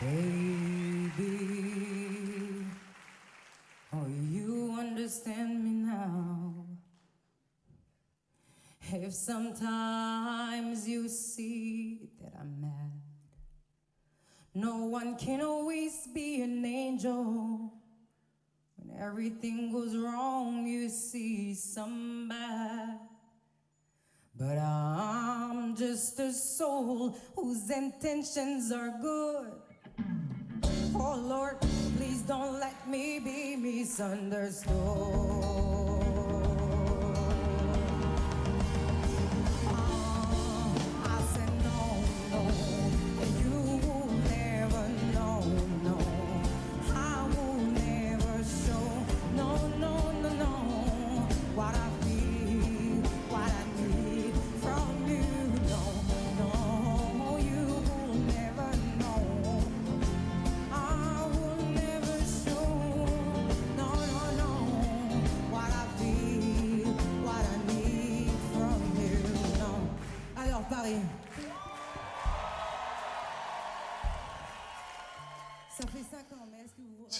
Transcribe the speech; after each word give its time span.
Baby, 0.00 1.12
oh, 3.92 4.06
you 4.30 4.76
understand 4.78 5.64
me 5.64 5.70
now. 5.70 6.66
If 8.92 9.14
sometimes 9.14 10.88
you 10.88 11.08
see 11.08 12.10
that 12.22 12.34
I'm 12.38 12.60
mad, 12.60 12.92
no 14.54 14.84
one 14.84 15.16
can 15.16 15.40
always 15.40 16.06
be 16.14 16.42
an 16.42 16.64
angel. 16.64 17.72
When 18.76 18.96
everything 19.00 19.72
goes 19.72 19.96
wrong, 19.96 20.66
you 20.66 20.88
see 20.88 21.54
some 21.54 22.28
bad. 22.28 22.98
But 24.38 24.58
I'm 24.58 25.74
just 25.74 26.18
a 26.20 26.32
soul 26.32 27.16
whose 27.34 27.70
intentions 27.70 28.70
are 28.70 28.94
good. 29.00 29.52
Oh 30.98 31.20
Lord, 31.22 31.60
please 31.96 32.22
don't 32.22 32.58
let 32.58 32.88
me 32.88 33.18
be 33.18 33.56
misunderstood. 33.56 35.75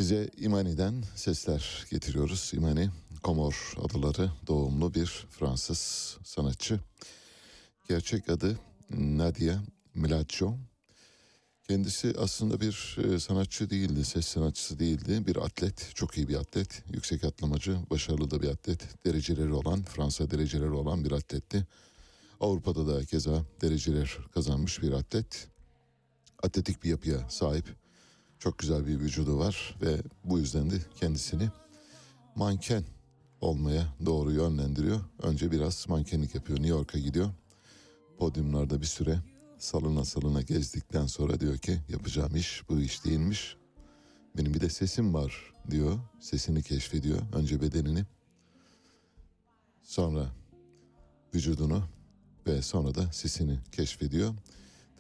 Size 0.07 0.31
İmani'den 0.37 1.05
sesler 1.15 1.87
getiriyoruz. 1.91 2.53
İmani, 2.55 2.91
Komor 3.23 3.75
adaları 3.85 4.31
doğumlu 4.47 4.95
bir 4.95 5.27
Fransız 5.31 6.17
sanatçı. 6.25 6.81
Gerçek 7.89 8.31
adı 8.31 8.59
Nadia 8.91 9.59
Milaccio. 9.95 10.55
Kendisi 11.69 12.15
aslında 12.19 12.61
bir 12.61 12.97
e, 13.05 13.19
sanatçı 13.19 13.71
değildi, 13.71 14.05
ses 14.05 14.27
sanatçısı 14.27 14.79
değildi. 14.79 15.27
Bir 15.27 15.37
atlet, 15.37 15.91
çok 15.95 16.17
iyi 16.17 16.29
bir 16.29 16.37
atlet. 16.37 16.83
Yüksek 16.93 17.25
atlamacı, 17.25 17.79
başarılı 17.91 18.31
da 18.31 18.43
bir 18.43 18.49
atlet. 18.49 19.05
Dereceleri 19.07 19.53
olan, 19.53 19.83
Fransa 19.83 20.31
dereceleri 20.31 20.71
olan 20.71 21.05
bir 21.05 21.13
atletti. 21.13 21.67
Avrupa'da 22.41 22.87
da 22.87 23.05
keza 23.05 23.45
dereceler 23.63 24.19
kazanmış 24.35 24.83
bir 24.83 24.93
atlet. 24.93 25.49
Atletik 26.43 26.85
bir 26.85 26.89
yapıya 26.89 27.31
sahip. 27.31 27.86
Çok 28.39 28.59
güzel 28.59 28.87
bir 28.87 29.01
vücudu 29.01 29.39
var 29.39 29.77
ve 29.83 30.03
bu 30.25 30.39
yüzden 30.39 30.71
de 30.71 30.75
kendisini 31.01 31.49
manken 32.35 32.85
olmaya 33.41 33.95
doğru 34.07 34.33
yönlendiriyor. 34.33 35.01
Önce 35.23 35.51
biraz 35.51 35.89
mankenlik 35.89 36.35
yapıyor. 36.35 36.59
New 36.59 36.77
York'a 36.77 36.99
gidiyor. 36.99 37.31
Podyumlarda 38.19 38.81
bir 38.81 38.87
süre 38.87 39.19
salına 39.59 40.05
salına 40.05 40.43
gezdikten 40.43 41.07
sonra 41.07 41.41
diyor 41.41 41.59
ki 41.59 41.79
yapacağım 41.89 42.37
iş 42.37 42.63
bu 42.69 42.81
iş 42.81 43.05
değilmiş. 43.05 43.57
Benim 44.37 44.55
bir 44.55 44.61
de 44.61 44.69
sesim 44.69 45.15
var 45.15 45.53
diyor. 45.71 45.99
Sesini 46.21 46.63
keşfediyor. 46.63 47.19
Önce 47.33 47.63
bedenini 47.63 48.05
sonra 49.83 50.27
vücudunu 51.35 51.83
ve 52.47 52.63
sonra 52.63 52.95
da 52.95 53.13
sesini 53.13 53.59
keşfediyor. 53.73 54.35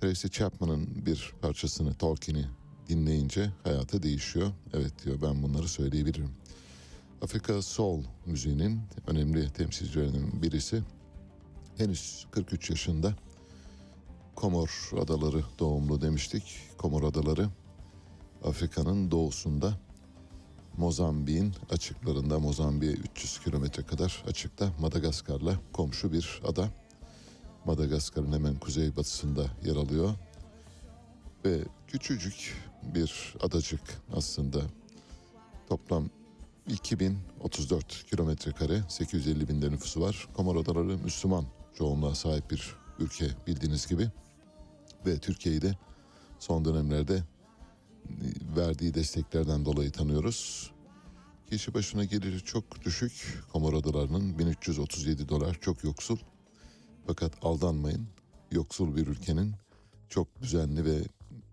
Tracy 0.00 0.28
Chapman'ın 0.28 1.06
bir 1.06 1.34
parçasını, 1.42 1.94
Tolkien'i 1.94 2.46
dinleyince 2.88 3.50
hayatı 3.64 4.02
değişiyor. 4.02 4.52
Evet 4.74 4.92
diyor 5.04 5.18
ben 5.22 5.42
bunları 5.42 5.68
söyleyebilirim. 5.68 6.30
Afrika 7.22 7.62
Soul 7.62 8.02
müziğinin 8.26 8.80
önemli 9.06 9.50
temsilcilerinden 9.52 10.42
birisi. 10.42 10.82
Henüz 11.76 12.26
43 12.30 12.70
yaşında. 12.70 13.14
Komor 14.34 14.90
Adaları 15.00 15.44
doğumlu 15.58 16.00
demiştik. 16.00 16.60
Komor 16.78 17.02
Adaları 17.02 17.48
Afrika'nın 18.44 19.10
doğusunda 19.10 19.78
Mozambik'in 20.76 21.54
açıklarında 21.70 22.38
Mozambik'e 22.38 22.92
300 22.92 23.40
kilometre 23.40 23.82
kadar 23.82 24.24
açıkta 24.28 24.72
Madagaskar'la 24.80 25.54
komşu 25.72 26.12
bir 26.12 26.40
ada. 26.48 26.68
Madagaskar'ın 27.64 28.32
hemen 28.32 28.54
kuzeybatısında 28.58 29.46
yer 29.64 29.76
alıyor. 29.76 30.14
Ve 31.44 31.58
küçücük 31.88 32.54
bir 32.94 33.34
adacık 33.40 33.80
aslında. 34.16 34.62
Toplam 35.68 36.10
2034 36.68 38.06
kilometre 38.10 38.52
kare, 38.52 38.82
850 38.88 39.48
binde 39.48 39.70
nüfusu 39.70 40.00
var. 40.00 40.28
Komor 40.34 40.56
Adaları 40.56 40.98
Müslüman 40.98 41.44
çoğunluğa 41.74 42.14
sahip 42.14 42.50
bir 42.50 42.74
ülke 42.98 43.26
bildiğiniz 43.46 43.86
gibi. 43.86 44.08
Ve 45.06 45.18
Türkiye'yi 45.18 45.62
de 45.62 45.74
son 46.38 46.64
dönemlerde 46.64 47.22
verdiği 48.56 48.94
desteklerden 48.94 49.64
dolayı 49.64 49.92
tanıyoruz. 49.92 50.70
Kişi 51.50 51.74
başına 51.74 52.04
geliri 52.04 52.44
çok 52.44 52.84
düşük. 52.84 53.42
Komor 53.52 53.74
Adaları'nın 53.74 54.38
1337 54.38 55.28
dolar 55.28 55.58
çok 55.60 55.84
yoksul. 55.84 56.18
Fakat 57.06 57.32
aldanmayın. 57.42 58.06
Yoksul 58.52 58.96
bir 58.96 59.06
ülkenin 59.06 59.54
çok 60.08 60.42
düzenli 60.42 60.84
ve 60.84 61.02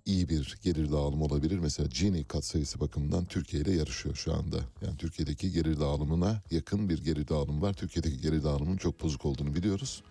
iyi 0.06 0.30
bir 0.30 0.58
gelir 0.64 0.92
dağılımı 0.92 1.24
olabilir. 1.24 1.60
Mesela 1.60 1.90
Gini 2.00 2.24
katsayısı 2.24 2.80
bakımından 2.80 3.26
Türkiye 3.26 3.64
ile 3.64 3.72
yarışıyor 3.72 4.16
şu 4.16 4.34
anda. 4.34 4.58
Yani 4.82 4.98
Türkiye'deki 4.98 5.52
gelir 5.52 5.80
dağılımına 5.80 6.42
yakın 6.52 6.90
bir 6.90 7.04
gelir 7.04 7.28
dağılımı 7.28 7.62
var. 7.62 7.74
Türkiye'deki 7.74 8.22
gelir 8.22 8.44
dağılımının 8.44 8.78
çok 8.78 9.04
bozuk 9.04 9.26
olduğunu 9.26 9.56
biliyoruz. 9.56 10.04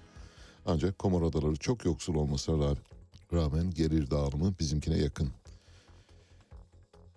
Ancak 0.66 0.98
Komor 0.98 1.22
Adaları 1.22 1.56
çok 1.56 1.84
yoksul 1.84 2.14
olmasına 2.14 2.56
ra- 2.64 2.76
rağmen 3.32 3.70
gelir 3.70 4.10
dağılımı 4.10 4.54
bizimkine 4.60 4.98
yakın. 4.98 5.28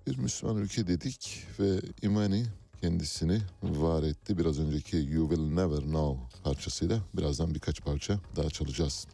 Bir 0.08 0.18
Müslüman 0.18 0.58
ülke 0.58 0.88
dedik 0.88 1.44
ve 1.60 1.80
İmani 2.02 2.46
kendisini 2.82 3.42
var 3.64 4.04
etti. 4.04 4.38
Biraz 4.38 4.60
önceki 4.60 4.98
You 4.98 5.30
Will 5.30 5.54
Never 5.54 5.82
Know 5.82 6.40
parçasıyla 6.44 7.00
birazdan 7.14 7.56
birkaç 7.56 7.82
parça 7.82 8.20
daha 8.36 8.50
çalacağız. 8.50 9.08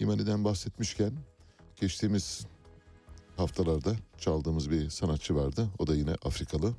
İmani'den 0.00 0.44
bahsetmişken 0.44 1.12
geçtiğimiz 1.80 2.46
haftalarda 3.42 3.96
çaldığımız 4.18 4.70
bir 4.70 4.90
sanatçı 4.90 5.34
vardı. 5.34 5.68
O 5.78 5.86
da 5.86 5.94
yine 5.94 6.14
Afrikalı. 6.24 6.74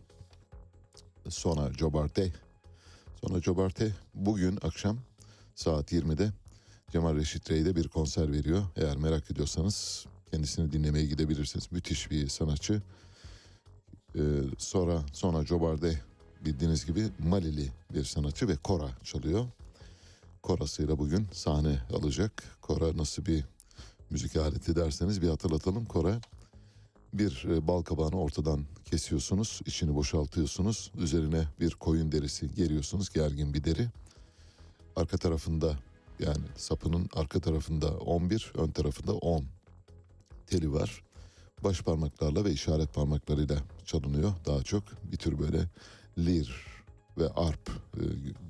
Sona 1.30 1.74
Jobarte. 1.74 2.34
Sona 3.22 3.42
Jobarte 3.42 3.92
bugün 4.14 4.60
akşam 4.62 4.98
saat 5.56 5.92
20'de 5.92 6.32
Cemal 6.92 7.16
Reşit 7.16 7.52
Rey'de 7.52 7.76
bir 7.76 7.88
konser 7.88 8.32
veriyor. 8.32 8.64
Eğer 8.76 8.98
merak 8.98 9.32
ediyorsanız 9.32 10.06
kendisini 10.32 10.72
dinlemeye 10.72 11.06
gidebilirsiniz. 11.06 11.72
Müthiş 11.72 12.12
bir 12.12 12.28
sanatçı. 12.28 12.82
Ee, 14.16 14.20
sonra 14.58 15.04
sonra 15.14 15.46
Jobarde 15.46 16.00
bildiğiniz 16.46 16.86
gibi 16.86 17.08
Malili 17.20 17.72
bir 17.94 18.04
sanatçı 18.04 18.48
ve 18.48 18.56
kora 18.56 18.90
çalıyor. 19.04 19.46
Korasıyla 20.44 21.00
bugün 21.00 21.28
sahne 21.34 21.80
alacak. 21.94 22.44
Kora 22.62 22.98
nasıl 22.98 23.26
bir 23.26 23.44
müzik 24.10 24.36
aleti 24.36 24.76
derseniz 24.76 25.22
bir 25.22 25.30
hatırlatalım. 25.30 25.86
Kora 25.86 26.22
bir 27.14 27.46
e, 27.50 27.68
bal 27.68 27.82
kabağını 27.82 28.22
ortadan 28.22 28.66
kesiyorsunuz, 28.86 29.62
içini 29.66 29.96
boşaltıyorsunuz. 29.96 30.92
Üzerine 30.98 31.48
bir 31.60 31.72
koyun 31.72 32.12
derisi 32.12 32.56
geriyorsunuz, 32.56 33.10
gergin 33.10 33.54
bir 33.54 33.64
deri. 33.64 33.88
Arka 34.96 35.18
tarafında 35.18 35.78
yani 36.20 36.46
sapının 36.58 37.10
arka 37.16 37.40
tarafında 37.40 37.98
11, 37.98 38.52
ön 38.56 38.72
tarafında 38.72 39.14
10 39.14 39.46
teli 40.48 40.74
var. 40.74 41.04
Baş 41.64 41.82
parmaklarla 41.82 42.46
ve 42.46 42.52
işaret 42.52 42.94
parmaklarıyla 42.94 43.58
çalınıyor 43.86 44.34
daha 44.46 44.64
çok. 44.64 44.84
Bir 45.12 45.18
tür 45.18 45.40
böyle 45.40 45.70
lir 46.18 46.66
ve 47.18 47.30
arp 47.30 47.70
e, 47.94 48.00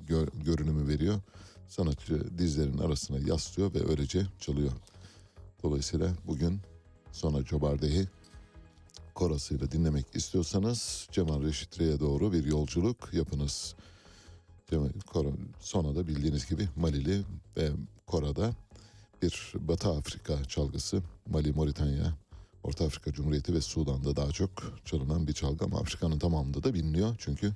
gö- 0.07 0.43
görünümü 0.43 0.87
veriyor. 0.87 1.21
Sanatçı 1.67 2.37
dizlerinin 2.37 2.77
arasına 2.77 3.19
yaslıyor 3.19 3.73
ve 3.73 3.89
öylece 3.89 4.25
çalıyor. 4.39 4.71
Dolayısıyla 5.63 6.09
bugün 6.27 6.59
Sona 7.11 7.43
Cobarde'yi 7.43 8.07
korasıyla 9.15 9.71
dinlemek 9.71 10.05
istiyorsanız 10.15 11.07
Cemal 11.11 11.43
Reşit 11.43 11.79
Rey'e 11.79 11.99
doğru 11.99 12.33
bir 12.33 12.45
yolculuk 12.45 13.13
yapınız. 13.13 13.75
Cemal, 14.69 14.89
Kora, 15.07 15.29
Sona 15.59 15.95
da 15.95 16.07
bildiğiniz 16.07 16.49
gibi 16.49 16.69
Malili 16.75 17.21
ve 17.57 17.71
Kora'da 18.07 18.53
bir 19.21 19.53
Batı 19.55 19.89
Afrika 19.89 20.45
çalgısı. 20.45 21.01
Mali, 21.29 21.53
Moritanya, 21.53 22.13
Orta 22.63 22.85
Afrika 22.85 23.13
Cumhuriyeti 23.13 23.53
ve 23.53 23.61
Sudan'da 23.61 24.15
daha 24.15 24.31
çok 24.31 24.49
çalınan 24.85 25.27
bir 25.27 25.33
çalgı 25.33 25.65
ama 25.65 25.79
Afrika'nın 25.79 26.19
tamamında 26.19 26.63
da 26.63 26.73
biliniyor. 26.73 27.15
Çünkü 27.19 27.53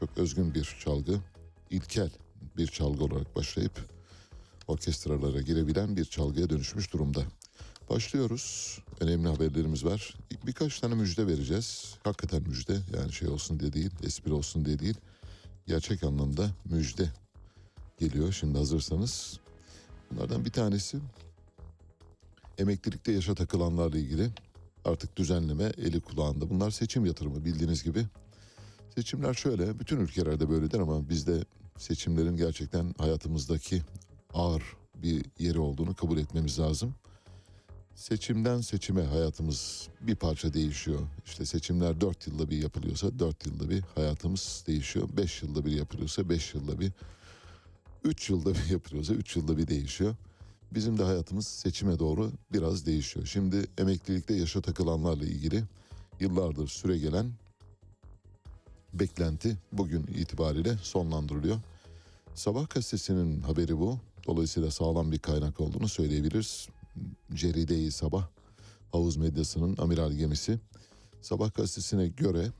çok 0.00 0.18
özgün 0.18 0.54
bir 0.54 0.76
çalgı, 0.84 1.20
ilkel 1.70 2.10
bir 2.56 2.66
çalgı 2.66 3.04
olarak 3.04 3.36
başlayıp 3.36 3.72
orkestralara 4.68 5.40
girebilen 5.40 5.96
bir 5.96 6.04
çalgıya 6.04 6.50
dönüşmüş 6.50 6.92
durumda. 6.92 7.22
Başlıyoruz. 7.90 8.78
Önemli 9.00 9.28
haberlerimiz 9.28 9.84
var. 9.84 10.14
Birkaç 10.46 10.80
tane 10.80 10.94
müjde 10.94 11.26
vereceğiz. 11.26 11.94
Hakikaten 12.04 12.42
müjde. 12.42 12.78
Yani 12.96 13.12
şey 13.12 13.28
olsun 13.28 13.60
diye 13.60 13.72
değil, 13.72 13.90
espri 14.02 14.32
olsun 14.32 14.64
diye 14.64 14.78
değil. 14.78 14.96
Gerçek 15.66 16.04
anlamda 16.04 16.50
müjde 16.64 17.10
geliyor. 17.98 18.32
Şimdi 18.32 18.58
hazırsanız. 18.58 19.40
Bunlardan 20.10 20.44
bir 20.44 20.50
tanesi 20.50 20.98
emeklilikte 22.58 23.12
yaşa 23.12 23.34
takılanlarla 23.34 23.98
ilgili 23.98 24.30
artık 24.84 25.16
düzenleme 25.16 25.64
eli 25.64 26.00
kulağında. 26.00 26.50
Bunlar 26.50 26.70
seçim 26.70 27.06
yatırımı 27.06 27.44
bildiğiniz 27.44 27.84
gibi. 27.84 28.06
Seçimler 28.94 29.34
şöyle, 29.34 29.78
bütün 29.78 30.00
ülkelerde 30.00 30.48
böyledir 30.48 30.78
ama 30.78 31.08
bizde 31.08 31.44
seçimlerin 31.78 32.36
gerçekten 32.36 32.94
hayatımızdaki 32.98 33.82
ağır 34.34 34.62
bir 34.94 35.24
yeri 35.38 35.58
olduğunu 35.58 35.94
kabul 35.94 36.18
etmemiz 36.18 36.58
lazım. 36.58 36.94
Seçimden 37.96 38.60
seçime 38.60 39.02
hayatımız 39.02 39.88
bir 40.00 40.16
parça 40.16 40.54
değişiyor. 40.54 41.00
İşte 41.26 41.46
seçimler 41.46 42.00
4 42.00 42.26
yılda 42.26 42.50
bir 42.50 42.62
yapılıyorsa 42.62 43.18
4 43.18 43.46
yılda 43.46 43.70
bir 43.70 43.82
hayatımız 43.94 44.64
değişiyor. 44.66 45.08
5 45.16 45.42
yılda 45.42 45.66
bir 45.66 45.72
yapılıyorsa 45.72 46.28
5 46.28 46.54
yılda 46.54 46.80
bir 46.80 46.92
3 48.04 48.30
yılda 48.30 48.54
bir 48.54 48.70
yapılıyorsa 48.70 49.14
3 49.14 49.36
yılda 49.36 49.56
bir 49.56 49.66
değişiyor. 49.66 50.14
Bizim 50.74 50.98
de 50.98 51.02
hayatımız 51.02 51.46
seçime 51.46 51.98
doğru 51.98 52.32
biraz 52.52 52.86
değişiyor. 52.86 53.26
Şimdi 53.26 53.66
emeklilikte 53.78 54.34
yaşa 54.34 54.60
takılanlarla 54.60 55.24
ilgili 55.24 55.64
yıllardır 56.20 56.68
süre 56.68 56.98
gelen 56.98 57.32
beklenti 58.94 59.56
bugün 59.72 60.06
itibariyle 60.06 60.76
sonlandırılıyor. 60.82 61.56
Sabah 62.34 62.68
gazetesinin 62.68 63.40
haberi 63.40 63.78
bu. 63.78 63.98
Dolayısıyla 64.26 64.70
sağlam 64.70 65.12
bir 65.12 65.18
kaynak 65.18 65.60
olduğunu 65.60 65.88
söyleyebiliriz. 65.88 66.68
Ceride-i 67.34 67.92
Sabah 67.92 68.28
havuz 68.92 69.16
medyasının 69.16 69.76
amiral 69.78 70.12
gemisi. 70.12 70.58
Sabah 71.20 71.54
gazetesine 71.54 72.08
göre 72.08 72.52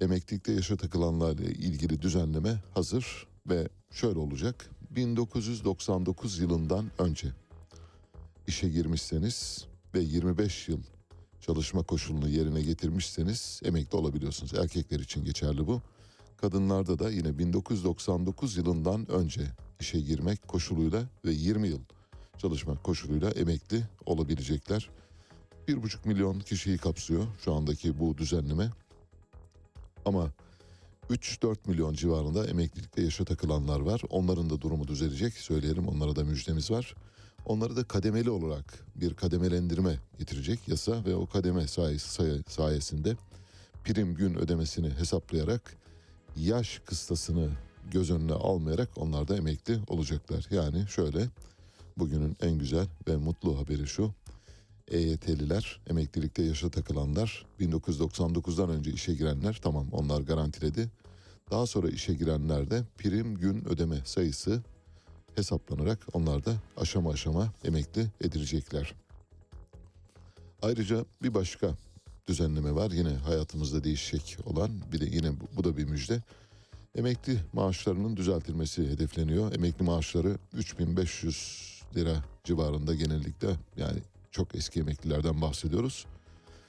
emeklilikte 0.00 0.52
yaşa 0.52 0.76
takılanlarla 0.76 1.44
ilgili 1.44 2.02
düzenleme 2.02 2.62
hazır 2.74 3.26
ve 3.48 3.68
şöyle 3.90 4.18
olacak. 4.18 4.70
1999 4.90 6.38
yılından 6.38 6.90
önce 6.98 7.28
işe 8.46 8.68
girmişseniz 8.68 9.66
ve 9.94 10.00
25 10.00 10.68
yıl 10.68 10.82
çalışma 11.40 11.82
koşulunu 11.82 12.28
yerine 12.28 12.62
getirmişseniz 12.62 13.60
emekli 13.64 13.96
olabiliyorsunuz. 13.96 14.54
Erkekler 14.54 15.00
için 15.00 15.24
geçerli 15.24 15.66
bu. 15.66 15.82
Kadınlarda 16.36 16.98
da 16.98 17.10
yine 17.10 17.38
1999 17.38 18.56
yılından 18.56 19.10
önce 19.10 19.42
işe 19.80 20.00
girmek 20.00 20.48
koşuluyla 20.48 21.02
ve 21.24 21.32
20 21.32 21.68
yıl 21.68 21.80
çalışmak 22.38 22.84
koşuluyla 22.84 23.30
emekli 23.30 23.82
olabilecekler. 24.06 24.90
1,5 25.68 26.08
milyon 26.08 26.40
kişiyi 26.40 26.78
kapsıyor 26.78 27.26
şu 27.44 27.54
andaki 27.54 27.98
bu 27.98 28.18
düzenleme. 28.18 28.70
Ama 30.04 30.30
3-4 31.10 31.56
milyon 31.66 31.94
civarında 31.94 32.46
emeklilikte 32.46 33.02
yaşa 33.02 33.24
takılanlar 33.24 33.80
var. 33.80 34.02
Onların 34.10 34.50
da 34.50 34.60
durumu 34.60 34.88
düzelecek. 34.88 35.34
Söyleyelim 35.34 35.88
onlara 35.88 36.16
da 36.16 36.24
müjdemiz 36.24 36.70
var. 36.70 36.94
Onları 37.44 37.76
da 37.76 37.84
kademeli 37.84 38.30
olarak 38.30 38.84
bir 38.96 39.14
kademelendirme 39.14 39.98
getirecek 40.18 40.68
yasa 40.68 41.04
ve 41.04 41.14
o 41.14 41.26
kademe 41.26 41.66
sayesi, 41.66 42.12
say- 42.12 42.42
sayesinde 42.48 43.16
prim 43.84 44.14
gün 44.14 44.34
ödemesini 44.34 44.90
hesaplayarak 44.90 45.76
yaş 46.36 46.80
kıstasını 46.84 47.48
göz 47.90 48.10
önüne 48.10 48.32
almayarak 48.32 48.88
onlar 48.96 49.28
da 49.28 49.36
emekli 49.36 49.78
olacaklar. 49.88 50.46
Yani 50.50 50.84
şöyle 50.88 51.28
bugünün 51.98 52.36
en 52.40 52.58
güzel 52.58 52.86
ve 53.08 53.16
mutlu 53.16 53.58
haberi 53.58 53.86
şu. 53.86 54.14
EYT'liler, 54.88 55.80
emeklilikte 55.90 56.42
yaşa 56.42 56.70
takılanlar, 56.70 57.46
1999'dan 57.60 58.70
önce 58.70 58.90
işe 58.90 59.14
girenler 59.14 59.58
tamam 59.62 59.86
onlar 59.92 60.20
garantiledi. 60.20 60.90
Daha 61.50 61.66
sonra 61.66 61.88
işe 61.88 62.14
girenler 62.14 62.70
de 62.70 62.82
prim 62.98 63.34
gün 63.34 63.68
ödeme 63.68 63.96
sayısı 64.04 64.62
hesaplanarak 65.34 66.06
onlar 66.12 66.44
da 66.44 66.52
aşama 66.76 67.10
aşama 67.10 67.52
emekli 67.64 68.06
edilecekler. 68.20 68.94
Ayrıca 70.62 71.04
bir 71.22 71.34
başka 71.34 71.74
düzenleme 72.28 72.74
var 72.74 72.90
yine 72.90 73.08
hayatımızda 73.08 73.84
değişecek 73.84 74.38
olan 74.46 74.70
bir 74.92 75.00
de 75.00 75.04
yine 75.04 75.40
bu, 75.40 75.44
bu 75.56 75.64
da 75.64 75.76
bir 75.76 75.84
müjde. 75.84 76.22
Emekli 76.94 77.38
maaşlarının 77.52 78.16
düzeltilmesi 78.16 78.88
hedefleniyor. 78.88 79.54
Emekli 79.54 79.84
maaşları 79.84 80.38
3500 80.52 81.77
lira 81.96 82.24
civarında 82.44 82.94
genellikle 82.94 83.48
yani 83.76 83.98
çok 84.30 84.54
eski 84.54 84.80
emeklilerden 84.80 85.40
bahsediyoruz. 85.40 86.06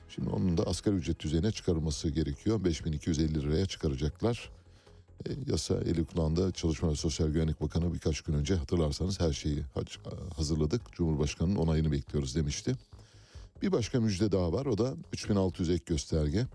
Şimdi 0.09 0.29
onun 0.29 0.57
da 0.57 0.63
asgari 0.63 0.95
ücret 0.95 1.19
düzeyine 1.19 1.51
çıkarılması 1.51 2.09
gerekiyor. 2.09 2.63
5250 2.63 3.41
liraya 3.41 3.65
çıkaracaklar. 3.65 4.49
E, 5.27 5.29
yasa 5.51 5.75
eli 5.75 6.05
kulağında 6.05 6.51
Çalışma 6.51 6.89
ve 6.89 6.95
Sosyal 6.95 7.27
Güvenlik 7.27 7.61
Bakanı 7.61 7.93
birkaç 7.93 8.21
gün 8.21 8.33
önce 8.33 8.55
hatırlarsanız 8.55 9.19
her 9.19 9.33
şeyi 9.33 9.61
ha- 9.61 9.81
hazırladık. 10.35 10.81
Cumhurbaşkanı'nın 10.91 11.55
onayını 11.55 11.91
bekliyoruz 11.91 12.35
demişti. 12.35 12.75
Bir 13.61 13.71
başka 13.71 13.99
müjde 14.01 14.31
daha 14.31 14.53
var 14.53 14.65
o 14.65 14.77
da 14.77 14.95
3600 15.13 15.69
ek 15.69 15.83
gösterge. 15.85 16.45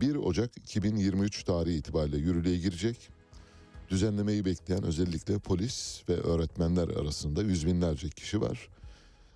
1 0.00 0.16
Ocak 0.16 0.56
2023 0.56 1.44
tarihi 1.44 1.76
itibariyle 1.76 2.16
yürürlüğe 2.16 2.58
girecek. 2.58 3.08
Düzenlemeyi 3.88 4.44
bekleyen 4.44 4.82
özellikle 4.82 5.38
polis 5.38 6.02
ve 6.08 6.14
öğretmenler 6.14 6.88
arasında 6.88 7.42
yüz 7.42 7.66
binlerce 7.66 8.08
kişi 8.08 8.40
var. 8.40 8.68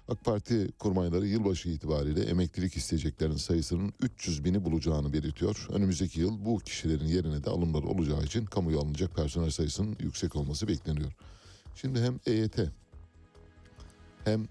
AK 0.08 0.24
Parti 0.24 0.68
kurmayları 0.78 1.26
yılbaşı 1.26 1.68
itibariyle 1.68 2.20
emeklilik 2.22 2.76
isteyeceklerin 2.76 3.36
sayısının 3.36 3.92
300 4.00 4.44
bini 4.44 4.64
bulacağını 4.64 5.12
belirtiyor. 5.12 5.66
Önümüzdeki 5.72 6.20
yıl 6.20 6.44
bu 6.44 6.58
kişilerin 6.58 7.06
yerine 7.06 7.44
de 7.44 7.50
alımlar 7.50 7.82
olacağı 7.82 8.22
için 8.22 8.44
kamuya 8.44 8.78
alınacak 8.78 9.16
personel 9.16 9.50
sayısının 9.50 9.96
yüksek 10.00 10.36
olması 10.36 10.68
bekleniyor. 10.68 11.12
Şimdi 11.74 12.00
hem 12.00 12.20
EYT 12.26 12.58
hem 14.24 14.48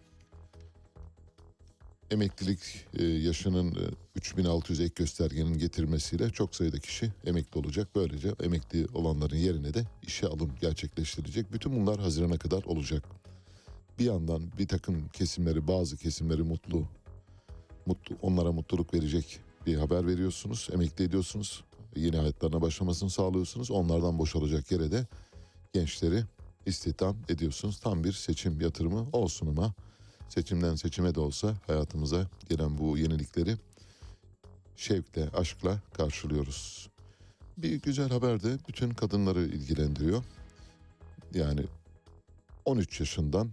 emeklilik 2.12 2.60
e, 2.94 3.04
yaşının 3.04 3.72
e, 3.72 3.80
3600 4.16 4.80
ek 4.80 4.94
göstergenin 4.96 5.58
getirmesiyle 5.58 6.30
çok 6.30 6.56
sayıda 6.56 6.80
kişi 6.80 7.12
emekli 7.26 7.60
olacak. 7.60 7.88
Böylece 7.96 8.36
emekli 8.44 8.88
olanların 8.94 9.36
yerine 9.36 9.74
de 9.74 9.84
işe 10.08 10.28
alım 10.28 10.52
gerçekleştirilecek. 10.62 11.54
Bütün 11.54 11.76
bunlar 11.76 12.00
Haziran'a 12.00 12.38
kadar 12.38 12.64
olacak. 12.64 13.04
Bir 14.00 14.06
yandan 14.06 14.42
bir 14.58 14.68
takım 14.68 15.10
kesimleri, 15.10 15.68
bazı 15.68 15.98
kesimleri 15.98 16.44
mutlu, 16.44 16.88
mutlu 17.86 18.16
onlara 18.22 18.52
mutluluk 18.52 18.94
verecek 18.94 19.40
bir 19.66 19.76
haber 19.76 20.08
veriyorsunuz, 20.08 20.70
emekli 20.74 21.06
ediyorsunuz. 21.06 21.64
Yeni 21.96 22.18
hayatlarına 22.18 22.62
başlamasını 22.62 23.10
sağlıyorsunuz. 23.10 23.72
Onlardan 23.72 24.20
boşalacak 24.20 24.72
yere 24.72 24.92
de 24.92 25.08
gençleri 25.74 26.24
istihdam 26.66 27.16
ediyorsunuz. 27.30 27.80
Tam 27.80 28.04
bir 28.04 28.14
seçim 28.14 28.62
yatırımı 28.62 29.08
olsun 29.12 29.48
ama 29.48 29.74
seçimden 30.30 30.76
seçime 30.76 31.16
de 31.16 31.20
olsa 31.20 31.54
hayatımıza 31.68 32.28
gelen 32.50 32.78
bu 32.78 32.98
yenilikleri 32.98 33.58
şevkle, 34.76 35.30
aşkla 35.30 35.80
karşılıyoruz. 35.94 36.90
Bir 37.58 37.82
güzel 37.82 38.10
haber 38.10 38.44
de 38.44 38.58
bütün 38.68 38.90
kadınları 38.90 39.42
ilgilendiriyor. 39.42 40.24
Yani 41.34 41.66
13 42.66 43.00
yaşından 43.00 43.50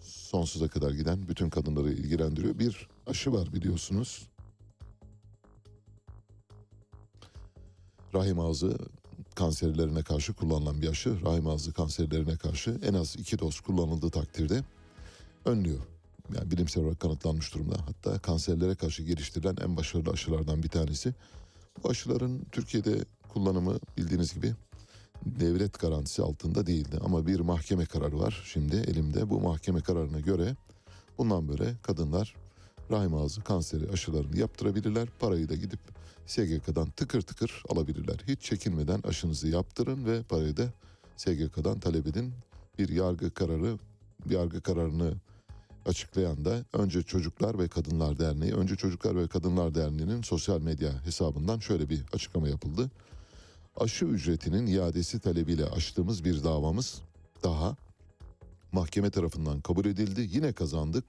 sonsuza 0.00 0.68
kadar 0.68 0.90
giden 0.90 1.28
bütün 1.28 1.50
kadınları 1.50 1.92
ilgilendiriyor. 1.92 2.58
Bir 2.58 2.88
aşı 3.06 3.32
var 3.32 3.52
biliyorsunuz. 3.52 4.28
Rahim 8.14 8.40
ağzı 8.40 8.78
kanserlerine 9.34 10.02
karşı 10.02 10.32
kullanılan 10.32 10.82
bir 10.82 10.88
aşı. 10.88 11.24
Rahim 11.24 11.46
ağzı 11.46 11.72
kanserlerine 11.72 12.36
karşı 12.36 12.80
en 12.82 12.94
az 12.94 13.16
iki 13.16 13.38
doz 13.38 13.60
kullanıldığı 13.60 14.10
takdirde 14.10 14.62
önlüyor. 15.44 15.80
Yani 16.34 16.50
bilimsel 16.50 16.82
olarak 16.82 17.00
kanıtlanmış 17.00 17.54
durumda. 17.54 17.76
Hatta 17.86 18.18
kanserlere 18.18 18.74
karşı 18.74 19.02
geliştirilen 19.02 19.56
en 19.64 19.76
başarılı 19.76 20.10
aşılardan 20.10 20.62
bir 20.62 20.68
tanesi. 20.68 21.14
Bu 21.82 21.90
aşıların 21.90 22.40
Türkiye'de 22.52 23.04
kullanımı 23.28 23.78
bildiğiniz 23.96 24.34
gibi 24.34 24.54
devlet 25.26 25.80
garantisi 25.80 26.22
altında 26.22 26.66
değildi. 26.66 26.98
Ama 27.04 27.26
bir 27.26 27.40
mahkeme 27.40 27.86
kararı 27.86 28.18
var 28.18 28.42
şimdi 28.44 28.76
elimde. 28.76 29.30
Bu 29.30 29.40
mahkeme 29.40 29.80
kararına 29.80 30.20
göre 30.20 30.56
bundan 31.18 31.48
böyle 31.48 31.74
kadınlar 31.82 32.34
rahim 32.90 33.14
ağzı 33.14 33.40
kanseri 33.40 33.90
aşılarını 33.90 34.38
yaptırabilirler. 34.38 35.08
Parayı 35.20 35.48
da 35.48 35.54
gidip 35.54 35.80
SGK'dan 36.26 36.90
tıkır 36.90 37.22
tıkır 37.22 37.62
alabilirler. 37.68 38.16
Hiç 38.28 38.40
çekinmeden 38.40 39.00
aşınızı 39.00 39.48
yaptırın 39.48 40.04
ve 40.04 40.22
parayı 40.22 40.56
da 40.56 40.72
SGK'dan 41.16 41.80
talep 41.80 42.06
edin. 42.06 42.32
Bir 42.78 42.88
yargı 42.88 43.30
kararı, 43.30 43.78
bir 44.26 44.34
yargı 44.34 44.60
kararını 44.60 45.14
açıklayan 45.86 46.44
da 46.44 46.64
Önce 46.72 47.02
Çocuklar 47.02 47.58
ve 47.58 47.68
Kadınlar 47.68 48.18
Derneği. 48.18 48.52
Önce 48.52 48.76
Çocuklar 48.76 49.16
ve 49.16 49.28
Kadınlar 49.28 49.74
Derneği'nin 49.74 50.22
sosyal 50.22 50.60
medya 50.60 51.06
hesabından 51.06 51.58
şöyle 51.58 51.88
bir 51.88 52.04
açıklama 52.12 52.48
yapıldı. 52.48 52.90
Aşı 53.76 54.04
ücretinin 54.04 54.66
iadesi 54.66 55.20
talebiyle 55.20 55.64
açtığımız 55.64 56.24
bir 56.24 56.44
davamız 56.44 57.02
daha 57.42 57.76
mahkeme 58.72 59.10
tarafından 59.10 59.60
kabul 59.60 59.84
edildi. 59.84 60.28
Yine 60.32 60.52
kazandık. 60.52 61.04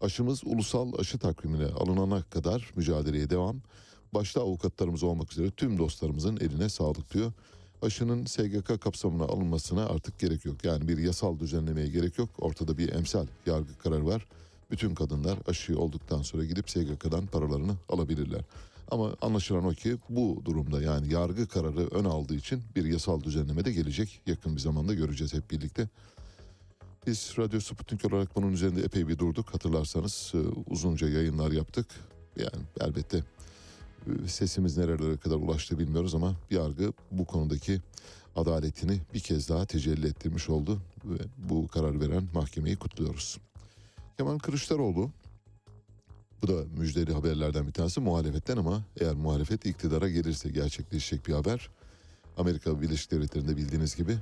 Aşımız 0.00 0.44
ulusal 0.44 0.92
aşı 0.98 1.18
takvimine 1.18 1.66
alınana 1.66 2.22
kadar 2.22 2.72
mücadeleye 2.76 3.30
devam. 3.30 3.60
Başta 4.14 4.40
avukatlarımız 4.40 5.02
olmak 5.02 5.32
üzere 5.32 5.50
tüm 5.50 5.78
dostlarımızın 5.78 6.36
eline 6.36 6.68
sağlık 6.68 7.14
diyor. 7.14 7.32
Aşının 7.82 8.24
SGK 8.24 8.80
kapsamına 8.80 9.24
alınmasına 9.24 9.86
artık 9.86 10.18
gerek 10.18 10.44
yok. 10.44 10.64
Yani 10.64 10.88
bir 10.88 10.98
yasal 10.98 11.38
düzenlemeye 11.38 11.88
gerek 11.88 12.18
yok. 12.18 12.30
Ortada 12.38 12.78
bir 12.78 12.92
emsal 12.92 13.26
yargı 13.46 13.78
kararı 13.78 14.06
var. 14.06 14.26
Bütün 14.70 14.94
kadınlar 14.94 15.38
aşı 15.46 15.78
olduktan 15.78 16.22
sonra 16.22 16.44
gidip 16.44 16.70
SGK'dan 16.70 17.26
paralarını 17.26 17.76
alabilirler. 17.88 18.40
Ama 18.90 19.14
anlaşılan 19.20 19.64
o 19.64 19.70
ki 19.70 19.96
bu 20.08 20.42
durumda 20.44 20.82
yani 20.82 21.12
yargı 21.12 21.46
kararı 21.46 21.88
ön 21.88 22.04
aldığı 22.04 22.34
için 22.34 22.62
bir 22.76 22.84
yasal 22.84 23.22
düzenleme 23.22 23.64
de 23.64 23.72
gelecek. 23.72 24.20
Yakın 24.26 24.56
bir 24.56 24.60
zamanda 24.60 24.94
göreceğiz 24.94 25.34
hep 25.34 25.50
birlikte. 25.50 25.88
Biz 27.06 27.34
Radyo 27.38 27.60
Sputnik 27.60 28.04
olarak 28.04 28.36
bunun 28.36 28.52
üzerinde 28.52 28.82
epey 28.82 29.08
bir 29.08 29.18
durduk. 29.18 29.54
Hatırlarsanız 29.54 30.32
e, 30.34 30.38
uzunca 30.66 31.08
yayınlar 31.08 31.52
yaptık. 31.52 31.86
Yani 32.36 32.64
elbette 32.80 33.24
sesimiz 34.28 34.76
nerelere 34.76 35.16
kadar 35.16 35.36
ulaştı 35.36 35.78
bilmiyoruz 35.78 36.14
ama 36.14 36.36
yargı 36.50 36.92
bu 37.10 37.24
konudaki 37.24 37.80
adaletini 38.36 39.00
bir 39.14 39.20
kez 39.20 39.48
daha 39.48 39.66
tecelli 39.66 40.06
ettirmiş 40.06 40.48
oldu. 40.48 40.78
Ve 41.04 41.18
bu 41.38 41.68
karar 41.68 42.00
veren 42.00 42.28
mahkemeyi 42.34 42.76
kutluyoruz. 42.76 43.38
Kemal 44.16 44.38
Kılıçdaroğlu 44.38 45.10
bu 46.42 46.48
da 46.48 46.64
müjdeli 46.78 47.12
haberlerden 47.12 47.66
bir 47.66 47.72
tanesi 47.72 48.00
muhalefetten 48.00 48.56
ama 48.56 48.82
eğer 49.00 49.14
muhalefet 49.14 49.66
iktidara 49.66 50.08
gelirse 50.08 50.48
gerçekleşecek 50.48 51.26
bir 51.26 51.32
haber. 51.32 51.70
Amerika 52.36 52.80
Birleşik 52.80 53.10
Devletleri'nde 53.10 53.56
bildiğiniz 53.56 53.96
gibi 53.96 54.18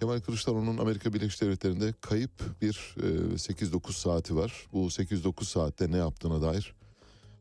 Kemal 0.00 0.20
Kılıçdaroğlu'nun 0.20 0.78
Amerika 0.78 1.14
Birleşik 1.14 1.40
Devletleri'nde 1.40 1.94
kayıp 2.00 2.62
bir 2.62 2.96
e, 2.96 3.34
8-9 3.34 3.92
saati 3.92 4.36
var. 4.36 4.66
Bu 4.72 4.86
8-9 4.86 5.44
saatte 5.44 5.90
ne 5.90 5.96
yaptığına 5.96 6.42
dair 6.42 6.74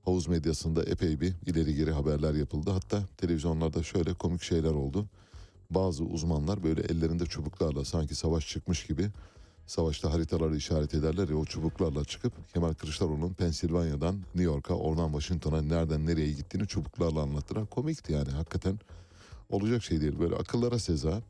havuz 0.06 0.28
medyasında 0.28 0.84
epey 0.84 1.22
bir 1.22 1.34
ileri 1.46 1.76
geri 1.76 1.92
haberler 1.92 2.34
yapıldı. 2.34 2.72
Hatta 2.72 3.04
televizyonlarda 3.18 3.84
şöyle 3.84 4.14
komik 4.14 4.44
şeyler 4.44 4.72
oldu. 4.72 5.06
Bazı 5.70 6.04
uzmanlar 6.04 6.64
böyle 6.64 6.82
ellerinde 6.82 7.26
çubuklarla 7.26 7.86
sanki 7.86 8.16
savaş 8.16 8.48
çıkmış 8.48 8.86
gibi 8.86 9.10
savaşta 9.68 10.14
haritaları 10.14 10.56
işaret 10.56 10.94
ederler 10.94 11.30
ya 11.30 11.36
o 11.36 11.46
çubuklarla 11.46 12.06
çıkıp 12.06 12.34
Kemal 12.54 12.74
Kılıçdaroğlu'nun 12.74 13.34
Pensilvanya'dan 13.34 14.16
New 14.16 14.44
York'a 14.44 14.74
oradan 14.74 15.12
Washington'a 15.12 15.62
nereden 15.62 16.06
nereye 16.06 16.32
gittiğini 16.32 16.68
çubuklarla 16.68 17.22
anlattılar. 17.22 17.66
Komikti 17.66 18.14
yani 18.14 18.30
hakikaten 18.30 18.80
olacak 19.50 19.84
şey 19.84 20.02
değil. 20.02 20.20
Böyle 20.20 20.36
akıllara 20.36 20.80
seza, 20.80 21.22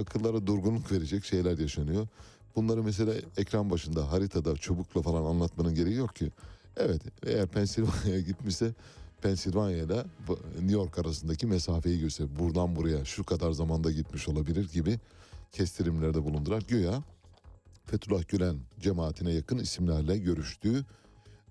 akıllara 0.00 0.46
durgunluk 0.46 0.92
verecek 0.92 1.24
şeyler 1.24 1.58
yaşanıyor. 1.58 2.08
Bunları 2.56 2.82
mesela 2.82 3.14
ekran 3.36 3.70
başında 3.70 4.12
haritada 4.12 4.56
çubukla 4.56 5.02
falan 5.02 5.24
anlatmanın 5.24 5.74
gereği 5.74 5.94
yok 5.94 6.16
ki. 6.16 6.30
Evet 6.76 7.02
eğer 7.26 7.46
Pensilvanya'ya 7.46 8.20
gitmişse 8.20 8.72
Pensilvanya 9.22 9.76
ile 9.76 10.04
New 10.54 10.72
York 10.72 10.98
arasındaki 10.98 11.46
mesafeyi 11.46 12.00
gösterir. 12.00 12.30
Buradan 12.38 12.76
buraya 12.76 13.04
şu 13.04 13.24
kadar 13.24 13.52
zamanda 13.52 13.90
gitmiş 13.90 14.28
olabilir 14.28 14.68
gibi 14.72 14.98
kestirimlerde 15.52 16.24
bulundular. 16.24 16.62
Güya 16.68 17.02
Fethullah 17.86 18.28
Gülen 18.28 18.56
cemaatine 18.80 19.32
yakın 19.32 19.58
isimlerle 19.58 20.18
görüştüğü 20.18 20.84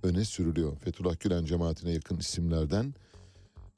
öne 0.03 0.25
sürülüyor. 0.25 0.77
Fethullah 0.77 1.19
Gülen 1.19 1.45
cemaatine 1.45 1.91
yakın 1.91 2.17
isimlerden 2.17 2.93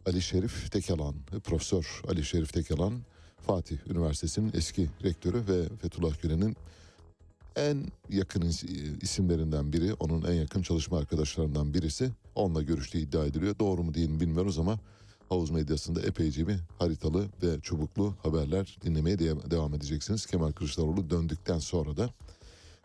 Ali 0.06 0.22
Şerif 0.22 0.72
Tekalan, 0.72 1.16
Profesör 1.44 2.02
Ali 2.08 2.24
Şerif 2.26 2.54
Tekalan 2.54 3.02
Fatih 3.38 3.78
Üniversitesi'nin 3.88 4.52
eski 4.54 4.90
rektörü 5.04 5.48
ve 5.48 5.78
Fethullah 5.82 6.22
Gülen'in 6.22 6.56
en 7.56 7.86
yakın 8.10 8.42
is- 8.42 9.02
isimlerinden 9.04 9.74
biri, 9.74 9.94
onun 9.94 10.22
en 10.22 10.34
yakın 10.34 10.62
çalışma 10.62 10.98
arkadaşlarından 10.98 11.74
birisi. 11.74 12.12
Onunla 12.36 12.62
görüştüğü 12.62 12.98
iddia 13.00 13.26
ediliyor. 13.26 13.60
Doğru 13.60 13.84
mu 13.84 13.94
değil 13.94 14.10
mi 14.10 14.20
bilmiyoruz 14.20 14.60
ama 14.60 14.80
havuz 15.30 15.50
medyasında 15.52 16.02
epeyce 16.02 16.48
bir 16.48 16.56
haritalı 16.80 17.28
ve 17.44 17.60
çubuklu 17.62 18.16
haberler 18.24 18.78
dinlemeye 18.86 19.20
de- 19.20 19.52
devam 19.52 19.74
edeceksiniz. 19.74 20.26
Kemal 20.26 20.52
Kılıçdaroğlu 20.52 21.10
döndükten 21.10 21.60
sonra 21.60 21.98
da. 21.98 22.10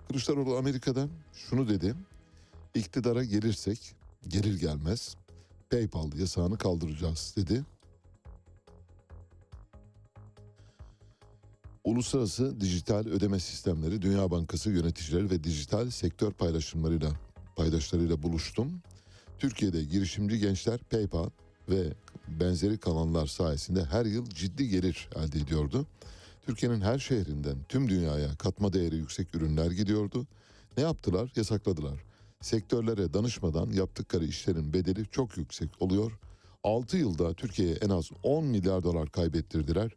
Kılıçdaroğlu 0.08 0.56
Amerika'da 0.56 1.08
şunu 1.32 1.68
dedi. 1.68 1.94
İktidara 2.74 3.24
gelirsek 3.24 3.94
gelir 4.28 4.60
gelmez 4.60 5.16
PayPal 5.70 6.12
yasağını 6.18 6.58
kaldıracağız 6.58 7.34
dedi. 7.36 7.64
Uluslararası 11.88 12.60
dijital 12.60 13.06
ödeme 13.06 13.40
sistemleri 13.40 14.02
Dünya 14.02 14.30
Bankası 14.30 14.70
yöneticileri 14.70 15.30
ve 15.30 15.44
dijital 15.44 15.90
sektör 15.90 16.32
paylaşımlarıyla 16.32 17.10
paydaşlarıyla 17.56 18.22
buluştum. 18.22 18.82
Türkiye'de 19.38 19.84
girişimci 19.84 20.38
gençler 20.38 20.80
PayPal 20.90 21.30
ve 21.68 21.92
benzeri 22.28 22.78
kanallar 22.78 23.26
sayesinde 23.26 23.84
her 23.84 24.06
yıl 24.06 24.26
ciddi 24.26 24.68
gelir 24.68 25.08
elde 25.16 25.38
ediyordu. 25.38 25.86
Türkiye'nin 26.46 26.80
her 26.80 26.98
şehrinden 26.98 27.56
tüm 27.68 27.88
dünyaya 27.88 28.36
katma 28.38 28.72
değeri 28.72 28.96
yüksek 28.96 29.34
ürünler 29.34 29.70
gidiyordu. 29.70 30.26
Ne 30.76 30.82
yaptılar? 30.82 31.32
Yasakladılar. 31.36 32.04
Sektörlere 32.40 33.14
danışmadan 33.14 33.70
yaptıkları 33.70 34.24
işlerin 34.24 34.72
bedeli 34.72 35.06
çok 35.10 35.36
yüksek 35.36 35.70
oluyor. 35.80 36.12
6 36.64 36.96
yılda 36.96 37.34
Türkiye'ye 37.34 37.74
en 37.74 37.90
az 37.90 38.10
10 38.22 38.44
milyar 38.44 38.82
dolar 38.82 39.08
kaybettirdiler. 39.08 39.90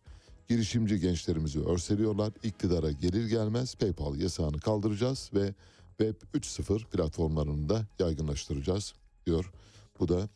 Girişimci 0.52 1.00
gençlerimizi 1.00 1.60
örseliyorlar. 1.60 2.34
İktidara 2.44 2.92
gelir 2.92 3.26
gelmez 3.26 3.76
PayPal 3.76 4.16
yasağını 4.16 4.60
kaldıracağız 4.60 5.30
ve 5.34 5.54
Web 5.98 6.16
3.0 6.34 6.86
platformlarını 6.86 7.70
da 7.70 7.86
yaygınlaştıracağız 8.00 8.94
diyor. 9.26 9.52
Bu 10.00 10.08
da 10.08 10.30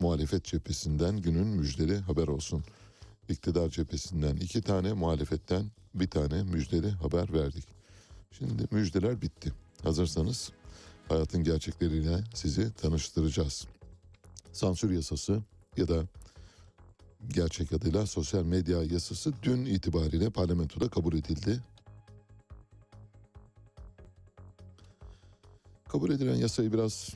muhalefet 0.00 0.44
cephesinden 0.44 1.16
günün 1.16 1.46
müjdeli 1.46 1.96
haber 1.96 2.28
olsun. 2.28 2.64
İktidar 3.28 3.68
cephesinden 3.68 4.36
iki 4.36 4.62
tane, 4.62 4.92
muhalefetten 4.92 5.70
bir 5.94 6.10
tane 6.10 6.42
müjdeli 6.42 6.90
haber 6.90 7.32
verdik. 7.32 7.64
Şimdi 8.32 8.66
müjdeler 8.70 9.22
bitti. 9.22 9.52
Hazırsanız 9.82 10.52
hayatın 11.08 11.44
gerçekleriyle 11.44 12.24
sizi 12.34 12.72
tanıştıracağız. 12.72 13.66
Sansür 14.52 14.90
yasası 14.90 15.42
ya 15.76 15.88
da 15.88 16.04
gerçek 17.28 17.72
adıyla 17.72 18.06
sosyal 18.06 18.44
medya 18.44 18.82
yasası 18.82 19.32
dün 19.42 19.64
itibariyle 19.64 20.30
parlamentoda 20.30 20.88
kabul 20.88 21.12
edildi. 21.12 21.60
Kabul 25.88 26.10
edilen 26.10 26.34
yasayı 26.34 26.72
biraz 26.72 27.10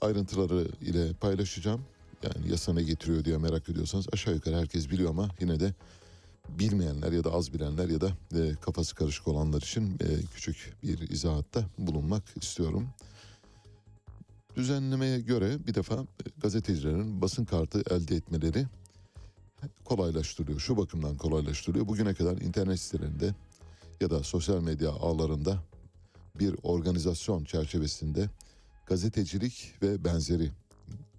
ayrıntıları 0.00 0.68
ile 0.80 1.12
paylaşacağım. 1.12 1.80
Yani 2.22 2.50
yasa 2.50 2.72
ne 2.72 2.82
getiriyor 2.82 3.24
diye 3.24 3.38
merak 3.38 3.68
ediyorsanız 3.68 4.06
aşağı 4.12 4.34
yukarı 4.34 4.56
herkes 4.56 4.90
biliyor 4.90 5.10
ama 5.10 5.28
yine 5.40 5.60
de 5.60 5.74
bilmeyenler 6.48 7.12
ya 7.12 7.24
da 7.24 7.32
az 7.32 7.52
bilenler 7.52 7.88
ya 7.88 8.00
da 8.00 8.12
e, 8.34 8.54
kafası 8.60 8.94
karışık 8.94 9.28
olanlar 9.28 9.62
için 9.62 9.98
e, 10.00 10.06
küçük 10.34 10.76
bir 10.82 11.10
izahatta 11.10 11.64
bulunmak 11.78 12.22
istiyorum. 12.42 12.88
Düzenlemeye 14.56 15.20
göre 15.20 15.66
bir 15.66 15.74
defa 15.74 15.94
e, 15.94 16.40
gazetecilerin 16.42 17.20
basın 17.20 17.44
kartı 17.44 17.82
elde 17.90 18.16
etmeleri 18.16 18.66
kolaylaştırılıyor. 19.84 20.60
Şu 20.60 20.76
bakımdan 20.76 21.16
kolaylaştırılıyor. 21.16 21.88
Bugüne 21.88 22.14
kadar 22.14 22.36
internet 22.36 22.80
sitelerinde 22.80 23.34
ya 24.00 24.10
da 24.10 24.22
sosyal 24.22 24.60
medya 24.60 24.90
ağlarında 24.90 25.58
bir 26.38 26.56
organizasyon 26.62 27.44
çerçevesinde 27.44 28.30
gazetecilik 28.86 29.74
ve 29.82 30.04
benzeri 30.04 30.50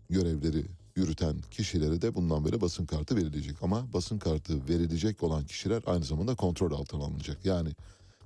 görevleri 0.10 0.66
yürüten 0.96 1.36
kişilere 1.52 2.02
de 2.02 2.16
bundan 2.16 2.46
böyle 2.46 2.62
basın 2.62 2.86
kartı 2.86 3.16
verilecek. 3.16 3.56
Ama 3.62 3.94
basın 3.94 4.20
kartı 4.20 4.68
verilecek 4.70 5.24
olan 5.24 5.46
kişiler 5.46 5.84
aynı 5.86 6.04
zamanda 6.04 6.36
kontrol 6.36 6.72
altına 6.72 7.04
alınacak. 7.04 7.46
Yani 7.46 7.70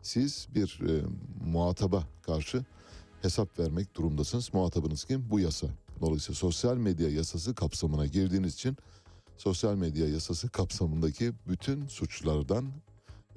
siz 0.02 0.48
bir 0.56 0.80
e, 0.90 1.02
muhataba 1.46 2.04
karşı 2.22 2.64
hesap 3.26 3.60
vermek 3.60 3.96
durumdasınız. 3.96 4.54
Muhatabınız 4.54 5.06
kim? 5.06 5.30
Bu 5.30 5.40
yasa. 5.40 5.68
Dolayısıyla 6.02 6.36
sosyal 6.36 6.78
medya 6.78 7.10
yasası 7.10 7.56
kapsamına 7.56 8.06
girdiğiniz 8.06 8.54
için 8.54 8.78
sosyal 9.38 9.76
medya 9.76 10.10
yasası 10.10 10.50
kapsamındaki 10.50 11.32
bütün 11.48 11.88
suçlardan 11.88 12.66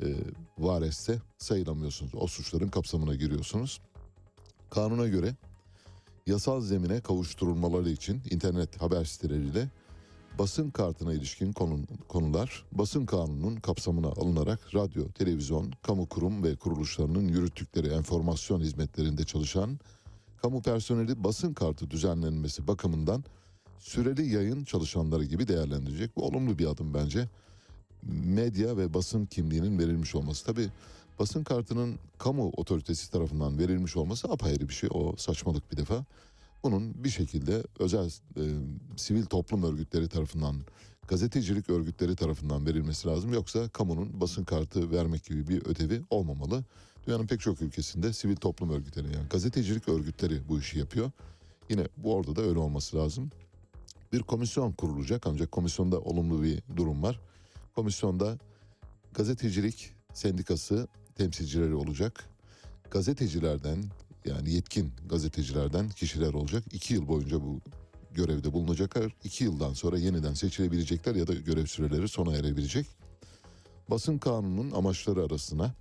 e, 0.03 0.07
vareste 0.59 1.18
sayılamıyorsunuz. 1.38 2.12
O 2.14 2.27
suçların 2.27 2.68
kapsamına 2.68 3.14
giriyorsunuz. 3.14 3.81
Kanuna 4.70 5.09
göre 5.09 5.35
yasal 6.27 6.61
zemine 6.61 7.01
kavuşturulmaları 7.01 7.90
için 7.90 8.22
internet 8.31 8.83
haber 8.83 9.05
siteleriyle 9.05 9.68
basın 10.38 10.70
kartına 10.70 11.12
ilişkin 11.12 11.53
konu, 11.53 11.79
konular 12.09 12.64
basın 12.72 13.07
kanununun 13.07 13.57
kapsamına 13.57 14.07
alınarak 14.07 14.74
radyo, 14.74 15.09
televizyon, 15.09 15.72
kamu 15.83 16.07
kurum 16.07 16.44
ve 16.44 16.57
kuruluşlarının 16.57 17.29
yürüttükleri 17.29 17.88
enformasyon 17.88 18.61
hizmetlerinde 18.61 19.24
çalışan 19.24 19.79
kamu 20.42 20.62
personeli 20.62 21.24
basın 21.24 21.55
kartı 21.55 21.90
düzenlenmesi 21.90 22.66
bakımından 22.66 23.24
süreli 23.79 24.35
yayın 24.35 24.64
çalışanları 24.64 25.24
gibi 25.24 25.48
değerlendirecek. 25.48 26.16
Bu 26.16 26.27
olumlu 26.27 26.59
bir 26.59 26.66
adım 26.66 26.94
bence. 26.94 27.29
Medya 28.24 28.77
ve 28.77 28.94
basın 28.94 29.27
kimliğinin 29.27 29.79
verilmiş 29.79 30.14
olması. 30.14 30.46
Tabii 30.46 30.68
basın 31.18 31.44
kartının 31.44 31.98
kamu 32.18 32.53
otoritesi 32.57 33.11
tarafından 33.11 33.59
verilmiş 33.59 33.96
olması 33.96 34.29
apayrı 34.29 34.68
bir 34.68 34.74
şey. 34.74 34.90
O 34.92 35.16
saçmalık 35.16 35.72
bir 35.72 35.77
defa. 35.77 36.05
Bunun 36.62 37.04
bir 37.04 37.08
şekilde 37.08 37.62
özel 37.78 38.10
e, 38.36 38.42
sivil 38.96 39.24
toplum 39.24 39.62
örgütleri 39.62 40.08
tarafından, 40.08 40.56
gazetecilik 41.08 41.70
örgütleri 41.70 42.16
tarafından 42.16 42.66
verilmesi 42.66 43.08
lazım. 43.08 43.32
Yoksa 43.32 43.68
kamunun 43.68 44.20
basın 44.20 44.44
kartı 44.44 44.90
vermek 44.90 45.24
gibi 45.24 45.48
bir 45.48 45.66
ödevi 45.66 46.02
olmamalı. 46.10 46.64
Dünyanın 47.06 47.26
pek 47.26 47.40
çok 47.40 47.62
ülkesinde 47.62 48.12
sivil 48.12 48.36
toplum 48.36 48.70
örgütleri 48.70 49.06
yani 49.06 49.28
gazetecilik 49.30 49.88
örgütleri 49.88 50.48
bu 50.48 50.58
işi 50.58 50.78
yapıyor. 50.78 51.10
Yine 51.68 51.88
bu 51.96 52.14
orada 52.14 52.36
da 52.36 52.42
öyle 52.42 52.58
olması 52.58 52.96
lazım. 52.96 53.30
Bir 54.12 54.22
komisyon 54.22 54.72
kurulacak 54.72 55.26
ancak 55.26 55.52
komisyonda 55.52 56.00
olumlu 56.00 56.42
bir 56.42 56.62
durum 56.76 57.02
var. 57.02 57.20
Komisyonda 57.74 58.38
gazetecilik 59.14 59.92
sendikası 60.14 60.88
temsilcileri 61.14 61.74
olacak. 61.74 62.28
Gazetecilerden 62.90 63.84
yani 64.28 64.50
yetkin 64.52 64.92
gazetecilerden 65.08 65.88
kişiler 65.88 66.34
olacak. 66.34 66.64
İki 66.72 66.94
yıl 66.94 67.08
boyunca 67.08 67.40
bu 67.40 67.60
görevde 68.14 68.52
bulunacaklar. 68.52 69.14
İki 69.24 69.44
yıldan 69.44 69.72
sonra 69.72 69.98
yeniden 69.98 70.34
seçilebilecekler 70.34 71.14
ya 71.14 71.26
da 71.26 71.34
görev 71.34 71.66
süreleri 71.66 72.08
sona 72.08 72.36
erebilecek. 72.36 72.86
Basın 73.90 74.18
kanununun 74.18 74.70
amaçları 74.70 75.22
arasına 75.24 75.74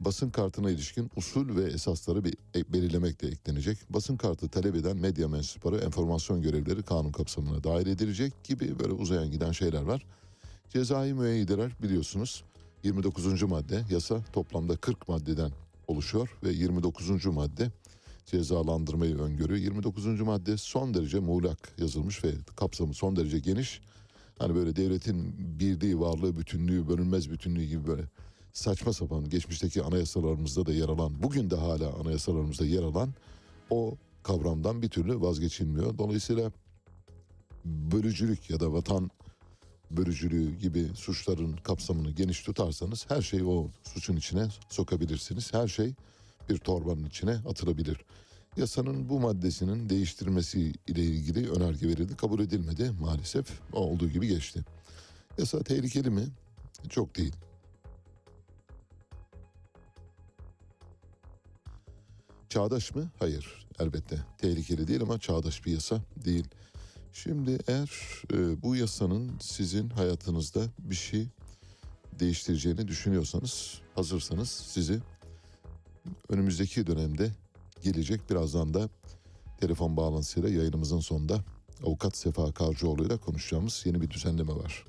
basın 0.00 0.30
kartına 0.30 0.70
ilişkin 0.70 1.10
usul 1.16 1.56
ve 1.56 1.64
esasları 1.64 2.24
bir- 2.24 2.36
e- 2.54 2.72
belirlemek 2.72 3.22
de 3.22 3.28
eklenecek. 3.28 3.78
Basın 3.90 4.16
kartı 4.16 4.48
talep 4.48 4.74
eden 4.76 4.96
medya 4.96 5.28
mensupları 5.28 5.76
enformasyon 5.76 6.42
görevleri 6.42 6.82
kanun 6.82 7.12
kapsamına 7.12 7.64
dahil 7.64 7.86
edilecek 7.86 8.44
gibi 8.44 8.78
böyle 8.78 8.92
uzayan 8.92 9.30
giden 9.30 9.52
şeyler 9.52 9.82
var. 9.82 10.06
Cezai 10.68 11.14
müeyyideler 11.14 11.72
biliyorsunuz 11.82 12.44
29. 12.82 13.42
madde 13.42 13.84
yasa 13.90 14.24
toplamda 14.32 14.76
40 14.76 15.08
maddeden 15.08 15.52
oluşuyor 15.86 16.28
ve 16.44 16.52
29. 16.52 17.26
madde 17.26 17.70
cezalandırmayı 18.26 19.18
öngörüyor. 19.18 19.58
29. 19.58 20.20
madde 20.20 20.56
son 20.56 20.94
derece 20.94 21.20
muğlak 21.20 21.72
yazılmış 21.78 22.24
ve 22.24 22.32
kapsamı 22.56 22.94
son 22.94 23.16
derece 23.16 23.38
geniş. 23.38 23.80
Hani 24.38 24.54
böyle 24.54 24.76
devletin 24.76 25.34
birliği, 25.60 26.00
varlığı, 26.00 26.36
bütünlüğü, 26.36 26.88
bölünmez 26.88 27.30
bütünlüğü 27.30 27.64
gibi 27.64 27.86
böyle 27.86 28.02
saçma 28.52 28.92
sapan 28.92 29.28
geçmişteki 29.28 29.82
anayasalarımızda 29.82 30.66
da 30.66 30.72
yer 30.72 30.88
alan, 30.88 31.22
bugün 31.22 31.50
de 31.50 31.56
hala 31.56 31.94
anayasalarımızda 31.94 32.66
yer 32.66 32.82
alan 32.82 33.14
o 33.70 33.96
kavramdan 34.22 34.82
bir 34.82 34.88
türlü 34.88 35.20
vazgeçilmiyor. 35.20 35.98
Dolayısıyla 35.98 36.52
bölücülük 37.64 38.50
ya 38.50 38.60
da 38.60 38.72
vatan 38.72 39.10
bölücülüğü 39.90 40.58
gibi 40.58 40.88
suçların 40.94 41.56
kapsamını 41.56 42.10
geniş 42.10 42.42
tutarsanız 42.42 43.10
her 43.10 43.22
şeyi 43.22 43.44
o 43.44 43.70
suçun 43.84 44.16
içine 44.16 44.48
sokabilirsiniz. 44.68 45.54
Her 45.54 45.68
şey 45.68 45.94
bir 46.52 46.58
torbanın 46.58 47.04
içine 47.04 47.32
atılabilir. 47.34 47.98
Yasanın 48.56 49.08
bu 49.08 49.20
maddesinin 49.20 49.88
değiştirilmesi 49.88 50.72
ile 50.86 51.02
ilgili 51.02 51.50
önerge 51.50 51.88
verildi. 51.88 52.16
Kabul 52.16 52.40
edilmedi 52.40 52.90
maalesef. 53.00 53.46
Olduğu 53.72 54.08
gibi 54.08 54.28
geçti. 54.28 54.64
Yasa 55.38 55.62
tehlikeli 55.62 56.10
mi? 56.10 56.26
Çok 56.88 57.16
değil. 57.16 57.32
Çağdaş 62.48 62.94
mı? 62.94 63.10
Hayır. 63.18 63.66
Elbette. 63.80 64.18
Tehlikeli 64.38 64.88
değil 64.88 65.02
ama 65.02 65.18
çağdaş 65.18 65.66
bir 65.66 65.72
yasa 65.72 66.00
değil. 66.24 66.48
Şimdi 67.12 67.58
eğer 67.68 67.90
e, 68.32 68.62
bu 68.62 68.76
yasanın 68.76 69.32
sizin 69.40 69.90
hayatınızda 69.90 70.60
bir 70.78 70.94
şey 70.94 71.28
değiştireceğini 72.20 72.88
düşünüyorsanız, 72.88 73.80
hazırsanız 73.94 74.50
sizi 74.50 75.00
önümüzdeki 76.28 76.86
dönemde 76.86 77.30
gelecek 77.82 78.30
birazdan 78.30 78.74
da 78.74 78.88
telefon 79.60 79.96
bağlantısıyla 79.96 80.48
yayınımızın 80.48 81.00
sonunda 81.00 81.44
avukat 81.86 82.16
Sefa 82.16 82.52
Karcıoğlu 82.52 83.06
ile 83.06 83.16
konuşacağımız 83.16 83.82
yeni 83.84 84.00
bir 84.00 84.10
düzenleme 84.10 84.54
var. 84.54 84.84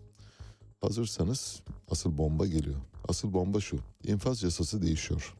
Hazırsanız 0.82 1.62
asıl 1.92 2.18
bomba 2.18 2.46
geliyor. 2.46 2.76
Asıl 3.08 3.34
bomba 3.34 3.60
şu. 3.60 3.80
İnfaz 4.04 4.44
yasası 4.44 4.82
değişiyor. 4.82 5.34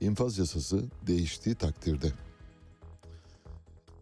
İnfaz 0.00 0.38
yasası 0.38 0.84
değiştiği 1.06 1.54
takdirde 1.54 2.12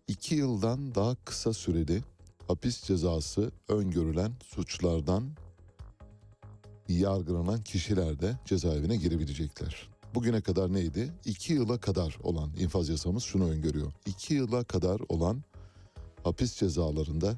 iki 0.09 0.35
yıldan 0.35 0.95
daha 0.95 1.15
kısa 1.25 1.53
süreli 1.53 2.03
hapis 2.49 2.83
cezası 2.83 3.53
öngörülen 3.69 4.33
suçlardan 4.45 5.31
yargılanan 6.89 7.63
kişiler 7.63 8.21
de 8.21 8.39
cezaevine 8.45 8.97
girebilecekler. 8.97 9.89
Bugüne 10.14 10.40
kadar 10.40 10.73
neydi? 10.73 11.12
İki 11.25 11.53
yıla 11.53 11.81
kadar 11.81 12.18
olan 12.23 12.51
infaz 12.59 12.88
yasamız 12.88 13.23
şunu 13.23 13.51
öngörüyor. 13.51 13.92
İki 14.07 14.35
yıla 14.35 14.64
kadar 14.64 15.01
olan 15.09 15.42
hapis 16.25 16.57
cezalarında 16.57 17.37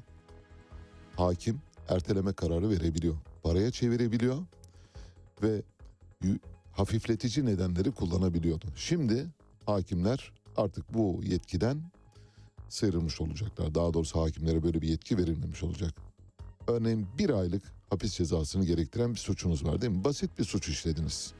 hakim 1.15 1.61
erteleme 1.89 2.33
kararı 2.33 2.69
verebiliyor. 2.69 3.15
Paraya 3.43 3.71
çevirebiliyor 3.71 4.37
ve 5.43 5.61
hafifletici 6.71 7.45
nedenleri 7.45 7.91
kullanabiliyordu. 7.91 8.65
Şimdi 8.75 9.27
hakimler 9.65 10.31
artık 10.57 10.93
bu 10.93 11.19
yetkiden 11.23 11.81
sıyrılmış 12.69 13.21
olacaklar. 13.21 13.75
Daha 13.75 13.93
doğrusu 13.93 14.21
hakimlere 14.21 14.63
böyle 14.63 14.81
bir 14.81 14.87
yetki 14.87 15.17
verilmemiş 15.17 15.63
olacak. 15.63 15.93
Örneğin 16.67 17.07
bir 17.17 17.29
aylık 17.29 17.63
hapis 17.89 18.13
cezasını 18.13 18.65
gerektiren 18.65 19.11
bir 19.11 19.19
suçunuz 19.19 19.65
var 19.65 19.81
değil 19.81 19.93
mi? 19.93 20.03
Basit 20.03 20.39
bir 20.39 20.43
suç 20.43 20.69
işlediniz. 20.69 21.33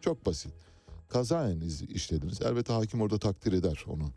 Çok 0.00 0.26
basit. 0.26 0.52
Kazaen 1.08 1.60
iz- 1.60 1.82
işlediniz. 1.82 2.42
Elbette 2.42 2.72
hakim 2.72 3.00
orada 3.00 3.18
takdir 3.18 3.52
eder 3.52 3.84
onu. 3.88 4.10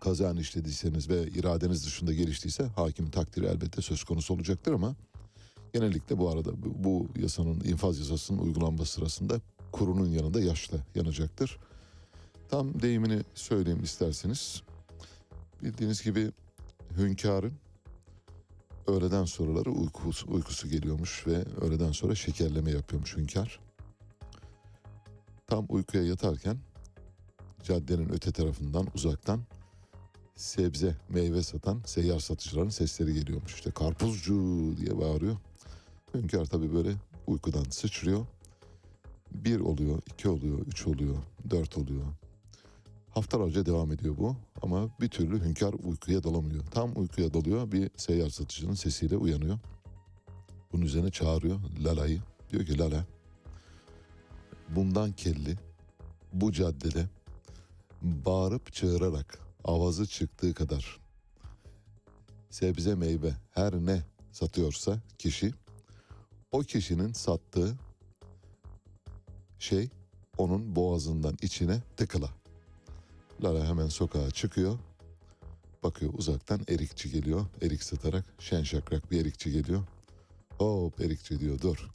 Kazaen 0.00 0.36
işlediyseniz 0.36 1.08
ve 1.08 1.28
iradeniz 1.28 1.86
dışında 1.86 2.12
geliştiyse 2.12 2.64
hakim 2.64 3.10
takdiri 3.10 3.46
elbette 3.46 3.82
söz 3.82 4.04
konusu 4.04 4.34
olacaktır 4.34 4.72
ama 4.72 4.94
genellikle 5.72 6.18
bu 6.18 6.30
arada 6.30 6.50
bu, 6.84 7.08
yasanın 7.16 7.60
infaz 7.60 7.98
yasasının 7.98 8.38
uygulanması 8.38 8.92
sırasında 8.92 9.40
kurunun 9.72 10.06
yanında 10.08 10.40
yaşla 10.40 10.78
yanacaktır. 10.94 11.58
Tam 12.48 12.82
deyimini 12.82 13.22
söyleyeyim 13.34 13.82
isterseniz. 13.82 14.62
Bildiğiniz 15.62 16.02
gibi 16.02 16.30
hünkârın 16.96 17.52
öğleden 18.86 19.24
sonraları 19.24 19.70
uykusu, 19.70 20.32
uykusu 20.32 20.68
geliyormuş 20.68 21.26
ve 21.26 21.44
öğleden 21.60 21.92
sonra 21.92 22.14
şekerleme 22.14 22.70
yapıyormuş 22.70 23.16
hünkâr. 23.16 23.60
Tam 25.54 25.66
uykuya 25.68 26.04
yatarken 26.04 26.56
caddenin 27.62 28.08
öte 28.12 28.32
tarafından 28.32 28.86
uzaktan 28.94 29.40
sebze 30.36 30.96
meyve 31.08 31.42
satan 31.42 31.82
seyyar 31.86 32.18
satıcıların 32.18 32.68
sesleri 32.68 33.14
geliyormuş. 33.14 33.54
İşte 33.54 33.70
karpuzcu 33.70 34.34
diye 34.76 34.98
bağırıyor. 34.98 35.36
Hünkâr 36.14 36.44
tabii 36.44 36.74
böyle 36.74 36.92
uykudan 37.26 37.64
sıçrıyor. 37.70 38.26
Bir 39.34 39.60
oluyor, 39.60 40.02
iki 40.06 40.28
oluyor, 40.28 40.58
üç 40.58 40.86
oluyor, 40.86 41.16
dört 41.50 41.78
oluyor. 41.78 42.04
Haftalarca 43.10 43.66
devam 43.66 43.92
ediyor 43.92 44.14
bu 44.18 44.36
ama 44.62 44.88
bir 45.00 45.08
türlü 45.08 45.44
hünkâr 45.44 45.74
uykuya 45.84 46.24
dalamıyor. 46.24 46.64
Tam 46.66 46.92
uykuya 46.96 47.34
dalıyor 47.34 47.72
bir 47.72 47.90
seyyar 47.96 48.30
satıcının 48.30 48.74
sesiyle 48.74 49.16
uyanıyor. 49.16 49.58
Bunun 50.72 50.82
üzerine 50.82 51.10
çağırıyor 51.10 51.60
Lala'yı. 51.84 52.20
Diyor 52.50 52.66
ki 52.66 52.78
Lala 52.78 53.06
bundan 54.68 55.12
kelli 55.12 55.58
bu 56.32 56.52
caddede 56.52 57.08
bağırıp 58.02 58.72
çığırarak 58.72 59.38
avazı 59.64 60.06
çıktığı 60.06 60.54
kadar 60.54 61.00
sebze 62.50 62.94
meyve 62.94 63.34
her 63.50 63.74
ne 63.74 64.02
satıyorsa 64.32 64.98
kişi 65.18 65.52
o 66.52 66.60
kişinin 66.60 67.12
sattığı 67.12 67.74
şey 69.58 69.88
onun 70.38 70.76
boğazından 70.76 71.36
içine 71.42 71.82
tıkıla. 71.96 72.30
Lara 73.42 73.64
hemen 73.64 73.88
sokağa 73.88 74.30
çıkıyor. 74.30 74.78
Bakıyor 75.82 76.12
uzaktan 76.14 76.60
erikçi 76.68 77.10
geliyor. 77.10 77.46
Erik 77.62 77.82
satarak 77.82 78.24
şen 78.38 78.62
şakrak 78.62 79.10
bir 79.10 79.20
erikçi 79.20 79.52
geliyor. 79.52 79.82
Hop 80.58 81.00
erikçi 81.00 81.40
diyor 81.40 81.60
dur. 81.60 81.90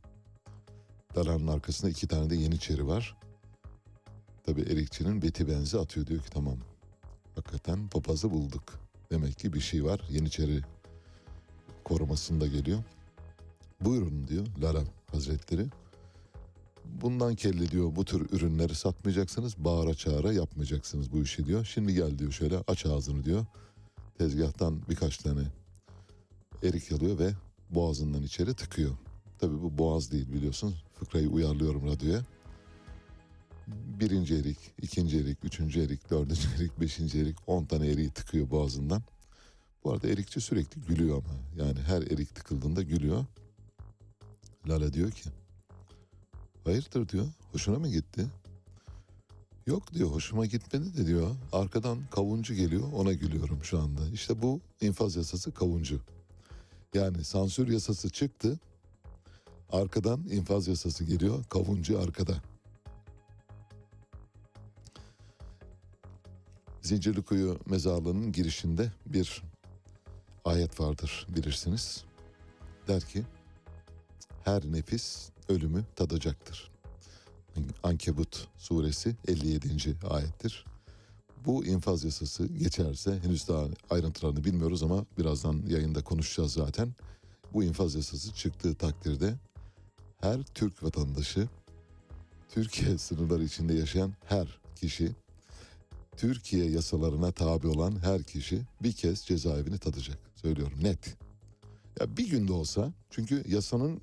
Lara'nın 1.18 1.48
arkasında 1.48 1.92
iki 1.92 2.08
tane 2.08 2.30
de 2.30 2.36
yeniçeri 2.36 2.88
var. 2.88 3.18
Tabii 4.44 4.62
erikçinin 4.62 5.22
beti 5.22 5.48
benzi 5.48 5.80
atıyor 5.80 6.08
diyor 6.08 6.22
ki 6.22 6.30
tamam. 6.30 6.58
Hakikaten 7.36 7.88
papazı 7.88 8.32
bulduk. 8.32 8.80
Demek 9.12 9.38
ki 9.38 9.54
bir 9.54 9.60
şey 9.60 9.86
var. 9.86 10.02
Yeniçeri 10.10 10.62
korumasında 11.84 12.48
geliyor. 12.48 12.84
Buyurun 13.82 14.28
diyor 14.28 14.48
Lara 14.62 14.84
Hazretleri. 15.12 15.66
Bundan 16.86 17.36
kelli 17.36 17.72
diyor 17.72 17.96
bu 17.96 18.06
tür 18.06 18.30
ürünleri 18.32 18.76
satmayacaksınız. 18.76 19.58
Bağıra 19.58 19.94
çağıra 19.94 20.34
yapmayacaksınız 20.34 21.12
bu 21.12 21.22
işi 21.22 21.46
diyor. 21.46 21.66
Şimdi 21.66 21.94
gel 21.94 22.20
diyor 22.20 22.32
şöyle 22.32 22.58
aç 22.68 22.86
ağzını 22.86 23.24
diyor. 23.24 23.46
Tezgahtan 24.18 24.82
birkaç 24.90 25.18
tane 25.18 25.42
erik 26.64 26.92
alıyor 26.92 27.20
ve 27.20 27.34
boğazından 27.70 28.24
içeri 28.24 28.54
tıkıyor. 28.54 28.92
Tabii 29.40 29.62
bu 29.62 29.78
boğaz 29.78 30.12
değil 30.12 30.34
biliyorsun. 30.34 30.76
Fıkrayı 31.00 31.30
uyarlıyorum 31.30 31.88
radyoya. 31.88 32.22
Birinci 33.68 34.36
erik, 34.36 34.58
ikinci 34.82 35.20
erik, 35.20 35.38
üçüncü 35.44 35.86
erik, 35.86 36.10
dördüncü 36.10 36.48
erik, 36.58 36.80
beşinci 36.80 37.22
erik, 37.22 37.36
on 37.48 37.66
tane 37.66 37.88
eriği 37.88 38.10
tıkıyor 38.10 38.50
boğazından. 38.50 39.04
Bu 39.84 39.92
arada 39.92 40.08
erikçi 40.08 40.42
sürekli 40.42 40.82
gülüyor 40.82 41.18
ama. 41.18 41.64
Yani 41.66 41.80
her 41.80 42.02
erik 42.02 42.36
tıkıldığında 42.36 42.82
gülüyor. 42.82 43.26
Lala 44.68 44.94
diyor 44.94 45.12
ki 45.12 45.30
Hayırdır 46.64 47.10
diyor. 47.10 47.28
Hoşuna 47.52 47.80
mı 47.80 47.88
gitti? 47.90 48.28
Yok 49.68 49.94
diyor 49.94 50.10
hoşuma 50.10 50.46
gitmedi 50.46 50.98
de 50.98 51.06
diyor. 51.08 51.36
Arkadan 51.52 52.00
kavuncu 52.12 52.54
geliyor 52.54 52.84
ona 52.94 53.14
gülüyorum 53.14 53.64
şu 53.64 53.80
anda. 53.80 54.02
İşte 54.14 54.42
bu 54.42 54.62
infaz 54.82 55.16
yasası 55.16 55.52
kavuncu. 55.52 56.02
Yani 56.94 57.24
sansür 57.24 57.68
yasası 57.68 58.10
çıktı. 58.10 58.60
Arkadan 59.72 60.30
infaz 60.30 60.68
yasası 60.68 61.04
geliyor. 61.04 61.44
Kavuncu 61.50 62.00
arkada. 62.00 62.42
Zincirlikuyu 66.82 67.60
mezarlığının 67.66 68.32
girişinde 68.32 68.92
bir 69.06 69.44
ayet 70.46 70.80
vardır 70.80 71.28
bilirsiniz. 71.30 72.04
Der 72.88 73.02
ki 73.02 73.24
her 74.44 74.64
nefis 74.66 75.30
ölümü 75.50 75.86
tadacaktır. 75.96 76.72
Ankebut 77.84 78.48
suresi 78.58 79.16
57. 79.28 79.96
ayettir. 80.10 80.66
Bu 81.46 81.66
infaz 81.66 82.04
yasası 82.04 82.48
geçerse 82.48 83.20
henüz 83.20 83.48
daha 83.48 83.66
ayrıntılarını 83.90 84.44
bilmiyoruz 84.44 84.84
ama 84.84 85.06
birazdan 85.18 85.64
yayında 85.68 86.04
konuşacağız 86.04 86.54
zaten. 86.54 86.94
Bu 87.54 87.64
infaz 87.64 87.96
yasası 87.96 88.34
çıktığı 88.34 88.76
takdirde 88.76 89.36
her 90.22 90.44
Türk 90.44 90.84
vatandaşı, 90.84 91.48
Türkiye 92.50 92.98
sınırları 92.98 93.44
içinde 93.44 93.74
yaşayan 93.74 94.14
her 94.26 94.60
kişi, 94.76 95.12
Türkiye 96.18 96.70
yasalarına 96.70 97.32
tabi 97.32 97.68
olan 97.68 98.04
her 98.04 98.24
kişi 98.24 98.62
bir 98.84 98.92
kez 98.92 99.26
cezaevini 99.26 99.78
tadacak. 99.78 100.18
Söylüyorum 100.36 100.78
net. 100.82 101.18
Ya 102.00 102.18
bir 102.18 102.30
günde 102.30 102.54
olsa 102.54 102.94
çünkü 103.10 103.44
yasanın 103.48 104.02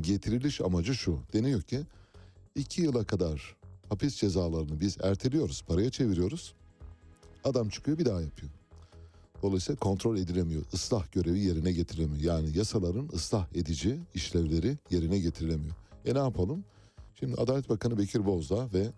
getiriliş 0.00 0.60
amacı 0.60 0.94
şu. 0.94 1.18
Deniyor 1.32 1.62
ki 1.62 1.80
iki 2.54 2.82
yıla 2.82 3.04
kadar 3.04 3.56
hapis 3.88 4.16
cezalarını 4.16 4.80
biz 4.80 4.96
erteliyoruz, 5.02 5.62
paraya 5.62 5.90
çeviriyoruz. 5.90 6.54
Adam 7.44 7.68
çıkıyor 7.68 7.98
bir 7.98 8.04
daha 8.04 8.20
yapıyor. 8.20 8.52
Dolayısıyla 9.42 9.78
kontrol 9.78 10.16
edilemiyor. 10.16 10.62
ıslah 10.74 11.12
görevi 11.12 11.40
yerine 11.40 11.72
getirilemiyor. 11.72 12.20
Yani 12.22 12.58
yasaların 12.58 13.08
ıslah 13.14 13.46
edici 13.54 13.98
işlevleri 14.14 14.78
yerine 14.90 15.18
getirilemiyor. 15.18 15.74
E 16.04 16.14
ne 16.14 16.18
yapalım? 16.18 16.64
Şimdi 17.20 17.34
Adalet 17.34 17.68
Bakanı 17.68 17.98
Bekir 17.98 18.26
Bozdağ 18.26 18.68
ve 18.74 18.90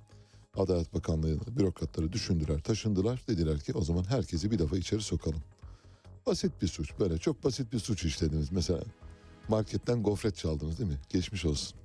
Adalet 0.57 0.95
Bakanlığı 0.95 1.39
bürokratları 1.57 2.13
düşündüler, 2.13 2.61
taşındılar. 2.61 3.23
Dediler 3.29 3.61
ki 3.61 3.73
o 3.75 3.83
zaman 3.83 4.05
herkesi 4.05 4.51
bir 4.51 4.59
defa 4.59 4.77
içeri 4.77 5.03
sokalım. 5.03 5.41
Basit 6.27 6.63
bir 6.63 6.69
suç 6.69 6.99
böyle 7.01 7.19
çok 7.19 7.45
basit 7.45 7.73
bir 7.73 7.79
suç 7.79 8.05
işlediniz. 8.05 8.53
Mesela 8.53 8.81
marketten 9.49 10.03
gofret 10.03 10.37
çaldınız 10.37 10.79
değil 10.79 10.91
mi? 10.91 10.99
Geçmiş 11.09 11.45
olsun. 11.45 11.79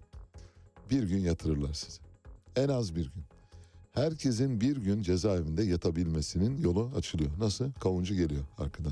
Bir 0.89 1.03
gün 1.03 1.19
yatırırlar 1.19 1.73
sizi. 1.73 1.99
En 2.55 2.69
az 2.69 2.95
bir 2.95 3.03
gün. 3.03 3.23
Herkesin 3.99 4.61
bir 4.61 4.77
gün 4.77 5.01
cezaevinde 5.01 5.63
yatabilmesinin 5.63 6.57
yolu 6.57 6.91
açılıyor. 6.95 7.31
Nasıl? 7.39 7.71
Kavuncu 7.71 8.15
geliyor 8.15 8.43
arkadan. 8.57 8.91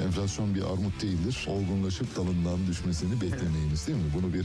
Enflasyon 0.00 0.54
bir 0.54 0.62
armut 0.62 1.02
değildir. 1.02 1.46
Olgunlaşıp 1.48 2.16
dalından 2.16 2.66
düşmesini 2.66 3.20
beklemeyiniz 3.20 3.86
değil 3.86 3.98
mi? 3.98 4.04
Bunu 4.14 4.34
bir 4.34 4.44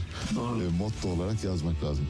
e, 0.64 0.68
motto 0.78 1.08
olarak 1.08 1.44
yazmak 1.44 1.84
lazım. 1.84 2.06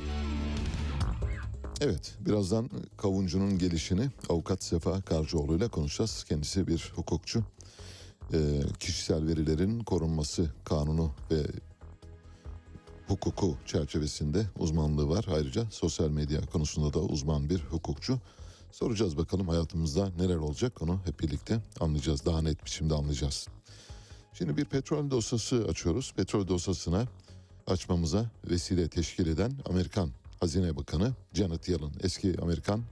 Evet, 1.81 2.15
birazdan 2.21 2.71
kavuncunun 2.97 3.59
gelişini 3.59 4.11
avukat 4.29 4.65
Sefa 4.65 5.01
Karcıoğlu 5.01 5.57
ile 5.57 5.69
konuşacağız. 5.69 6.25
Kendisi 6.29 6.67
bir 6.67 6.93
hukukçu. 6.95 7.45
E, 8.33 8.39
kişisel 8.81 9.27
verilerin 9.27 9.81
korunması 9.81 10.51
kanunu 10.65 11.13
ve 11.31 11.43
hukuku 13.09 13.57
çerçevesinde 13.67 14.47
uzmanlığı 14.59 15.09
var. 15.09 15.27
Ayrıca 15.35 15.65
sosyal 15.71 16.11
medya 16.11 16.41
konusunda 16.41 16.93
da 16.93 16.99
uzman 16.99 17.51
bir 17.51 17.61
hukukçu. 17.61 18.19
Soracağız 18.73 19.17
bakalım 19.17 19.49
hayatımızda 19.49 20.13
neler 20.19 20.37
olacak 20.37 20.83
onu 20.83 21.01
hep 21.05 21.21
birlikte 21.21 21.61
anlayacağız. 21.81 22.27
Daha 22.27 22.43
net 22.43 22.65
biçimde 22.65 22.95
anlayacağız. 22.95 23.49
Şimdi 24.35 24.57
bir 24.57 24.65
petrol 24.65 25.11
dosyası 25.11 25.67
açıyoruz. 25.69 26.13
Petrol 26.17 26.49
dosyasına 26.49 27.07
açmamıza 27.67 28.31
vesile 28.51 28.89
teşkil 28.89 29.27
eden 29.27 29.53
Amerikan 29.71 30.11
Hazine 30.41 30.77
Bakanı 30.77 31.13
Janet 31.33 31.69
Yellen. 31.69 31.93
Eski 32.03 32.37
Amerikan 32.43 32.83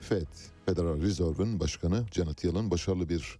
Fed, 0.00 0.26
Federal 0.66 1.00
Reserve'ın 1.00 1.60
başkanı 1.60 2.04
Janet 2.12 2.44
Yellen 2.44 2.70
başarılı 2.70 3.08
bir 3.08 3.38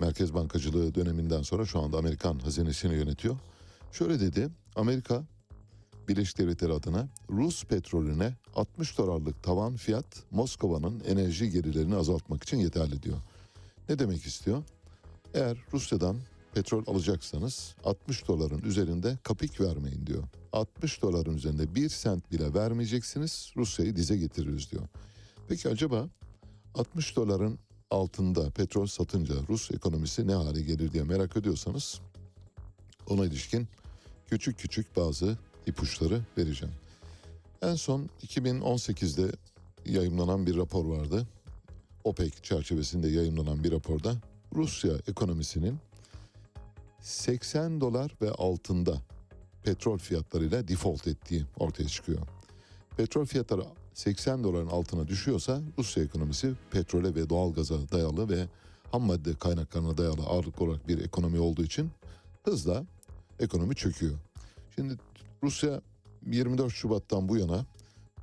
merkez 0.00 0.34
bankacılığı 0.34 0.94
döneminden 0.94 1.42
sonra 1.42 1.66
şu 1.66 1.80
anda 1.80 1.98
Amerikan 1.98 2.38
hazinesini 2.38 2.94
yönetiyor. 2.94 3.36
Şöyle 3.92 4.20
dedi, 4.20 4.48
Amerika 4.76 5.24
Birleşik 6.08 6.38
Devletleri 6.38 6.72
adına 6.72 7.08
Rus 7.30 7.64
petrolüne 7.64 8.34
60 8.54 8.98
dolarlık 8.98 9.42
tavan 9.42 9.76
fiyat 9.76 10.06
Moskova'nın 10.30 11.00
enerji 11.00 11.50
gelirlerini 11.50 11.96
azaltmak 11.96 12.42
için 12.42 12.56
yeterli 12.56 13.02
diyor. 13.02 13.18
Ne 13.88 13.98
demek 13.98 14.26
istiyor? 14.26 14.62
Eğer 15.34 15.56
Rusya'dan 15.72 16.16
petrol 16.54 16.86
alacaksanız 16.86 17.74
60 17.84 18.28
doların 18.28 18.62
üzerinde 18.62 19.18
kapik 19.22 19.60
vermeyin 19.60 20.06
diyor. 20.06 20.22
60 20.52 21.02
doların 21.02 21.36
üzerinde 21.36 21.74
bir 21.74 21.88
sent 21.88 22.32
bile 22.32 22.54
vermeyeceksiniz 22.54 23.52
Rusya'yı 23.56 23.96
dize 23.96 24.16
getiririz 24.16 24.70
diyor. 24.70 24.82
Peki 25.48 25.68
acaba 25.68 26.08
60 26.74 27.16
doların 27.16 27.58
altında 27.90 28.50
petrol 28.50 28.86
satınca 28.86 29.34
Rus 29.48 29.70
ekonomisi 29.70 30.26
ne 30.26 30.34
hale 30.34 30.62
gelir 30.62 30.92
diye 30.92 31.02
merak 31.02 31.36
ediyorsanız 31.36 32.00
ona 33.08 33.26
ilişkin 33.26 33.68
küçük 34.26 34.58
küçük 34.58 34.96
bazı 34.96 35.38
ipuçları 35.66 36.20
vereceğim. 36.38 36.74
En 37.62 37.74
son 37.74 38.10
2018'de 38.26 39.32
yayımlanan 39.86 40.46
bir 40.46 40.56
rapor 40.56 40.84
vardı. 40.84 41.26
OPEC 42.04 42.32
çerçevesinde 42.42 43.08
yayımlanan 43.08 43.64
bir 43.64 43.72
raporda 43.72 44.14
Rusya 44.54 44.92
ekonomisinin 45.08 45.78
80 47.00 47.80
dolar 47.80 48.16
ve 48.22 48.30
altında 48.30 49.02
petrol 49.62 49.98
fiyatlarıyla 49.98 50.68
default 50.68 51.08
ettiği 51.08 51.44
ortaya 51.58 51.88
çıkıyor. 51.88 52.18
Petrol 52.96 53.24
fiyatları 53.24 53.62
80 53.94 54.44
doların 54.44 54.68
altına 54.68 55.08
düşüyorsa 55.08 55.60
Rusya 55.78 56.04
ekonomisi 56.04 56.52
petrole 56.70 57.14
ve 57.14 57.30
doğalgaza 57.30 57.88
dayalı 57.92 58.28
ve 58.28 58.48
ham 58.92 59.02
madde 59.02 59.34
kaynaklarına 59.34 59.98
dayalı 59.98 60.22
ağırlık 60.22 60.62
olarak 60.62 60.88
bir 60.88 61.04
ekonomi 61.04 61.38
olduğu 61.38 61.62
için 61.62 61.90
hızla 62.44 62.84
ekonomi 63.40 63.74
çöküyor. 63.74 64.18
Şimdi 64.74 64.96
Rusya 65.42 65.80
24 66.26 66.72
Şubat'tan 66.72 67.28
bu 67.28 67.36
yana 67.36 67.66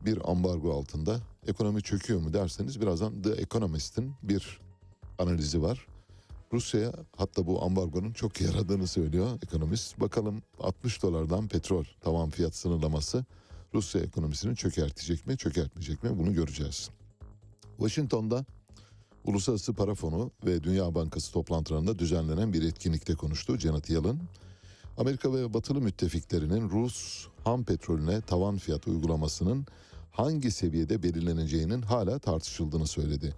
bir 0.05 0.31
ambargo 0.31 0.73
altında 0.73 1.19
ekonomi 1.47 1.81
çöküyor 1.81 2.19
mu 2.19 2.33
derseniz 2.33 2.81
birazdan 2.81 3.21
The 3.21 3.31
Economist'in 3.31 4.13
bir 4.23 4.59
analizi 5.17 5.61
var. 5.61 5.87
Rusya'ya 6.53 6.93
hatta 7.17 7.47
bu 7.47 7.63
ambargonun 7.63 8.11
çok 8.11 8.41
yaradığını 8.41 8.87
söylüyor 8.87 9.39
ekonomist. 9.43 9.99
Bakalım 9.99 10.41
60 10.59 11.03
dolardan 11.03 11.47
petrol 11.47 11.83
tavan 12.01 12.29
fiyat 12.29 12.55
sınırlaması 12.55 13.25
Rusya 13.73 14.01
ekonomisini 14.01 14.55
çökertecek 14.55 15.27
mi 15.27 15.37
çökertmeyecek 15.37 16.03
mi 16.03 16.17
bunu 16.17 16.33
göreceğiz. 16.33 16.89
Washington'da 17.77 18.45
Uluslararası 19.25 19.73
Para 19.73 19.95
Fonu 19.95 20.31
ve 20.45 20.63
Dünya 20.63 20.95
Bankası 20.95 21.31
toplantılarında 21.33 21.99
düzenlenen 21.99 22.53
bir 22.53 22.63
etkinlikte 22.63 23.15
konuştu 23.15 23.57
Janet 23.57 23.89
Yellen. 23.89 24.19
Amerika 24.99 25.33
ve 25.33 25.53
batılı 25.53 25.81
müttefiklerinin 25.81 26.69
Rus 26.69 27.27
ham 27.43 27.63
petrolüne 27.63 28.21
tavan 28.21 28.57
fiyat 28.57 28.87
uygulamasının 28.87 29.65
hangi 30.11 30.51
seviyede 30.51 31.03
belirleneceğinin 31.03 31.81
hala 31.81 32.19
tartışıldığını 32.19 32.87
söyledi. 32.87 33.35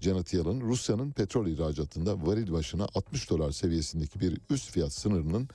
Janet 0.00 0.34
Yellen, 0.34 0.60
Rusya'nın 0.60 1.10
petrol 1.10 1.46
ihracatında 1.46 2.26
varil 2.26 2.52
başına 2.52 2.86
60 2.94 3.30
dolar 3.30 3.50
seviyesindeki 3.50 4.20
bir 4.20 4.40
üst 4.50 4.70
fiyat 4.70 4.92
sınırının 4.92 5.48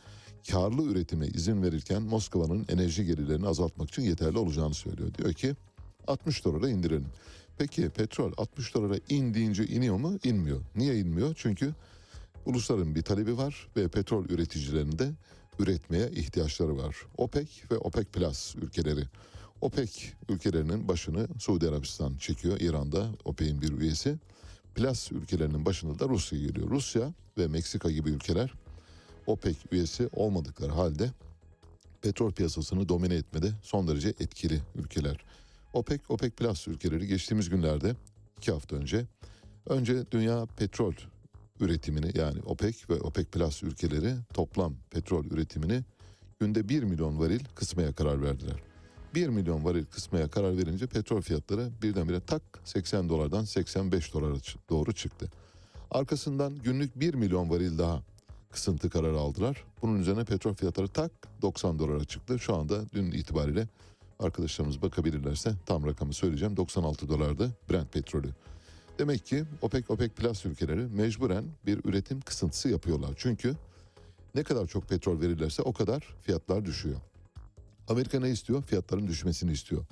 karlı 0.51 0.83
üretime 0.83 1.27
izin 1.27 1.63
verirken 1.63 2.01
Moskova'nın 2.01 2.65
enerji 2.69 3.05
gelirlerini 3.05 3.47
azaltmak 3.47 3.89
için 3.89 4.01
yeterli 4.01 4.37
olacağını 4.37 4.73
söylüyor. 4.73 5.13
Diyor 5.13 5.33
ki 5.33 5.55
60 6.07 6.45
dolara 6.45 6.69
indirelim. 6.69 7.07
Peki 7.57 7.89
petrol 7.89 8.31
60 8.37 8.73
dolara 8.73 8.95
indiğince 9.09 9.65
iniyor 9.65 9.97
mu? 9.97 10.17
İnmiyor. 10.23 10.61
Niye 10.75 10.99
inmiyor? 10.99 11.35
Çünkü 11.37 11.73
ulusların 12.45 12.95
bir 12.95 13.01
talebi 13.01 13.37
var 13.37 13.67
ve 13.77 13.87
petrol 13.87 14.25
üreticilerinin 14.25 14.99
de 14.99 15.11
üretmeye 15.59 16.09
ihtiyaçları 16.11 16.77
var. 16.77 16.95
OPEC 17.17 17.49
ve 17.71 17.77
OPEC 17.77 18.05
Plus 18.05 18.55
ülkeleri. 18.55 19.03
OPEC 19.61 19.91
ülkelerinin 20.29 20.87
başını 20.87 21.27
Suudi 21.39 21.69
Arabistan 21.69 22.17
çekiyor. 22.17 22.59
İran'da 22.59 23.09
OPEC'in 23.25 23.61
bir 23.61 23.71
üyesi. 23.71 24.17
Plus 24.75 25.11
ülkelerinin 25.11 25.65
başında 25.65 25.99
da 25.99 26.09
Rusya 26.09 26.39
geliyor. 26.39 26.69
Rusya 26.69 27.13
ve 27.37 27.47
Meksika 27.47 27.91
gibi 27.91 28.09
ülkeler 28.09 28.53
OPEC 29.27 29.57
üyesi 29.71 30.09
olmadıkları 30.13 30.71
halde 30.71 31.11
petrol 32.01 32.31
piyasasını 32.31 32.89
domine 32.89 33.15
etmede 33.15 33.51
son 33.61 33.87
derece 33.87 34.09
etkili 34.09 34.61
ülkeler. 34.75 35.17
OPEC, 35.73 36.01
OPEC 36.09 36.31
Plus 36.31 36.67
ülkeleri 36.67 37.07
geçtiğimiz 37.07 37.49
günlerde 37.49 37.95
iki 38.37 38.51
hafta 38.51 38.75
önce 38.75 39.05
önce 39.65 40.11
dünya 40.11 40.45
petrol 40.57 40.93
üretimini 41.59 42.17
yani 42.17 42.39
OPEC 42.45 42.75
ve 42.89 43.01
OPEC 43.01 43.25
Plus 43.25 43.63
ülkeleri 43.63 44.15
toplam 44.33 44.75
petrol 44.89 45.25
üretimini 45.25 45.83
günde 46.39 46.69
1 46.69 46.83
milyon 46.83 47.19
varil 47.19 47.39
kısmaya 47.55 47.93
karar 47.93 48.21
verdiler. 48.21 48.55
1 49.15 49.27
milyon 49.27 49.65
varil 49.65 49.85
kısmaya 49.85 50.29
karar 50.29 50.57
verince 50.57 50.87
petrol 50.87 51.21
fiyatları 51.21 51.69
birdenbire 51.81 52.19
tak 52.19 52.41
80 52.63 53.09
dolardan 53.09 53.43
85 53.43 54.13
dolara 54.13 54.35
doğru 54.69 54.93
çıktı. 54.93 55.31
Arkasından 55.91 56.55
günlük 56.55 56.99
1 56.99 57.13
milyon 57.13 57.49
varil 57.49 57.77
daha 57.77 58.01
kısıntı 58.51 58.89
kararı 58.89 59.17
aldılar. 59.17 59.63
Bunun 59.81 59.99
üzerine 59.99 60.23
petrol 60.23 60.53
fiyatları 60.53 60.87
tak 60.87 61.11
90 61.41 61.79
dolara 61.79 62.05
çıktı. 62.05 62.39
Şu 62.39 62.55
anda 62.55 62.81
dün 62.93 63.11
itibariyle 63.11 63.67
Arkadaşlarımız 64.19 64.81
bakabilirlerse 64.81 65.51
tam 65.65 65.85
rakamı 65.85 66.13
söyleyeceğim. 66.13 66.57
96 66.57 67.09
dolardı 67.09 67.51
Brent 67.69 67.93
petrolü. 67.93 68.29
Demek 68.99 69.25
ki 69.25 69.43
OPEC, 69.61 69.85
OPEC 69.89 70.09
Plus 70.09 70.45
ülkeleri 70.45 70.81
mecburen 70.81 71.45
bir 71.65 71.85
üretim 71.85 72.21
kısıntısı 72.21 72.69
yapıyorlar. 72.69 73.13
Çünkü 73.17 73.55
ne 74.35 74.43
kadar 74.43 74.67
çok 74.67 74.89
petrol 74.89 75.21
verirlerse 75.21 75.61
o 75.61 75.73
kadar 75.73 76.15
fiyatlar 76.21 76.65
düşüyor. 76.65 76.95
Amerika 77.87 78.19
ne 78.19 78.29
istiyor? 78.29 78.63
Fiyatların 78.63 79.07
düşmesini 79.07 79.51
istiyor. 79.51 79.85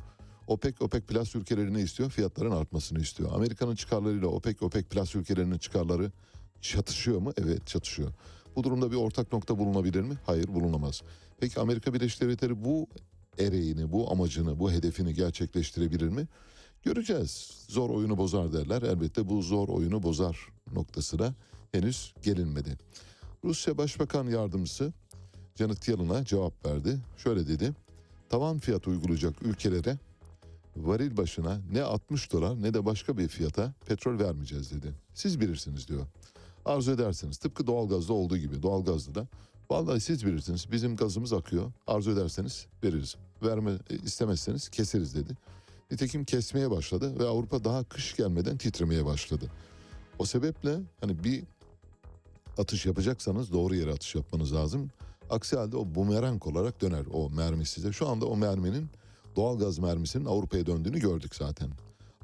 OPEC, 0.47 0.75
OPEC 0.79 1.01
Plus 1.01 1.35
ülkeleri 1.35 1.73
ne 1.73 1.81
istiyor? 1.81 2.09
Fiyatların 2.09 2.51
artmasını 2.51 2.99
istiyor. 2.99 3.29
Amerika'nın 3.33 3.75
çıkarlarıyla 3.75 4.27
OPEC, 4.27 4.65
OPEC 4.65 4.83
Plus 4.83 5.15
ülkelerinin 5.15 5.57
çıkarları 5.57 6.11
çatışıyor 6.61 7.19
mu? 7.19 7.33
Evet 7.37 7.67
çatışıyor. 7.67 8.11
Bu 8.55 8.63
durumda 8.63 8.91
bir 8.91 8.95
ortak 8.95 9.33
nokta 9.33 9.57
bulunabilir 9.57 10.01
mi? 10.01 10.17
Hayır 10.25 10.47
bulunamaz. 10.47 11.01
Peki 11.39 11.59
Amerika 11.59 11.93
Birleşik 11.93 12.21
Devletleri 12.21 12.63
bu 12.63 12.87
ereğini, 13.39 13.91
bu 13.91 14.11
amacını, 14.11 14.59
bu 14.59 14.71
hedefini 14.71 15.13
gerçekleştirebilir 15.13 16.07
mi? 16.07 16.27
Göreceğiz. 16.87 17.65
Zor 17.67 17.89
oyunu 17.89 18.17
bozar 18.17 18.53
derler. 18.53 18.81
Elbette 18.81 19.29
bu 19.29 19.41
zor 19.41 19.67
oyunu 19.67 20.03
bozar 20.03 20.37
noktasına 20.73 21.33
henüz 21.71 22.13
gelinmedi. 22.23 22.77
Rusya 23.43 23.77
Başbakan 23.77 24.27
Yardımcısı 24.27 24.93
Janet 25.55 25.87
Yellen'a 25.87 26.25
cevap 26.25 26.65
verdi. 26.65 26.99
Şöyle 27.17 27.47
dedi. 27.47 27.73
Tavan 28.29 28.59
fiyat 28.59 28.87
uygulayacak 28.87 29.41
ülkelere 29.41 29.97
varil 30.75 31.17
başına 31.17 31.61
ne 31.71 31.81
60 31.81 32.31
dolar 32.31 32.61
ne 32.61 32.73
de 32.73 32.85
başka 32.85 33.17
bir 33.17 33.27
fiyata 33.27 33.73
petrol 33.85 34.19
vermeyeceğiz 34.19 34.71
dedi. 34.71 34.93
Siz 35.13 35.39
bilirsiniz 35.39 35.87
diyor. 35.87 36.05
Arzu 36.65 36.91
ederseniz 36.91 37.37
tıpkı 37.37 37.67
doğalgazda 37.67 38.13
olduğu 38.13 38.37
gibi 38.37 38.63
doğalgazda 38.63 39.15
da 39.15 39.27
vallahi 39.69 39.99
siz 39.99 40.25
bilirsiniz 40.25 40.71
bizim 40.71 40.95
gazımız 40.95 41.33
akıyor 41.33 41.71
arzu 41.87 42.11
ederseniz 42.11 42.67
veririz. 42.83 43.15
Verme 43.43 43.71
istemezseniz 44.03 44.69
keseriz 44.69 45.15
dedi. 45.15 45.37
Nitekim 45.91 46.25
kesmeye 46.25 46.71
başladı 46.71 47.19
ve 47.19 47.27
Avrupa 47.27 47.63
daha 47.63 47.83
kış 47.83 48.15
gelmeden 48.15 48.57
titremeye 48.57 49.05
başladı. 49.05 49.51
O 50.19 50.25
sebeple 50.25 50.79
hani 51.01 51.23
bir 51.23 51.43
atış 52.57 52.85
yapacaksanız 52.85 53.53
doğru 53.53 53.75
yere 53.75 53.91
atış 53.91 54.15
yapmanız 54.15 54.53
lazım. 54.53 54.91
Aksi 55.29 55.57
halde 55.57 55.77
o 55.77 55.95
bumerang 55.95 56.47
olarak 56.47 56.81
döner 56.81 57.05
o 57.13 57.29
mermi 57.29 57.65
size. 57.65 57.91
Şu 57.91 58.07
anda 58.07 58.25
o 58.25 58.37
merminin 58.37 58.89
doğalgaz 59.35 59.79
mermisinin 59.79 60.25
Avrupa'ya 60.25 60.65
döndüğünü 60.65 60.99
gördük 60.99 61.35
zaten. 61.35 61.69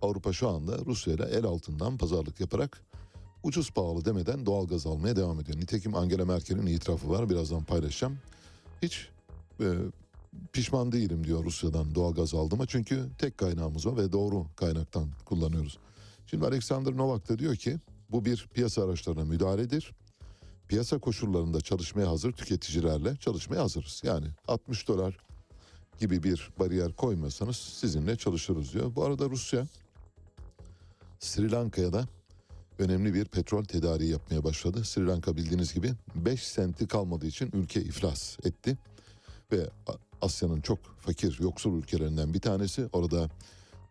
Avrupa 0.02 0.34
şu 0.34 0.49
anda 0.49 0.78
Rusya 0.86 1.13
ile 1.13 1.23
el 1.23 1.45
altından 1.45 1.97
pazarlık 1.97 2.39
yaparak 2.39 2.82
ucuz 3.43 3.71
pahalı 3.71 4.06
demeden 4.06 4.45
doğalgaz 4.45 4.88
almaya 4.88 5.15
devam 5.15 5.39
ediyor. 5.39 5.60
Nitekim 5.60 5.95
Angela 5.95 6.26
Merkel'in 6.26 6.65
itirafı 6.65 7.10
var 7.10 7.30
birazdan 7.30 7.63
paylaşacağım. 7.63 8.17
Hiç 8.82 9.10
e, 9.60 9.65
pişman 10.54 10.91
değilim 10.91 11.24
diyor 11.24 11.46
Rusya'dan 11.46 11.96
doğalgaz 11.96 12.34
aldığıma 12.34 12.65
çünkü 12.65 13.10
tek 13.17 13.38
kaynağımız 13.38 13.86
var 13.86 13.98
ve 13.98 14.12
doğru 14.12 14.46
kaynaktan 14.56 15.10
kullanıyoruz. 15.26 15.78
Şimdi 16.26 16.46
Alexander 16.46 16.98
Novak 16.98 17.30
da 17.30 17.39
diyor 17.39 17.56
ki 17.56 17.78
bu 18.10 18.26
bir 18.26 18.48
piyasa 18.54 18.84
araçlarına 18.86 19.26
müdahaledir. 19.26 19.91
Piyasa 20.67 21.00
koşullarında 21.00 21.62
çalışmaya 21.62 22.10
hazır 22.10 22.32
tüketicilerle 22.32 23.15
çalışmaya 23.15 23.62
hazırız. 23.62 24.02
Yani 24.06 24.28
60 24.48 24.88
dolar 24.88 25.17
gibi 26.00 26.24
bir 26.24 26.50
bariyer 26.60 26.93
koymasanız 26.93 27.56
sizinle 27.56 28.15
çalışırız 28.15 28.74
diyor. 28.74 28.96
Bu 28.96 29.04
arada 29.04 29.30
Rusya 29.30 29.67
Sri 31.19 31.52
Lanka'ya 31.52 31.93
da 31.93 32.08
önemli 32.80 33.13
bir 33.13 33.26
petrol 33.26 33.63
tedariği 33.63 34.12
yapmaya 34.12 34.43
başladı. 34.43 34.84
Sri 34.84 35.08
Lanka 35.08 35.36
bildiğiniz 35.38 35.74
gibi 35.74 35.91
5 36.15 36.43
senti 36.43 36.88
kalmadığı 36.88 37.28
için 37.28 37.50
ülke 37.54 37.82
iflas 37.82 38.38
etti. 38.46 38.78
Ve 39.52 39.69
Asya'nın 40.24 40.62
çok 40.62 40.80
fakir, 41.00 41.38
yoksul 41.42 41.78
ülkelerinden 41.78 42.34
bir 42.34 42.40
tanesi. 42.40 42.90
Orada 42.94 43.30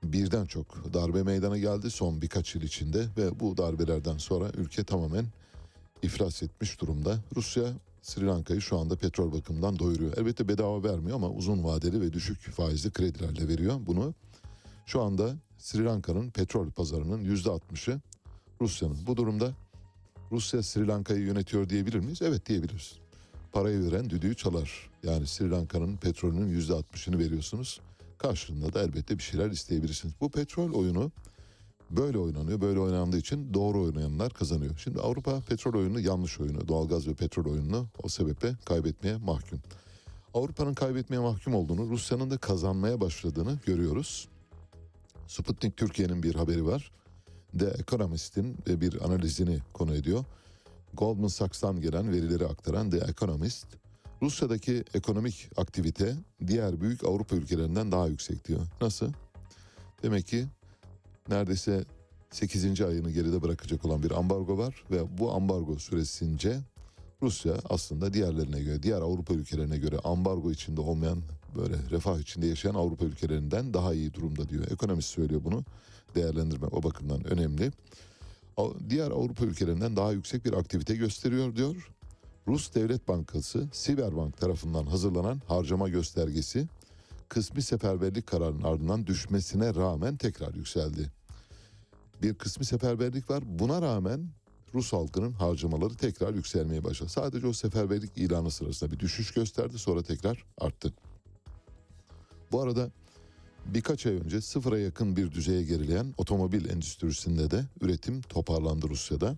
birden 0.04 0.46
çok 0.46 0.94
darbe 0.94 1.22
meydana 1.22 1.58
geldi 1.58 1.90
son 1.90 2.22
birkaç 2.22 2.54
yıl 2.54 2.62
içinde 2.62 3.06
ve 3.16 3.40
bu 3.40 3.56
darbelerden 3.56 4.18
sonra 4.18 4.50
ülke 4.54 4.84
tamamen 4.84 5.26
iflas 6.02 6.42
etmiş 6.42 6.80
durumda. 6.80 7.18
Rusya 7.36 7.64
Sri 8.02 8.26
Lanka'yı 8.26 8.60
şu 8.60 8.78
anda 8.78 8.96
petrol 8.96 9.32
bakımından 9.32 9.78
doyuruyor. 9.78 10.16
Elbette 10.16 10.48
bedava 10.48 10.82
vermiyor 10.82 11.16
ama 11.16 11.28
uzun 11.30 11.64
vadeli 11.64 12.00
ve 12.00 12.12
düşük 12.12 12.50
faizli 12.50 12.90
kredilerle 12.90 13.48
veriyor 13.48 13.80
bunu. 13.86 14.14
Şu 14.86 15.02
anda 15.02 15.36
Sri 15.58 15.84
Lanka'nın 15.84 16.30
petrol 16.30 16.70
pazarının 16.70 17.20
yüzde 17.20 17.50
altmışı 17.50 18.00
Rusya'nın. 18.60 18.98
Bu 19.06 19.16
durumda 19.16 19.52
Rusya 20.32 20.62
Sri 20.62 20.86
Lanka'yı 20.86 21.20
yönetiyor 21.20 21.68
diyebilir 21.68 21.98
miyiz? 21.98 22.22
Evet 22.22 22.46
diyebiliriz. 22.46 22.98
Parayı 23.52 23.82
veren 23.82 24.10
düdüğü 24.10 24.36
çalar. 24.36 24.91
Yani 25.02 25.26
Sri 25.26 25.50
Lanka'nın 25.50 25.96
petrolünün 25.96 26.48
yüzde 26.48 26.74
altmışını 26.74 27.18
veriyorsunuz. 27.18 27.80
Karşılığında 28.18 28.74
da 28.74 28.82
elbette 28.82 29.18
bir 29.18 29.22
şeyler 29.22 29.50
isteyebilirsiniz. 29.50 30.14
Bu 30.20 30.30
petrol 30.30 30.72
oyunu 30.72 31.12
böyle 31.90 32.18
oynanıyor. 32.18 32.60
Böyle 32.60 32.80
oynandığı 32.80 33.18
için 33.18 33.54
doğru 33.54 33.82
oynayanlar 33.82 34.32
kazanıyor. 34.32 34.76
Şimdi 34.76 35.00
Avrupa 35.00 35.40
petrol 35.40 35.74
oyunu 35.74 36.00
yanlış 36.00 36.40
oyunu. 36.40 36.68
Doğalgaz 36.68 37.08
ve 37.08 37.14
petrol 37.14 37.44
oyununu 37.44 37.86
o 38.02 38.08
sebeple 38.08 38.56
kaybetmeye 38.64 39.16
mahkum. 39.16 39.60
Avrupa'nın 40.34 40.74
kaybetmeye 40.74 41.18
mahkum 41.18 41.54
olduğunu, 41.54 41.90
Rusya'nın 41.90 42.30
da 42.30 42.38
kazanmaya 42.38 43.00
başladığını 43.00 43.58
görüyoruz. 43.66 44.28
Sputnik 45.26 45.76
Türkiye'nin 45.76 46.22
bir 46.22 46.34
haberi 46.34 46.66
var. 46.66 46.92
The 47.58 47.66
Economist'in 47.66 48.56
bir 48.66 49.04
analizini 49.04 49.58
konu 49.72 49.94
ediyor. 49.94 50.24
Goldman 50.94 51.28
Sachs'tan 51.28 51.80
gelen 51.80 52.12
verileri 52.12 52.46
aktaran 52.46 52.90
The 52.90 52.98
Economist, 52.98 53.66
Rusya'daki 54.22 54.84
ekonomik 54.94 55.48
aktivite 55.56 56.16
diğer 56.46 56.80
büyük 56.80 57.04
Avrupa 57.04 57.36
ülkelerinden 57.36 57.92
daha 57.92 58.06
yüksek 58.06 58.48
diyor. 58.48 58.60
Nasıl? 58.80 59.12
Demek 60.02 60.26
ki 60.26 60.46
neredeyse 61.28 61.84
8. 62.30 62.80
ayını 62.80 63.10
geride 63.10 63.42
bırakacak 63.42 63.84
olan 63.84 64.02
bir 64.02 64.10
ambargo 64.10 64.58
var 64.58 64.84
ve 64.90 65.18
bu 65.18 65.32
ambargo 65.32 65.78
süresince 65.78 66.60
Rusya 67.22 67.54
aslında 67.68 68.14
diğerlerine 68.14 68.62
göre, 68.62 68.82
diğer 68.82 69.00
Avrupa 69.00 69.34
ülkelerine 69.34 69.78
göre 69.78 69.98
ambargo 69.98 70.50
içinde 70.50 70.80
olmayan 70.80 71.22
böyle 71.56 71.76
refah 71.90 72.18
içinde 72.18 72.46
yaşayan 72.46 72.74
Avrupa 72.74 73.04
ülkelerinden 73.04 73.74
daha 73.74 73.94
iyi 73.94 74.14
durumda 74.14 74.48
diyor. 74.48 74.70
Ekonomist 74.70 75.08
söylüyor 75.08 75.40
bunu. 75.44 75.64
Değerlendirme 76.14 76.66
o 76.66 76.82
bakımdan 76.82 77.24
önemli. 77.24 77.72
Diğer 78.90 79.10
Avrupa 79.10 79.44
ülkelerinden 79.44 79.96
daha 79.96 80.12
yüksek 80.12 80.44
bir 80.44 80.52
aktivite 80.52 80.96
gösteriyor 80.96 81.56
diyor. 81.56 81.90
Rus 82.48 82.74
Devlet 82.74 83.08
Bankası 83.08 83.68
Siberbank 83.72 84.36
tarafından 84.36 84.84
hazırlanan 84.86 85.40
harcama 85.48 85.88
göstergesi 85.88 86.68
kısmi 87.28 87.62
seferberlik 87.62 88.26
kararının 88.26 88.62
ardından 88.62 89.06
düşmesine 89.06 89.74
rağmen 89.74 90.16
tekrar 90.16 90.54
yükseldi. 90.54 91.10
Bir 92.22 92.34
kısmi 92.34 92.64
seferberlik 92.64 93.30
var. 93.30 93.42
Buna 93.46 93.82
rağmen 93.82 94.28
Rus 94.74 94.92
halkının 94.92 95.32
harcamaları 95.32 95.94
tekrar 95.94 96.34
yükselmeye 96.34 96.84
başladı. 96.84 97.10
Sadece 97.10 97.46
o 97.46 97.52
seferberlik 97.52 98.18
ilanı 98.18 98.50
sırasında 98.50 98.90
bir 98.90 98.98
düşüş 98.98 99.30
gösterdi 99.30 99.78
sonra 99.78 100.02
tekrar 100.02 100.44
arttı. 100.58 100.92
Bu 102.52 102.60
arada 102.60 102.90
birkaç 103.66 104.06
ay 104.06 104.14
önce 104.14 104.40
sıfıra 104.40 104.78
yakın 104.78 105.16
bir 105.16 105.32
düzeye 105.32 105.62
gerileyen 105.62 106.14
otomobil 106.16 106.70
endüstrisinde 106.70 107.50
de 107.50 107.64
üretim 107.80 108.22
toparlandı 108.22 108.88
Rusya'da. 108.88 109.36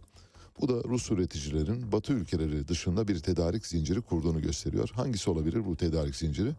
Bu 0.61 0.69
da 0.69 0.89
Rus 0.89 1.11
üreticilerin 1.11 1.93
Batı 1.93 2.13
ülkeleri 2.13 2.69
dışında 2.69 3.09
bir 3.09 3.19
tedarik 3.19 3.67
zinciri 3.67 4.01
kurduğunu 4.01 4.43
gösteriyor. 4.43 4.91
Hangisi 4.95 5.31
olabilir 5.31 5.67
bu 5.67 5.77
tedarik 5.77 6.17
zinciri? 6.17 6.53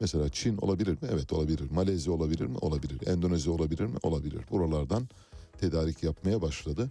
Mesela 0.00 0.28
Çin 0.28 0.56
olabilir 0.56 0.92
mi? 0.92 1.08
Evet 1.12 1.32
olabilir. 1.32 1.70
Malezya 1.70 2.12
olabilir 2.12 2.46
mi? 2.46 2.58
Olabilir. 2.58 3.06
Endonezya 3.06 3.52
olabilir 3.52 3.84
mi? 3.84 3.96
Olabilir. 4.02 4.40
Buralardan 4.50 5.08
tedarik 5.60 6.02
yapmaya 6.02 6.42
başladı. 6.42 6.90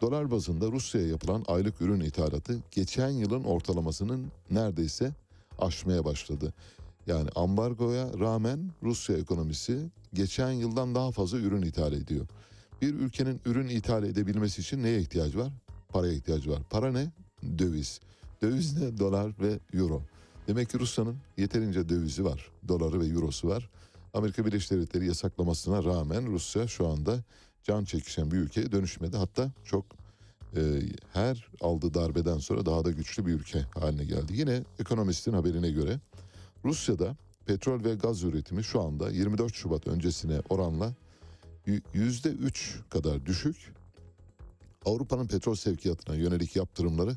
Dolar 0.00 0.30
bazında 0.30 0.72
Rusya'ya 0.72 1.06
yapılan 1.06 1.44
aylık 1.48 1.80
ürün 1.80 2.00
ithalatı 2.00 2.58
geçen 2.70 3.08
yılın 3.08 3.44
ortalamasının 3.44 4.26
neredeyse 4.50 5.12
aşmaya 5.58 6.04
başladı. 6.04 6.54
Yani 7.06 7.28
ambargoya 7.36 8.18
rağmen 8.20 8.70
Rusya 8.82 9.16
ekonomisi 9.16 9.78
geçen 10.14 10.50
yıldan 10.50 10.94
daha 10.94 11.10
fazla 11.10 11.38
ürün 11.38 11.62
ithal 11.62 11.92
ediyor. 11.92 12.26
Bir 12.82 12.94
ülkenin 12.94 13.40
ürün 13.46 13.68
ithal 13.68 14.04
edebilmesi 14.04 14.60
için 14.60 14.82
neye 14.82 15.00
ihtiyacı 15.00 15.38
var? 15.38 15.52
Paraya 15.92 16.12
ihtiyacı 16.12 16.50
var. 16.50 16.62
Para 16.70 16.92
ne? 16.92 17.10
Döviz. 17.58 18.00
Döviz 18.42 18.78
ne? 18.82 18.98
Dolar 18.98 19.32
ve 19.40 19.58
euro. 19.74 20.02
Demek 20.48 20.70
ki 20.70 20.78
Rusya'nın 20.78 21.16
yeterince 21.36 21.88
dövizi 21.88 22.24
var. 22.24 22.50
Doları 22.68 23.00
ve 23.00 23.06
eurosu 23.06 23.48
var. 23.48 23.70
Amerika 24.14 24.46
Birleşik 24.46 24.70
Devletleri 24.70 25.06
yasaklamasına 25.06 25.84
rağmen 25.84 26.26
Rusya 26.26 26.66
şu 26.68 26.86
anda 26.88 27.18
can 27.62 27.84
çekişen 27.84 28.30
bir 28.30 28.36
ülkeye 28.36 28.72
dönüşmedi. 28.72 29.16
Hatta 29.16 29.50
çok 29.64 29.84
e, 30.56 30.60
her 31.12 31.48
aldığı 31.60 31.94
darbeden 31.94 32.38
sonra 32.38 32.66
daha 32.66 32.84
da 32.84 32.90
güçlü 32.90 33.26
bir 33.26 33.32
ülke 33.32 33.60
haline 33.60 34.04
geldi. 34.04 34.32
Yine 34.32 34.62
ekonomistin 34.78 35.32
haberine 35.32 35.70
göre 35.70 36.00
Rusya'da 36.64 37.16
petrol 37.46 37.84
ve 37.84 37.94
gaz 37.94 38.22
üretimi 38.22 38.64
şu 38.64 38.80
anda 38.80 39.10
24 39.10 39.54
Şubat 39.54 39.86
öncesine 39.86 40.40
oranla 40.48 40.94
y- 41.66 41.82
%3 41.94 42.78
kadar 42.90 43.26
düşük. 43.26 43.56
Avrupa'nın 44.84 45.26
petrol 45.26 45.54
sevkiyatına 45.54 46.16
yönelik 46.16 46.56
yaptırımları 46.56 47.16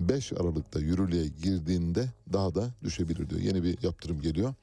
5 0.00 0.32
Aralık'ta 0.32 0.80
yürürlüğe 0.80 1.28
girdiğinde 1.28 2.08
daha 2.32 2.54
da 2.54 2.74
düşebilir 2.84 3.30
diyor. 3.30 3.40
Yeni 3.40 3.62
bir 3.62 3.82
yaptırım 3.82 4.20
geliyor. 4.20 4.54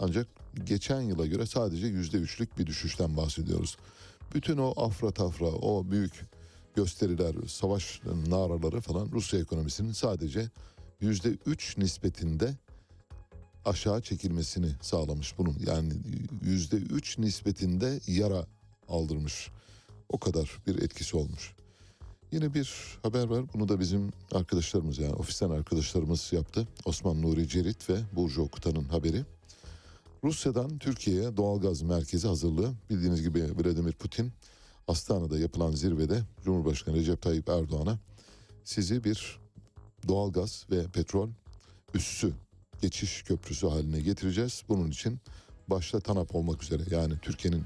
Ancak 0.00 0.26
geçen 0.64 1.00
yıla 1.00 1.26
göre 1.26 1.46
sadece 1.46 1.86
yüzde 1.86 2.16
üçlük 2.16 2.58
bir 2.58 2.66
düşüşten 2.66 3.16
bahsediyoruz. 3.16 3.76
Bütün 4.34 4.58
o 4.58 4.74
afra 4.76 5.10
tafra, 5.10 5.46
o 5.46 5.90
büyük 5.90 6.26
gösteriler, 6.74 7.34
savaş 7.48 8.00
naraları 8.28 8.80
falan 8.80 9.08
Rusya 9.12 9.40
ekonomisinin 9.40 9.92
sadece 9.92 10.50
yüzde 11.00 11.28
üç 11.46 11.78
nispetinde 11.78 12.54
aşağı 13.64 14.02
çekilmesini 14.02 14.70
sağlamış 14.82 15.38
bunun. 15.38 15.56
Yani 15.66 15.92
yüzde 16.42 16.76
üç 16.76 17.18
nispetinde 17.18 18.00
yara 18.06 18.46
aldırmış. 18.88 19.50
O 20.08 20.18
kadar 20.18 20.58
bir 20.66 20.82
etkisi 20.82 21.16
olmuş. 21.16 21.54
Yine 22.32 22.54
bir 22.54 22.98
haber 23.02 23.24
var. 23.24 23.44
Bunu 23.54 23.68
da 23.68 23.80
bizim 23.80 24.10
arkadaşlarımız 24.32 24.98
yani 24.98 25.14
ofisten 25.14 25.50
arkadaşlarımız 25.50 26.32
yaptı. 26.32 26.68
Osman 26.84 27.22
Nuri 27.22 27.48
Cerit 27.48 27.90
ve 27.90 27.96
Burcu 28.12 28.42
Okutan'ın 28.42 28.84
haberi. 28.84 29.24
Rusya'dan 30.24 30.78
Türkiye'ye 30.78 31.36
doğalgaz 31.36 31.82
merkezi 31.82 32.28
hazırlığı. 32.28 32.72
Bildiğiniz 32.90 33.22
gibi 33.22 33.42
Vladimir 33.58 33.92
Putin 33.92 34.32
Astana'da 34.88 35.38
yapılan 35.38 35.72
zirvede 35.72 36.22
Cumhurbaşkanı 36.44 36.96
Recep 36.96 37.22
Tayyip 37.22 37.48
Erdoğan'a 37.48 37.98
sizi 38.64 39.04
bir 39.04 39.40
doğalgaz 40.08 40.66
ve 40.70 40.86
petrol 40.86 41.28
üssü 41.94 42.32
geçiş 42.82 43.22
köprüsü 43.22 43.66
haline 43.66 44.00
getireceğiz. 44.00 44.62
Bunun 44.68 44.90
için 44.90 45.18
başta 45.68 46.00
TANAP 46.00 46.34
olmak 46.34 46.62
üzere 46.62 46.82
yani 46.90 47.14
Türkiye'nin 47.22 47.64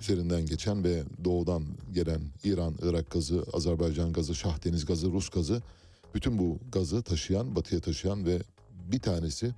üzerinden 0.00 0.46
geçen 0.46 0.84
ve 0.84 1.02
doğudan 1.24 1.64
gelen 1.92 2.20
İran, 2.44 2.74
Irak 2.82 3.10
gazı, 3.10 3.44
Azerbaycan 3.52 4.12
gazı, 4.12 4.34
Şahdeniz 4.34 4.84
gazı, 4.84 5.12
Rus 5.12 5.28
gazı 5.28 5.62
bütün 6.14 6.38
bu 6.38 6.58
gazı 6.72 7.02
taşıyan, 7.02 7.56
batıya 7.56 7.80
taşıyan 7.80 8.26
ve 8.26 8.42
bir 8.92 9.00
tanesi 9.00 9.54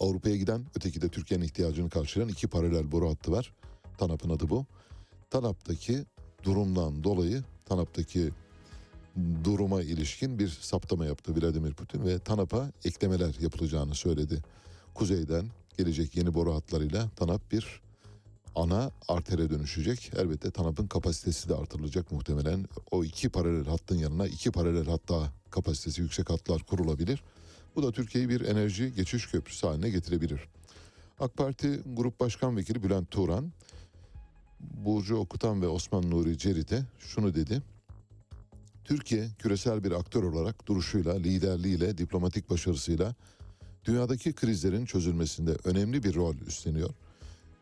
Avrupa'ya 0.00 0.36
giden, 0.36 0.64
öteki 0.76 1.02
de 1.02 1.08
Türkiye'nin 1.08 1.44
ihtiyacını 1.44 1.90
karşılayan 1.90 2.28
iki 2.28 2.48
paralel 2.48 2.92
boru 2.92 3.10
hattı 3.10 3.32
var. 3.32 3.52
TANAP'ın 3.98 4.30
adı 4.30 4.50
bu. 4.50 4.66
TANAP'taki 5.30 6.04
durumdan 6.44 7.04
dolayı 7.04 7.42
TANAP'taki 7.64 8.30
duruma 9.44 9.82
ilişkin 9.82 10.38
bir 10.38 10.48
saptama 10.48 11.06
yaptı 11.06 11.36
Vladimir 11.36 11.74
Putin 11.74 12.04
ve 12.04 12.18
TANAP'a 12.18 12.70
eklemeler 12.84 13.36
yapılacağını 13.40 13.94
söyledi. 13.94 14.42
Kuzeyden 14.94 15.44
gelecek 15.78 16.16
yeni 16.16 16.34
boru 16.34 16.54
hatlarıyla 16.54 17.08
TANAP 17.16 17.52
bir 17.52 17.80
ana 18.56 18.90
artere 19.08 19.50
dönüşecek. 19.50 20.10
Elbette 20.16 20.50
TANAP'ın 20.50 20.86
kapasitesi 20.86 21.48
de 21.48 21.54
artırılacak 21.54 22.12
muhtemelen. 22.12 22.64
O 22.90 23.04
iki 23.04 23.28
paralel 23.28 23.64
hattın 23.64 23.98
yanına 23.98 24.26
iki 24.26 24.50
paralel 24.50 24.86
hatta 24.86 25.32
kapasitesi 25.50 26.00
yüksek 26.00 26.30
hatlar 26.30 26.62
kurulabilir. 26.62 27.22
Bu 27.76 27.82
da 27.82 27.92
Türkiye'yi 27.92 28.28
bir 28.28 28.40
enerji 28.40 28.94
geçiş 28.94 29.26
köprüsü 29.26 29.66
haline 29.66 29.90
getirebilir. 29.90 30.40
AK 31.20 31.36
Parti 31.36 31.80
Grup 31.86 32.20
Başkan 32.20 32.56
Vekili 32.56 32.82
Bülent 32.82 33.10
Turan, 33.10 33.52
Burcu 34.60 35.16
Okutan 35.16 35.62
ve 35.62 35.68
Osman 35.68 36.10
Nuri 36.10 36.38
Cerit'e 36.38 36.82
şunu 36.98 37.34
dedi. 37.34 37.62
Türkiye 38.84 39.28
küresel 39.38 39.84
bir 39.84 39.92
aktör 39.92 40.22
olarak 40.22 40.66
duruşuyla, 40.66 41.14
liderliğiyle, 41.14 41.98
diplomatik 41.98 42.50
başarısıyla 42.50 43.14
dünyadaki 43.84 44.32
krizlerin 44.32 44.86
çözülmesinde 44.86 45.56
önemli 45.64 46.02
bir 46.02 46.14
rol 46.14 46.34
üstleniyor. 46.46 46.90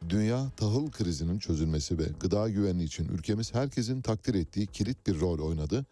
Dünya 0.09 0.51
tahıl 0.57 0.91
krizinin 0.91 1.39
çözülmesi 1.39 1.99
ve 1.99 2.05
gıda 2.21 2.49
güvenliği 2.49 2.87
için 2.87 3.09
ülkemiz 3.09 3.55
herkesin 3.55 4.01
takdir 4.01 4.35
ettiği 4.35 4.67
kilit 4.67 5.07
bir 5.07 5.21
rol 5.21 5.39
oynadı. 5.39 5.87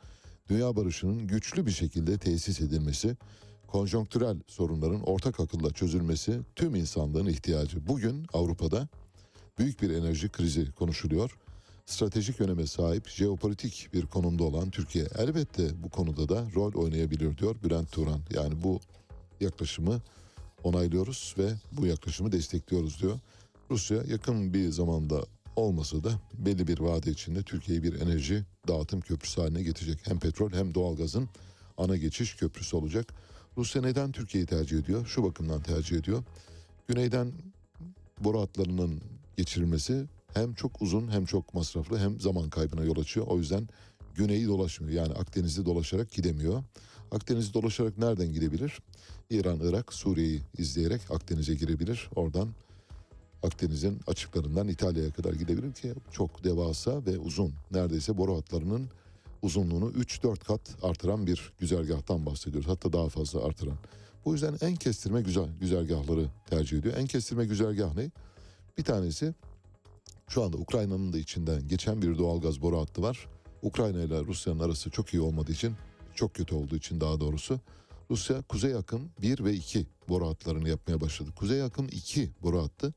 Dünya 0.48 0.76
barışının 0.76 1.26
güçlü 1.26 1.66
bir 1.66 1.70
şekilde 1.70 2.18
tesis 2.18 2.60
edilmesi, 2.60 3.16
konjonktürel 3.66 4.36
sorunların 4.46 5.02
ortak 5.02 5.40
akılla 5.40 5.70
çözülmesi 5.70 6.40
tüm 6.56 6.74
insanlığın 6.74 7.26
ihtiyacı. 7.26 7.86
Bugün 7.86 8.26
Avrupa'da 8.32 8.88
büyük 9.58 9.82
bir 9.82 9.90
enerji 9.90 10.28
krizi 10.28 10.72
konuşuluyor. 10.72 11.36
Stratejik 11.86 12.40
öneme 12.40 12.66
sahip 12.66 13.08
jeopolitik 13.08 13.88
bir 13.92 14.06
konumda 14.06 14.44
olan 14.44 14.70
Türkiye 14.70 15.06
elbette 15.18 15.82
bu 15.82 15.90
konuda 15.90 16.28
da 16.28 16.46
rol 16.54 16.72
oynayabilir 16.74 17.38
diyor 17.38 17.56
Bülent 17.64 17.92
Turan. 17.92 18.20
Yani 18.30 18.62
bu 18.62 18.80
yaklaşımı 19.40 20.00
onaylıyoruz 20.64 21.34
ve 21.38 21.52
bu 21.72 21.86
yaklaşımı 21.86 22.32
destekliyoruz 22.32 23.02
diyor. 23.02 23.18
Rusya 23.70 24.02
yakın 24.08 24.54
bir 24.54 24.68
zamanda 24.68 25.24
olmasa 25.56 26.04
da 26.04 26.10
belli 26.34 26.66
bir 26.66 26.78
vade 26.78 27.10
içinde 27.10 27.42
Türkiye'yi 27.42 27.82
bir 27.82 28.00
enerji 28.00 28.44
dağıtım 28.68 29.00
köprüsü 29.00 29.40
haline 29.40 29.62
getirecek. 29.62 29.98
Hem 30.02 30.18
petrol 30.18 30.52
hem 30.52 30.74
doğalgazın 30.74 31.28
ana 31.78 31.96
geçiş 31.96 32.36
köprüsü 32.36 32.76
olacak. 32.76 33.14
Rusya 33.56 33.82
neden 33.82 34.12
Türkiye'yi 34.12 34.46
tercih 34.46 34.78
ediyor? 34.78 35.06
Şu 35.06 35.22
bakımdan 35.22 35.62
tercih 35.62 35.96
ediyor. 35.96 36.22
Güneyden 36.88 37.32
boru 38.20 38.40
hatlarının 38.40 39.00
geçirilmesi 39.36 40.04
hem 40.34 40.54
çok 40.54 40.82
uzun 40.82 41.10
hem 41.10 41.24
çok 41.24 41.54
masraflı 41.54 41.98
hem 41.98 42.20
zaman 42.20 42.50
kaybına 42.50 42.84
yol 42.84 42.98
açıyor. 42.98 43.26
O 43.26 43.38
yüzden 43.38 43.68
güneyi 44.14 44.46
dolaşmıyor. 44.46 44.92
Yani 44.92 45.12
Akdeniz'i 45.12 45.66
dolaşarak 45.66 46.12
gidemiyor. 46.12 46.62
Akdeniz'i 47.10 47.54
dolaşarak 47.54 47.98
nereden 47.98 48.32
gidebilir? 48.32 48.78
İran, 49.30 49.60
Irak, 49.62 49.92
Suriye'yi 49.92 50.42
izleyerek 50.58 51.00
Akdeniz'e 51.10 51.54
girebilir. 51.54 52.08
Oradan 52.16 52.48
Akdeniz'in 53.42 54.00
açıklarından 54.06 54.68
İtalya'ya 54.68 55.10
kadar 55.10 55.32
gidebilir 55.32 55.72
ki 55.72 55.94
çok 56.10 56.44
devasa 56.44 57.06
ve 57.06 57.18
uzun. 57.18 57.52
Neredeyse 57.70 58.18
boru 58.18 58.36
hatlarının 58.36 58.88
uzunluğunu 59.42 59.90
3-4 59.90 60.38
kat 60.38 60.60
artıran 60.82 61.26
bir 61.26 61.52
güzergahtan 61.58 62.26
bahsediyoruz. 62.26 62.68
Hatta 62.68 62.92
daha 62.92 63.08
fazla 63.08 63.44
artıran. 63.44 63.78
Bu 64.24 64.32
yüzden 64.32 64.58
en 64.60 64.76
kestirme 64.76 65.22
güzel 65.22 65.48
güzergahları 65.60 66.26
tercih 66.50 66.78
ediyor. 66.78 66.96
En 66.96 67.06
kestirme 67.06 67.44
güzergah 67.44 67.94
ne? 67.94 68.10
Bir 68.78 68.84
tanesi 68.84 69.34
şu 70.28 70.42
anda 70.42 70.56
Ukrayna'nın 70.56 71.12
da 71.12 71.18
içinden 71.18 71.68
geçen 71.68 72.02
bir 72.02 72.18
doğalgaz 72.18 72.62
boru 72.62 72.80
hattı 72.80 73.02
var. 73.02 73.28
Ukrayna 73.62 74.02
ile 74.02 74.20
Rusya'nın 74.20 74.60
arası 74.60 74.90
çok 74.90 75.14
iyi 75.14 75.20
olmadığı 75.20 75.52
için, 75.52 75.74
çok 76.14 76.34
kötü 76.34 76.54
olduğu 76.54 76.76
için 76.76 77.00
daha 77.00 77.20
doğrusu 77.20 77.60
Rusya 78.10 78.42
Kuzey 78.42 78.74
Akım 78.74 79.10
1 79.22 79.44
ve 79.44 79.54
2 79.54 79.86
boru 80.08 80.28
hatlarını 80.28 80.68
yapmaya 80.68 81.00
başladı. 81.00 81.30
Kuzey 81.36 81.62
Akım 81.62 81.88
2 81.92 82.30
boru 82.42 82.62
hattı 82.62 82.94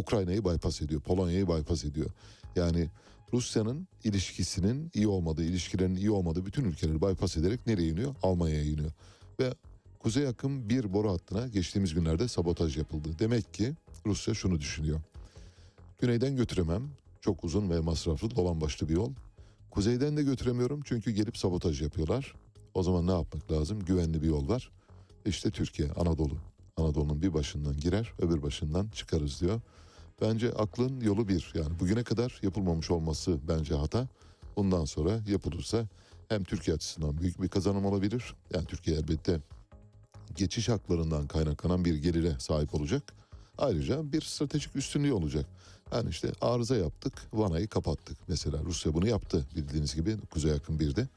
Ukrayna'yı 0.00 0.44
bypass 0.44 0.82
ediyor, 0.82 1.00
Polonya'yı 1.00 1.48
bypass 1.48 1.84
ediyor. 1.84 2.10
Yani 2.56 2.88
Rusya'nın 3.32 3.88
ilişkisinin 4.04 4.90
iyi 4.94 5.08
olmadığı, 5.08 5.44
ilişkilerinin 5.44 5.96
iyi 5.96 6.10
olmadığı 6.10 6.46
bütün 6.46 6.64
ülkeleri 6.64 7.02
bypass 7.02 7.36
ederek 7.36 7.66
nereye 7.66 7.88
iniyor? 7.88 8.14
Almanya'ya 8.22 8.62
iniyor. 8.62 8.92
Ve 9.40 9.54
Kuzey 9.98 10.26
Akım 10.26 10.68
bir 10.68 10.92
boru 10.92 11.10
hattına 11.10 11.48
geçtiğimiz 11.48 11.94
günlerde 11.94 12.28
sabotaj 12.28 12.76
yapıldı. 12.76 13.08
Demek 13.18 13.54
ki 13.54 13.74
Rusya 14.06 14.34
şunu 14.34 14.60
düşünüyor. 14.60 15.00
Güneyden 16.00 16.36
götüremem. 16.36 16.82
Çok 17.20 17.44
uzun 17.44 17.70
ve 17.70 17.80
masraflı 17.80 18.36
dolan 18.36 18.60
başlı 18.60 18.88
bir 18.88 18.94
yol. 18.94 19.12
Kuzeyden 19.70 20.16
de 20.16 20.22
götüremiyorum 20.22 20.80
çünkü 20.84 21.10
gelip 21.10 21.36
sabotaj 21.36 21.82
yapıyorlar. 21.82 22.34
O 22.74 22.82
zaman 22.82 23.06
ne 23.06 23.10
yapmak 23.10 23.52
lazım? 23.52 23.84
Güvenli 23.84 24.22
bir 24.22 24.28
yol 24.28 24.48
var. 24.48 24.70
İşte 25.26 25.50
Türkiye, 25.50 25.92
Anadolu. 25.92 26.36
Anadolu'nun 26.76 27.22
bir 27.22 27.34
başından 27.34 27.76
girer, 27.76 28.12
öbür 28.18 28.42
başından 28.42 28.88
çıkarız 28.88 29.40
diyor. 29.40 29.60
Bence 30.20 30.52
aklın 30.52 31.00
yolu 31.00 31.28
bir. 31.28 31.52
Yani 31.54 31.80
bugüne 31.80 32.04
kadar 32.04 32.40
yapılmamış 32.42 32.90
olması 32.90 33.38
bence 33.48 33.74
hata. 33.74 34.08
Bundan 34.56 34.84
sonra 34.84 35.20
yapılırsa 35.28 35.86
hem 36.28 36.44
Türkiye 36.44 36.74
açısından 36.76 37.18
büyük 37.18 37.42
bir 37.42 37.48
kazanım 37.48 37.84
olabilir. 37.84 38.34
Yani 38.54 38.64
Türkiye 38.64 38.96
elbette 38.96 39.40
geçiş 40.36 40.68
haklarından 40.68 41.26
kaynaklanan 41.26 41.84
bir 41.84 41.94
gelire 41.94 42.36
sahip 42.38 42.74
olacak. 42.74 43.02
Ayrıca 43.58 44.12
bir 44.12 44.20
stratejik 44.20 44.76
üstünlüğü 44.76 45.12
olacak. 45.12 45.46
Yani 45.92 46.10
işte 46.10 46.32
arıza 46.40 46.76
yaptık, 46.76 47.12
vanayı 47.32 47.68
kapattık. 47.68 48.18
Mesela 48.28 48.58
Rusya 48.64 48.94
bunu 48.94 49.08
yaptı 49.08 49.46
bildiğiniz 49.56 49.94
gibi 49.94 50.16
Kuzey 50.30 50.52
Yakın 50.52 50.80
birde. 50.80 51.08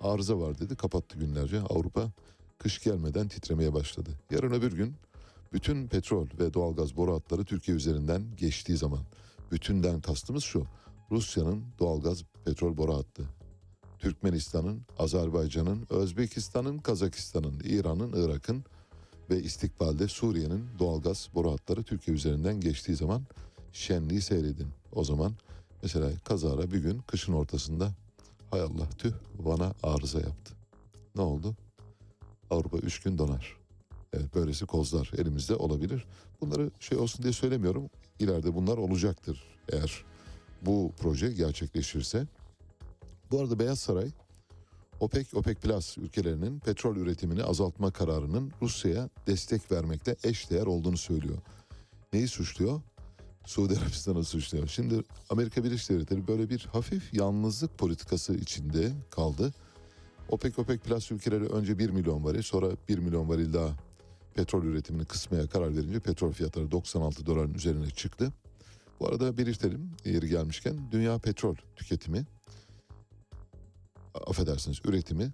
Arıza 0.00 0.40
var 0.40 0.58
dedi, 0.58 0.76
kapattı 0.76 1.18
günlerce. 1.18 1.60
Avrupa 1.60 2.10
kış 2.58 2.82
gelmeden 2.82 3.28
titremeye 3.28 3.74
başladı. 3.74 4.10
Yarın 4.30 4.52
öbür 4.52 4.72
gün 4.72 4.94
bütün 5.52 5.88
petrol 5.88 6.26
ve 6.38 6.54
doğalgaz 6.54 6.96
boru 6.96 7.14
hatları 7.14 7.44
Türkiye 7.44 7.76
üzerinden 7.76 8.22
geçtiği 8.36 8.76
zaman 8.76 9.00
bütünden 9.52 10.00
kastımız 10.00 10.44
şu. 10.44 10.66
Rusya'nın 11.10 11.64
doğalgaz 11.78 12.24
petrol 12.44 12.76
boru 12.76 12.94
hattı. 12.94 13.22
Türkmenistan'ın, 13.98 14.82
Azerbaycan'ın, 14.98 15.86
Özbekistan'ın, 15.90 16.78
Kazakistan'ın, 16.78 17.60
İran'ın, 17.64 18.12
Irak'ın 18.24 18.64
ve 19.30 19.42
istikbalde 19.42 20.08
Suriye'nin 20.08 20.64
doğalgaz 20.78 21.28
boru 21.34 21.52
hatları 21.52 21.82
Türkiye 21.82 22.16
üzerinden 22.16 22.60
geçtiği 22.60 22.96
zaman 22.96 23.22
şenliği 23.72 24.20
seyredin. 24.20 24.68
O 24.92 25.04
zaman 25.04 25.32
mesela 25.82 26.10
kazara 26.24 26.70
bir 26.72 26.78
gün 26.78 26.98
kışın 26.98 27.32
ortasında 27.32 27.94
hay 28.50 28.60
Allah 28.60 28.90
tüh 28.98 29.12
bana 29.38 29.74
arıza 29.82 30.18
yaptı. 30.18 30.54
Ne 31.16 31.22
oldu? 31.22 31.54
Avrupa 32.50 32.78
üç 32.78 33.00
gün 33.02 33.18
donar. 33.18 33.65
Evet 34.12 34.34
böylesi 34.34 34.66
kozlar 34.66 35.10
elimizde 35.18 35.54
olabilir. 35.54 36.06
Bunları 36.40 36.70
şey 36.80 36.98
olsun 36.98 37.22
diye 37.22 37.32
söylemiyorum. 37.32 37.90
İleride 38.18 38.54
bunlar 38.54 38.78
olacaktır 38.78 39.44
eğer 39.72 40.04
bu 40.62 40.92
proje 40.98 41.32
gerçekleşirse. 41.32 42.26
Bu 43.30 43.40
arada 43.40 43.58
Beyaz 43.58 43.78
Saray 43.78 44.10
OPEC, 45.00 45.26
OPEC 45.34 45.54
Plus 45.60 45.98
ülkelerinin 45.98 46.58
petrol 46.58 46.96
üretimini 46.96 47.44
azaltma 47.44 47.90
kararının 47.90 48.52
Rusya'ya 48.62 49.08
destek 49.26 49.72
vermekle 49.72 50.16
eşdeğer 50.24 50.66
olduğunu 50.66 50.96
söylüyor. 50.96 51.38
neyi 52.12 52.28
suçluyor? 52.28 52.80
Suudi 53.46 53.78
Arabistan'ı 53.78 54.24
suçluyor. 54.24 54.66
Şimdi 54.66 55.02
Amerika 55.30 55.64
Birleşik 55.64 55.90
Devletleri 55.90 56.28
böyle 56.28 56.50
bir 56.50 56.68
hafif 56.72 57.14
yalnızlık 57.14 57.78
politikası 57.78 58.34
içinde 58.34 58.92
kaldı. 59.10 59.52
OPEC 60.28 60.58
OPEC 60.58 60.78
Plus 60.78 61.10
ülkeleri 61.12 61.44
önce 61.44 61.78
1 61.78 61.90
milyon 61.90 62.24
varil 62.24 62.42
sonra 62.42 62.70
1 62.88 62.98
milyon 62.98 63.28
varil 63.28 63.52
daha 63.52 63.85
petrol 64.36 64.64
üretimini 64.64 65.04
kısmaya 65.04 65.46
karar 65.46 65.76
verince 65.76 66.00
petrol 66.00 66.32
fiyatları 66.32 66.70
96 66.70 67.26
doların 67.26 67.54
üzerine 67.54 67.90
çıktı. 67.90 68.32
Bu 69.00 69.08
arada 69.08 69.38
belirtelim 69.38 69.90
yeri 70.04 70.28
gelmişken 70.28 70.78
dünya 70.92 71.18
petrol 71.18 71.54
tüketimi 71.76 72.26
affedersiniz 74.26 74.80
üretimi 74.84 75.32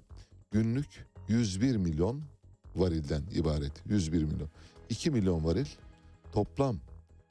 günlük 0.50 1.06
101 1.28 1.76
milyon 1.76 2.22
varilden 2.76 3.22
ibaret. 3.34 3.72
101 3.86 4.24
milyon. 4.24 4.48
2 4.88 5.10
milyon 5.10 5.44
varil 5.44 5.66
toplam 6.32 6.76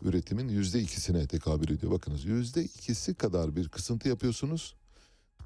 üretimin 0.01 0.49
yüzde 0.49 0.79
ikisine 0.81 1.27
tekabül 1.27 1.69
ediyor. 1.69 1.91
Bakınız 1.91 2.25
yüzde 2.25 2.63
ikisi 2.63 3.13
kadar 3.13 3.55
bir 3.55 3.69
kısıntı 3.69 4.09
yapıyorsunuz. 4.09 4.75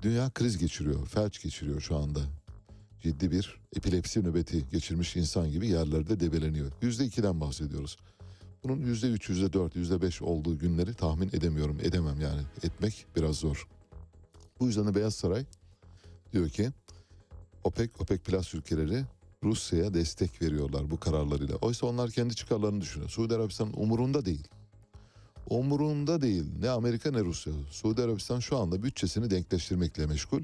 Dünya 0.02 0.30
kriz 0.30 0.58
geçiriyor, 0.58 1.06
felç 1.06 1.44
geçiriyor 1.44 1.82
şu 1.82 1.96
anda. 1.96 2.20
Ciddi 3.06 3.32
bir 3.32 3.60
epilepsi 3.76 4.24
nöbeti 4.24 4.70
geçirmiş 4.70 5.16
insan 5.16 5.52
gibi 5.52 5.68
yerlerde 5.68 6.20
debeleniyor. 6.20 6.72
Yüzde 6.82 7.06
ikiden 7.06 7.42
bahsediyoruz. 7.42 7.98
Bunun 8.64 8.80
yüzde 8.80 9.08
üç, 9.08 9.30
yüzde 9.30 9.54
dört, 9.54 9.76
yüzde 9.76 10.02
beş 10.02 10.22
olduğu 10.22 10.58
günleri 10.58 10.94
tahmin 10.94 11.28
edemiyorum, 11.28 11.78
edemem 11.82 12.22
yani. 12.22 12.42
Etmek 12.64 13.06
biraz 13.16 13.36
zor. 13.36 13.68
Bu 14.60 14.68
yüzden 14.68 14.88
de 14.88 14.96
Beyaz 14.96 15.16
Saray 15.16 15.46
diyor 16.34 16.50
ki 16.50 16.72
OPEC, 17.64 17.90
OPEC 18.00 18.20
Plus 18.20 18.54
ülkeleri 18.54 19.04
Rusya'ya 19.44 19.94
destek 19.94 20.42
veriyorlar 20.42 20.92
bu 20.92 21.00
kararlarıyla. 21.00 21.56
Oysa 21.56 21.88
onlar 21.88 22.12
kendi 22.12 22.36
çıkarlarını 22.36 22.82
düşünüyor. 22.82 23.10
Suudi 23.10 23.36
Arabistan 23.36 23.82
umurunda 23.82 24.26
değil. 24.26 24.48
Umurunda 25.50 26.22
değil 26.22 26.46
ne 26.60 26.70
Amerika 26.70 27.12
ne 27.12 27.20
Rusya. 27.20 27.54
Suudi 27.72 28.02
Arabistan 28.02 28.40
şu 28.40 28.58
anda 28.58 28.84
bütçesini 28.84 29.30
denkleştirmekle 29.30 30.06
meşgul. 30.06 30.44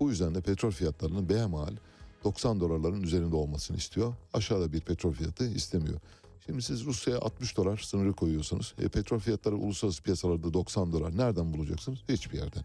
Bu 0.00 0.10
yüzden 0.10 0.34
de 0.34 0.40
petrol 0.40 0.70
fiyatlarının 0.70 1.28
behemahal 1.28 1.76
90 2.24 2.60
dolarların 2.60 3.02
üzerinde 3.02 3.36
olmasını 3.36 3.76
istiyor. 3.76 4.14
Aşağıda 4.32 4.72
bir 4.72 4.80
petrol 4.80 5.12
fiyatı 5.12 5.46
istemiyor. 5.46 6.00
Şimdi 6.46 6.62
siz 6.62 6.84
Rusya'ya 6.84 7.20
60 7.20 7.56
dolar 7.56 7.76
sınırı 7.76 8.12
koyuyorsunuz. 8.12 8.74
E, 8.78 8.88
petrol 8.88 9.18
fiyatları 9.18 9.56
uluslararası 9.56 10.02
piyasalarda 10.02 10.54
90 10.54 10.92
dolar. 10.92 11.16
Nereden 11.16 11.52
bulacaksınız? 11.52 11.98
Hiçbir 12.08 12.38
yerden. 12.38 12.64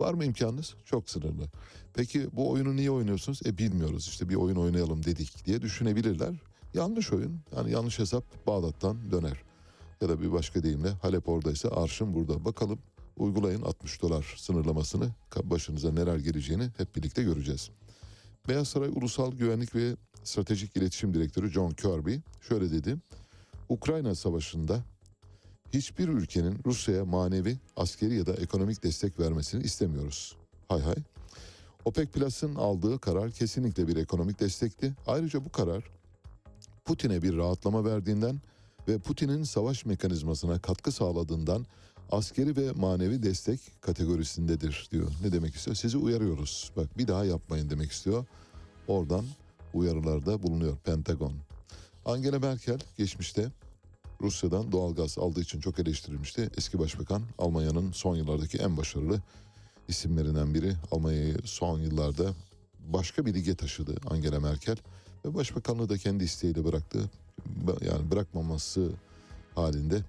Var 0.00 0.14
mı 0.14 0.24
imkanınız? 0.24 0.74
Çok 0.84 1.10
sınırlı. 1.10 1.48
Peki 1.94 2.28
bu 2.32 2.50
oyunu 2.50 2.76
niye 2.76 2.90
oynuyorsunuz? 2.90 3.40
E 3.46 3.58
bilmiyoruz 3.58 4.08
işte 4.08 4.28
bir 4.28 4.34
oyun 4.34 4.56
oynayalım 4.56 5.04
dedik 5.04 5.46
diye 5.46 5.62
düşünebilirler. 5.62 6.34
Yanlış 6.74 7.12
oyun. 7.12 7.40
Yani 7.56 7.70
yanlış 7.72 7.98
hesap 7.98 8.46
Bağdat'tan 8.46 9.10
döner. 9.10 9.42
Ya 10.00 10.08
da 10.08 10.20
bir 10.20 10.32
başka 10.32 10.62
deyimle 10.62 10.90
Halep 10.90 11.28
oradaysa 11.28 11.68
arşın 11.68 12.14
burada. 12.14 12.44
Bakalım 12.44 12.78
uygulayın 13.16 13.62
60 13.62 14.02
dolar 14.02 14.34
sınırlamasını 14.38 15.08
başınıza 15.42 15.92
neler 15.92 16.16
geleceğini 16.16 16.70
hep 16.76 16.96
birlikte 16.96 17.22
göreceğiz. 17.22 17.70
Beyaz 18.48 18.68
Saray 18.68 18.88
Ulusal 18.88 19.32
Güvenlik 19.32 19.74
ve 19.74 19.96
Stratejik 20.24 20.76
İletişim 20.76 21.14
Direktörü 21.14 21.50
John 21.50 21.70
Kirby 21.70 22.14
şöyle 22.40 22.70
dedi. 22.70 22.96
Ukrayna 23.68 24.14
Savaşı'nda 24.14 24.84
hiçbir 25.72 26.08
ülkenin 26.08 26.58
Rusya'ya 26.66 27.04
manevi, 27.04 27.58
askeri 27.76 28.14
ya 28.14 28.26
da 28.26 28.34
ekonomik 28.34 28.82
destek 28.82 29.20
vermesini 29.20 29.62
istemiyoruz. 29.62 30.36
Hay 30.68 30.80
hay. 30.80 30.96
OPEC 31.84 32.06
Plus'ın 32.10 32.54
aldığı 32.54 32.98
karar 32.98 33.30
kesinlikle 33.30 33.88
bir 33.88 33.96
ekonomik 33.96 34.40
destekti. 34.40 34.94
Ayrıca 35.06 35.44
bu 35.44 35.52
karar 35.52 35.84
Putin'e 36.84 37.22
bir 37.22 37.36
rahatlama 37.36 37.84
verdiğinden 37.84 38.40
ve 38.88 38.98
Putin'in 38.98 39.42
savaş 39.42 39.84
mekanizmasına 39.86 40.58
katkı 40.58 40.92
sağladığından 40.92 41.66
askeri 42.10 42.56
ve 42.56 42.72
manevi 42.72 43.22
destek 43.22 43.60
kategorisindedir 43.80 44.88
diyor. 44.92 45.10
Ne 45.22 45.32
demek 45.32 45.54
istiyor? 45.54 45.76
Sizi 45.76 45.96
uyarıyoruz. 45.96 46.72
Bak 46.76 46.98
bir 46.98 47.08
daha 47.08 47.24
yapmayın 47.24 47.70
demek 47.70 47.92
istiyor. 47.92 48.26
Oradan 48.88 49.24
uyarılarda 49.74 50.42
bulunuyor 50.42 50.76
Pentagon. 50.76 51.32
Angela 52.04 52.38
Merkel 52.38 52.78
geçmişte 52.98 53.48
Rusya'dan 54.20 54.72
doğal 54.72 54.94
gaz 54.94 55.18
aldığı 55.18 55.40
için 55.40 55.60
çok 55.60 55.78
eleştirilmişti. 55.78 56.50
Eski 56.56 56.78
başbakan 56.78 57.22
Almanya'nın 57.38 57.92
son 57.92 58.16
yıllardaki 58.16 58.58
en 58.58 58.76
başarılı 58.76 59.20
isimlerinden 59.88 60.54
biri. 60.54 60.74
Almanya'yı 60.90 61.36
son 61.44 61.80
yıllarda 61.80 62.34
başka 62.80 63.26
bir 63.26 63.34
lige 63.34 63.54
taşıdı 63.54 63.96
Angela 64.10 64.40
Merkel 64.40 64.76
ve 65.24 65.34
başbakanlığı 65.34 65.88
da 65.88 65.98
kendi 65.98 66.24
isteğiyle 66.24 66.64
bıraktı. 66.64 67.10
Yani 67.80 68.10
bırakmaması 68.10 68.90
halinde 69.54 70.02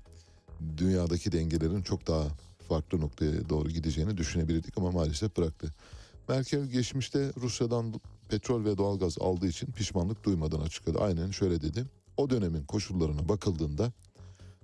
dünyadaki 0.78 1.32
dengelerin 1.32 1.82
çok 1.82 2.07
daha 2.07 2.28
farklı 2.70 3.01
noktaya 3.01 3.49
doğru 3.49 3.70
gideceğini 3.70 4.18
düşünebilirdik 4.18 4.78
ama 4.78 4.91
maalesef 4.91 5.38
bıraktı. 5.38 5.74
Merkel 6.30 6.66
geçmişte 6.66 7.32
Rusya'dan 7.41 7.93
petrol 8.30 8.66
ve 8.66 8.78
doğalgaz 8.78 9.18
aldığı 9.20 9.47
için 9.47 9.72
pişmanlık 9.72 10.24
duymadığını 10.24 10.64
açıkladı. 10.64 10.99
Aynen 10.99 11.32
şöyle 11.32 11.62
dedi. 11.62 11.86
O 12.18 12.30
dönemin 12.30 12.64
koşullarına 12.64 13.30
bakıldığında 13.30 13.91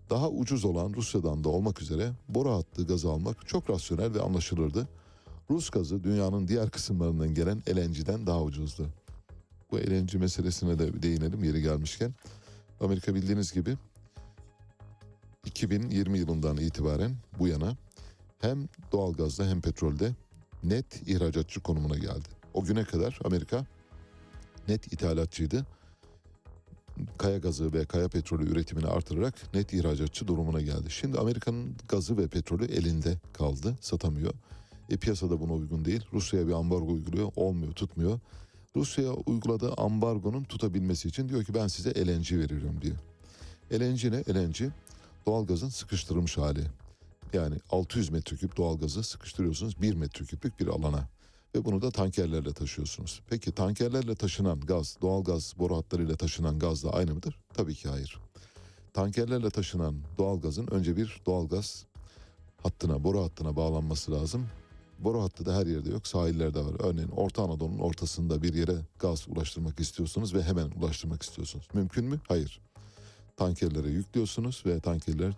daha 0.10 0.30
ucuz 0.30 0.66
olan 0.66 0.93
Rusya'dan 0.93 1.43
da 1.43 1.50
olmak 1.50 1.82
üzere 1.82 2.12
boru 2.30 2.52
hattı 2.52 2.88
gazı 2.88 3.10
almak 3.10 3.48
çok 3.48 3.70
rasyonel 3.70 4.14
ve 4.14 4.22
anlaşılırdı. 4.22 4.88
Rus 5.50 5.70
gazı 5.70 6.04
dünyanın 6.04 6.48
diğer 6.48 6.70
kısımlarından 6.70 7.34
gelen 7.34 7.58
LNG'den 7.58 8.28
daha 8.28 8.43
ucuzdu. 8.43 8.88
Bu 9.72 9.78
LNG 9.78 10.14
meselesine 10.14 10.80
de 10.80 11.04
değinelim 11.04 11.43
yeri 11.43 11.62
gelmişken. 11.62 12.14
Amerika 12.80 13.16
bildiğiniz 13.16 13.54
gibi 13.54 13.78
2020 15.46 16.18
yılından 16.20 16.58
itibaren 16.58 17.16
bu 17.39 17.48
yana 17.48 17.78
hem 18.39 18.68
doğalgazda 18.91 19.48
hem 19.48 19.62
petrolde 19.62 20.12
net 20.64 21.08
ihracatçı 21.08 21.62
konumuna 21.62 21.96
geldi. 21.96 22.30
O 22.54 22.64
güne 22.64 22.84
kadar 22.84 23.20
Amerika 23.26 23.66
net 24.68 24.93
ithalatçıydı. 24.93 25.66
Kaya 27.18 27.38
gazı 27.38 27.74
ve 27.74 27.86
kaya 27.86 28.08
petrolü 28.08 28.52
üretimini 28.52 28.88
artırarak 28.88 29.54
net 29.54 29.74
ihracatçı 29.74 30.28
durumuna 30.28 30.62
geldi. 30.62 30.89
Şimdi 30.91 31.20
Amerika'nın 31.20 31.76
gazı 31.88 32.18
ve 32.18 32.28
petrolü 32.28 32.66
elinde 32.66 33.18
kaldı, 33.34 33.78
satamıyor. 33.82 34.34
E 34.89 34.98
piyasada 34.98 35.39
buna 35.39 35.54
uygun 35.54 35.86
değil. 35.86 36.06
Rusya'ya 36.14 36.48
bir 36.48 36.54
ambargo 36.54 36.91
uyguluyor, 36.91 37.32
olmuyor, 37.36 37.74
tutmuyor. 37.74 38.20
Rusya 38.76 39.12
uyguladığı 39.14 39.74
ambargonun 39.74 40.43
tutabilmesi 40.43 41.08
için 41.08 41.30
diyor 41.30 41.43
ki 41.43 41.54
ben 41.54 41.68
size 41.68 41.89
LNG 41.89 42.32
veriyorum 42.32 42.82
diyor. 42.82 42.96
LNG 43.74 44.04
ne? 44.04 44.36
LNG 44.36 44.72
doğalgazın 45.26 45.69
sıkıştırılmış 45.69 46.38
hali. 46.38 46.63
Yani 47.34 47.55
600 47.69 48.09
metreküp 48.09 48.57
doğalgazı 48.57 49.03
sıkıştırıyorsunuz 49.03 49.82
1 49.82 49.95
metreküplük 49.95 50.59
bir 50.59 50.67
alana. 50.67 51.09
Ve 51.55 51.65
bunu 51.65 51.82
da 51.82 51.91
tankerlerle 51.91 52.53
taşıyorsunuz. 52.53 53.21
Peki 53.30 53.51
tankerlerle 53.51 54.15
taşınan 54.15 54.59
gaz, 54.59 54.97
doğalgaz 55.01 55.53
boru 55.59 55.78
hatlarıyla 55.78 56.15
taşınan 56.15 56.59
gazla 56.59 56.89
aynı 56.89 57.13
mıdır? 57.13 57.39
Tabii 57.53 57.76
ki 57.76 57.89
hayır. 57.89 58.19
Tankerlerle 58.93 59.49
taşınan 59.49 59.95
doğalgazın 60.17 60.67
önce 60.67 60.97
bir 60.97 61.21
doğalgaz 61.26 61.86
hattına, 62.63 63.03
boru 63.03 63.23
hattına 63.23 63.55
bağlanması 63.55 64.11
lazım. 64.11 64.47
Boru 64.99 65.21
hattı 65.21 65.45
da 65.45 65.55
her 65.55 65.67
yerde 65.67 65.89
yok, 65.89 66.07
sahillerde 66.07 66.59
var. 66.59 66.73
Örneğin 66.80 67.09
Orta 67.09 67.43
Anadolu'nun 67.43 67.80
ortasında 67.80 68.41
bir 68.41 68.53
yere 68.53 68.76
gaz 68.99 69.28
ulaştırmak 69.28 69.80
istiyorsunuz 69.80 70.34
ve 70.34 70.43
hemen 70.43 70.71
ulaştırmak 70.71 71.23
istiyorsunuz. 71.23 71.67
Mümkün 71.73 72.05
mü? 72.05 72.19
Hayır. 72.28 72.61
Tankerlere 73.38 73.90
yüklüyorsunuz 73.90 74.64
ve 74.66 74.80
tankerler 74.80 75.34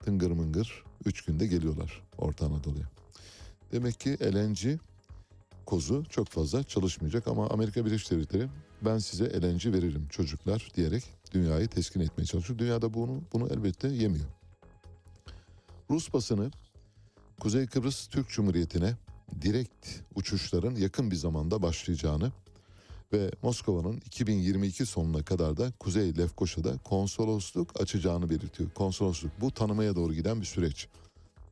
tıngır 0.00 0.30
mıngır 0.30 0.84
3 1.04 1.24
günde 1.24 1.46
geliyorlar 1.46 2.02
Orta 2.18 2.46
Anadolu'ya. 2.46 2.86
Demek 3.72 4.00
ki 4.00 4.18
LNG 4.22 4.78
kozu 5.66 6.04
çok 6.10 6.28
fazla 6.28 6.62
çalışmayacak 6.62 7.28
ama 7.28 7.48
Amerika 7.48 7.86
Birleşik 7.86 8.10
Devletleri 8.10 8.48
ben 8.82 8.98
size 8.98 9.24
LNG 9.24 9.66
veririm 9.66 10.08
çocuklar 10.10 10.68
diyerek 10.76 11.04
dünyayı 11.32 11.68
teskin 11.68 12.00
etmeye 12.00 12.24
çalışıyor. 12.24 12.58
Dünyada 12.58 12.94
bunu 12.94 13.20
bunu 13.32 13.48
elbette 13.48 13.88
yemiyor. 13.88 14.26
Rus 15.90 16.12
basını 16.12 16.50
Kuzey 17.40 17.66
Kıbrıs 17.66 18.06
Türk 18.06 18.28
Cumhuriyeti'ne 18.28 18.96
direkt 19.42 19.86
uçuşların 20.14 20.74
yakın 20.74 21.10
bir 21.10 21.16
zamanda 21.16 21.62
başlayacağını 21.62 22.32
ve 23.12 23.30
Moskova'nın 23.42 23.96
2022 23.96 24.86
sonuna 24.86 25.22
kadar 25.22 25.56
da 25.56 25.72
Kuzey 25.80 26.18
Lefkoşa'da 26.18 26.78
konsolosluk 26.78 27.80
açacağını 27.80 28.30
belirtiyor. 28.30 28.70
Konsolosluk 28.70 29.40
bu 29.40 29.50
tanımaya 29.50 29.96
doğru 29.96 30.14
giden 30.14 30.40
bir 30.40 30.46
süreç. 30.46 30.88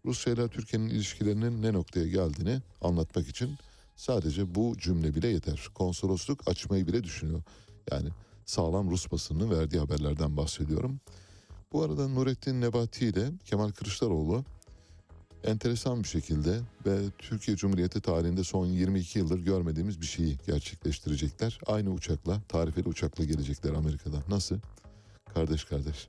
Rusya 0.05 0.33
ile 0.33 0.49
Türkiye'nin 0.49 0.89
ilişkilerinin 0.89 1.63
ne 1.63 1.73
noktaya 1.73 2.07
geldiğini 2.07 2.61
anlatmak 2.83 3.29
için 3.29 3.59
sadece 3.97 4.55
bu 4.55 4.77
cümle 4.79 5.15
bile 5.15 5.29
yeter. 5.29 5.69
Konsolosluk 5.75 6.49
açmayı 6.49 6.87
bile 6.87 7.05
düşünüyor. 7.05 7.43
Yani 7.93 8.09
sağlam 8.47 8.91
Rus 8.91 9.13
basınının 9.13 9.51
verdiği 9.51 9.79
haberlerden 9.79 10.37
bahsediyorum. 10.37 11.01
Bu 11.73 11.83
arada 11.83 12.09
Nurettin 12.09 12.61
Nebati 12.61 13.07
ile 13.07 13.31
Kemal 13.45 13.71
Kılıçdaroğlu 13.71 14.45
enteresan 15.45 16.03
bir 16.03 16.09
şekilde 16.09 16.61
ve 16.87 16.99
Türkiye 17.19 17.57
Cumhuriyeti 17.57 18.01
tarihinde 18.01 18.45
son 18.45 18.67
22 18.67 19.19
yıldır 19.19 19.39
görmediğimiz 19.39 20.01
bir 20.01 20.07
şeyi 20.07 20.39
gerçekleştirecekler. 20.47 21.59
Aynı 21.67 21.91
uçakla, 21.91 22.41
tarifeli 22.49 22.89
uçakla 22.89 23.25
gelecekler 23.25 23.73
Amerika'dan. 23.73 24.23
Nasıl? 24.29 24.59
Kardeş 25.35 25.65
kardeş. 25.65 26.09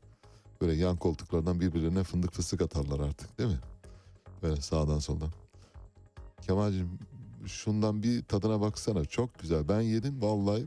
Böyle 0.61 0.73
yan 0.73 0.97
koltuklardan 0.97 1.59
birbirlerine 1.59 2.03
fındık 2.03 2.33
fıstık 2.33 2.61
atarlar 2.61 2.99
artık 2.99 3.37
değil 3.39 3.49
mi? 3.49 3.59
Böyle 4.43 4.61
sağdan 4.61 4.99
soldan. 4.99 5.29
Kemal'cim 6.41 6.89
şundan 7.45 8.03
bir 8.03 8.23
tadına 8.23 8.61
baksana 8.61 9.05
çok 9.05 9.39
güzel. 9.39 9.69
Ben 9.69 9.81
yedim 9.81 10.21
vallahi. 10.21 10.65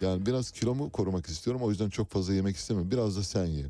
Yani 0.00 0.26
biraz 0.26 0.50
kilomu 0.50 0.90
korumak 0.90 1.26
istiyorum. 1.26 1.62
O 1.62 1.70
yüzden 1.70 1.90
çok 1.90 2.10
fazla 2.10 2.34
yemek 2.34 2.56
istemiyorum. 2.56 2.90
Biraz 2.90 3.16
da 3.16 3.22
sen 3.22 3.46
ye. 3.46 3.66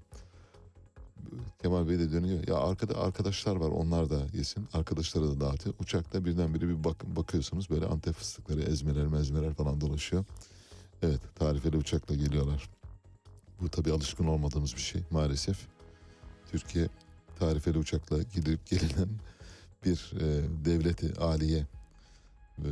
Kemal 1.63 1.89
Bey 1.89 1.99
de 1.99 2.13
dönüyor. 2.13 2.49
Ya 2.49 2.57
arkada 2.57 2.99
arkadaşlar 2.99 3.57
var 3.57 3.69
onlar 3.69 4.11
da 4.11 4.27
yesin. 4.33 4.69
Arkadaşlara 4.73 5.25
da 5.25 5.41
dağıtıyor. 5.41 5.75
Uçakta 5.81 6.25
birdenbire 6.25 6.69
bir 6.69 6.85
bak, 6.85 7.17
bakıyorsunuz 7.17 7.71
böyle 7.71 7.87
antep 7.87 8.15
fıstıkları, 8.15 8.63
ezmeler, 8.63 9.07
mezmeler 9.07 9.55
falan 9.55 9.81
dolaşıyor. 9.81 10.25
Evet 11.03 11.21
tarifeli 11.35 11.77
uçakla 11.77 12.15
geliyorlar. 12.15 12.71
Bu 13.61 13.69
tabii 13.69 13.93
alışkın 13.93 14.27
olmadığımız 14.27 14.75
bir 14.75 14.81
şey 14.81 15.03
maalesef. 15.11 15.59
Türkiye 16.51 16.89
tarifeli 17.39 17.79
uçakla 17.79 18.23
gidip 18.23 18.67
gelinen 18.67 19.09
bir 19.85 20.13
e, 20.21 20.45
devleti 20.65 21.21
aliye 21.21 21.67
e, 22.59 22.69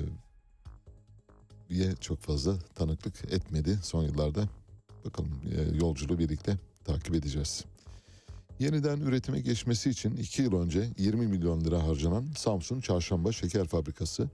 ye 1.71 1.97
çok 2.01 2.21
fazla 2.21 2.59
tanıklık 2.75 3.33
etmedi 3.33 3.79
son 3.83 4.05
yıllarda. 4.05 4.49
Bakalım 5.05 5.41
e, 5.57 5.77
yolculuğu 5.77 6.19
birlikte 6.19 6.59
takip 6.85 7.15
edeceğiz. 7.15 7.65
Yeniden 8.59 9.01
üretime 9.01 9.41
geçmesi 9.41 9.91
için 9.91 10.17
2 10.17 10.43
yıl 10.43 10.63
önce 10.63 10.89
20 10.99 11.27
milyon 11.27 11.65
lira 11.65 11.89
harcanan 11.89 12.27
Samsun 12.37 12.81
Çarşamba 12.81 13.33
Şeker 13.33 13.67
Fabrikası 13.67 14.29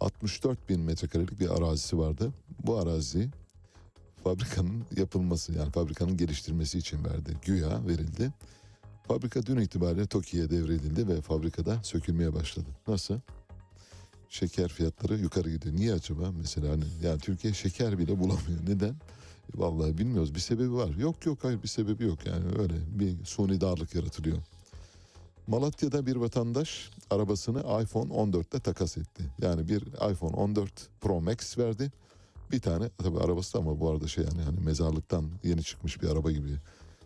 64 0.00 0.68
bin 0.68 0.80
metrekarelik 0.80 1.40
bir 1.40 1.50
arazisi 1.50 1.98
vardı. 1.98 2.32
Bu 2.66 2.78
arazi 2.78 3.28
fabrikanın 4.24 4.84
yapılması 4.96 5.52
yani 5.52 5.72
fabrikanın 5.72 6.16
geliştirmesi 6.16 6.78
için 6.78 7.04
verdi. 7.04 7.36
Güya 7.42 7.86
verildi. 7.86 8.32
Fabrika 9.08 9.46
dün 9.46 9.56
itibariyle 9.60 10.06
TOKİ'ye 10.06 10.50
devredildi 10.50 11.08
ve 11.08 11.20
fabrikada 11.20 11.82
sökülmeye 11.82 12.34
başladı. 12.34 12.66
Nasıl? 12.88 13.20
Şeker 14.28 14.68
fiyatları 14.68 15.18
yukarı 15.18 15.50
gidiyor. 15.50 15.76
Niye 15.76 15.92
acaba? 15.92 16.32
Mesela 16.38 16.72
hani 16.72 16.84
yani 17.02 17.18
Türkiye 17.18 17.54
şeker 17.54 17.98
bile 17.98 18.18
bulamıyor. 18.18 18.58
Neden? 18.68 18.94
Vallahi 19.54 19.98
bilmiyoruz. 19.98 20.34
Bir 20.34 20.40
sebebi 20.40 20.72
var. 20.72 20.88
Yok 20.88 21.26
yok 21.26 21.38
hayır 21.42 21.62
bir 21.62 21.68
sebebi 21.68 22.04
yok. 22.04 22.26
Yani 22.26 22.44
öyle 22.58 22.74
bir 22.98 23.24
suni 23.24 23.60
darlık 23.60 23.94
yaratılıyor. 23.94 24.38
Malatya'da 25.46 26.06
bir 26.06 26.16
vatandaş 26.16 26.90
arabasını 27.10 27.58
iPhone 27.58 28.12
14'te 28.12 28.60
takas 28.60 28.98
etti. 28.98 29.24
Yani 29.42 29.68
bir 29.68 29.82
iPhone 30.12 30.36
14 30.36 30.88
Pro 31.00 31.20
Max 31.20 31.58
verdi. 31.58 31.92
Bir 32.52 32.60
tane 32.60 32.88
tabii 32.98 33.18
arabası 33.18 33.54
da 33.54 33.58
ama 33.58 33.80
bu 33.80 33.90
arada 33.90 34.08
şey 34.08 34.24
yani 34.24 34.42
hani 34.42 34.60
mezarlıktan 34.60 35.30
yeni 35.44 35.62
çıkmış 35.62 36.02
bir 36.02 36.08
araba 36.08 36.30
gibi. 36.30 36.50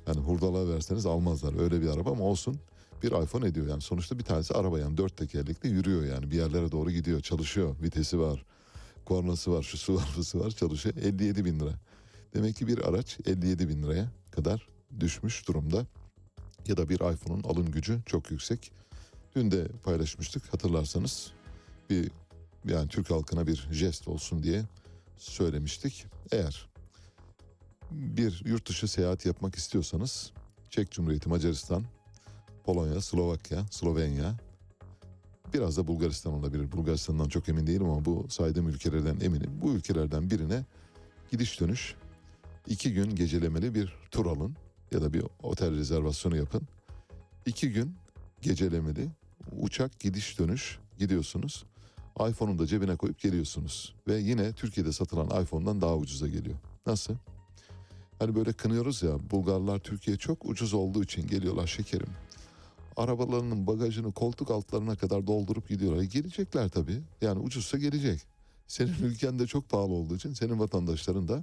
Yani 0.06 0.20
hurdalığa 0.20 0.68
verseniz 0.68 1.06
almazlar 1.06 1.60
öyle 1.60 1.80
bir 1.80 1.88
araba 1.88 2.10
ama 2.10 2.24
olsun 2.24 2.58
bir 3.02 3.22
iPhone 3.22 3.46
ediyor. 3.46 3.66
Yani 3.66 3.80
sonuçta 3.80 4.18
bir 4.18 4.24
tanesi 4.24 4.54
araba 4.54 4.78
yani 4.78 4.96
dört 4.96 5.16
tekerlekli 5.16 5.68
yürüyor 5.68 6.04
yani 6.04 6.30
bir 6.30 6.36
yerlere 6.36 6.72
doğru 6.72 6.90
gidiyor 6.90 7.20
çalışıyor 7.20 7.76
vitesi 7.82 8.20
var 8.20 8.44
kornası 9.04 9.52
var 9.52 9.62
şusu 9.62 9.94
var 9.94 10.08
busu 10.16 10.40
var 10.40 10.50
çalışıyor 10.50 10.94
57 10.96 11.44
bin 11.44 11.60
lira. 11.60 11.72
Demek 12.34 12.56
ki 12.56 12.66
bir 12.66 12.78
araç 12.78 13.18
57 13.26 13.68
bin 13.68 13.82
liraya 13.82 14.08
kadar 14.30 14.68
düşmüş 15.00 15.48
durumda 15.48 15.86
ya 16.66 16.76
da 16.76 16.88
bir 16.88 16.94
iPhone'un 16.94 17.42
alım 17.42 17.70
gücü 17.70 18.00
çok 18.06 18.30
yüksek. 18.30 18.72
Dün 19.36 19.50
de 19.50 19.68
paylaşmıştık 19.84 20.52
hatırlarsanız 20.52 21.32
bir 21.90 22.10
yani 22.64 22.88
Türk 22.88 23.10
halkına 23.10 23.46
bir 23.46 23.68
jest 23.72 24.08
olsun 24.08 24.42
diye 24.42 24.64
söylemiştik. 25.16 26.06
Eğer 26.32 26.68
bir 27.90 28.42
yurt 28.44 28.68
dışı 28.68 28.88
seyahat 28.88 29.26
yapmak 29.26 29.54
istiyorsanız 29.54 30.32
Çek 30.70 30.90
Cumhuriyeti, 30.90 31.28
Macaristan, 31.28 31.84
Polonya, 32.64 33.00
Slovakya, 33.00 33.66
Slovenya 33.70 34.34
biraz 35.54 35.76
da 35.76 35.86
Bulgaristan 35.86 36.32
olabilir. 36.32 36.72
Bulgaristan'dan 36.72 37.28
çok 37.28 37.48
emin 37.48 37.66
değilim 37.66 37.88
ama 37.88 38.04
bu 38.04 38.26
saydığım 38.28 38.68
ülkelerden 38.68 39.20
eminim. 39.20 39.50
Bu 39.62 39.72
ülkelerden 39.72 40.30
birine 40.30 40.64
gidiş 41.30 41.60
dönüş 41.60 41.94
iki 42.66 42.92
gün 42.92 43.14
gecelemeli 43.14 43.74
bir 43.74 43.94
tur 44.10 44.26
alın 44.26 44.56
ya 44.92 45.02
da 45.02 45.12
bir 45.12 45.24
otel 45.42 45.76
rezervasyonu 45.76 46.36
yapın. 46.36 46.62
İki 47.46 47.72
gün 47.72 47.96
gecelemeli 48.42 49.08
uçak 49.60 50.00
gidiş 50.00 50.38
dönüş 50.38 50.78
gidiyorsunuz. 50.98 51.64
iPhone'u 52.30 52.58
da 52.58 52.66
cebine 52.66 52.96
koyup 52.96 53.20
geliyorsunuz. 53.20 53.94
Ve 54.08 54.18
yine 54.18 54.52
Türkiye'de 54.52 54.92
satılan 54.92 55.42
iPhone'dan 55.42 55.80
daha 55.80 55.96
ucuza 55.96 56.28
geliyor. 56.28 56.56
Nasıl? 56.86 57.14
Hani 58.18 58.34
böyle 58.34 58.52
kınıyoruz 58.52 59.02
ya 59.02 59.30
Bulgarlar 59.30 59.78
Türkiye 59.78 60.16
çok 60.16 60.44
ucuz 60.44 60.74
olduğu 60.74 61.02
için 61.04 61.26
geliyorlar 61.26 61.66
şekerim. 61.66 62.10
Arabalarının 62.96 63.66
bagajını 63.66 64.12
koltuk 64.12 64.50
altlarına 64.50 64.96
kadar 64.96 65.26
doldurup 65.26 65.68
gidiyorlar. 65.68 66.02
E, 66.02 66.06
gelecekler 66.06 66.68
tabii. 66.68 67.02
Yani 67.20 67.38
ucuzsa 67.38 67.78
gelecek. 67.78 68.20
Senin 68.66 68.94
ülkende 69.02 69.46
çok 69.46 69.68
pahalı 69.68 69.92
olduğu 69.92 70.16
için 70.16 70.32
senin 70.32 70.58
vatandaşların 70.58 71.28
da 71.28 71.42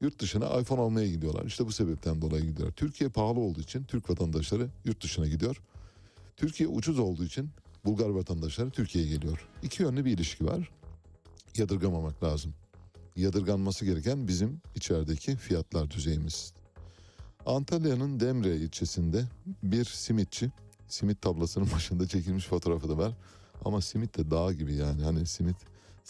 yurt 0.00 0.18
dışına 0.20 0.60
iPhone 0.60 0.80
almaya 0.80 1.08
gidiyorlar. 1.08 1.44
İşte 1.44 1.66
bu 1.66 1.72
sebepten 1.72 2.22
dolayı 2.22 2.44
gidiyorlar. 2.44 2.74
Türkiye 2.74 3.10
pahalı 3.10 3.40
olduğu 3.40 3.60
için 3.60 3.84
Türk 3.84 4.10
vatandaşları 4.10 4.68
yurt 4.84 5.02
dışına 5.02 5.26
gidiyor. 5.26 5.60
Türkiye 6.36 6.68
ucuz 6.68 6.98
olduğu 6.98 7.24
için 7.24 7.50
Bulgar 7.84 8.08
vatandaşları 8.08 8.70
Türkiye'ye 8.70 9.10
geliyor. 9.10 9.48
İki 9.62 9.82
yönlü 9.82 10.04
bir 10.04 10.10
ilişki 10.12 10.46
var. 10.46 10.70
Yadırgamamak 11.56 12.24
lazım. 12.24 12.54
Yadırganması 13.16 13.84
gereken 13.84 14.28
bizim 14.28 14.60
içerideki 14.74 15.36
fiyatlar 15.36 15.90
düzeyimiz. 15.90 16.52
Antalya'nın 17.46 18.20
Demre 18.20 18.56
ilçesinde 18.56 19.24
bir 19.62 19.84
simitçi, 19.84 20.50
simit 20.88 21.22
tablasının 21.22 21.72
başında 21.72 22.06
çekilmiş 22.06 22.46
fotoğrafı 22.46 22.88
da 22.88 22.98
var. 22.98 23.12
Ama 23.64 23.80
simit 23.80 24.18
de 24.18 24.30
dağ 24.30 24.52
gibi 24.52 24.74
yani 24.74 25.02
hani 25.02 25.26
simit 25.26 25.56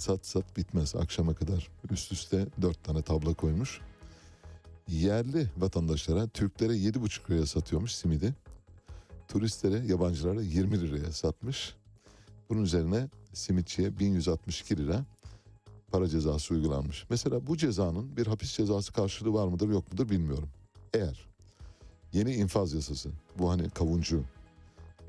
sat 0.01 0.26
sat 0.26 0.57
bitmez 0.57 0.96
akşama 0.96 1.34
kadar. 1.34 1.68
Üst 1.90 2.12
üste 2.12 2.46
dört 2.62 2.84
tane 2.84 3.03
tabla 3.03 3.34
koymuş. 3.34 3.80
Yerli 4.88 5.51
vatandaşlara, 5.57 6.28
Türklere 6.28 6.76
yedi 6.76 7.01
buçuk 7.01 7.30
liraya 7.30 7.46
satıyormuş 7.46 7.92
simidi. 7.92 8.34
Turistlere, 9.28 9.86
yabancılara 9.86 10.42
20 10.42 10.80
liraya 10.80 11.12
satmış. 11.12 11.74
Bunun 12.51 12.62
üzerine 12.62 13.09
simitçiye 13.32 13.98
1162 13.98 14.76
lira 14.76 15.05
para 15.92 16.09
cezası 16.09 16.55
uygulanmış. 16.55 17.05
Mesela 17.11 17.46
bu 17.46 17.57
cezanın 17.57 18.16
bir 18.16 18.26
hapis 18.26 18.57
cezası 18.57 18.92
karşılığı 18.92 19.32
var 19.32 19.48
mıdır 19.48 19.68
yok 19.68 19.92
mudur 19.92 20.09
bilmiyorum. 20.09 20.48
Eğer 20.94 21.28
yeni 22.12 22.34
infaz 22.34 22.72
yasası 22.72 23.11
bu 23.38 23.51
hani 23.51 23.70
kavuncu 23.70 24.24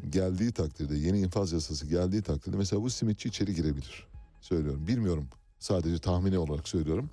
geldiği 0.09 0.51
takdirde 0.51 0.97
yeni 0.97 1.19
infaz 1.19 1.51
yasası 1.51 1.87
geldiği 1.87 2.21
takdirde 2.21 2.57
mesela 2.57 2.81
bu 2.81 2.89
simitçi 2.89 3.29
içeri 3.29 3.55
girebilir. 3.55 4.10
Söylüyorum 4.41 4.87
bilmiyorum 4.87 5.27
sadece 5.59 5.97
tahmini 5.99 6.37
olarak 6.37 6.67
söylüyorum. 6.67 7.09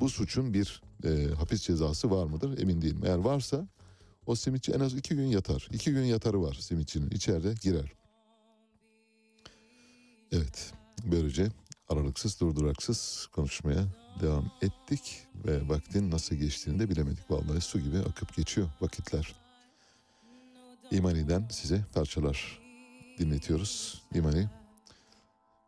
Bu 0.00 0.08
suçun 0.08 0.54
bir 0.54 0.82
e, 1.04 1.34
hapis 1.38 1.62
cezası 1.62 2.10
var 2.10 2.26
mıdır 2.26 2.58
emin 2.58 2.82
değilim. 2.82 3.00
Eğer 3.04 3.18
varsa 3.18 3.68
o 4.26 4.34
simitçi 4.34 4.72
en 4.72 4.80
az 4.80 4.94
iki 4.94 5.14
gün 5.14 5.26
yatar. 5.26 5.68
İki 5.72 5.90
gün 5.90 6.04
yatarı 6.04 6.42
var 6.42 6.54
simitçinin 6.54 7.10
içeride 7.10 7.54
girer. 7.62 7.92
Evet 10.32 10.72
böylece 11.04 11.48
aralıksız 11.88 12.40
durduraksız 12.40 13.28
konuşmaya 13.32 13.84
devam 14.20 14.50
ettik 14.62 15.26
ve 15.44 15.68
vaktin 15.68 16.10
nasıl 16.10 16.36
geçtiğini 16.36 16.78
de 16.78 16.90
bilemedik. 16.90 17.30
Vallahi 17.30 17.60
su 17.60 17.80
gibi 17.80 17.98
akıp 17.98 18.36
geçiyor 18.36 18.68
vakitler. 18.80 19.34
İmani'den 20.90 21.48
size 21.50 21.84
parçalar 21.94 22.58
dinletiyoruz. 23.18 24.02
İmani 24.14 24.48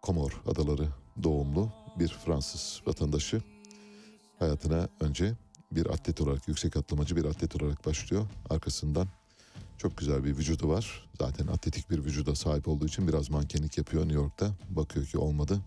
Komor 0.04 0.42
adaları 0.46 0.88
doğumlu 1.22 1.72
bir 1.98 2.08
Fransız 2.08 2.82
vatandaşı. 2.86 3.42
Hayatına 4.38 4.88
önce 5.00 5.34
bir 5.72 5.86
atlet 5.86 6.20
olarak, 6.20 6.48
yüksek 6.48 6.76
atlamacı 6.76 7.16
bir 7.16 7.24
atlet 7.24 7.62
olarak 7.62 7.86
başlıyor. 7.86 8.26
Arkasından 8.50 9.08
çok 9.78 9.96
güzel 9.96 10.24
bir 10.24 10.36
vücudu 10.36 10.68
var. 10.68 11.08
Zaten 11.20 11.46
atletik 11.46 11.90
bir 11.90 12.04
vücuda 12.04 12.34
sahip 12.34 12.68
olduğu 12.68 12.86
için 12.86 13.08
biraz 13.08 13.30
mankenlik 13.30 13.78
yapıyor 13.78 14.02
New 14.02 14.20
York'ta. 14.20 14.50
Bakıyor 14.70 15.06
ki 15.06 15.18
olmadı. 15.18 15.60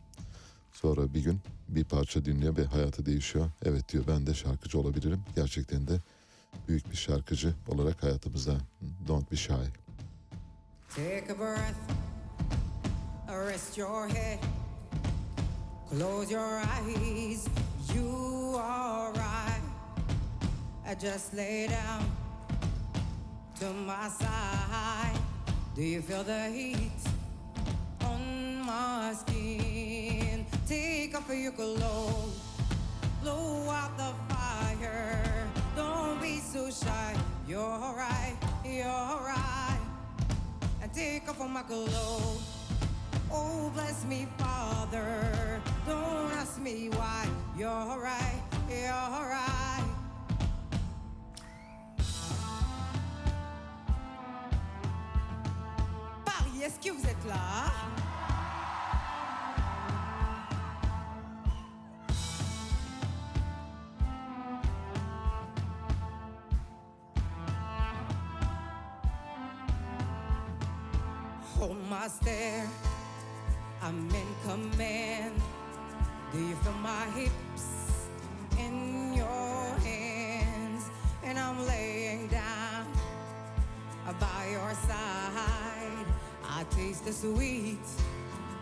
Sonra 0.74 1.14
bir 1.14 1.24
gün 1.24 1.40
bir 1.70 1.84
parça 1.84 2.26
dinliyor 2.26 2.58
ve 2.58 2.66
hayatı 2.66 3.06
değişiyor. 3.06 3.50
Evet 3.66 3.90
diyor 3.90 4.04
ben 4.08 4.28
de 4.28 4.34
şarkıcı 4.34 4.80
olabilirim. 4.80 5.22
Gerçekten 5.36 5.88
de 5.88 6.02
büyük 6.68 6.92
bir 6.92 6.98
şarkıcı 6.98 7.56
olarak 7.68 8.04
hayatımızda. 8.04 8.58
Don't 9.08 9.32
be 9.32 9.36
shy. 9.36 9.54
Take 10.96 11.34
a 11.34 11.40
breath, 11.40 12.07
rest 13.36 13.78
your 13.78 14.08
head, 14.08 14.40
close 15.90 16.32
your 16.32 16.62
eyes. 16.78 17.50
You 17.94 18.56
are 18.58 19.12
right. 19.14 19.62
I 20.86 20.96
just 20.96 21.34
lay 21.34 21.68
down 21.68 22.10
to 23.60 23.66
my 23.74 24.08
side. 24.08 25.18
Do 25.76 25.84
you 25.84 26.02
feel 26.02 26.24
the 26.24 26.50
heat 26.50 26.92
on 28.02 28.66
my 28.66 29.14
skin? 29.14 30.46
Take 30.68 31.16
off 31.16 31.30
your 31.30 31.52
clothes, 31.52 32.40
blow 33.22 33.70
out 33.70 33.98
the 33.98 34.14
fire. 34.34 35.48
Don't 35.76 36.22
be 36.22 36.40
so 36.40 36.70
shy. 36.70 37.16
You're 37.48 37.62
right. 37.96 38.36
You're 38.66 38.84
right. 38.86 39.80
And 40.82 40.94
take 40.94 41.30
off 41.30 41.40
my 41.50 41.64
clothes. 41.64 42.57
Oh, 43.32 43.70
bless 43.74 44.06
me, 44.06 44.28
Father. 44.38 45.62
Don't 45.86 46.32
ask 46.34 46.60
me 46.60 46.90
why. 46.90 47.28
You're 47.58 47.70
right, 47.70 48.42
you're 48.70 48.88
right. 48.88 49.84
Paris, 56.26 56.64
est-ce 56.64 56.80
que 56.80 56.92
vous 56.94 57.06
êtes 57.06 57.26
là? 57.28 57.72
Oh, 71.60 71.66
Hold 71.66 71.90
my. 71.90 72.87
I'm 73.88 74.10
in 74.10 74.28
command. 74.44 75.42
Do 76.34 76.40
you 76.40 76.56
feel 76.56 76.74
my 76.74 77.06
hips 77.16 78.10
in 78.60 79.14
your 79.14 79.64
hands? 79.80 80.90
And 81.24 81.40
I'm 81.40 81.66
laying 81.66 82.28
down 82.28 82.86
by 84.20 84.50
your 84.52 84.74
side. 84.74 86.06
I 86.44 86.66
taste 86.72 87.06
the 87.06 87.14
sweet 87.14 87.88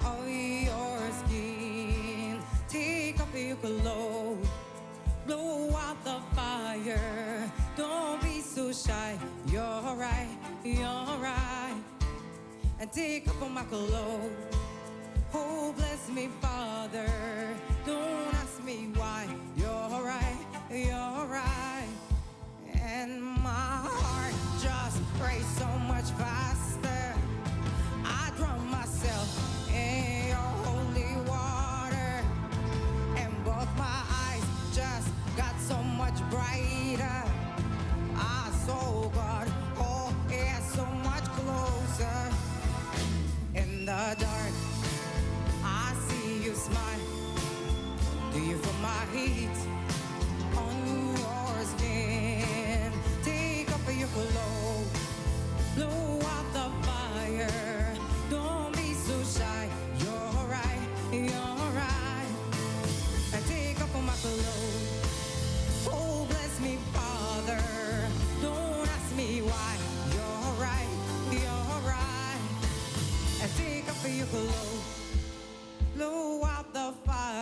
of 0.05 0.30
your 0.30 0.99
skin. 1.26 2.39
Take 2.69 3.19
off 3.19 3.36
your 3.36 3.55
clothes, 3.55 4.47
blow 5.26 5.76
out 5.76 6.03
the 6.03 6.19
fire. 6.36 7.51
Don't 7.76 8.21
be 8.21 8.41
so 8.41 8.71
shy. 8.71 9.17
You're 9.47 9.95
right, 9.97 10.38
you're 10.63 11.17
right. 11.17 11.82
And 12.80 12.91
take 12.91 13.28
off 13.28 13.49
my 13.49 13.63
clothes. 13.63 14.64
Oh, 15.38 15.74
bless 15.76 16.10
me, 16.10 16.30
Father. 16.42 17.10
Don't 17.86 18.34
ask 18.36 18.64
me 18.64 18.90
why. 18.96 19.28
You're 19.58 20.02
right, 20.02 20.46
you're 20.72 21.26
right. 21.28 21.90
And 22.82 23.22
my 23.22 23.80
heart 23.84 24.34
just 24.62 25.02
so 25.60 25.68
much 25.88 26.10
faster. 26.12 27.24
Smile. 46.66 47.05
Do 48.34 48.39
you 48.39 48.57
feel 48.57 48.74
my 48.82 49.03
heat 49.13 49.55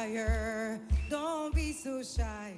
fire. 0.04 0.80
Don't 1.10 1.56
be 1.56 1.72
so 1.72 2.04
shy. 2.04 2.54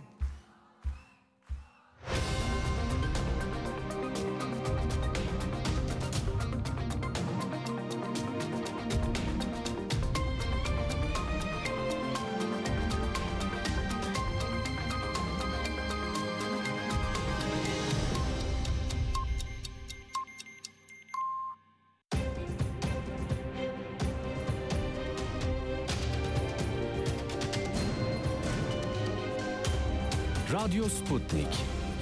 Radyo 30.54 30.86
Sputnik. 30.86 31.48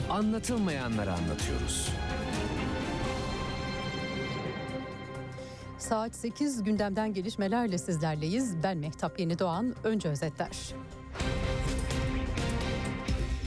Anlatılmayanları 0.09 1.13
anlatıyoruz. 1.13 1.89
Saat 5.77 6.15
8 6.15 6.63
gündemden 6.63 7.13
gelişmelerle 7.13 7.77
sizlerleyiz. 7.77 8.63
Ben 8.63 8.77
Mehtap 8.77 9.19
Yeni 9.19 9.39
Doğan. 9.39 9.75
Önce 9.83 10.09
özetler. 10.09 10.73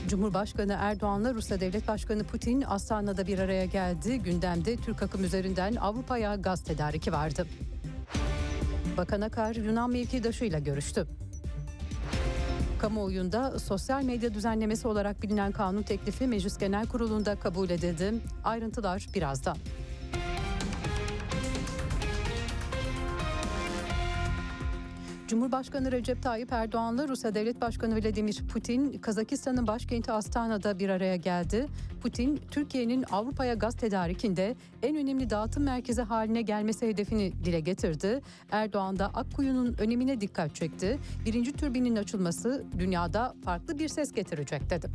Cumhurbaşkanı 0.07 0.77
Erdoğan'la 0.79 1.33
Rusya 1.33 1.59
Devlet 1.59 1.87
Başkanı 1.87 2.23
Putin 2.23 2.61
Astana'da 2.67 3.27
bir 3.27 3.39
araya 3.39 3.65
geldi. 3.65 4.19
Gündemde 4.19 4.77
Türk 4.77 5.03
akım 5.03 5.23
üzerinden 5.23 5.75
Avrupa'ya 5.75 6.35
gaz 6.35 6.63
tedariki 6.63 7.11
vardı. 7.11 7.47
Bakan 8.97 9.21
Akar 9.21 9.55
Yunan 9.55 9.91
mevkidaşıyla 9.91 10.59
görüştü. 10.59 11.07
Kamuoyunda 12.77 13.59
sosyal 13.59 14.03
medya 14.03 14.33
düzenlemesi 14.33 14.87
olarak 14.87 15.21
bilinen 15.21 15.51
kanun 15.51 15.81
teklifi 15.81 16.27
Meclis 16.27 16.57
Genel 16.57 16.87
Kurulu'nda 16.87 17.35
kabul 17.35 17.69
edildi. 17.69 18.13
Ayrıntılar 18.43 19.07
birazdan. 19.15 19.57
Cumhurbaşkanı 25.27 25.91
Recep 25.91 26.23
Tayyip 26.23 26.53
Erdoğan'la 26.53 27.07
Rusya 27.07 27.35
Devlet 27.35 27.61
Başkanı 27.61 27.95
Vladimir 27.95 28.43
Putin, 28.53 28.97
Kazakistan'ın 28.97 29.67
başkenti 29.67 30.11
Astana'da 30.11 30.79
bir 30.79 30.89
araya 30.89 31.15
geldi. 31.15 31.65
Putin, 32.01 32.39
Türkiye'nin 32.51 33.05
Avrupa'ya 33.11 33.53
gaz 33.53 33.75
tedarikinde 33.75 34.55
en 34.83 34.95
önemli 34.95 35.29
dağıtım 35.29 35.63
merkezi 35.63 36.01
haline 36.01 36.41
gelmesi 36.41 36.87
hedefini 36.87 37.31
dile 37.43 37.59
getirdi. 37.59 38.21
Erdoğan 38.51 38.99
da 38.99 39.05
Akkuyu'nun 39.05 39.75
önemine 39.79 40.21
dikkat 40.21 40.55
çekti. 40.55 40.99
Birinci 41.25 41.53
türbinin 41.53 41.95
açılması 41.95 42.63
dünyada 42.79 43.33
farklı 43.45 43.79
bir 43.79 43.87
ses 43.87 44.11
getirecek 44.11 44.69
dedi. 44.69 44.87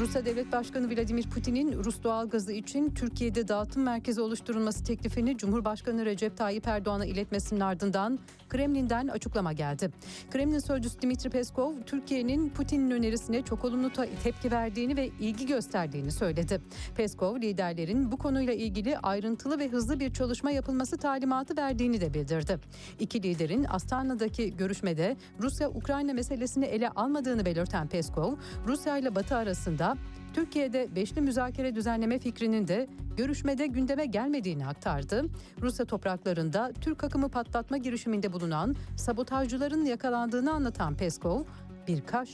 Rusya 0.00 0.24
Devlet 0.24 0.52
Başkanı 0.52 0.90
Vladimir 0.90 1.30
Putin'in 1.30 1.84
Rus 1.84 2.02
doğalgazı 2.02 2.52
için 2.52 2.90
Türkiye'de 2.94 3.48
dağıtım 3.48 3.82
merkezi 3.82 4.20
oluşturulması 4.20 4.84
teklifini 4.84 5.36
Cumhurbaşkanı 5.38 6.06
Recep 6.06 6.36
Tayyip 6.36 6.68
Erdoğan'a 6.68 7.06
iletmesinin 7.06 7.60
ardından 7.60 8.18
Kremlin'den 8.48 9.08
açıklama 9.08 9.52
geldi. 9.52 9.90
Kremlin 10.30 10.58
sözcüsü 10.58 11.02
Dmitri 11.02 11.30
Peskov, 11.30 11.72
Türkiye'nin 11.86 12.50
Putin'in 12.50 12.90
önerisine 12.90 13.42
çok 13.42 13.64
olumlu 13.64 13.90
tepki 14.22 14.50
verdiğini 14.50 14.96
ve 14.96 15.06
ilgi 15.20 15.46
gösterdiğini 15.46 16.12
söyledi. 16.12 16.60
Peskov, 16.96 17.36
liderlerin 17.36 18.12
bu 18.12 18.16
konuyla 18.16 18.52
ilgili 18.52 18.98
ayrıntılı 18.98 19.58
ve 19.58 19.68
hızlı 19.68 20.00
bir 20.00 20.12
çalışma 20.12 20.50
yapılması 20.50 20.96
talimatı 20.96 21.56
verdiğini 21.56 22.00
de 22.00 22.14
bildirdi. 22.14 22.58
İki 23.00 23.22
liderin 23.22 23.66
Astana'daki 23.68 24.56
görüşmede 24.56 25.16
Rusya-Ukrayna 25.42 26.12
meselesini 26.12 26.64
ele 26.64 26.88
almadığını 26.88 27.46
belirten 27.46 27.88
Peskov, 27.88 28.34
Rusya 28.66 28.98
ile 28.98 29.14
Batı 29.14 29.36
arasında 29.36 29.85
Türkiye'de 30.34 30.88
beşli 30.96 31.20
müzakere 31.20 31.74
düzenleme 31.74 32.18
fikrinin 32.18 32.68
de 32.68 32.86
görüşmede 33.16 33.66
gündeme 33.66 34.06
gelmediğini 34.06 34.66
aktardı. 34.66 35.24
Rusya 35.62 35.84
topraklarında 35.84 36.72
Türk 36.80 37.04
akımı 37.04 37.28
patlatma 37.28 37.76
girişiminde 37.76 38.32
bulunan 38.32 38.76
sabotajcıların 38.96 39.84
yakalandığını 39.84 40.52
anlatan 40.52 40.94
Peskov, 40.94 41.42
birkaç 41.88 42.28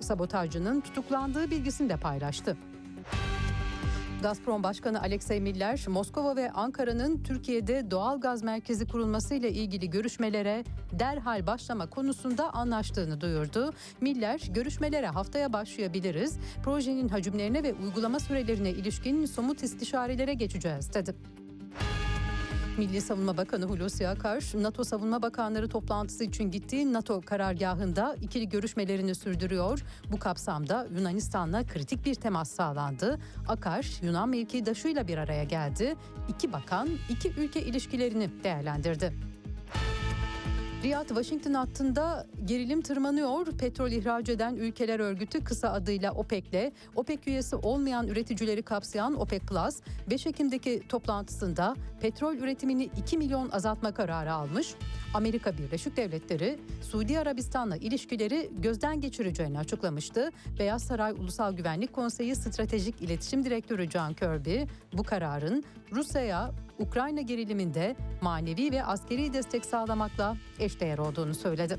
sabotajcının 0.00 0.80
tutuklandığı 0.80 1.50
bilgisini 1.50 1.88
de 1.88 1.96
paylaştı. 1.96 2.56
Gazprom 4.22 4.62
Başkanı 4.62 5.00
Alexey 5.00 5.40
Miller, 5.40 5.84
Moskova 5.88 6.36
ve 6.36 6.50
Ankara'nın 6.50 7.22
Türkiye'de 7.22 7.90
doğal 7.90 8.20
gaz 8.20 8.42
merkezi 8.42 8.86
kurulması 8.86 9.34
ile 9.34 9.50
ilgili 9.50 9.90
görüşmelere 9.90 10.64
derhal 10.92 11.46
başlama 11.46 11.86
konusunda 11.86 12.54
anlaştığını 12.54 13.20
duyurdu. 13.20 13.72
Miller, 14.00 14.40
görüşmelere 14.50 15.06
haftaya 15.06 15.52
başlayabiliriz, 15.52 16.38
projenin 16.64 17.08
hacimlerine 17.08 17.62
ve 17.62 17.74
uygulama 17.74 18.20
sürelerine 18.20 18.70
ilişkin 18.70 19.26
somut 19.26 19.62
istişarelere 19.62 20.34
geçeceğiz 20.34 20.94
dedi. 20.94 21.14
Milli 22.78 23.00
Savunma 23.00 23.36
Bakanı 23.36 23.64
Hulusi 23.64 24.08
Akar, 24.08 24.44
NATO 24.54 24.84
Savunma 24.84 25.22
Bakanları 25.22 25.68
toplantısı 25.68 26.24
için 26.24 26.50
gittiği 26.50 26.92
NATO 26.92 27.20
karargahında 27.20 28.16
ikili 28.22 28.48
görüşmelerini 28.48 29.14
sürdürüyor. 29.14 29.84
Bu 30.12 30.18
kapsamda 30.18 30.86
Yunanistan'la 30.98 31.66
kritik 31.66 32.04
bir 32.04 32.14
temas 32.14 32.50
sağlandı. 32.50 33.18
Akar, 33.48 34.00
Yunan 34.02 34.28
mevkidaşıyla 34.28 35.08
bir 35.08 35.18
araya 35.18 35.44
geldi. 35.44 35.96
İki 36.28 36.52
bakan 36.52 36.88
iki 37.10 37.32
ülke 37.40 37.62
ilişkilerini 37.62 38.30
değerlendirdi. 38.44 39.12
Riyad-Washington 40.82 41.54
hattında 41.54 42.26
gerilim 42.44 42.82
tırmanıyor. 42.82 43.46
Petrol 43.46 43.90
ihraç 43.90 44.28
eden 44.28 44.56
ülkeler 44.56 45.00
örgütü 45.00 45.44
kısa 45.44 45.72
adıyla 45.72 46.12
OPEC'le 46.12 46.72
OPEC 46.96 47.18
üyesi 47.26 47.56
olmayan 47.56 48.08
üreticileri 48.08 48.62
kapsayan 48.62 49.20
OPEC 49.20 49.40
Plus 49.40 49.80
5 50.10 50.26
Ekim'deki 50.26 50.82
toplantısında 50.88 51.76
petrol 52.00 52.34
üretimini 52.34 52.84
2 52.84 53.18
milyon 53.18 53.50
azaltma 53.50 53.92
kararı 53.92 54.32
almış. 54.32 54.74
Amerika 55.14 55.58
Birleşik 55.58 55.96
Devletleri 55.96 56.58
Suudi 56.82 57.18
Arabistan'la 57.18 57.76
ilişkileri 57.76 58.50
gözden 58.58 59.00
geçireceğini 59.00 59.58
açıklamıştı. 59.58 60.30
Beyaz 60.58 60.82
Saray 60.82 61.12
Ulusal 61.12 61.52
Güvenlik 61.52 61.92
Konseyi 61.92 62.36
Stratejik 62.36 63.02
İletişim 63.02 63.44
Direktörü 63.44 63.90
John 63.90 64.12
Kirby 64.12 64.62
bu 64.92 65.02
kararın 65.02 65.64
Rusya'ya 65.92 66.50
Ukrayna 66.78 67.20
geriliminde 67.20 67.96
manevi 68.20 68.72
ve 68.72 68.84
askeri 68.84 69.32
destek 69.32 69.64
sağlamakla 69.64 70.36
eşdeğer 70.58 70.98
olduğunu 70.98 71.34
söyledi. 71.34 71.78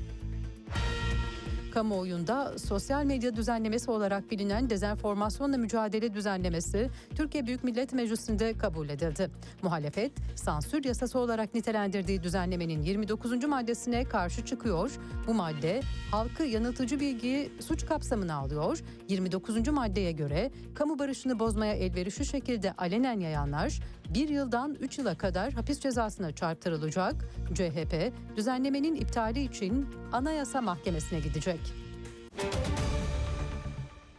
Kamuoyunda 1.70 2.58
sosyal 2.58 3.04
medya 3.04 3.36
düzenlemesi 3.36 3.90
olarak 3.90 4.30
bilinen 4.30 4.70
dezenformasyonla 4.70 5.56
mücadele 5.56 6.14
düzenlemesi 6.14 6.90
Türkiye 7.16 7.46
Büyük 7.46 7.64
Millet 7.64 7.92
Meclisi'nde 7.92 8.58
kabul 8.58 8.88
edildi. 8.88 9.30
Muhalefet 9.62 10.12
sansür 10.34 10.84
yasası 10.84 11.18
olarak 11.18 11.54
nitelendirdiği 11.54 12.22
düzenlemenin 12.22 12.82
29. 12.82 13.44
maddesine 13.44 14.04
karşı 14.04 14.44
çıkıyor. 14.44 14.90
Bu 15.26 15.34
madde 15.34 15.80
halkı 16.10 16.42
yanıltıcı 16.42 17.00
bilgiyi 17.00 17.52
suç 17.60 17.86
kapsamına 17.86 18.34
alıyor. 18.34 18.78
29. 19.08 19.68
maddeye 19.68 20.12
göre 20.12 20.50
kamu 20.74 20.98
barışını 20.98 21.38
bozmaya 21.38 21.72
elverişli 21.72 22.26
şekilde 22.26 22.72
alenen 22.72 23.20
yayanlar 23.20 23.80
bir 24.14 24.28
yıldan 24.28 24.74
3 24.80 24.98
yıla 24.98 25.18
kadar 25.18 25.52
hapis 25.52 25.80
cezasına 25.80 26.32
çarptırılacak. 26.32 27.14
CHP 27.54 28.12
düzenlemenin 28.36 28.94
iptali 28.94 29.44
için 29.44 29.88
Anayasa 30.12 30.60
Mahkemesi'ne 30.60 31.20
gidecek. 31.20 31.60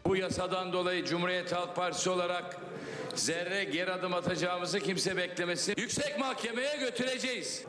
Bu 0.05 0.15
yasadan 0.15 0.73
dolayı 0.73 1.05
Cumhuriyet 1.05 1.51
Halk 1.51 1.75
Partisi 1.75 2.09
olarak 2.09 2.57
zerre 3.15 3.63
geri 3.63 3.91
adım 3.91 4.13
atacağımızı 4.13 4.79
kimse 4.79 5.17
beklemesin. 5.17 5.73
Yüksek 5.77 6.19
Mahkeme'ye 6.19 6.77
götüreceğiz. 6.77 7.65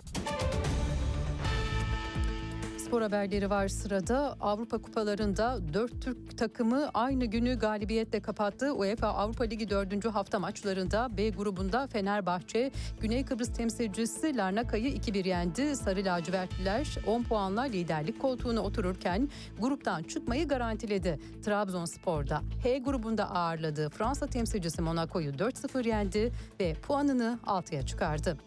Spor 2.93 3.03
haberleri 3.03 3.51
var 3.51 3.69
sırada. 3.69 4.37
Avrupa 4.41 4.79
kupalarında 4.79 5.59
4 5.75 6.03
Türk 6.03 6.39
takımı 6.39 6.91
aynı 6.95 7.25
günü 7.25 7.59
galibiyetle 7.59 8.21
kapattı. 8.21 8.73
UEFA 8.73 9.09
Avrupa 9.09 9.45
Ligi 9.45 9.71
4. 9.71 10.05
hafta 10.07 10.39
maçlarında 10.39 11.09
B 11.17 11.31
grubunda 11.31 11.87
Fenerbahçe, 11.87 12.71
Güney 13.01 13.25
Kıbrıs 13.25 13.53
temsilcisi 13.53 14.37
Larnaka'yı 14.37 14.97
2-1 14.97 15.29
yendi. 15.29 15.77
Sarı 15.77 16.05
lacivertliler 16.05 16.99
10 17.07 17.23
puanla 17.23 17.63
liderlik 17.63 18.21
koltuğuna 18.21 18.61
otururken 18.61 19.29
gruptan 19.61 20.03
çıkmayı 20.03 20.49
garantiledi. 20.49 21.19
Trabzonspor'da 21.45 22.41
H 22.63 22.79
grubunda 22.79 23.31
ağırladığı 23.31 23.91
Fransa 23.91 24.27
temsilcisi 24.27 24.83
Monaco'yu 24.83 25.31
4-0 25.31 25.89
yendi 25.89 26.33
ve 26.61 26.75
puanını 26.75 27.39
6'ya 27.47 27.83
çıkardı. 27.83 28.39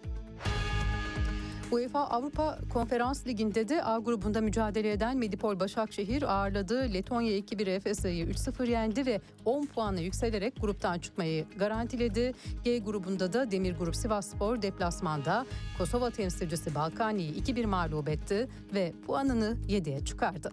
UEFA 1.72 2.00
Avrupa 2.00 2.60
Konferans 2.74 3.28
Ligi'nde 3.28 3.70
de 3.70 3.84
A 3.84 4.00
grubunda 4.00 4.42
mücadele 4.42 4.92
eden 4.92 5.18
Medipol 5.18 5.60
Başakşehir 5.60 6.24
ağırladığı 6.34 6.94
Letonya 6.94 7.38
2-1 7.38 7.70
Efes'i 7.70 8.08
3-0 8.08 8.70
yendi 8.70 9.06
ve 9.06 9.22
10 9.46 9.66
puanla 9.66 10.00
yükselerek 10.00 10.62
gruptan 10.62 11.00
çıkmayı 11.00 11.46
garantiledi. 11.58 12.34
G 12.64 12.78
grubunda 12.80 13.34
da 13.34 13.52
Demir 13.52 13.76
Grup 13.76 13.96
Sivasspor 13.96 14.62
deplasmanda 14.62 15.46
Kosova 15.78 16.10
temsilcisi 16.10 16.76
Balkani'yi 16.76 17.44
2-1 17.44 17.66
mağlup 17.66 18.10
etti 18.10 18.48
ve 18.74 18.94
puanını 19.08 19.58
7'ye 19.68 20.06
çıkardı. 20.06 20.52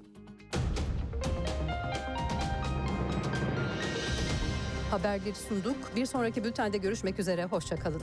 Haberleri 4.91 5.35
sunduk. 5.35 5.77
Bir 5.97 6.07
sonraki 6.07 6.45
bültende 6.45 6.79
görüşmek 6.79 7.19
üzere. 7.19 7.45
Hoşçakalın. 7.45 8.03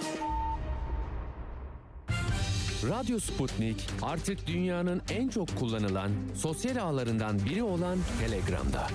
Radyo 2.89 3.19
Sputnik 3.19 3.87
artık 4.01 4.47
dünyanın 4.47 5.01
en 5.09 5.27
çok 5.27 5.59
kullanılan 5.59 6.11
sosyal 6.35 6.77
ağlarından 6.77 7.45
biri 7.45 7.63
olan 7.63 7.97
Telegram'da. 8.19 8.87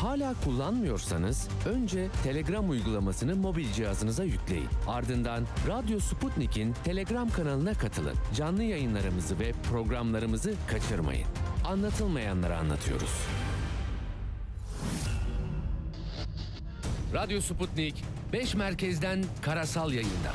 Hala 0.00 0.34
kullanmıyorsanız 0.44 1.48
önce 1.66 2.08
Telegram 2.24 2.70
uygulamasını 2.70 3.36
mobil 3.36 3.72
cihazınıza 3.72 4.24
yükleyin. 4.24 4.68
Ardından 4.88 5.46
Radyo 5.68 6.00
Sputnik'in 6.00 6.74
Telegram 6.84 7.30
kanalına 7.30 7.74
katılın. 7.74 8.14
Canlı 8.34 8.62
yayınlarımızı 8.62 9.38
ve 9.38 9.52
programlarımızı 9.70 10.54
kaçırmayın. 10.66 11.26
Anlatılmayanları 11.64 12.56
anlatıyoruz. 12.56 13.12
Radyo 17.14 17.40
Sputnik 17.40 18.04
5 18.32 18.54
merkezden 18.54 19.24
karasal 19.42 19.92
yayında. 19.92 20.32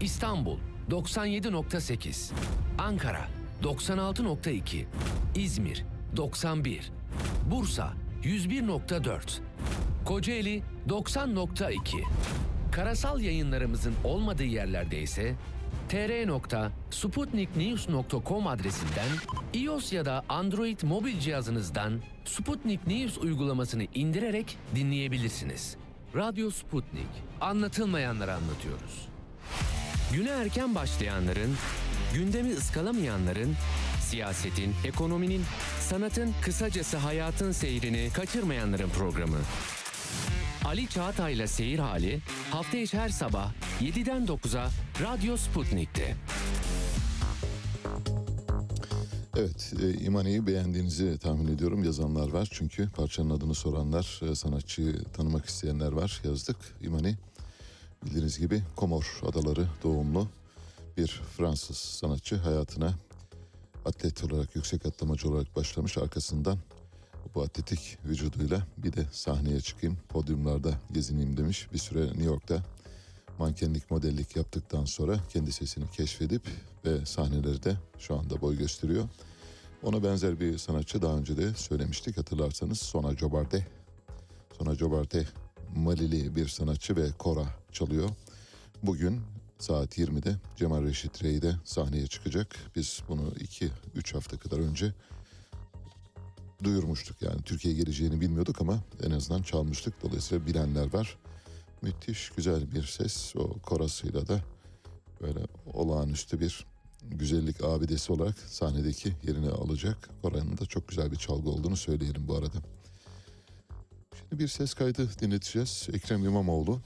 İstanbul 0.00 0.58
97.8, 0.90 2.32
Ankara 2.78 3.28
96.2, 3.62 4.84
İzmir 5.34 5.84
91, 6.16 6.90
Bursa 7.50 7.92
101.4, 8.22 9.20
Kocaeli 10.04 10.62
90.2. 10.88 11.76
Karasal 12.72 13.20
yayınlarımızın 13.20 13.94
olmadığı 14.04 14.44
yerlerde 14.44 15.02
ise 15.02 15.34
tr.sputniknews.com 15.88 18.46
adresinden 18.46 19.08
iOS 19.54 19.92
ya 19.92 20.04
da 20.04 20.24
Android 20.28 20.82
mobil 20.82 21.18
cihazınızdan 21.18 22.00
Sputnik 22.24 22.86
News 22.86 23.18
uygulamasını 23.18 23.86
indirerek 23.94 24.58
dinleyebilirsiniz. 24.74 25.76
Radyo 26.14 26.50
Sputnik. 26.50 27.08
Anlatılmayanları 27.40 28.34
anlatıyoruz. 28.34 29.08
Güne 30.12 30.28
erken 30.28 30.74
başlayanların, 30.74 31.56
gündemi 32.14 32.52
ıskalamayanların, 32.54 33.56
siyasetin, 34.00 34.74
ekonominin, 34.84 35.42
sanatın, 35.80 36.34
kısacası 36.42 36.96
hayatın 36.96 37.52
seyrini 37.52 38.10
kaçırmayanların 38.12 38.88
programı. 38.88 39.38
Ali 40.64 40.88
Çağatay'la 40.88 41.46
Seyir 41.46 41.78
Hali 41.78 42.20
hafta 42.50 42.76
içi 42.76 42.98
her 42.98 43.08
sabah 43.08 43.52
7'den 43.80 44.26
9'a 44.26 44.70
Radyo 45.02 45.36
Sputnik'te. 45.36 46.16
Evet, 49.36 49.72
e, 49.82 50.04
İmani'yi 50.04 50.46
beğendiğinizi 50.46 51.18
tahmin 51.18 51.54
ediyorum. 51.54 51.84
Yazanlar 51.84 52.28
var 52.28 52.48
çünkü 52.52 52.88
parçanın 52.90 53.30
adını 53.30 53.54
soranlar, 53.54 54.20
e, 54.30 54.34
sanatçıyı 54.34 55.04
tanımak 55.04 55.46
isteyenler 55.46 55.92
var. 55.92 56.20
Yazdık. 56.24 56.56
İmani 56.82 57.16
bildiğiniz 58.04 58.38
gibi 58.38 58.62
Komor 58.76 59.20
Adaları 59.28 59.68
doğumlu 59.82 60.28
bir 60.96 61.22
Fransız 61.36 61.76
sanatçı 61.76 62.36
hayatına 62.36 62.94
atlet 63.84 64.24
olarak, 64.24 64.56
yüksek 64.56 64.86
atlamacı 64.86 65.28
olarak 65.28 65.56
başlamış. 65.56 65.98
Arkasından 65.98 66.58
bu 67.34 67.42
atletik 67.42 67.98
vücuduyla 68.04 68.66
bir 68.76 68.92
de 68.92 69.06
sahneye 69.12 69.60
çıkayım, 69.60 69.98
podyumlarda 70.08 70.80
gezineyim 70.92 71.36
demiş. 71.36 71.68
Bir 71.72 71.78
süre 71.78 72.06
New 72.06 72.24
York'ta 72.24 72.62
mankenlik, 73.38 73.90
modellik 73.90 74.36
yaptıktan 74.36 74.84
sonra 74.84 75.20
kendi 75.28 75.52
sesini 75.52 75.90
keşfedip 75.90 76.42
ve 76.84 77.06
sahnelerde 77.06 77.76
şu 77.98 78.18
anda 78.18 78.40
boy 78.40 78.58
gösteriyor. 78.58 79.08
Ona 79.82 80.02
benzer 80.02 80.40
bir 80.40 80.58
sanatçı 80.58 81.02
daha 81.02 81.16
önce 81.16 81.36
de 81.36 81.54
söylemiştik 81.54 82.18
hatırlarsanız 82.18 82.78
Sona 82.78 83.16
Jobarte. 83.16 83.66
Sona 84.58 84.74
Jobarte 84.74 85.28
Malili 85.76 86.36
bir 86.36 86.48
sanatçı 86.48 86.96
ve 86.96 87.12
kora 87.18 87.57
çalıyor. 87.72 88.08
Bugün 88.82 89.20
saat 89.58 89.98
20'de 89.98 90.36
Cemal 90.56 90.82
Reşit 90.82 91.24
Rey'de 91.24 91.54
sahneye 91.64 92.06
çıkacak. 92.06 92.56
Biz 92.76 93.02
bunu 93.08 93.32
2-3 93.94 94.12
hafta 94.12 94.38
kadar 94.38 94.58
önce 94.58 94.94
duyurmuştuk. 96.64 97.22
Yani 97.22 97.42
Türkiye'ye 97.42 97.80
geleceğini 97.80 98.20
bilmiyorduk 98.20 98.60
ama 98.60 98.82
en 99.02 99.10
azından 99.10 99.42
çalmıştık. 99.42 100.02
Dolayısıyla 100.02 100.46
bilenler 100.46 100.92
var. 100.92 101.18
Müthiş 101.82 102.30
güzel 102.30 102.72
bir 102.72 102.84
ses. 102.84 103.36
O 103.36 103.58
korasıyla 103.58 104.28
da 104.28 104.40
böyle 105.20 105.40
olağanüstü 105.66 106.40
bir 106.40 106.66
güzellik 107.02 107.64
abidesi 107.64 108.12
olarak 108.12 108.38
sahnedeki 108.38 109.12
yerini 109.22 109.50
alacak. 109.50 110.08
Koranın 110.22 110.58
da 110.58 110.66
çok 110.66 110.88
güzel 110.88 111.12
bir 111.12 111.16
çalgı 111.16 111.50
olduğunu 111.50 111.76
söyleyelim 111.76 112.28
bu 112.28 112.34
arada. 112.34 112.58
Şimdi 114.18 114.42
bir 114.42 114.48
ses 114.48 114.74
kaydı 114.74 115.08
dinleteceğiz. 115.20 115.88
Ekrem 115.92 116.24
İmamoğlu 116.24 116.80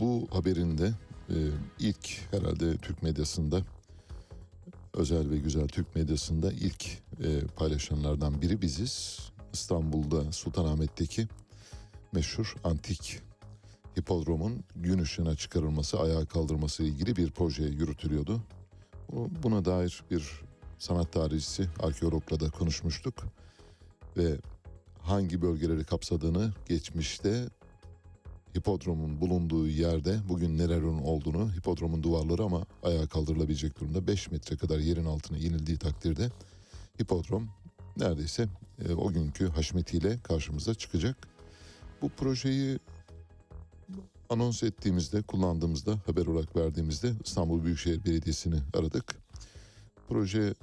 bu 0.00 0.28
haberinde 0.30 0.92
e, 1.30 1.34
ilk 1.78 2.08
herhalde 2.30 2.76
Türk 2.76 3.02
medyasında 3.02 3.62
özel 4.94 5.30
ve 5.30 5.38
güzel 5.38 5.68
Türk 5.68 5.96
medyasında 5.96 6.52
ilk 6.52 6.84
e, 7.24 7.40
paylaşanlardan 7.56 8.42
biri 8.42 8.62
biziz. 8.62 9.18
İstanbul'da 9.52 10.32
Sultanahmet'teki 10.32 11.28
meşhur 12.12 12.54
antik 12.64 13.20
hipodromun 13.98 14.64
gün 14.76 14.98
ışığına 14.98 15.34
çıkarılması, 15.36 16.00
ayağa 16.00 16.24
kaldırması 16.24 16.82
ile 16.82 16.90
ilgili 16.90 17.16
bir 17.16 17.30
proje 17.30 17.62
yürütülüyordu. 17.62 18.40
Bu- 19.12 19.30
Buna 19.42 19.64
dair 19.64 20.02
bir 20.10 20.40
sanat 20.78 21.12
tarihçisi, 21.12 21.68
arkeologla 21.82 22.40
da 22.40 22.50
konuşmuştuk. 22.50 23.14
Ve 24.16 24.36
hangi 25.02 25.42
bölgeleri 25.42 25.84
kapsadığını 25.84 26.52
geçmişte 26.68 27.48
hipodromun 28.56 29.20
bulunduğu 29.20 29.68
yerde 29.68 30.18
bugün 30.28 30.58
nelerin 30.58 30.98
olduğunu 30.98 31.52
hipodromun 31.52 32.02
duvarları 32.02 32.42
ama 32.42 32.66
ayağa 32.82 33.06
kaldırılabilecek 33.06 33.80
durumda 33.80 34.06
5 34.06 34.30
metre 34.30 34.56
kadar 34.56 34.78
yerin 34.78 35.04
altına 35.04 35.38
inildiği 35.38 35.78
takdirde 35.78 36.30
hipodrom 37.00 37.48
neredeyse 37.96 38.48
e, 38.88 38.92
o 38.92 39.12
günkü 39.12 39.48
haşmetiyle 39.48 40.18
karşımıza 40.22 40.74
çıkacak. 40.74 41.28
Bu 42.02 42.08
projeyi 42.08 42.78
anons 44.28 44.62
ettiğimizde, 44.62 45.22
kullandığımızda, 45.22 45.98
haber 46.06 46.26
olarak 46.26 46.56
verdiğimizde 46.56 47.12
İstanbul 47.24 47.64
Büyükşehir 47.64 48.04
Belediyesi'ni 48.04 48.56
aradık. 48.74 49.16
Proje 50.08 50.54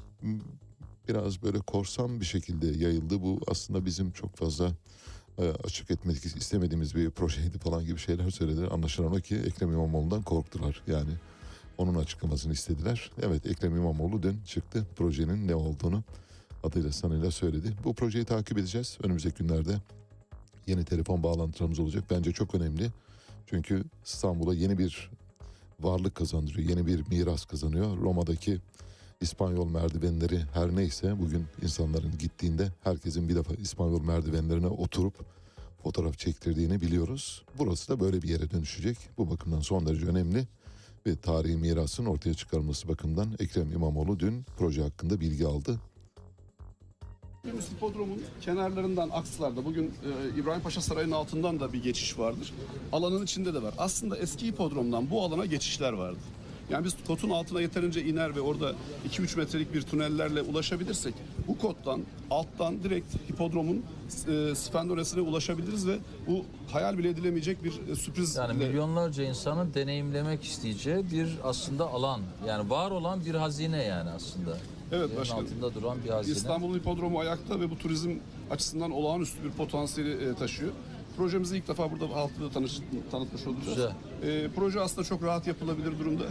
biraz 1.08 1.44
böyle 1.44 1.60
korsan 1.60 2.20
bir 2.20 2.26
şekilde 2.26 2.68
yayıldı. 2.68 3.22
Bu 3.22 3.40
aslında 3.48 3.86
bizim 3.86 4.12
çok 4.12 4.36
fazla 4.36 4.72
açık 5.64 5.92
etmek 5.92 6.26
istemediğimiz 6.26 6.96
bir 6.96 7.10
projeydi 7.10 7.58
falan 7.58 7.86
gibi 7.86 8.00
şeyler 8.00 8.30
söylediler. 8.30 8.68
Anlaşılan 8.72 9.16
o 9.16 9.16
ki 9.16 9.36
Ekrem 9.36 9.72
İmamoğlu'ndan 9.72 10.22
korktular. 10.24 10.82
Yani 10.88 11.12
onun 11.78 11.96
açıklamasını 11.96 12.54
istediler. 12.54 13.12
Evet 13.22 13.46
Ekrem 13.46 13.76
İmamoğlu 13.76 14.24
dün 14.24 14.42
çıktı 14.46 14.88
projenin 14.96 15.48
ne 15.48 15.56
olduğunu 15.56 16.04
adıyla 16.64 16.92
sanıyla 16.92 17.32
söyledi. 17.32 17.74
Bu 17.84 17.94
projeyi 17.94 18.26
takip 18.26 18.58
edeceğiz. 18.58 18.98
Önümüzdeki 19.04 19.44
günlerde 19.44 19.78
yeni 20.68 20.86
telefon 20.86 21.24
bağlantılarımız 21.24 21.80
olacak. 21.80 22.04
Bence 22.10 22.32
çok 22.32 22.56
önemli. 22.56 22.92
Çünkü 23.48 23.84
İstanbul'a 24.06 24.54
yeni 24.54 24.78
bir 24.78 25.12
varlık 25.80 26.16
kazandırıyor. 26.16 26.70
Yeni 26.70 26.88
bir 26.88 27.08
miras 27.08 27.46
kazanıyor. 27.46 27.98
Roma'daki 27.98 28.62
İspanyol 29.22 29.68
merdivenleri 29.68 30.42
her 30.54 30.76
neyse 30.76 31.20
bugün 31.20 31.46
insanların 31.62 32.18
gittiğinde 32.20 32.72
herkesin 32.84 33.30
bir 33.30 33.36
defa 33.36 33.54
İspanyol 33.54 34.02
merdivenlerine 34.02 34.68
oturup 34.68 35.14
fotoğraf 35.84 36.18
çektirdiğini 36.18 36.82
biliyoruz. 36.82 37.44
Burası 37.60 37.90
da 37.90 38.00
böyle 38.00 38.22
bir 38.22 38.30
yere 38.30 38.52
dönüşecek. 38.52 38.98
Bu 39.18 39.30
bakımdan 39.30 39.60
son 39.60 39.86
derece 39.88 40.06
önemli 40.06 40.48
ve 41.08 41.16
tarihi 41.16 41.58
mirasın 41.58 42.06
ortaya 42.06 42.34
çıkarılması 42.34 42.88
bakımından 42.88 43.28
Ekrem 43.40 43.72
İmamoğlu 43.72 44.20
dün 44.20 44.46
proje 44.58 44.82
hakkında 44.82 45.20
bilgi 45.20 45.46
aldı. 45.46 45.80
Yunus 47.48 47.72
Hipodrom'un 47.72 48.22
kenarlarından 48.42 49.10
akslarda 49.10 49.66
bugün 49.66 49.86
e, 49.86 50.40
İbrahim 50.40 50.62
Paşa 50.62 50.82
Sarayı'nın 50.82 51.12
altından 51.12 51.60
da 51.60 51.74
bir 51.74 51.84
geçiş 51.84 52.20
vardır. 52.20 52.54
Alanın 52.92 53.24
içinde 53.24 53.54
de 53.54 53.64
var. 53.64 53.74
Aslında 53.78 54.18
eski 54.18 54.48
hipodromdan 54.48 55.10
bu 55.10 55.24
alana 55.24 55.46
geçişler 55.46 55.94
vardı. 55.94 56.20
Yani 56.70 56.86
biz 56.86 56.96
kotun 57.08 57.30
altına 57.30 57.62
yeterince 57.62 58.04
iner 58.04 58.36
ve 58.36 58.42
orada 58.42 58.74
2-3 59.10 59.38
metrelik 59.38 59.74
bir 59.74 59.82
tünellerle 59.82 60.42
ulaşabilirsek 60.42 61.14
bu 61.48 61.58
kottan 61.58 62.02
alttan 62.32 62.84
direkt 62.84 63.30
hipodromun 63.32 63.84
e, 64.28 64.56
spendoresine 64.56 65.22
ulaşabiliriz 65.22 65.88
ve 65.88 65.98
bu 66.28 66.46
hayal 66.72 66.98
bile 66.98 67.10
edilemeyecek 67.10 67.64
bir 67.64 67.74
e, 67.92 67.96
sürpriz 67.96 68.36
Yani 68.36 68.54
milyonlarca 68.54 69.24
insanın 69.24 69.74
deneyimlemek 69.74 70.44
isteyeceği 70.44 71.12
bir 71.12 71.30
aslında 71.44 71.88
alan. 71.88 72.22
Yani 72.48 72.70
var 72.70 72.92
olan 72.92 73.26
bir 73.26 73.36
hazine 73.36 73.84
yani 73.84 74.10
aslında. 74.10 74.58
Evet 74.92 75.02
Yerin 75.04 75.18
başkanım. 75.18 75.46
altında 75.46 75.74
duran 75.74 75.98
bir 76.06 76.10
hazine. 76.10 76.36
İstanbul 76.36 76.76
Hipodromu 76.76 77.20
ayakta 77.20 77.60
ve 77.60 77.70
bu 77.72 77.78
turizm 77.78 78.12
açısından 78.52 78.92
olağanüstü 78.92 79.44
bir 79.44 79.52
potansiyeli 79.52 80.30
e, 80.30 80.34
taşıyor. 80.36 80.72
Projemizi 81.18 81.58
ilk 81.58 81.68
defa 81.68 81.92
burada 81.92 82.16
halkla 82.16 82.50
tanış, 82.54 82.80
tanıtmış 83.12 83.48
olacağız. 83.48 83.68
Güzel. 83.76 83.92
E, 84.46 84.48
proje 84.56 84.80
aslında 84.80 85.08
çok 85.08 85.24
rahat 85.24 85.48
yapılabilir 85.48 86.00
durumda. 86.00 86.24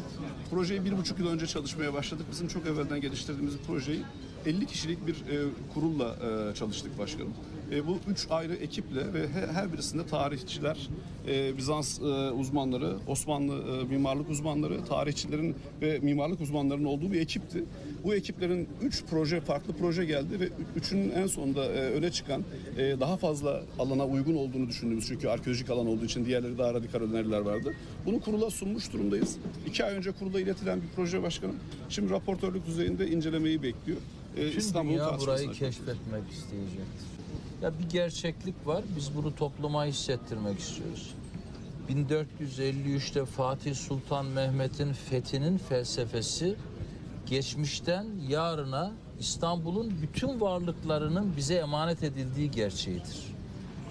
Projeyi 0.50 0.84
bir 0.84 0.98
buçuk 0.98 1.18
yıl 1.18 1.26
önce 1.28 1.46
çalışmaya 1.46 1.94
başladık. 1.94 2.26
Bizim 2.30 2.48
çok 2.48 2.66
evvelden 2.66 3.00
geliştirdiğimiz 3.00 3.54
projeyi 3.66 4.00
50 4.46 4.66
kişilik 4.66 5.06
bir 5.06 5.14
e, 5.14 5.44
kurulla 5.74 6.16
e, 6.50 6.54
çalıştık 6.54 6.98
başkanım. 6.98 7.32
E, 7.72 7.86
bu 7.86 7.98
üç 8.08 8.26
ayrı 8.30 8.54
ekiple 8.54 9.12
ve 9.14 9.28
he- 9.28 9.46
her 9.52 9.72
birisinde 9.72 10.06
tarihçiler, 10.06 10.88
e, 11.28 11.56
Bizans 11.56 11.98
e, 12.00 12.02
uzmanları, 12.30 12.96
Osmanlı 13.06 13.54
e, 13.54 13.84
mimarlık 13.84 14.30
uzmanları, 14.30 14.84
tarihçilerin 14.84 15.56
ve 15.82 15.98
mimarlık 15.98 16.40
uzmanlarının 16.40 16.84
olduğu 16.84 17.12
bir 17.12 17.20
ekipti. 17.20 17.64
Bu 18.04 18.14
ekiplerin 18.14 18.68
üç 18.82 19.04
proje, 19.10 19.40
farklı 19.40 19.72
proje 19.72 20.04
geldi 20.04 20.40
ve 20.40 20.48
üçünün 20.76 21.10
en 21.10 21.26
sonunda 21.26 21.64
e, 21.64 21.68
öne 21.68 22.10
çıkan 22.10 22.44
e, 22.78 23.00
daha 23.00 23.16
fazla 23.16 23.62
alana 23.78 24.06
uygun 24.06 24.34
olduğunu 24.34 24.68
düşündüğümüz 24.68 25.06
çünkü 25.08 25.28
arkeolojik 25.28 25.70
alan 25.70 25.86
olduğu 25.86 26.04
için 26.04 26.24
diğerleri 26.24 26.58
daha 26.58 26.74
radikal 26.74 27.00
öneriler 27.00 27.40
vardı. 27.40 27.74
Bunu 28.06 28.20
kurula 28.20 28.50
sunmuş 28.50 28.92
durumdayız. 28.92 29.36
İki 29.66 29.84
ay 29.84 29.94
önce 29.94 30.12
kurula 30.12 30.40
iletilen 30.40 30.82
bir 30.82 30.88
proje 30.96 31.22
başkanım. 31.22 31.56
Şimdi 31.88 32.10
raportörlük 32.10 32.66
düzeyinde 32.66 33.08
incelemeyi 33.08 33.62
bekliyor. 33.62 33.98
E, 34.36 34.48
İstanbul'un 34.48 34.98
dünya 34.98 35.18
burayı 35.20 35.46
keşfetmek 35.46 36.30
isteyecektir. 36.32 37.14
Ya 37.62 37.72
bir 37.78 37.88
gerçeklik 37.88 38.66
var. 38.66 38.84
Biz 38.96 39.16
bunu 39.16 39.34
topluma 39.34 39.84
hissettirmek 39.84 40.58
istiyoruz. 40.58 41.14
1453'te 41.88 43.24
Fatih 43.24 43.74
Sultan 43.74 44.26
Mehmet'in 44.26 44.92
fethinin 44.92 45.58
felsefesi 45.58 46.54
geçmişten 47.34 48.06
yarına 48.28 48.92
İstanbul'un 49.20 49.94
bütün 50.02 50.40
varlıklarının 50.40 51.36
bize 51.36 51.54
emanet 51.54 52.02
edildiği 52.02 52.50
gerçeğidir. 52.50 53.34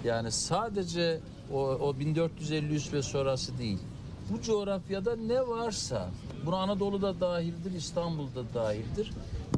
Yani 0.04 0.32
sadece 0.32 1.20
o, 1.52 1.58
o 1.60 1.98
1453 1.98 2.92
ve 2.92 3.02
sonrası 3.02 3.58
değil. 3.58 3.78
Bu 4.30 4.42
coğrafyada 4.42 5.16
ne 5.16 5.48
varsa, 5.48 6.10
buna 6.46 6.56
Anadolu'da 6.56 7.20
dahildir, 7.20 7.72
İstanbul'da 7.72 8.54
dahildir. 8.54 9.12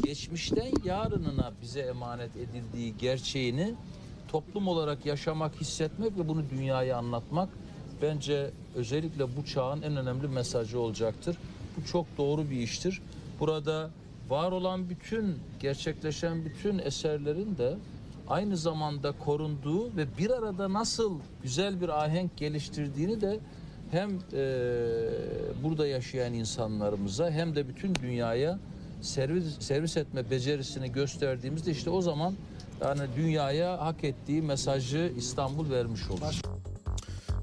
Geçmişten 0.04 0.72
yarınına 0.84 1.52
bize 1.62 1.80
emanet 1.80 2.36
edildiği 2.36 2.94
gerçeğini 2.98 3.74
toplum 4.28 4.68
olarak 4.68 5.06
yaşamak, 5.06 5.60
hissetmek 5.60 6.18
ve 6.18 6.28
bunu 6.28 6.42
dünyaya 6.50 6.96
anlatmak 6.96 7.48
bence 8.02 8.50
özellikle 8.74 9.36
bu 9.36 9.44
çağın 9.44 9.82
en 9.82 9.96
önemli 9.96 10.28
mesajı 10.28 10.80
olacaktır. 10.80 11.36
Bu 11.76 11.86
çok 11.86 12.06
doğru 12.18 12.50
bir 12.50 12.56
iştir. 12.56 13.00
Burada 13.40 13.90
var 14.28 14.52
olan 14.52 14.90
bütün, 14.90 15.38
gerçekleşen 15.60 16.44
bütün 16.44 16.78
eserlerin 16.78 17.58
de 17.58 17.76
aynı 18.28 18.56
zamanda 18.56 19.12
korunduğu 19.12 19.96
ve 19.96 20.06
bir 20.18 20.30
arada 20.30 20.72
nasıl 20.72 21.18
güzel 21.42 21.80
bir 21.80 22.04
ahenk 22.04 22.36
geliştirdiğini 22.36 23.20
de 23.20 23.40
hem 23.90 24.10
eee, 24.10 24.18
burada 25.62 25.86
yaşayan 25.86 26.34
insanlarımıza 26.34 27.30
hem 27.30 27.56
de 27.56 27.68
bütün 27.68 27.94
dünyaya 27.94 28.58
servis 29.02 29.44
servis 29.60 29.96
etme 29.96 30.30
becerisini 30.30 30.92
gösterdiğimizde 30.92 31.70
işte 31.70 31.90
o 31.90 32.02
zaman 32.02 32.34
yani 32.80 33.00
dünyaya 33.16 33.80
hak 33.80 34.04
ettiği 34.04 34.42
mesajı 34.42 35.12
İstanbul 35.16 35.70
vermiş 35.70 36.10
olur. 36.10 36.40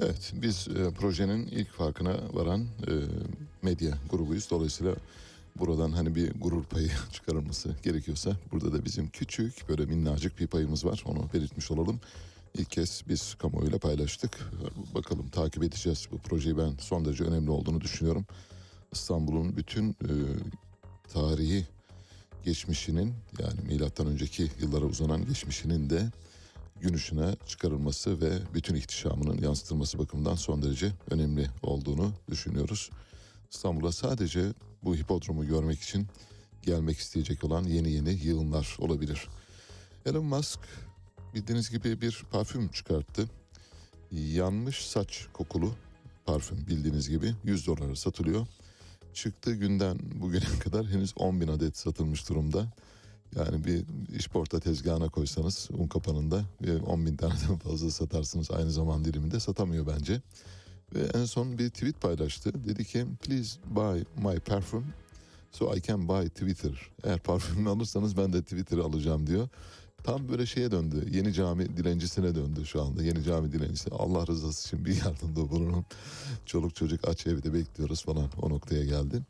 Evet 0.01 0.33
biz 0.41 0.67
e, 0.67 0.91
projenin 0.91 1.47
ilk 1.47 1.69
farkına 1.71 2.13
varan 2.33 2.61
e, 2.61 2.91
medya 3.61 3.91
grubuyuz. 4.11 4.49
Dolayısıyla 4.51 4.93
buradan 5.59 5.91
hani 5.91 6.15
bir 6.15 6.31
gurur 6.39 6.63
payı 6.63 6.91
çıkarılması 7.11 7.75
gerekiyorsa 7.83 8.37
burada 8.51 8.73
da 8.73 8.85
bizim 8.85 9.09
küçük 9.09 9.69
böyle 9.69 9.85
minnacık 9.85 10.39
bir 10.39 10.47
payımız 10.47 10.85
var. 10.85 11.03
Onu 11.05 11.29
belirtmiş 11.33 11.71
olalım. 11.71 11.99
İlk 12.57 12.71
kez 12.71 13.03
biz 13.07 13.35
kamuoyuyla 13.35 13.79
paylaştık. 13.79 14.51
Bakalım 14.95 15.29
takip 15.29 15.63
edeceğiz 15.63 16.07
bu 16.11 16.17
projeyi 16.17 16.57
ben 16.57 16.73
son 16.79 17.05
derece 17.05 17.23
önemli 17.23 17.51
olduğunu 17.51 17.81
düşünüyorum. 17.81 18.25
İstanbul'un 18.91 19.57
bütün 19.57 19.89
e, 19.89 20.13
tarihi 21.13 21.67
geçmişinin 22.45 23.13
yani 23.39 23.61
milattan 23.67 24.07
önceki 24.07 24.51
yıllara 24.61 24.85
uzanan 24.85 25.25
geçmişinin 25.25 25.89
de 25.89 26.11
gün 26.81 26.99
çıkarılması 27.47 28.21
ve 28.21 28.31
bütün 28.53 28.75
ihtişamının 28.75 29.37
yansıtılması 29.37 29.99
bakımından 29.99 30.35
son 30.35 30.61
derece 30.61 30.91
önemli 31.09 31.47
olduğunu 31.61 32.11
düşünüyoruz. 32.29 32.89
İstanbul'a 33.51 33.91
sadece 33.91 34.53
bu 34.83 34.95
hipodromu 34.95 35.47
görmek 35.47 35.81
için 35.81 36.07
gelmek 36.61 36.97
isteyecek 36.97 37.43
olan 37.43 37.63
yeni 37.63 37.91
yeni 37.91 38.13
yığınlar 38.13 38.75
olabilir. 38.79 39.27
Elon 40.05 40.25
Musk 40.25 40.59
bildiğiniz 41.33 41.69
gibi 41.69 42.01
bir 42.01 42.23
parfüm 42.31 42.67
çıkarttı. 42.67 43.29
Yanmış 44.11 44.85
saç 44.85 45.27
kokulu 45.33 45.75
parfüm 46.25 46.67
bildiğiniz 46.67 47.09
gibi 47.09 47.35
100 47.43 47.67
dolara 47.67 47.95
satılıyor. 47.95 48.47
Çıktığı 49.13 49.55
günden 49.55 49.99
bugüne 50.15 50.59
kadar 50.63 50.87
henüz 50.87 51.13
10 51.17 51.41
bin 51.41 51.47
adet 51.47 51.77
satılmış 51.77 52.29
durumda. 52.29 52.73
Yani 53.35 53.65
bir 53.65 53.85
işporta 54.17 54.59
tezgahına 54.59 55.09
koysanız 55.09 55.69
un 55.71 55.87
kapanında 55.87 56.45
10 56.85 57.05
bin 57.05 57.15
taneden 57.15 57.57
fazla 57.57 57.91
satarsınız 57.91 58.51
aynı 58.51 58.71
zaman 58.71 59.05
diliminde 59.05 59.39
satamıyor 59.39 59.87
bence. 59.87 60.21
Ve 60.95 60.99
en 61.13 61.25
son 61.25 61.57
bir 61.57 61.69
tweet 61.69 62.01
paylaştı. 62.01 62.67
Dedi 62.67 62.85
ki 62.85 63.05
please 63.21 63.59
buy 63.65 64.03
my 64.17 64.39
perfume 64.39 64.85
so 65.51 65.75
I 65.75 65.81
can 65.81 66.07
buy 66.07 66.29
Twitter. 66.29 66.89
Eğer 67.03 67.19
parfümümü 67.19 67.69
alırsanız 67.69 68.17
ben 68.17 68.33
de 68.33 68.41
Twitter'ı 68.41 68.83
alacağım 68.83 69.27
diyor. 69.27 69.47
Tam 70.03 70.29
böyle 70.29 70.45
şeye 70.45 70.71
döndü. 70.71 71.07
Yeni 71.11 71.33
cami 71.33 71.77
dilencisine 71.77 72.35
döndü 72.35 72.65
şu 72.65 72.81
anda. 72.81 73.03
Yeni 73.03 73.23
cami 73.23 73.51
dilencisi. 73.51 73.89
Allah 73.91 74.27
rızası 74.27 74.67
için 74.67 74.85
bir 74.85 74.95
yardımda 75.05 75.49
bulunun. 75.49 75.85
Çoluk 76.45 76.75
çocuk 76.75 77.07
aç 77.07 77.27
evde 77.27 77.53
bekliyoruz 77.53 78.03
falan. 78.03 78.29
O 78.41 78.49
noktaya 78.49 78.83
geldi. 78.85 79.21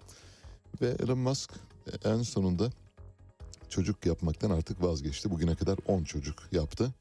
Ve 0.81 0.95
Elon 1.03 1.17
Musk 1.19 1.51
en 2.05 2.21
sonunda 2.21 2.69
çocuk 3.69 4.05
yapmaktan 4.05 4.49
artık 4.49 4.83
vazgeçti. 4.83 5.31
Bugüne 5.31 5.55
kadar 5.55 5.77
10 5.87 6.03
çocuk 6.03 6.43
yaptı. 6.51 6.93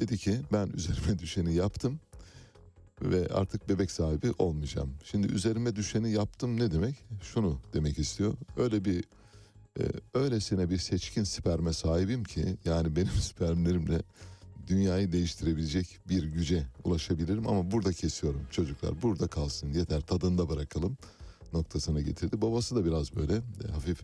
Dedi 0.00 0.18
ki 0.18 0.40
ben 0.52 0.68
üzerime 0.68 1.18
düşeni 1.18 1.54
yaptım 1.54 2.00
ve 3.02 3.28
artık 3.34 3.68
bebek 3.68 3.90
sahibi 3.90 4.32
olmayacağım. 4.38 4.90
Şimdi 5.04 5.32
üzerime 5.32 5.76
düşeni 5.76 6.10
yaptım 6.10 6.60
ne 6.60 6.72
demek? 6.72 6.94
Şunu 7.22 7.60
demek 7.74 7.98
istiyor. 7.98 8.34
Öyle 8.56 8.84
bir 8.84 9.04
e, 9.80 9.82
öylesine 10.14 10.70
bir 10.70 10.78
seçkin 10.78 11.24
sperme 11.24 11.72
sahibim 11.72 12.24
ki 12.24 12.56
yani 12.64 12.96
benim 12.96 13.12
spermlerimle 13.20 14.02
dünyayı 14.66 15.12
değiştirebilecek 15.12 15.98
bir 16.08 16.24
güce 16.24 16.66
ulaşabilirim 16.84 17.48
ama 17.48 17.70
burada 17.70 17.92
kesiyorum 17.92 18.42
çocuklar 18.50 19.02
burada 19.02 19.26
kalsın 19.26 19.72
yeter 19.72 20.00
tadında 20.00 20.48
bırakalım 20.48 20.96
noktasına 21.52 22.00
getirdi. 22.00 22.42
Babası 22.42 22.76
da 22.76 22.84
biraz 22.84 23.16
böyle 23.16 23.34
e, 23.36 23.72
hafif 23.72 24.02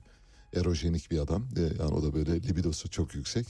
erojenik 0.54 1.10
bir 1.10 1.18
adam 1.18 1.48
E, 1.56 1.60
yani 1.60 1.94
o 1.94 2.02
da 2.02 2.14
böyle 2.14 2.42
libidosu 2.42 2.90
çok 2.90 3.14
yüksek. 3.14 3.46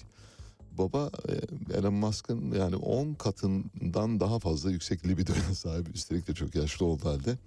Baba 0.79 1.11
e, 1.29 1.33
Elon 1.79 1.95
Musk'ın 1.95 2.53
yani 2.53 2.77
10 2.77 3.14
katından 3.14 4.20
daha 4.20 4.39
fazla 4.39 4.70
yüksek 4.70 5.07
libidoya 5.07 5.43
sahip 5.55 5.95
üstelik 5.95 6.29
de 6.29 6.35
çok 6.35 6.55
yaşlı 6.55 6.87
olduğu 6.87 7.09
halde 7.09 7.39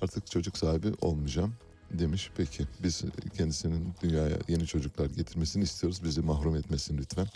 artık 0.00 0.30
çocuk 0.30 0.58
sahibi 0.58 0.92
olmayacağım 1.00 1.54
demiş. 1.90 2.30
Peki 2.36 2.66
biz 2.82 3.04
kendisinin 3.36 3.94
dünyaya 4.02 4.38
yeni 4.48 4.66
çocuklar 4.66 5.06
getirmesini 5.06 5.64
istiyoruz. 5.64 6.04
Bizi 6.04 6.20
mahrum 6.20 6.56
etmesin 6.56 6.98
lütfen. 6.98 7.28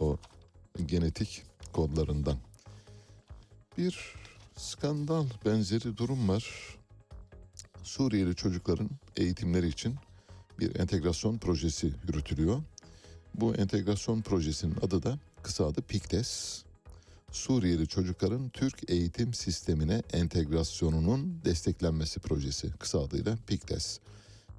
O 0.00 0.16
genetik 0.86 1.42
kodlarından. 1.72 2.36
Bir 3.78 4.14
skandal 4.56 5.26
benzeri 5.46 5.96
durum 5.96 6.28
var. 6.28 6.76
Suriyeli 7.82 8.34
çocukların 8.34 8.90
eğitimleri 9.16 9.68
için 9.68 9.94
bir 10.58 10.76
entegrasyon 10.76 11.38
projesi 11.38 11.92
yürütülüyor. 12.08 12.62
Bu 13.34 13.54
entegrasyon 13.54 14.22
projesinin 14.22 14.76
adı 14.82 15.02
da 15.02 15.18
kısa 15.42 15.66
adı 15.66 15.82
PİKTES. 15.82 16.62
Suriyeli 17.32 17.88
çocukların 17.88 18.48
Türk 18.48 18.90
eğitim 18.90 19.34
sistemine 19.34 20.02
entegrasyonunun 20.12 21.40
desteklenmesi 21.44 22.20
projesi 22.20 22.70
kısa 22.78 23.00
adıyla 23.00 23.38
PİKTES. 23.46 24.00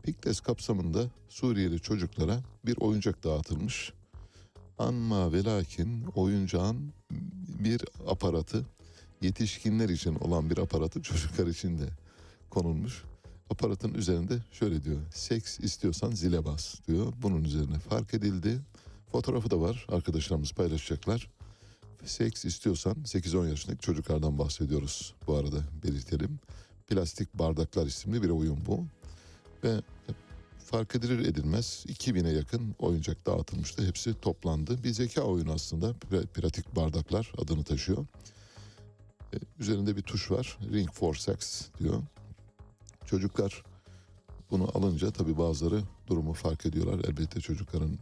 PİKTES 0.03 0.39
kapsamında 0.39 1.05
Suriyeli 1.29 1.79
çocuklara 1.79 2.39
bir 2.65 2.77
oyuncak 2.79 3.23
dağıtılmış. 3.23 3.93
Anma 4.77 5.33
ve 5.33 5.43
lakin 5.43 6.05
oyuncağın 6.15 6.93
bir 7.59 7.81
aparatı 8.07 8.65
yetişkinler 9.21 9.89
için 9.89 10.15
olan 10.15 10.49
bir 10.49 10.57
aparatı 10.57 11.01
çocuklar 11.01 11.47
için 11.47 11.77
de 11.77 11.89
konulmuş. 12.49 13.03
Aparatın 13.51 13.93
üzerinde 13.93 14.39
şöyle 14.51 14.83
diyor. 14.83 14.97
Seks 15.13 15.59
istiyorsan 15.59 16.11
zile 16.11 16.45
bas 16.45 16.75
diyor. 16.87 17.13
Bunun 17.21 17.43
üzerine 17.43 17.79
fark 17.79 18.13
edildi. 18.13 18.59
Fotoğrafı 19.11 19.51
da 19.51 19.61
var. 19.61 19.85
Arkadaşlarımız 19.89 20.51
paylaşacaklar. 20.51 21.29
Seks 22.05 22.45
istiyorsan 22.45 22.93
8-10 22.93 23.49
yaşındaki 23.49 23.79
çocuklardan 23.79 24.37
bahsediyoruz 24.37 25.13
bu 25.27 25.35
arada 25.35 25.57
belirtelim. 25.83 26.39
Plastik 26.87 27.33
Bardaklar 27.33 27.85
isimli 27.85 28.23
bir 28.23 28.29
oyun 28.29 28.65
bu. 28.65 28.85
Ve 29.63 29.81
fark 30.65 30.95
edilir 30.95 31.19
edilmez 31.19 31.85
2000'e 31.87 32.31
yakın 32.33 32.75
oyuncak 32.79 33.25
dağıtılmıştı. 33.25 33.87
Hepsi 33.87 34.13
toplandı. 34.21 34.83
Bir 34.83 34.91
zeka 34.91 35.21
oyunu 35.21 35.51
aslında. 35.53 35.89
Pra- 35.89 36.27
Pratik 36.27 36.75
Bardaklar 36.75 37.31
adını 37.37 37.63
taşıyor. 37.63 38.05
E, 39.33 39.37
Üzerinde 39.59 39.95
bir 39.97 40.01
tuş 40.01 40.31
var. 40.31 40.57
Ring 40.73 40.91
for 40.91 41.15
Sex 41.15 41.67
diyor. 41.79 42.01
Çocuklar 43.11 43.63
bunu 44.51 44.69
alınca 44.77 45.11
tabii 45.11 45.37
bazıları 45.37 45.81
durumu 46.07 46.33
fark 46.33 46.65
ediyorlar. 46.65 47.05
Elbette 47.05 47.41
çocukların 47.41 47.97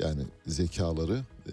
yani 0.00 0.22
zekaları 0.46 1.24
e, 1.46 1.50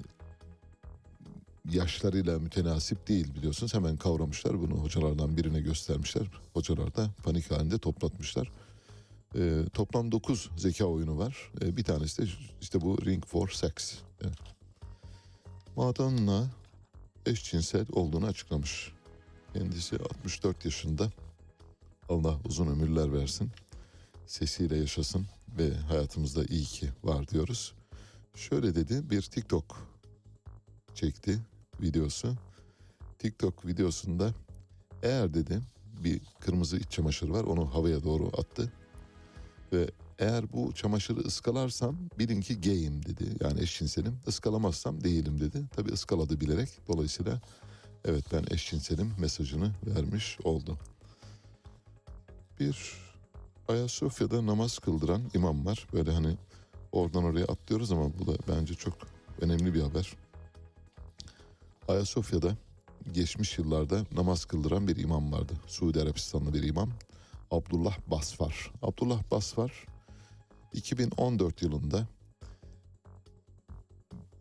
yaşlarıyla 1.71 2.39
mütenasip 2.39 3.07
değil 3.07 3.35
biliyorsunuz. 3.35 3.73
Hemen 3.73 3.97
kavramışlar 3.97 4.61
bunu 4.61 4.73
hocalardan 4.73 5.37
birine 5.37 5.61
göstermişler. 5.61 6.27
Hocalar 6.53 6.95
da 6.95 7.09
panik 7.23 7.51
halinde 7.51 7.77
toplatmışlar. 7.77 8.51
Ee, 9.35 9.63
toplam 9.73 10.11
9 10.11 10.49
zeka 10.57 10.85
oyunu 10.85 11.17
var. 11.17 11.51
Ee, 11.61 11.77
bir 11.77 11.83
tanesi 11.83 12.21
de 12.21 12.31
işte 12.61 12.81
bu 12.81 13.05
Ring 13.05 13.25
for 13.25 13.49
Sex. 13.49 13.71
Evet. 14.21 14.39
Madonna 15.75 16.47
eşcinsel 17.25 17.85
olduğunu 17.91 18.25
açıklamış. 18.25 18.91
Kendisi 19.53 19.95
64 19.95 20.65
yaşında. 20.65 21.11
Allah 22.09 22.39
uzun 22.45 22.67
ömürler 22.67 23.13
versin. 23.13 23.51
Sesiyle 24.25 24.77
yaşasın 24.77 25.25
ve 25.57 25.73
hayatımızda 25.73 26.45
iyi 26.45 26.65
ki 26.65 26.89
var 27.03 27.27
diyoruz. 27.27 27.73
Şöyle 28.35 28.75
dedi 28.75 29.09
bir 29.09 29.21
TikTok 29.21 29.87
çekti 30.93 31.39
videosu. 31.81 32.35
TikTok 33.19 33.65
videosunda 33.65 34.33
eğer 35.03 35.33
dedi 35.33 35.61
bir 36.03 36.21
kırmızı 36.39 36.77
iç 36.77 36.91
çamaşır 36.91 37.29
var 37.29 37.43
onu 37.43 37.75
havaya 37.75 38.03
doğru 38.03 38.27
attı. 38.27 38.73
Ve 39.73 39.89
eğer 40.19 40.53
bu 40.53 40.73
çamaşırı 40.73 41.19
ıskalarsam 41.19 41.97
bilin 42.19 42.41
ki 42.41 42.61
gayim 42.61 43.05
dedi. 43.05 43.23
Yani 43.41 43.61
eşcinselim. 43.61 44.19
Iskalamazsam 44.27 45.03
değilim 45.03 45.39
dedi. 45.39 45.63
Tabi 45.75 45.91
ıskaladı 45.91 46.41
bilerek. 46.41 46.69
Dolayısıyla 46.87 47.41
evet 48.05 48.25
ben 48.33 48.43
eşcinselim 48.51 49.13
mesajını 49.19 49.71
vermiş 49.85 50.37
oldu. 50.43 50.79
Bir 52.59 52.93
Ayasofya'da 53.67 54.45
namaz 54.45 54.79
kıldıran 54.79 55.21
imam 55.33 55.65
var. 55.65 55.87
Böyle 55.93 56.11
hani 56.11 56.37
oradan 56.91 57.23
oraya 57.23 57.45
atlıyoruz 57.45 57.91
ama 57.91 58.19
bu 58.19 58.27
da 58.27 58.37
bence 58.47 58.73
çok 58.73 58.93
önemli 59.41 59.73
bir 59.73 59.81
haber. 59.81 60.13
Ayasofya'da 61.87 62.57
geçmiş 63.13 63.57
yıllarda 63.57 64.05
namaz 64.15 64.45
kıldıran 64.45 64.87
bir 64.87 64.95
imam 64.97 65.31
vardı. 65.31 65.53
Suudi 65.67 66.01
Arabistanlı 66.01 66.53
bir 66.53 66.63
imam. 66.63 66.89
Abdullah 67.51 67.97
Basfar. 68.07 68.71
Abdullah 68.81 69.31
Basfar 69.31 69.85
2014 70.73 71.61
yılında 71.61 72.07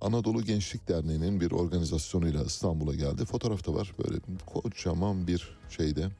Anadolu 0.00 0.44
Gençlik 0.44 0.88
Derneği'nin 0.88 1.40
bir 1.40 1.50
organizasyonuyla 1.50 2.44
İstanbul'a 2.44 2.94
geldi. 2.94 3.24
Fotoğrafta 3.24 3.74
var 3.74 3.94
böyle 3.98 4.18
kocaman 4.46 5.26
bir 5.26 5.58
şeyde 5.70 6.10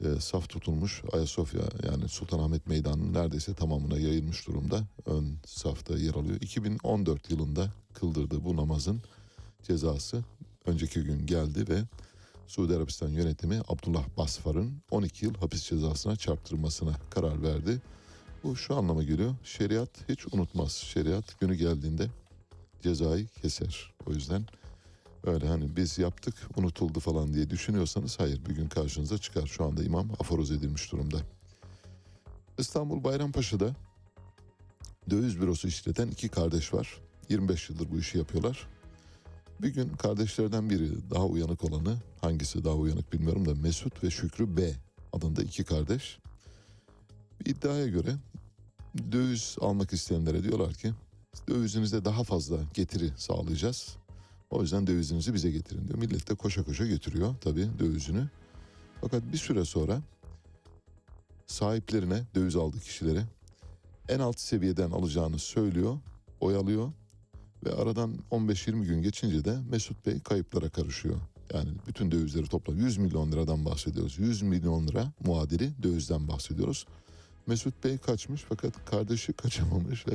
e, 0.00 0.20
saf 0.20 0.48
tutulmuş 0.48 1.02
Ayasofya 1.12 1.62
yani 1.88 2.08
Sultanahmet 2.08 2.66
Meydanı'nın 2.66 3.14
neredeyse 3.14 3.54
tamamına 3.54 3.98
yayılmış 3.98 4.46
durumda. 4.46 4.84
Ön 5.06 5.38
safta 5.46 5.98
yer 5.98 6.14
alıyor. 6.14 6.40
2014 6.40 7.30
yılında 7.30 7.72
kıldırdığı 7.94 8.44
bu 8.44 8.56
namazın 8.56 9.00
cezası 9.62 10.24
önceki 10.66 11.02
gün 11.02 11.26
geldi 11.26 11.68
ve 11.68 11.82
Suudi 12.46 12.76
Arabistan 12.76 13.08
yönetimi 13.08 13.60
Abdullah 13.68 14.04
Basfar'ın 14.16 14.72
12 14.90 15.24
yıl 15.24 15.34
hapis 15.34 15.64
cezasına 15.68 16.16
çarptırmasına 16.16 16.92
karar 17.10 17.42
verdi. 17.42 17.82
Bu 18.44 18.56
şu 18.56 18.76
anlama 18.76 19.02
geliyor. 19.02 19.34
Şeriat 19.44 20.08
hiç 20.08 20.26
unutmaz. 20.34 20.72
Şeriat 20.72 21.40
günü 21.40 21.54
geldiğinde 21.54 22.08
cezayı 22.82 23.26
keser. 23.26 23.92
O 24.06 24.12
yüzden 24.12 24.44
öyle 25.26 25.48
hani 25.48 25.76
biz 25.76 25.98
yaptık 25.98 26.34
unutuldu 26.56 27.00
falan 27.00 27.34
diye 27.34 27.50
düşünüyorsanız 27.50 28.20
hayır 28.20 28.46
bir 28.46 28.54
gün 28.54 28.68
karşınıza 28.68 29.18
çıkar. 29.18 29.46
Şu 29.46 29.64
anda 29.64 29.82
imam 29.82 30.10
aforoz 30.20 30.50
edilmiş 30.50 30.92
durumda. 30.92 31.16
İstanbul 32.58 33.04
Bayrampaşa'da 33.04 33.70
döviz 35.10 35.40
bürosu 35.40 35.68
işleten 35.68 36.08
iki 36.08 36.28
kardeş 36.28 36.74
var. 36.74 37.00
25 37.28 37.70
yıldır 37.70 37.90
bu 37.90 37.98
işi 37.98 38.18
yapıyorlar. 38.18 38.68
Bir 39.62 39.68
gün 39.68 39.88
kardeşlerden 39.88 40.70
biri 40.70 41.10
daha 41.10 41.26
uyanık 41.26 41.64
olanı 41.64 41.96
hangisi 42.20 42.64
daha 42.64 42.74
uyanık 42.74 43.12
bilmiyorum 43.12 43.48
da 43.48 43.54
Mesut 43.54 44.04
ve 44.04 44.10
Şükrü 44.10 44.56
B 44.56 44.72
adında 45.12 45.42
iki 45.42 45.64
kardeş. 45.64 46.18
Bir 47.40 47.50
iddiaya 47.50 47.86
göre 47.86 48.14
döviz 49.12 49.56
almak 49.60 49.92
isteyenlere 49.92 50.44
diyorlar 50.44 50.74
ki 50.74 50.92
Dövizinize 51.48 52.04
daha 52.04 52.24
fazla 52.24 52.56
getiri 52.74 53.10
sağlayacağız. 53.16 53.96
O 54.54 54.62
yüzden 54.62 54.86
dövizinizi 54.86 55.34
bize 55.34 55.50
getirin 55.50 55.88
diyor. 55.88 55.98
Millet 55.98 56.30
de 56.30 56.34
koşa 56.34 56.62
koşa 56.62 56.86
getiriyor 56.86 57.34
tabii 57.40 57.68
dövizini. 57.78 58.24
Fakat 59.00 59.32
bir 59.32 59.38
süre 59.38 59.64
sonra 59.64 60.02
sahiplerine 61.46 62.22
döviz 62.34 62.56
aldığı 62.56 62.80
kişilere 62.80 63.24
en 64.08 64.18
alt 64.18 64.40
seviyeden 64.40 64.90
alacağını 64.90 65.38
söylüyor, 65.38 65.98
oyalıyor 66.40 66.92
ve 67.66 67.74
aradan 67.74 68.18
15-20 68.30 68.84
gün 68.84 69.02
geçince 69.02 69.44
de 69.44 69.58
Mesut 69.70 70.06
Bey 70.06 70.20
kayıplara 70.20 70.68
karışıyor. 70.68 71.16
Yani 71.54 71.70
bütün 71.86 72.10
dövizleri 72.10 72.46
toplam 72.48 72.76
100 72.76 72.98
milyon 72.98 73.32
liradan 73.32 73.64
bahsediyoruz. 73.64 74.18
100 74.18 74.42
milyon 74.42 74.88
lira 74.88 75.12
muadili 75.26 75.82
dövizden 75.82 76.28
bahsediyoruz. 76.28 76.86
Mesut 77.46 77.84
Bey 77.84 77.98
kaçmış 77.98 78.44
fakat 78.48 78.84
kardeşi 78.84 79.32
kaçamamış 79.32 80.06
ve 80.06 80.12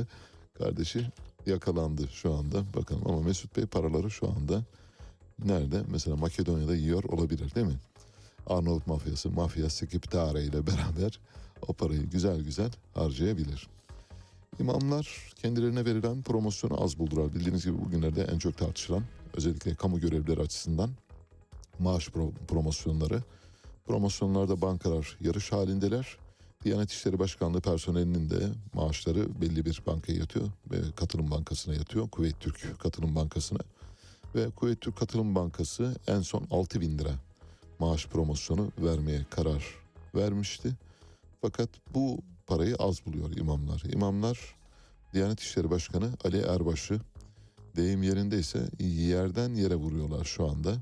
kardeşi 0.58 1.06
yakalandı 1.46 2.08
şu 2.12 2.34
anda. 2.34 2.64
Bakalım 2.76 3.02
ama 3.06 3.20
Mesut 3.20 3.56
Bey 3.56 3.66
paraları 3.66 4.10
şu 4.10 4.28
anda 4.28 4.64
nerede? 5.44 5.82
Mesela 5.90 6.16
Makedonya'da 6.16 6.74
yiyor 6.76 7.04
olabilir 7.04 7.54
değil 7.54 7.66
mi? 7.66 7.78
Arnavut 8.46 8.86
mafyası, 8.86 9.30
mafya 9.30 9.70
Skiptare 9.70 10.44
ile 10.44 10.66
beraber 10.66 11.20
o 11.68 11.72
parayı 11.72 12.02
güzel 12.10 12.40
güzel 12.40 12.70
harcayabilir. 12.94 13.68
İmamlar 14.60 15.32
kendilerine 15.42 15.84
verilen 15.84 16.22
promosyonu 16.22 16.84
az 16.84 16.98
buldular. 16.98 17.34
Bildiğiniz 17.34 17.64
gibi 17.64 17.78
bugünlerde 17.84 18.22
en 18.22 18.38
çok 18.38 18.58
tartışılan 18.58 19.02
özellikle 19.34 19.74
kamu 19.74 20.00
görevlileri 20.00 20.40
açısından 20.40 20.90
maaş 21.78 22.08
pro- 22.08 22.32
promosyonları. 22.48 23.22
Promosyonlarda 23.86 24.60
bankalar 24.60 25.16
yarış 25.20 25.52
halindeler. 25.52 26.16
Diyanet 26.64 26.90
İşleri 26.92 27.18
Başkanlığı 27.18 27.60
personelinin 27.60 28.30
de 28.30 28.48
maaşları 28.74 29.40
belli 29.40 29.64
bir 29.64 29.82
bankaya 29.86 30.18
yatıyor 30.18 30.48
ve 30.70 30.76
Katılım 30.96 31.30
Bankası'na 31.30 31.74
yatıyor. 31.74 32.08
Kuveyt 32.08 32.40
Türk 32.40 32.80
Katılım 32.80 33.14
Bankası'na. 33.14 33.58
Ve 34.34 34.50
Kuveyt 34.50 34.80
Türk 34.80 34.96
Katılım 34.96 35.34
Bankası 35.34 35.96
en 36.06 36.20
son 36.20 36.46
6 36.50 36.80
bin 36.80 36.98
lira 36.98 37.10
maaş 37.78 38.06
promosyonu 38.06 38.72
vermeye 38.78 39.26
karar 39.30 39.64
vermişti. 40.14 40.72
Fakat 41.42 41.68
bu 41.94 42.18
parayı 42.46 42.76
az 42.76 43.06
buluyor 43.06 43.36
imamlar. 43.36 43.82
İmamlar 43.92 44.54
Diyanet 45.12 45.40
İşleri 45.40 45.70
Başkanı 45.70 46.10
Ali 46.24 46.40
Erbaş'ı 46.40 47.00
deyim 47.76 48.02
yerindeyse 48.02 48.70
yerden 48.80 49.54
yere 49.54 49.74
vuruyorlar 49.74 50.24
şu 50.24 50.48
anda. 50.48 50.76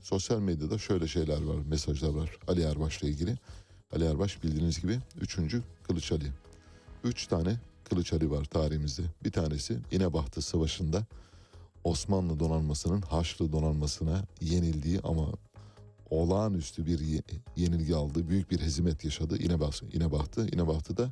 Sosyal 0.00 0.40
medyada 0.40 0.78
şöyle 0.78 1.08
şeyler 1.08 1.42
var, 1.42 1.56
mesajlar 1.68 2.08
var 2.08 2.38
Ali 2.48 2.62
Erbaş'la 2.62 3.08
ilgili. 3.08 3.36
Ali 3.94 4.04
Erbaş 4.04 4.42
bildiğiniz 4.42 4.80
gibi 4.80 4.98
3. 5.20 5.38
Kılıç 5.82 6.12
Ali. 6.12 6.32
3 7.04 7.26
tane 7.26 7.56
Kılıç 7.84 8.12
Ali 8.12 8.30
var 8.30 8.44
tarihimizde. 8.44 9.02
Bir 9.24 9.32
tanesi 9.32 9.78
İnebahtı 9.90 10.42
Savaşı'nda 10.42 11.06
Osmanlı 11.84 12.40
donanmasının 12.40 13.00
Haçlı 13.02 13.52
donanmasına 13.52 14.24
yenildiği 14.40 15.00
ama 15.04 15.28
olağanüstü 16.10 16.86
bir 16.86 16.98
ye- 17.00 17.22
yenilgi 17.56 17.94
aldı. 17.96 18.28
Büyük 18.28 18.50
bir 18.50 18.60
hezimet 18.60 19.04
yaşadı 19.04 19.38
İnebahtı. 19.38 19.86
İnebahtı, 19.86 20.46
İnebahtı 20.48 20.96
da 20.96 21.10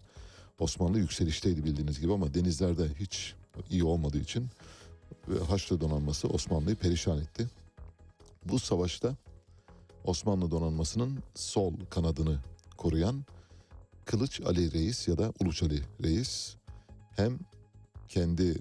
Osmanlı 0.58 0.98
yükselişteydi 0.98 1.64
bildiğiniz 1.64 2.00
gibi 2.00 2.12
ama 2.12 2.34
denizlerde 2.34 2.88
hiç 2.94 3.34
iyi 3.70 3.84
olmadığı 3.84 4.18
için 4.18 4.46
ve 5.28 5.44
Haçlı 5.44 5.80
donanması 5.80 6.28
Osmanlı'yı 6.28 6.76
perişan 6.76 7.18
etti. 7.18 7.46
Bu 8.44 8.58
savaşta 8.58 9.16
Osmanlı 10.04 10.50
donanmasının 10.50 11.18
sol 11.34 11.72
kanadını 11.90 12.38
koruyan 12.78 13.24
Kılıç 14.04 14.40
Ali 14.40 14.72
Reis 14.72 15.08
ya 15.08 15.18
da 15.18 15.32
Uluç 15.40 15.62
Ali 15.62 15.82
Reis 16.02 16.56
hem 17.16 17.38
kendi 18.08 18.54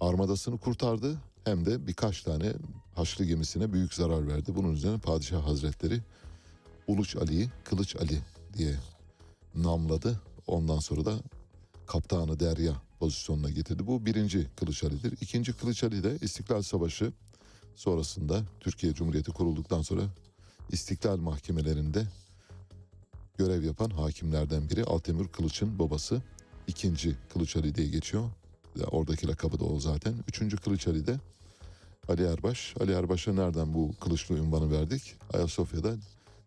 armadasını 0.00 0.58
kurtardı 0.58 1.18
hem 1.44 1.66
de 1.66 1.86
birkaç 1.86 2.22
tane 2.22 2.52
Haçlı 2.94 3.24
gemisine 3.24 3.72
büyük 3.72 3.94
zarar 3.94 4.28
verdi. 4.28 4.54
Bunun 4.54 4.72
üzerine 4.72 4.98
Padişah 4.98 5.46
Hazretleri 5.46 6.00
Uluç 6.86 7.16
Ali'yi 7.16 7.48
Kılıç 7.64 7.96
Ali 7.96 8.18
diye 8.56 8.74
namladı. 9.54 10.20
Ondan 10.46 10.78
sonra 10.78 11.04
da 11.04 11.14
kaptanı 11.86 12.40
Derya 12.40 12.72
pozisyonuna 12.98 13.50
getirdi. 13.50 13.86
Bu 13.86 14.06
birinci 14.06 14.46
Kılıç 14.56 14.84
Ali'dir. 14.84 15.12
İkinci 15.20 15.52
Kılıç 15.52 15.84
Ali 15.84 16.04
de 16.04 16.18
İstiklal 16.20 16.62
Savaşı 16.62 17.12
sonrasında 17.76 18.42
Türkiye 18.60 18.94
Cumhuriyeti 18.94 19.30
kurulduktan 19.30 19.82
sonra 19.82 20.02
İstiklal 20.72 21.16
mahkemelerinde 21.16 22.06
görev 23.38 23.62
yapan 23.64 23.90
hakimlerden 23.90 24.70
biri 24.70 24.84
Altemür 24.84 25.28
Kılıç'ın 25.28 25.78
babası. 25.78 26.22
ikinci 26.66 27.16
Kılıç 27.32 27.56
Ali 27.56 27.74
diye 27.74 27.88
geçiyor. 27.88 28.30
Oradaki 28.90 29.28
lakabı 29.28 29.60
da 29.60 29.64
o 29.64 29.80
zaten. 29.80 30.14
Üçüncü 30.28 30.56
Kılıç 30.56 30.88
Ali 30.88 31.06
de 31.06 31.20
Ali 32.08 32.24
Erbaş. 32.24 32.74
Ali 32.80 32.92
Erbaş'a 32.92 33.32
nereden 33.32 33.74
bu 33.74 33.94
kılıçlı 34.00 34.38
ünvanı 34.38 34.70
verdik? 34.70 35.16
Ayasofya'da 35.32 35.96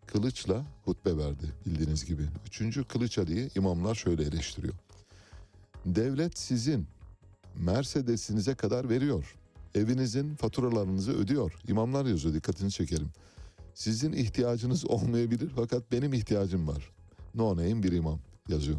kılıçla 0.06 0.66
hutbe 0.84 1.16
verdi 1.16 1.52
bildiğiniz 1.66 2.04
gibi. 2.04 2.22
Üçüncü 2.46 2.84
Kılıç 2.84 3.18
Ali'yi 3.18 3.50
imamlar 3.54 3.94
şöyle 3.94 4.22
eleştiriyor. 4.22 4.74
Devlet 5.86 6.38
sizin 6.38 6.86
Mercedes'inize 7.56 8.54
kadar 8.54 8.88
veriyor. 8.88 9.34
Evinizin 9.74 10.34
faturalarınızı 10.34 11.12
ödüyor. 11.12 11.52
İmamlar 11.68 12.06
yazıyor 12.06 12.34
dikkatini 12.34 12.70
çekerim. 12.70 13.08
Sizin 13.78 14.12
ihtiyacınız 14.12 14.84
olmayabilir 14.84 15.50
fakat 15.56 15.92
benim 15.92 16.12
ihtiyacım 16.12 16.68
var. 16.68 16.90
No 17.34 17.56
name 17.56 17.82
bir 17.82 17.92
imam 17.92 18.20
yazıyor. 18.48 18.78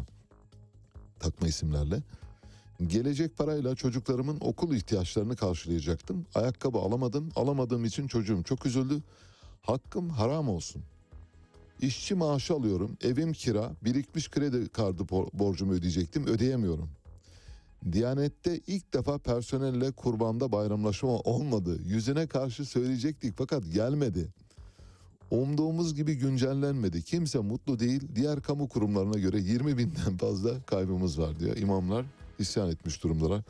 Takma 1.20 1.48
isimlerle. 1.48 2.02
Gelecek 2.86 3.36
parayla 3.36 3.74
çocuklarımın 3.74 4.38
okul 4.40 4.74
ihtiyaçlarını 4.74 5.36
karşılayacaktım. 5.36 6.26
Ayakkabı 6.34 6.78
alamadım. 6.78 7.28
Alamadığım 7.36 7.84
için 7.84 8.06
çocuğum 8.06 8.42
çok 8.42 8.66
üzüldü. 8.66 9.02
Hakkım 9.62 10.08
haram 10.08 10.48
olsun. 10.48 10.82
İşçi 11.80 12.14
maaşı 12.14 12.54
alıyorum. 12.54 12.96
Evim 13.02 13.32
kira. 13.32 13.72
Birikmiş 13.84 14.30
kredi 14.30 14.68
kartı 14.68 15.08
borcumu 15.32 15.72
ödeyecektim. 15.72 16.26
Ödeyemiyorum. 16.26 16.90
Diyanette 17.92 18.60
ilk 18.66 18.94
defa 18.94 19.18
personelle 19.18 19.92
kurbanda 19.92 20.52
bayramlaşma 20.52 21.10
olmadı. 21.10 21.78
Yüzüne 21.84 22.26
karşı 22.26 22.64
söyleyecektik 22.64 23.34
fakat 23.36 23.72
gelmedi. 23.72 24.28
Umduğumuz 25.30 25.94
gibi 25.94 26.14
güncellenmedi. 26.14 27.02
Kimse 27.02 27.38
mutlu 27.38 27.78
değil. 27.78 28.02
Diğer 28.14 28.42
kamu 28.42 28.68
kurumlarına 28.68 29.18
göre 29.18 29.40
20 29.40 29.78
binden 29.78 30.16
fazla 30.16 30.62
kaybımız 30.62 31.18
var 31.18 31.40
diyor. 31.40 31.56
İmamlar 31.56 32.06
isyan 32.38 32.70
etmiş 32.70 33.02
durumdalar. 33.02 33.42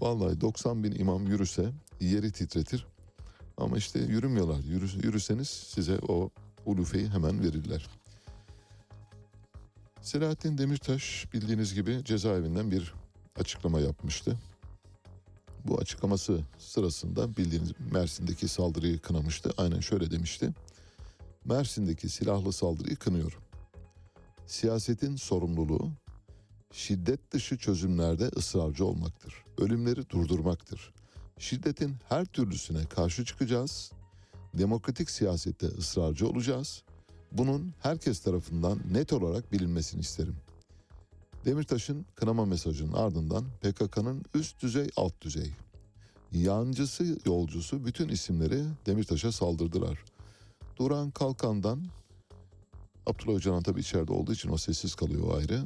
Vallahi 0.00 0.40
90 0.40 0.84
bin 0.84 0.92
imam 0.92 1.26
yürüse 1.26 1.72
yeri 2.00 2.32
titretir. 2.32 2.86
Ama 3.56 3.76
işte 3.78 3.98
yürümüyorlar. 3.98 4.58
Yürü- 4.64 5.06
yürüseniz 5.06 5.48
size 5.48 5.98
o 6.08 6.30
ulufeyi 6.66 7.08
hemen 7.08 7.42
verirler. 7.42 7.86
Selahattin 10.02 10.58
Demirtaş 10.58 11.26
bildiğiniz 11.32 11.74
gibi 11.74 12.00
cezaevinden 12.04 12.70
bir 12.70 12.94
açıklama 13.36 13.80
yapmıştı. 13.80 14.38
Bu 15.64 15.78
açıklaması 15.78 16.40
sırasında 16.58 17.36
bildiğiniz 17.36 17.72
Mersin'deki 17.92 18.48
saldırıyı 18.48 18.98
kınamıştı. 18.98 19.50
Aynen 19.56 19.80
şöyle 19.80 20.10
demişti. 20.10 20.50
Mersin'deki 21.44 22.08
silahlı 22.08 22.52
saldırıyı 22.52 22.96
kınıyorum. 22.96 23.42
Siyasetin 24.46 25.16
sorumluluğu 25.16 25.90
şiddet 26.72 27.32
dışı 27.32 27.58
çözümlerde 27.58 28.30
ısrarcı 28.36 28.84
olmaktır. 28.84 29.34
Ölümleri 29.58 30.10
durdurmaktır. 30.10 30.92
Şiddetin 31.38 31.96
her 32.08 32.24
türlüsüne 32.24 32.84
karşı 32.84 33.24
çıkacağız. 33.24 33.92
Demokratik 34.54 35.10
siyasette 35.10 35.66
ısrarcı 35.66 36.28
olacağız. 36.28 36.82
Bunun 37.32 37.74
herkes 37.80 38.20
tarafından 38.20 38.80
net 38.92 39.12
olarak 39.12 39.52
bilinmesini 39.52 40.00
isterim. 40.00 40.36
Demirtaş'ın 41.44 42.06
kınama 42.14 42.44
mesajının 42.44 42.92
ardından 42.92 43.44
PKK'nın 43.62 44.24
üst 44.34 44.62
düzey 44.62 44.90
alt 44.96 45.20
düzey 45.20 45.52
yancısı 46.32 47.18
yolcusu 47.26 47.84
bütün 47.84 48.08
isimleri 48.08 48.64
Demirtaş'a 48.86 49.32
saldırdılar. 49.32 49.98
Duran 50.80 51.10
Kalkan'dan 51.10 51.82
Abdullah 53.06 53.36
Öcalan 53.36 53.62
tabii 53.62 53.80
içeride 53.80 54.12
olduğu 54.12 54.32
için 54.32 54.50
o 54.50 54.56
sessiz 54.56 54.94
kalıyor 54.94 55.38
ayrı. 55.38 55.62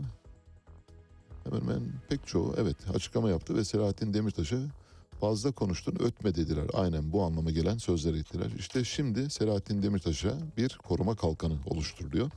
Hemen 1.45 1.61
hemen 1.61 1.83
pek 2.09 2.27
çoğu 2.27 2.55
evet 2.59 2.77
açıklama 2.95 3.31
yaptı 3.31 3.57
ve 3.57 3.65
Selahattin 3.65 4.15
Demirtaş'a 4.15 4.59
fazla 5.21 5.53
konuştun 5.53 5.97
ötme 6.01 6.35
dediler. 6.35 6.67
Aynen 6.73 7.13
bu 7.13 7.23
anlama 7.23 7.51
gelen 7.51 7.79
sözler 7.79 8.15
ettiler. 8.15 8.51
İşte 8.59 8.85
şimdi 8.85 9.31
Selahattin 9.31 9.83
Demirtaş'a 9.83 10.39
bir 10.57 10.79
koruma 10.89 11.17
kalkanı 11.17 11.57
oluşturuluyor. 11.67 12.31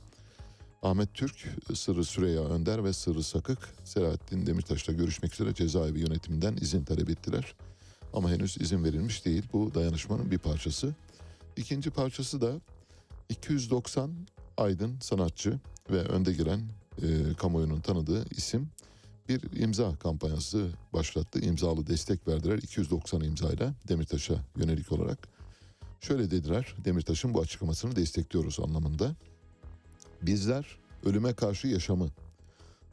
Ahmet 0.82 1.14
Türk, 1.14 1.56
Sırrı 1.74 2.04
Süreyya 2.04 2.44
Önder 2.44 2.84
ve 2.84 2.92
Sırrı 2.92 3.22
Sakık 3.22 3.58
Selahattin 3.84 4.46
Demirtaş'la 4.46 4.92
görüşmek 4.92 5.34
üzere 5.34 5.54
cezaevi 5.54 6.00
yönetiminden 6.00 6.56
izin 6.56 6.84
talep 6.84 7.10
ettiler. 7.10 7.54
Ama 8.12 8.30
henüz 8.30 8.56
izin 8.60 8.84
verilmiş 8.84 9.24
değil. 9.24 9.42
Bu 9.52 9.74
dayanışmanın 9.74 10.30
bir 10.30 10.38
parçası. 10.38 10.94
İkinci 11.58 11.90
parçası 11.90 12.40
da 12.40 12.60
290 13.28 14.10
aydın 14.56 14.98
sanatçı 15.00 15.60
ve 15.90 15.98
önde 15.98 16.32
gelen 16.32 16.60
e, 17.02 17.34
kamuoyunun 17.34 17.80
tanıdığı 17.80 18.24
isim 18.30 18.68
bir 19.28 19.60
imza 19.60 19.96
kampanyası 19.96 20.70
başlattı. 20.92 21.40
İmzalı 21.40 21.86
destek 21.86 22.28
verdiler 22.28 22.58
290 22.58 23.20
imzayla 23.20 23.74
Demirtaş'a 23.88 24.34
yönelik 24.56 24.92
olarak. 24.92 25.28
Şöyle 26.00 26.30
dediler 26.30 26.74
Demirtaş'ın 26.84 27.34
bu 27.34 27.40
açıklamasını 27.40 27.96
destekliyoruz 27.96 28.60
anlamında. 28.60 29.14
Bizler 30.22 30.78
ölüme 31.04 31.34
karşı 31.34 31.68
yaşamı, 31.68 32.08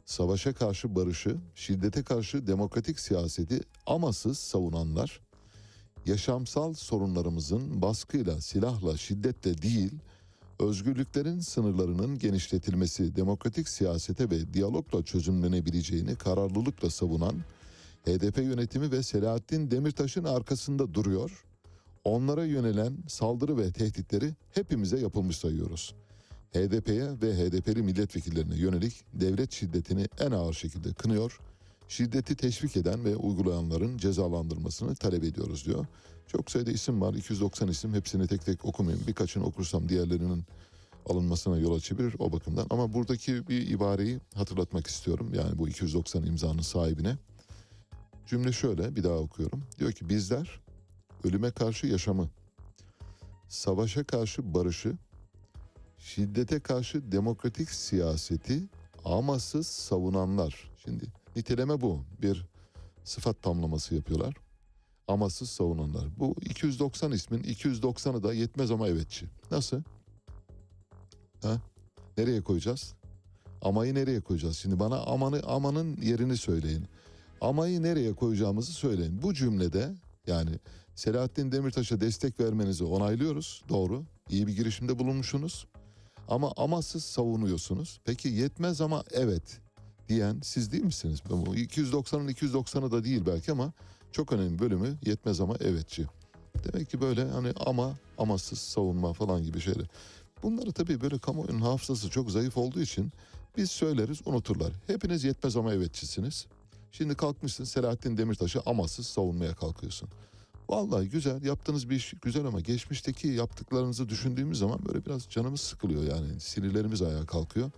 savaşa 0.04 0.52
karşı 0.54 0.94
barışı, 0.94 1.36
şiddete 1.54 2.02
karşı 2.02 2.46
demokratik 2.46 3.00
siyaseti 3.00 3.60
amasız 3.86 4.38
savunanlar, 4.38 5.20
yaşamsal 6.06 6.74
sorunlarımızın 6.74 7.82
baskıyla, 7.82 8.40
silahla, 8.40 8.96
şiddetle 8.96 9.62
değil, 9.62 9.92
özgürlüklerin 10.58 11.40
sınırlarının 11.40 12.18
genişletilmesi, 12.18 13.16
demokratik 13.16 13.68
siyasete 13.68 14.30
ve 14.30 14.54
diyalogla 14.54 15.02
çözümlenebileceğini 15.02 16.16
kararlılıkla 16.16 16.90
savunan 16.90 17.34
HDP 18.04 18.38
yönetimi 18.38 18.92
ve 18.92 19.02
Selahattin 19.02 19.70
Demirtaş'ın 19.70 20.24
arkasında 20.24 20.94
duruyor. 20.94 21.44
Onlara 22.04 22.44
yönelen 22.44 22.96
saldırı 23.08 23.58
ve 23.58 23.72
tehditleri 23.72 24.34
hepimize 24.54 24.98
yapılmış 24.98 25.38
sayıyoruz. 25.38 25.94
HDP'ye 26.52 27.20
ve 27.22 27.34
HDP'li 27.34 27.82
milletvekillerine 27.82 28.56
yönelik 28.56 29.04
devlet 29.12 29.52
şiddetini 29.52 30.06
en 30.20 30.30
ağır 30.30 30.52
şekilde 30.52 30.92
kınıyor. 30.92 31.40
Şiddeti 31.88 32.36
teşvik 32.36 32.76
eden 32.76 33.04
ve 33.04 33.16
uygulayanların 33.16 33.98
cezalandırmasını 33.98 34.94
talep 34.94 35.24
ediyoruz 35.24 35.66
diyor. 35.66 35.86
Çok 36.26 36.50
sayıda 36.50 36.70
isim 36.70 37.00
var 37.00 37.14
290 37.14 37.68
isim 37.68 37.94
hepsini 37.94 38.26
tek 38.26 38.44
tek 38.44 38.64
okumayayım. 38.64 39.06
Birkaçını 39.06 39.44
okursam 39.44 39.88
diğerlerinin 39.88 40.44
alınmasına 41.06 41.58
yol 41.58 41.74
açabilir 41.74 42.14
o 42.18 42.32
bakımdan. 42.32 42.66
Ama 42.70 42.92
buradaki 42.92 43.48
bir 43.48 43.70
ibareyi 43.70 44.20
hatırlatmak 44.34 44.86
istiyorum. 44.86 45.34
Yani 45.34 45.58
bu 45.58 45.68
290 45.68 46.22
imzanın 46.22 46.62
sahibine. 46.62 47.18
Cümle 48.26 48.52
şöyle 48.52 48.96
bir 48.96 49.04
daha 49.04 49.14
okuyorum. 49.14 49.62
Diyor 49.78 49.92
ki 49.92 50.08
bizler 50.08 50.60
ölüme 51.24 51.50
karşı 51.50 51.86
yaşamı, 51.86 52.28
savaşa 53.48 54.04
karşı 54.04 54.54
barışı, 54.54 54.92
şiddete 55.98 56.60
karşı 56.60 57.12
demokratik 57.12 57.70
siyaseti 57.70 58.62
amasız 59.04 59.66
savunanlar. 59.66 60.70
Şimdi 60.84 61.04
niteleme 61.36 61.80
bu. 61.80 62.04
Bir 62.22 62.46
sıfat 63.04 63.42
tamlaması 63.42 63.94
yapıyorlar. 63.94 64.34
Amasız 65.08 65.50
savunanlar. 65.50 66.04
Bu 66.18 66.34
290 66.40 67.12
ismin 67.12 67.42
290'ı 67.42 68.22
da 68.22 68.34
yetmez 68.34 68.70
ama 68.70 68.88
evetçi. 68.88 69.26
Nasıl? 69.50 69.82
Ha? 71.42 71.60
Nereye 72.18 72.42
koyacağız? 72.42 72.94
Amayı 73.62 73.94
nereye 73.94 74.20
koyacağız? 74.20 74.56
Şimdi 74.56 74.78
bana 74.78 74.98
amanı 74.98 75.42
amanın 75.46 75.96
yerini 76.02 76.36
söyleyin. 76.36 76.84
Amayı 77.40 77.82
nereye 77.82 78.12
koyacağımızı 78.12 78.72
söyleyin. 78.72 79.22
Bu 79.22 79.34
cümlede 79.34 79.94
yani 80.26 80.50
Selahattin 80.94 81.52
Demirtaş'a 81.52 82.00
destek 82.00 82.40
vermenizi 82.40 82.84
onaylıyoruz. 82.84 83.64
Doğru. 83.68 84.04
İyi 84.30 84.46
bir 84.46 84.56
girişimde 84.56 84.98
bulunmuşsunuz. 84.98 85.66
Ama 86.28 86.52
amasız 86.56 87.04
savunuyorsunuz. 87.04 88.00
Peki 88.04 88.28
yetmez 88.28 88.80
ama 88.80 89.04
evet 89.10 89.60
diyen 90.08 90.40
siz 90.42 90.72
değil 90.72 90.84
misiniz? 90.84 91.22
Bu 91.30 91.56
290'ın 91.56 92.28
290'ı 92.28 92.90
da 92.90 93.04
değil 93.04 93.22
belki 93.26 93.52
ama 93.52 93.72
çok 94.12 94.32
önemli 94.32 94.58
bölümü 94.58 94.96
yetmez 95.06 95.40
ama 95.40 95.56
evetçi. 95.56 96.06
Demek 96.64 96.90
ki 96.90 97.00
böyle 97.00 97.24
hani 97.24 97.52
ama 97.66 97.94
amasız 98.18 98.58
savunma 98.58 99.12
falan 99.12 99.42
gibi 99.42 99.60
şeyler. 99.60 99.86
Bunları 100.42 100.72
tabii 100.72 101.00
böyle 101.00 101.18
kamuoyunun 101.18 101.60
hafızası 101.60 102.10
çok 102.10 102.30
zayıf 102.30 102.56
olduğu 102.56 102.80
için 102.80 103.12
biz 103.56 103.70
söyleriz 103.70 104.20
unuturlar. 104.24 104.72
Hepiniz 104.86 105.24
yetmez 105.24 105.56
ama 105.56 105.74
evetçisiniz. 105.74 106.46
Şimdi 106.92 107.14
kalkmışsın 107.14 107.64
Selahattin 107.64 108.16
Demirtaş'ı 108.16 108.62
amasız 108.66 109.06
savunmaya 109.06 109.54
kalkıyorsun. 109.54 110.08
Vallahi 110.68 111.08
güzel 111.08 111.44
yaptığınız 111.44 111.90
bir 111.90 111.96
iş 111.96 112.14
güzel 112.22 112.46
ama 112.46 112.60
geçmişteki 112.60 113.28
yaptıklarınızı 113.28 114.08
düşündüğümüz 114.08 114.58
zaman 114.58 114.78
böyle 114.88 115.06
biraz 115.06 115.28
canımız 115.28 115.60
sıkılıyor 115.60 116.02
yani 116.02 116.40
sinirlerimiz 116.40 117.02
ayağa 117.02 117.26
kalkıyor. 117.26 117.70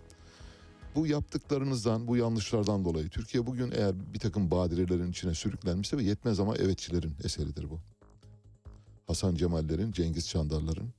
Bu 0.95 1.07
yaptıklarınızdan, 1.07 2.07
bu 2.07 2.17
yanlışlardan 2.17 2.85
dolayı 2.85 3.09
Türkiye 3.09 3.45
bugün 3.45 3.71
eğer 3.71 4.13
bir 4.13 4.19
takım 4.19 4.51
badirelerin 4.51 5.11
içine 5.11 5.33
sürüklenmişse 5.33 5.97
ve 5.97 6.03
yetmez 6.03 6.39
ama 6.39 6.55
evetçilerin 6.55 7.13
eseridir 7.23 7.69
bu. 7.69 7.79
Hasan 9.07 9.35
Cemallerin, 9.35 9.91
Cengiz 9.91 10.29
Çandarların 10.29 10.89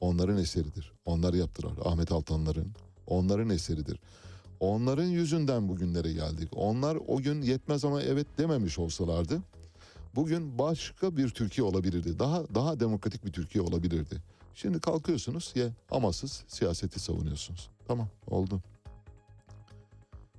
onların 0.00 0.38
eseridir. 0.38 0.92
Onlar 1.04 1.34
yaptılar. 1.34 1.72
Ahmet 1.84 2.12
Altanların 2.12 2.72
onların 3.06 3.50
eseridir. 3.50 4.00
Onların 4.60 5.04
yüzünden 5.06 5.68
bugünlere 5.68 6.12
geldik. 6.12 6.48
Onlar 6.56 6.98
o 7.06 7.16
gün 7.16 7.42
yetmez 7.42 7.84
ama 7.84 8.02
evet 8.02 8.26
dememiş 8.38 8.78
olsalardı 8.78 9.42
bugün 10.16 10.58
başka 10.58 11.16
bir 11.16 11.28
Türkiye 11.28 11.64
olabilirdi. 11.64 12.18
Daha 12.18 12.54
daha 12.54 12.80
demokratik 12.80 13.24
bir 13.24 13.32
Türkiye 13.32 13.64
olabilirdi. 13.64 14.22
Şimdi 14.54 14.80
kalkıyorsunuz 14.80 15.52
ya 15.54 15.68
amasız 15.90 16.44
siyaseti 16.48 17.00
savunuyorsunuz. 17.00 17.70
Tamam 17.88 18.08
oldu. 18.26 18.60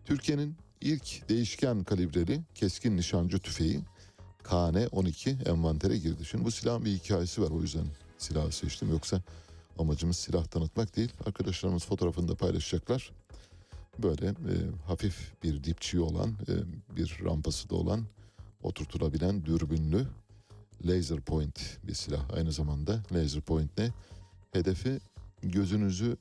Türkiye'nin 0.10 0.56
ilk 0.82 1.30
değişken 1.30 1.84
kalibreli 1.84 2.42
keskin 2.56 2.98
nişancı 2.98 3.40
tüfeği 3.40 3.80
KN-12 4.44 5.50
envantere 5.50 5.98
girdi. 5.98 6.26
Şimdi 6.26 6.46
bu 6.46 6.52
silahın 6.52 6.86
bir 6.86 6.92
hikayesi 6.92 7.42
var 7.42 7.52
o 7.52 7.62
yüzden 7.62 7.86
silahı 8.18 8.52
seçtim. 8.52 8.92
Yoksa 8.92 9.22
amacımız 9.80 10.18
silah 10.18 10.46
tanıtmak 10.46 10.96
değil. 10.96 11.14
Arkadaşlarımız 11.26 11.86
fotoğrafını 11.86 12.28
da 12.28 12.36
paylaşacaklar. 12.36 13.12
Böyle 13.98 14.28
e, 14.28 14.56
hafif 14.88 15.34
bir 15.44 15.64
dipçiği 15.64 16.04
olan, 16.04 16.30
e, 16.30 16.54
bir 16.96 17.20
rampası 17.26 17.70
da 17.70 17.76
olan, 17.76 18.06
oturtulabilen 18.64 19.46
dürbünlü 19.46 20.08
laser 20.86 21.22
point 21.22 21.60
bir 21.84 21.94
silah. 21.94 22.30
Aynı 22.34 22.52
zamanda 22.52 23.04
laser 23.14 23.42
point 23.42 23.78
ne? 23.78 23.90
Hedefi 24.52 25.00
gözünüzü 25.44 26.18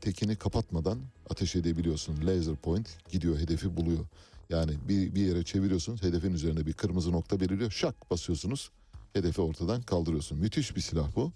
tekini 0.00 0.36
kapatmadan 0.36 0.98
ateş 1.30 1.56
edebiliyorsun. 1.56 2.26
Laser 2.26 2.56
point 2.56 2.88
gidiyor 3.10 3.38
hedefi 3.38 3.76
buluyor. 3.76 4.04
Yani 4.50 4.72
bir, 4.88 5.14
bir 5.14 5.26
yere 5.26 5.44
çeviriyorsunuz 5.44 6.02
hedefin 6.02 6.32
üzerinde 6.32 6.66
bir 6.66 6.72
kırmızı 6.72 7.12
nokta 7.12 7.40
beliriyor. 7.40 7.70
Şak 7.70 8.10
basıyorsunuz 8.10 8.70
hedefi 9.12 9.40
ortadan 9.40 9.82
kaldırıyorsun. 9.82 10.38
Müthiş 10.38 10.76
bir 10.76 10.80
silah 10.80 11.16
bu. 11.16 11.32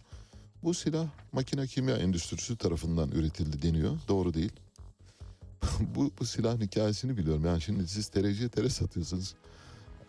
Bu 0.63 0.75
silah 0.75 1.07
makine 1.33 1.67
kimya 1.67 1.97
endüstrisi 1.97 2.57
tarafından 2.57 3.11
üretildi 3.11 3.63
deniyor. 3.63 3.99
Doğru 4.09 4.35
değil. 4.35 4.53
bu, 5.95 6.11
bu 6.21 6.25
silahın 6.25 6.61
hikayesini 6.61 7.17
biliyorum. 7.17 7.45
Yani 7.45 7.63
şimdi 7.63 7.89
siz 7.89 8.09
tereciye 8.09 8.49
tere 8.49 8.69
satıyorsunuz. 8.69 9.35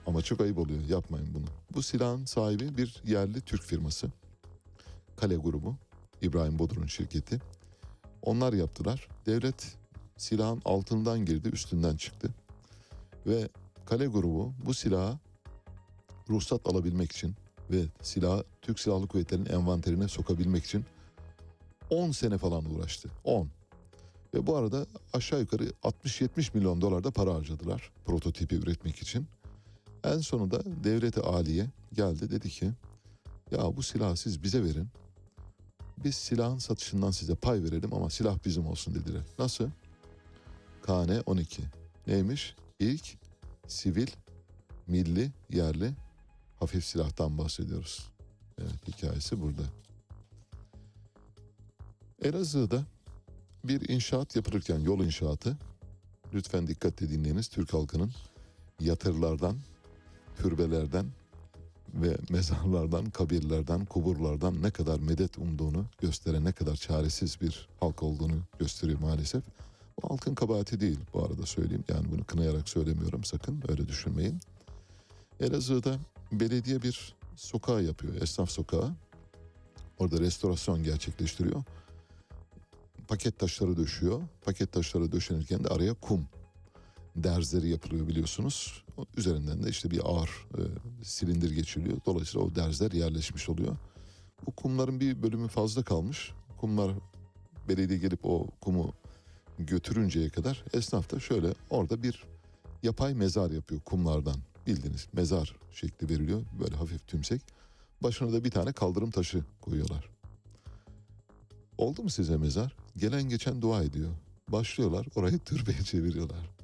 Ama 0.07 0.21
çok 0.21 0.41
ayıp 0.41 0.57
oluyor. 0.57 0.79
Yapmayın 0.89 1.27
bunu. 1.33 1.45
Bu 1.73 1.83
silahın 1.83 2.25
sahibi 2.25 2.77
bir 2.77 3.01
yerli 3.05 3.41
Türk 3.41 3.63
firması. 3.63 4.07
Kale 5.15 5.35
grubu. 5.35 5.75
İbrahim 6.21 6.59
Bodur'un 6.59 6.87
şirketi. 6.87 7.41
Onlar 8.27 8.53
yaptılar. 8.53 9.07
Devlet 9.25 9.77
silahın 10.17 10.61
altından 10.65 11.25
girdi, 11.25 11.49
üstünden 11.49 11.95
çıktı. 11.95 12.29
Ve 13.27 13.49
Kale 13.85 14.05
grubu 14.05 14.53
bu 14.65 14.73
silaha 14.73 15.19
ruhsat 16.29 16.67
alabilmek 16.67 17.11
için 17.11 17.35
ve 17.71 17.83
silahı 18.01 18.43
Türk 18.61 18.79
Silahlı 18.79 19.07
Kuvvetleri'nin 19.07 19.49
envanterine 19.49 20.07
sokabilmek 20.07 20.65
için 20.65 20.85
10 21.89 22.11
sene 22.11 22.37
falan 22.37 22.65
uğraştı. 22.65 23.09
10. 23.23 23.49
Ve 24.33 24.47
bu 24.47 24.55
arada 24.55 24.85
aşağı 25.13 25.39
yukarı 25.39 25.63
60-70 25.83 26.57
milyon 26.57 26.81
dolar 26.81 27.03
da 27.03 27.11
para 27.11 27.33
harcadılar 27.35 27.91
prototipi 28.05 28.55
üretmek 28.55 29.01
için. 29.01 29.27
En 30.03 30.19
sonunda 30.19 30.83
devleti 30.83 31.21
aliye 31.21 31.67
geldi 31.93 32.29
dedi 32.29 32.49
ki 32.49 32.71
ya 33.51 33.77
bu 33.77 33.83
silahı 33.83 34.17
siz 34.17 34.43
bize 34.43 34.63
verin. 34.63 34.87
Biz 36.03 36.15
silahın 36.15 36.57
satışından 36.57 37.11
size 37.11 37.35
pay 37.35 37.63
verelim 37.63 37.93
ama 37.93 38.09
silah 38.09 38.37
bizim 38.45 38.67
olsun 38.67 38.95
dediler. 38.95 39.21
Nasıl? 39.39 39.69
KN 40.85 41.21
12. 41.25 41.61
Neymiş? 42.07 42.55
İlk 42.79 43.17
sivil, 43.67 44.07
milli, 44.87 45.31
yerli 45.49 45.91
hafif 46.59 46.85
silahtan 46.85 47.37
bahsediyoruz. 47.37 48.09
Evet 48.61 48.87
hikayesi 48.87 49.41
burada. 49.41 49.63
Elazığ'da 52.21 52.83
bir 53.63 53.89
inşaat 53.89 54.35
yapılırken 54.35 54.79
yol 54.79 54.99
inşaatı 54.99 55.57
lütfen 56.33 56.67
dikkatle 56.67 57.09
dinleyiniz 57.09 57.47
Türk 57.47 57.73
halkının 57.73 58.11
yatırlardan, 58.79 59.57
türbelerden 60.37 61.05
ve 61.93 62.17
mezarlardan, 62.29 63.09
kabirlerden, 63.09 63.85
kuburlardan 63.85 64.61
ne 64.61 64.71
kadar 64.71 64.99
medet 64.99 65.37
umduğunu 65.37 65.85
gösteren 66.01 66.45
ne 66.45 66.51
kadar 66.51 66.75
çaresiz 66.75 67.41
bir 67.41 67.67
halk 67.79 68.03
olduğunu 68.03 68.39
gösteriyor 68.59 68.99
maalesef. 68.99 69.43
Bu 70.01 70.09
halkın 70.09 70.35
kabahati 70.35 70.79
değil 70.79 70.99
bu 71.13 71.25
arada 71.25 71.45
söyleyeyim. 71.45 71.83
Yani 71.89 72.11
bunu 72.11 72.23
kınayarak 72.23 72.69
söylemiyorum 72.69 73.23
sakın 73.23 73.63
öyle 73.67 73.87
düşünmeyin. 73.87 74.39
Elazığ'da 75.39 75.95
belediye 76.31 76.81
bir 76.81 77.15
sokağı 77.35 77.83
yapıyor, 77.83 78.21
esnaf 78.21 78.49
sokağı. 78.49 78.91
Orada 79.99 80.19
restorasyon 80.19 80.83
gerçekleştiriyor. 80.83 81.63
Paket 83.07 83.39
taşları 83.39 83.77
döşüyor. 83.77 84.21
Paket 84.45 84.71
taşları 84.71 85.11
döşenirken 85.11 85.63
de 85.63 85.67
araya 85.67 85.93
kum. 85.93 86.27
Derzleri 87.23 87.69
yapılıyor 87.69 88.07
biliyorsunuz. 88.07 88.83
Üzerinden 89.17 89.63
de 89.63 89.69
işte 89.69 89.91
bir 89.91 90.01
ağır 90.05 90.29
e, 90.29 90.61
silindir 91.03 91.51
geçiriliyor. 91.51 91.97
Dolayısıyla 92.05 92.47
o 92.47 92.55
derzler 92.55 92.91
yerleşmiş 92.91 93.49
oluyor. 93.49 93.77
Bu 94.45 94.51
kumların 94.51 94.99
bir 94.99 95.23
bölümü 95.23 95.47
fazla 95.47 95.83
kalmış. 95.83 96.31
Kumlar 96.57 96.91
belediye 97.69 97.99
gelip 97.99 98.25
o 98.25 98.47
kumu 98.61 98.93
götürünceye 99.59 100.29
kadar 100.29 100.63
esnaf 100.73 101.11
da 101.11 101.19
şöyle 101.19 101.53
orada 101.69 102.03
bir 102.03 102.23
yapay 102.83 103.13
mezar 103.13 103.51
yapıyor 103.51 103.81
kumlardan. 103.81 104.35
Bildiğiniz 104.67 105.07
mezar 105.13 105.55
şekli 105.71 106.09
veriliyor 106.09 106.41
böyle 106.59 106.75
hafif 106.75 107.07
tümsek. 107.07 107.41
Başına 108.03 108.33
da 108.33 108.43
bir 108.43 108.51
tane 108.51 108.71
kaldırım 108.73 109.11
taşı 109.11 109.43
koyuyorlar. 109.61 110.09
Oldu 111.77 112.03
mu 112.03 112.09
size 112.09 112.37
mezar? 112.37 112.75
Gelen 112.97 113.23
geçen 113.23 113.61
dua 113.61 113.83
ediyor. 113.83 114.09
Başlıyorlar 114.49 115.07
orayı 115.15 115.39
türbeye 115.45 115.83
çeviriyorlar. 115.83 116.56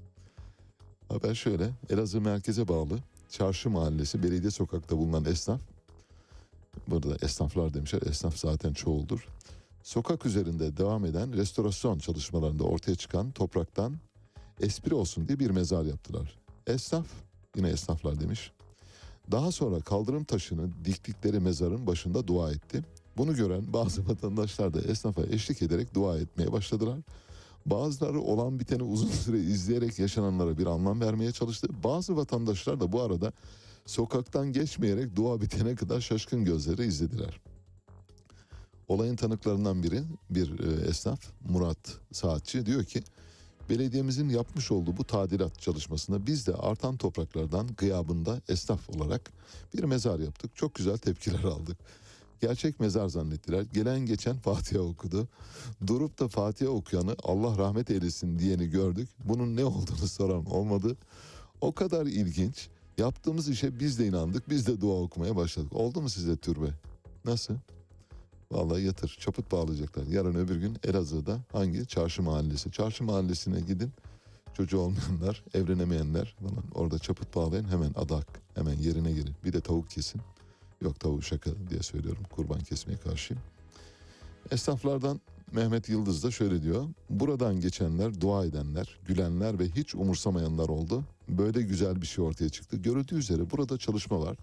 Haber 1.14 1.36
şöyle 1.36 1.70
Elazığ 1.90 2.22
merkeze 2.22 2.68
bağlı 2.68 3.00
Çarşı 3.30 3.70
Mahallesi 3.70 4.24
belediye 4.24 4.52
sokakta 4.52 4.98
bulunan 4.98 5.26
esnaf 5.26 5.62
burada 6.88 7.16
esnaflar 7.26 7.74
demişler 7.74 8.02
esnaf 8.02 8.38
zaten 8.38 8.74
çoğuldur. 8.74 9.28
Sokak 9.84 10.26
üzerinde 10.26 10.78
devam 10.78 11.06
eden 11.06 11.34
restorasyon 11.34 12.00
çalışmalarında 12.00 12.64
ortaya 12.64 12.96
çıkan 12.96 13.32
topraktan 13.32 13.98
espri 14.60 14.96
olsun 14.96 15.28
diye 15.28 15.40
bir 15.40 15.50
mezar 15.50 15.84
yaptılar. 15.84 16.40
Esnaf 16.68 17.08
yine 17.56 17.70
esnaflar 17.70 18.20
demiş. 18.20 18.52
Daha 19.32 19.52
sonra 19.52 19.80
kaldırım 19.80 20.24
taşını 20.24 20.70
diktikleri 20.86 21.40
mezarın 21.40 21.88
başında 21.88 22.28
dua 22.28 22.52
etti. 22.52 22.84
Bunu 23.18 23.36
gören 23.36 23.74
bazı 23.74 24.08
vatandaşlar 24.10 24.74
da 24.74 24.82
esnafa 24.82 25.24
eşlik 25.24 25.62
ederek 25.62 25.96
dua 25.96 26.18
etmeye 26.18 26.52
başladılar. 26.52 27.00
Bazıları 27.66 28.22
olan 28.22 28.60
biteni 28.60 28.84
uzun 28.84 29.10
süre 29.24 29.40
izleyerek 29.40 30.00
yaşananlara 30.00 30.58
bir 30.58 30.66
anlam 30.66 31.02
vermeye 31.02 31.32
çalıştı. 31.32 31.68
Bazı 31.84 32.16
vatandaşlar 32.16 32.80
da 32.80 32.92
bu 32.92 33.02
arada 33.02 33.34
sokaktan 33.86 34.54
geçmeyerek 34.54 35.16
dua 35.16 35.42
bitene 35.42 35.76
kadar 35.76 36.02
şaşkın 36.02 36.46
gözleri 36.46 36.86
izlediler. 36.86 37.40
Olayın 38.88 39.16
tanıklarından 39.16 39.84
biri 39.84 40.04
bir 40.30 40.60
e, 40.60 40.88
esnaf 40.88 41.20
Murat 41.50 41.98
Saatçi 42.12 42.66
diyor 42.66 42.84
ki 42.84 43.04
belediyemizin 43.70 44.30
yapmış 44.30 44.72
olduğu 44.72 44.98
bu 44.98 45.04
tadilat 45.04 45.62
çalışmasında 45.62 46.28
biz 46.28 46.48
de 46.48 46.54
artan 46.54 46.98
topraklardan 46.98 47.68
gıyabında 47.78 48.42
esnaf 48.50 48.90
olarak 48.90 49.32
bir 49.76 49.84
mezar 49.84 50.20
yaptık. 50.20 50.56
Çok 50.56 50.76
güzel 50.76 50.98
tepkiler 50.98 51.44
aldık. 51.44 51.78
Gerçek 52.44 52.80
mezar 52.80 53.08
zannettiler. 53.08 53.62
Gelen 53.74 54.00
geçen 54.00 54.38
Fatiha 54.38 54.82
okudu. 54.82 55.28
Durup 55.88 56.20
da 56.20 56.28
Fatiha 56.28 56.70
okuyanı 56.70 57.16
Allah 57.24 57.58
rahmet 57.58 57.92
eylesin 57.92 58.40
diyeni 58.40 58.70
gördük. 58.70 59.10
Bunun 59.24 59.56
ne 59.56 59.66
olduğunu 59.66 60.08
soran 60.08 60.46
olmadı. 60.46 60.98
O 61.62 61.72
kadar 61.72 62.06
ilginç. 62.06 62.70
Yaptığımız 62.98 63.50
işe 63.50 63.80
biz 63.80 64.00
de 64.00 64.08
inandık. 64.08 64.50
Biz 64.50 64.68
de 64.68 64.82
dua 64.82 64.94
okumaya 64.94 65.36
başladık. 65.36 65.74
Oldu 65.74 66.02
mu 66.02 66.10
size 66.10 66.38
türbe? 66.38 66.68
Nasıl? 67.26 67.54
Vallahi 68.52 68.84
yatır. 68.84 69.18
Çaput 69.20 69.52
bağlayacaklar. 69.52 70.08
Yarın 70.08 70.36
öbür 70.36 70.56
gün 70.56 70.78
Elazığ'da 70.84 71.40
hangi? 71.52 71.88
Çarşı 71.88 72.24
mahallesi. 72.24 72.72
Çarşı 72.72 73.04
mahallesine 73.04 73.60
gidin. 73.62 73.92
Çocuğu 74.54 74.80
olmayanlar, 74.80 75.44
evlenemeyenler 75.54 76.36
falan 76.40 76.64
orada 76.76 77.00
çaput 77.00 77.36
bağlayın 77.36 77.70
hemen 77.70 77.92
adak. 77.96 78.42
Hemen 78.56 78.76
yerine 78.80 79.12
girin. 79.12 79.36
Bir 79.44 79.54
de 79.54 79.62
tavuk 79.62 79.90
kesin. 79.90 80.22
Yok 80.84 81.00
tavuğu 81.00 81.22
şaka 81.22 81.52
diye 81.70 81.82
söylüyorum. 81.82 82.24
Kurban 82.36 82.60
kesmeye 82.60 82.98
karşıyım. 82.98 83.44
Esnaflardan 84.52 85.22
Mehmet 85.52 85.90
Yıldız 85.90 86.24
da 86.24 86.32
şöyle 86.32 86.64
diyor. 86.64 86.86
Buradan 87.10 87.60
geçenler, 87.60 88.22
dua 88.22 88.46
edenler, 88.46 89.00
gülenler 89.06 89.60
ve 89.60 89.70
hiç 89.70 89.96
umursamayanlar 89.96 90.70
oldu. 90.70 91.04
Böyle 91.30 91.62
güzel 91.62 92.02
bir 92.02 92.08
şey 92.08 92.24
ortaya 92.24 92.50
çıktı. 92.50 92.78
Görüldüğü 92.78 93.16
üzere 93.16 93.52
burada 93.52 93.78
çalışma 93.78 94.20
var. 94.20 94.38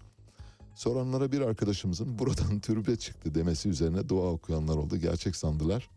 Soranlara 0.75 1.31
bir 1.31 1.41
arkadaşımızın 1.41 2.19
buradan 2.19 2.59
türbe 2.61 2.95
çıktı 2.95 3.35
demesi 3.35 3.69
üzerine 3.69 4.09
dua 4.09 4.31
okuyanlar 4.31 4.75
oldu. 4.75 4.97
Gerçek 4.97 5.35
sandılar. 5.35 5.89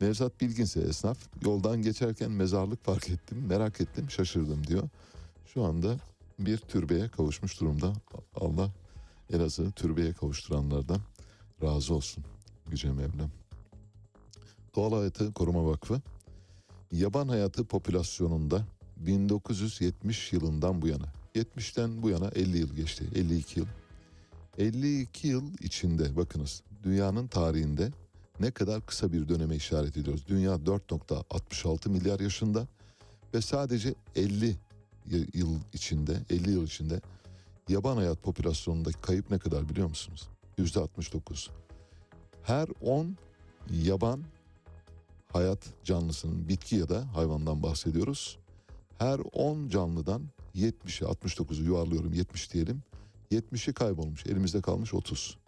Nevzat 0.00 0.40
Bilginse 0.40 0.80
esnaf. 0.80 1.18
Yoldan 1.44 1.82
geçerken 1.82 2.30
mezarlık 2.30 2.84
fark 2.84 3.10
ettim, 3.10 3.46
merak 3.48 3.80
ettim, 3.80 4.10
şaşırdım 4.10 4.66
diyor. 4.66 4.88
Şu 5.46 5.64
anda 5.64 5.96
bir 6.38 6.58
türbeye 6.58 7.08
kavuşmuş 7.08 7.60
durumda. 7.60 7.92
Allah 8.34 8.70
Elazığ 9.30 9.70
türbeye 9.70 10.12
kavuşturanlardan 10.12 11.00
razı 11.62 11.94
olsun. 11.94 12.24
Yüce 12.70 12.92
Mevlam. 12.92 13.30
Doğal 14.76 14.92
Hayatı 14.92 15.32
Koruma 15.32 15.66
Vakfı 15.66 16.00
yaban 16.92 17.28
hayatı 17.28 17.64
popülasyonunda 17.64 18.66
1970 18.96 20.32
yılından 20.32 20.82
bu 20.82 20.88
yana 20.88 21.04
70'ten 21.34 22.02
bu 22.02 22.10
yana 22.10 22.28
50 22.28 22.58
yıl 22.58 22.74
geçti 22.76 23.04
52 23.14 23.60
yıl 23.60 23.66
52 24.58 25.28
yıl 25.28 25.42
içinde 25.60 26.16
bakınız 26.16 26.62
dünyanın 26.82 27.26
tarihinde 27.26 27.90
ne 28.40 28.50
kadar 28.50 28.86
kısa 28.86 29.12
bir 29.12 29.28
döneme 29.28 29.56
işaret 29.56 29.96
ediyoruz. 29.96 30.24
Dünya 30.28 30.54
4.66 30.54 31.88
milyar 31.88 32.20
yaşında 32.20 32.66
ve 33.34 33.40
sadece 33.40 33.94
50 34.16 34.46
y- 35.10 35.26
yıl 35.34 35.56
içinde 35.72 36.16
50 36.30 36.50
yıl 36.50 36.64
içinde 36.66 37.00
yaban 37.68 37.96
hayat 37.96 38.22
popülasyonundaki 38.22 39.00
kayıp 39.00 39.30
ne 39.30 39.38
kadar 39.38 39.68
biliyor 39.68 39.88
musunuz? 39.88 40.28
%69. 40.58 41.50
Her 42.42 42.68
10 42.80 43.16
yaban 43.70 44.22
hayat 45.32 45.58
canlısının 45.84 46.48
bitki 46.48 46.76
ya 46.76 46.88
da 46.88 47.16
hayvandan 47.16 47.62
bahsediyoruz. 47.62 48.38
Her 48.98 49.20
10 49.32 49.68
canlıdan 49.68 50.22
70'i 50.54 51.06
69'u 51.06 51.64
yuvarlıyorum 51.64 52.12
70 52.12 52.52
diyelim. 52.52 52.82
70'i 53.30 53.72
kaybolmuş 53.72 54.26
elimizde 54.26 54.60
kalmış 54.60 54.94
30. 54.94 55.38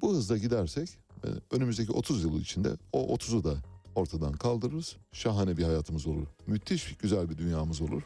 Bu 0.00 0.14
hızla 0.14 0.36
gidersek 0.36 0.88
e, 1.24 1.28
önümüzdeki 1.50 1.92
30 1.92 2.24
yıl 2.24 2.40
içinde 2.40 2.76
o 2.92 3.16
30'u 3.16 3.44
da 3.44 3.54
ortadan 3.94 4.32
kaldırırız. 4.32 4.96
Şahane 5.12 5.56
bir 5.56 5.62
hayatımız 5.62 6.06
olur. 6.06 6.26
Müthiş 6.46 6.96
güzel 6.96 7.30
bir 7.30 7.38
dünyamız 7.38 7.80
olur. 7.80 8.02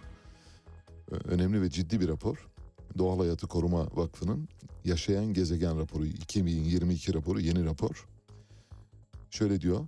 Önemli 1.10 1.62
ve 1.62 1.70
ciddi 1.70 2.00
bir 2.00 2.08
rapor. 2.08 2.48
Doğal 2.98 3.18
Hayatı 3.18 3.46
Koruma 3.46 3.86
Vakfı'nın 3.94 4.48
Yaşayan 4.84 5.32
Gezegen 5.32 5.78
raporu 5.78 6.06
2022 6.06 7.14
raporu 7.14 7.40
yeni 7.40 7.64
rapor. 7.64 8.08
Şöyle 9.30 9.60
diyor. 9.60 9.86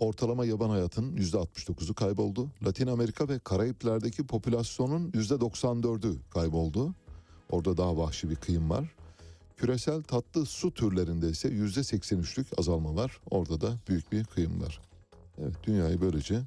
Ortalama 0.00 0.44
yaban 0.44 0.70
hayatının 0.70 1.16
%69'u 1.16 1.94
kayboldu. 1.94 2.48
Latin 2.66 2.86
Amerika 2.86 3.28
ve 3.28 3.38
Karayipler'deki 3.38 4.26
popülasyonun 4.26 5.10
%94'ü 5.10 6.16
kayboldu. 6.30 6.94
Orada 7.50 7.76
daha 7.76 7.96
vahşi 7.96 8.30
bir 8.30 8.36
kıyım 8.36 8.70
var. 8.70 8.94
Küresel 9.56 10.02
tatlı 10.02 10.46
su 10.46 10.74
türlerinde 10.74 11.28
ise 11.28 11.48
%83'lük 11.48 12.60
azalma 12.60 12.94
var. 12.94 13.20
Orada 13.30 13.60
da 13.60 13.78
büyük 13.88 14.12
bir 14.12 14.24
kıyım 14.24 14.62
var. 14.62 14.80
Evet 15.38 15.54
dünyayı 15.64 16.00
böylece 16.00 16.42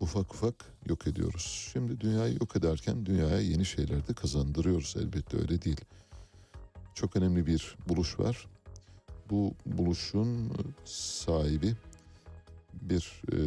ufak 0.00 0.34
ufak 0.34 0.54
yok 0.88 1.06
ediyoruz. 1.06 1.68
Şimdi 1.72 2.00
dünyayı 2.00 2.34
yok 2.40 2.56
ederken 2.56 3.06
dünyaya 3.06 3.40
yeni 3.40 3.64
şeyler 3.64 4.08
de 4.08 4.14
kazandırıyoruz. 4.14 4.94
Elbette 4.98 5.36
öyle 5.36 5.62
değil. 5.62 5.80
Çok 6.94 7.16
önemli 7.16 7.46
bir 7.46 7.76
buluş 7.88 8.18
var. 8.18 8.46
Bu 9.30 9.54
buluşun 9.66 10.52
sahibi 10.84 11.74
bir 12.72 13.22
e, 13.32 13.38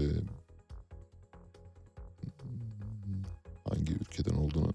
hangi 3.69 3.93
ülkeden 3.93 4.35
olduğunu 4.35 4.73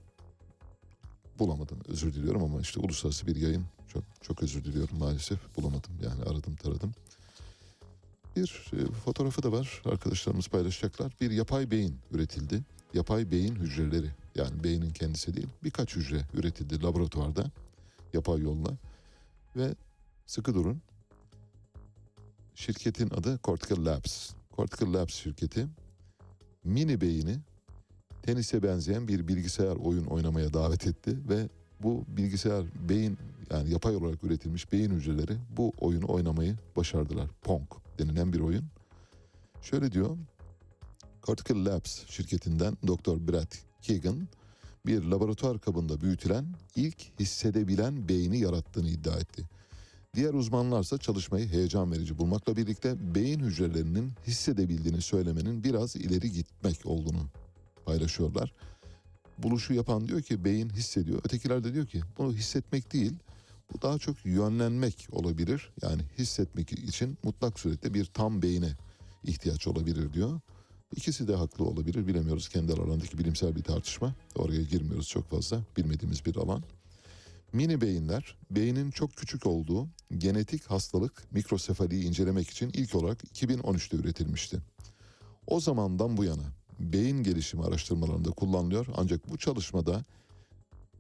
bulamadım. 1.39 1.79
Özür 1.89 2.15
diliyorum 2.15 2.45
ama 2.45 2.61
işte 2.61 2.81
uluslararası 2.81 3.27
bir 3.27 3.37
yayın. 3.37 3.65
Çok 3.89 4.05
çok 4.21 4.43
özür 4.43 4.65
diliyorum 4.65 4.99
maalesef 4.99 5.57
bulamadım. 5.57 5.93
Yani 6.03 6.23
aradım 6.23 6.57
taradım. 6.57 6.93
Bir 8.37 8.71
e, 8.73 8.93
fotoğrafı 8.93 9.43
da 9.43 9.53
var. 9.53 9.83
Arkadaşlarımız 9.85 10.49
paylaşacaklar. 10.49 11.13
Bir 11.21 11.31
yapay 11.31 11.71
beyin 11.71 11.99
üretildi. 12.11 12.63
Yapay 12.95 13.31
beyin 13.31 13.55
hücreleri. 13.55 14.11
Yani 14.35 14.65
beynin 14.65 14.91
kendisi 14.91 15.37
değil. 15.37 15.49
Birkaç 15.65 15.97
hücre 15.97 16.21
üretildi 16.35 16.83
laboratuvarda. 16.83 17.51
Yapay 18.13 18.41
yolla. 18.41 18.71
Ve 19.57 19.75
sıkı 20.27 20.55
durun. 20.55 20.83
Şirketin 22.55 23.11
adı 23.11 23.39
Cortical 23.45 23.85
Labs. 23.85 24.31
Cortical 24.57 24.95
Labs 24.95 25.15
şirketi 25.15 25.67
mini 26.65 27.01
beyni 27.01 27.39
tenise 28.23 28.63
benzeyen 28.63 29.09
bir 29.09 29.29
bilgisayar 29.29 29.77
oyun 29.77 30.05
oynamaya 30.05 30.53
davet 30.53 30.87
etti 30.87 31.17
ve 31.29 31.49
bu 31.83 32.05
bilgisayar 32.09 32.65
beyin 32.89 33.19
yani 33.51 33.71
yapay 33.73 33.97
olarak 33.97 34.25
üretilmiş 34.25 34.73
beyin 34.73 34.91
hücreleri 34.91 35.37
bu 35.57 35.73
oyunu 35.79 36.05
oynamayı 36.09 36.57
başardılar. 36.77 37.31
Pong 37.43 37.69
denilen 37.99 38.33
bir 38.33 38.41
oyun. 38.41 38.65
Şöyle 39.63 39.93
diyor. 39.93 40.17
Cortical 41.23 41.65
Labs 41.65 42.07
şirketinden 42.07 42.77
Dr. 42.87 43.29
Brad 43.29 43.53
Keegan 43.83 44.29
bir 44.87 45.03
laboratuvar 45.03 45.59
kabında 45.59 46.01
büyütülen 46.01 46.47
ilk 46.77 47.21
hissedebilen 47.21 48.09
beyni 48.09 48.39
yarattığını 48.39 48.89
iddia 48.89 49.17
etti. 49.17 49.45
Diğer 50.15 50.35
uzmanlarsa 50.35 50.99
çalışmayı 50.99 51.49
heyecan 51.49 51.93
verici 51.93 52.19
bulmakla 52.19 52.57
birlikte 52.57 53.15
beyin 53.15 53.41
hücrelerinin 53.41 54.13
hissedebildiğini 54.27 55.03
söylemenin 55.03 55.65
biraz 55.65 55.97
ileri 55.97 56.33
gitmek 56.33 56.87
olduğunu 56.87 57.27
paylaşıyorlar. 57.85 58.53
buluşu 59.39 59.75
yapan 59.75 60.09
diyor 60.09 60.23
ki 60.23 60.45
beyin 60.45 60.71
hissediyor. 60.71 61.21
Ötekiler 61.25 61.65
de 61.65 61.75
diyor 61.75 61.87
ki 61.87 62.01
bunu 62.19 62.33
hissetmek 62.33 62.93
değil 62.93 63.13
bu 63.73 63.83
daha 63.83 63.99
çok 63.99 64.27
yönlenmek 64.27 65.09
olabilir. 65.13 65.73
Yani 65.83 66.03
hissetmek 66.19 66.73
için 66.73 67.19
mutlak 67.23 67.61
surette 67.61 67.95
bir 67.95 68.05
tam 68.05 68.43
beyine 68.43 68.73
ihtiyaç 69.25 69.67
olabilir 69.67 70.13
diyor. 70.13 70.41
İkisi 70.97 71.29
de 71.29 71.35
haklı 71.35 71.65
olabilir 71.65 72.07
bilemiyoruz. 72.07 72.49
Kendi 72.49 72.73
aralarındaki 72.73 73.19
bilimsel 73.19 73.57
bir 73.57 73.63
tartışma. 73.63 74.15
Oraya 74.35 74.63
girmiyoruz 74.63 75.09
çok 75.09 75.31
fazla 75.31 75.61
bilmediğimiz 75.77 76.27
bir 76.27 76.37
alan. 76.37 76.63
Mini 77.53 77.81
beyinler 77.81 78.37
beynin 78.51 78.91
çok 78.91 79.17
küçük 79.17 79.47
olduğu 79.47 79.89
genetik 80.19 80.65
hastalık 80.67 81.33
mikrosefaliyi 81.33 82.05
incelemek 82.05 82.51
için 82.51 82.71
ilk 82.75 82.95
olarak 82.95 83.25
2013'te 83.25 83.97
üretilmişti. 83.97 84.59
O 85.47 85.61
zamandan 85.61 86.17
bu 86.17 86.25
yana 86.25 86.43
beyin 86.79 87.23
gelişimi 87.23 87.65
araştırmalarında 87.65 88.31
kullanılıyor 88.31 88.87
ancak 88.97 89.31
bu 89.31 89.39
çalışmada 89.39 90.05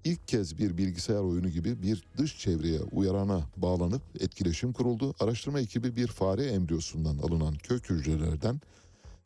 ilk 0.04 0.28
kez 0.28 0.58
bir 0.58 0.78
bilgisayar 0.78 1.20
oyunu 1.20 1.48
gibi 1.48 1.82
bir 1.82 2.04
dış 2.18 2.38
çevreye 2.38 2.80
uyarana 2.80 3.42
bağlanıp 3.56 4.02
etkileşim 4.20 4.72
kuruldu. 4.72 5.14
Araştırma 5.20 5.60
ekibi 5.60 5.96
bir 5.96 6.06
fare 6.06 6.44
embriyosundan 6.46 7.18
alınan 7.18 7.54
kök 7.54 7.90
hücrelerden 7.90 8.60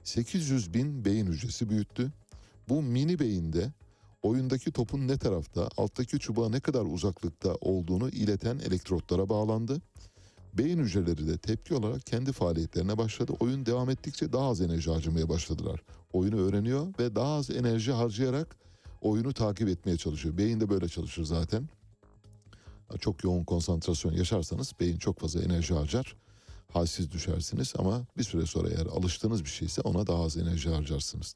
800 0.05 0.74
bin 0.74 1.05
beyin 1.05 1.26
hücresi 1.26 1.70
büyüttü. 1.70 2.12
Bu 2.68 2.82
mini 2.82 3.18
beyinde 3.18 3.72
oyundaki 4.22 4.72
topun 4.72 5.09
ne 5.09 5.18
tarafta, 5.18 5.68
alttaki 5.76 6.18
çubuğa 6.18 6.48
ne 6.48 6.60
kadar 6.60 6.84
uzaklıkta 6.84 7.55
olduğunu 7.55 8.09
ileten 8.09 8.59
elektrotlara 8.59 9.28
bağlandı. 9.28 9.80
Beyin 10.55 10.78
hücreleri 10.78 11.26
de 11.28 11.38
tepki 11.38 11.74
olarak 11.74 12.06
kendi 12.06 12.32
faaliyetlerine 12.32 12.98
başladı. 12.98 13.32
Oyun 13.40 13.66
devam 13.66 13.90
ettikçe 13.90 14.32
daha 14.32 14.48
az 14.48 14.60
enerji 14.60 14.90
harcamaya 14.90 15.28
başladılar. 15.28 15.82
Oyunu 16.12 16.36
öğreniyor 16.36 16.86
ve 16.98 17.14
daha 17.14 17.34
az 17.34 17.50
enerji 17.50 17.92
harcayarak 17.92 18.56
oyunu 19.00 19.32
takip 19.32 19.68
etmeye 19.68 19.96
çalışıyor. 19.96 20.38
Beyin 20.38 20.60
de 20.60 20.68
böyle 20.68 20.88
çalışır 20.88 21.24
zaten. 21.24 21.68
Çok 23.00 23.24
yoğun 23.24 23.44
konsantrasyon 23.44 24.12
yaşarsanız 24.12 24.72
beyin 24.80 24.98
çok 24.98 25.20
fazla 25.20 25.42
enerji 25.42 25.74
harcar. 25.74 26.16
Halsiz 26.72 27.12
düşersiniz 27.12 27.74
ama 27.78 28.02
bir 28.18 28.24
süre 28.24 28.46
sonra 28.46 28.68
eğer 28.68 28.86
alıştığınız 28.86 29.44
bir 29.44 29.50
şeyse 29.50 29.80
ona 29.80 30.06
daha 30.06 30.24
az 30.24 30.36
enerji 30.36 30.70
harcarsınız. 30.70 31.34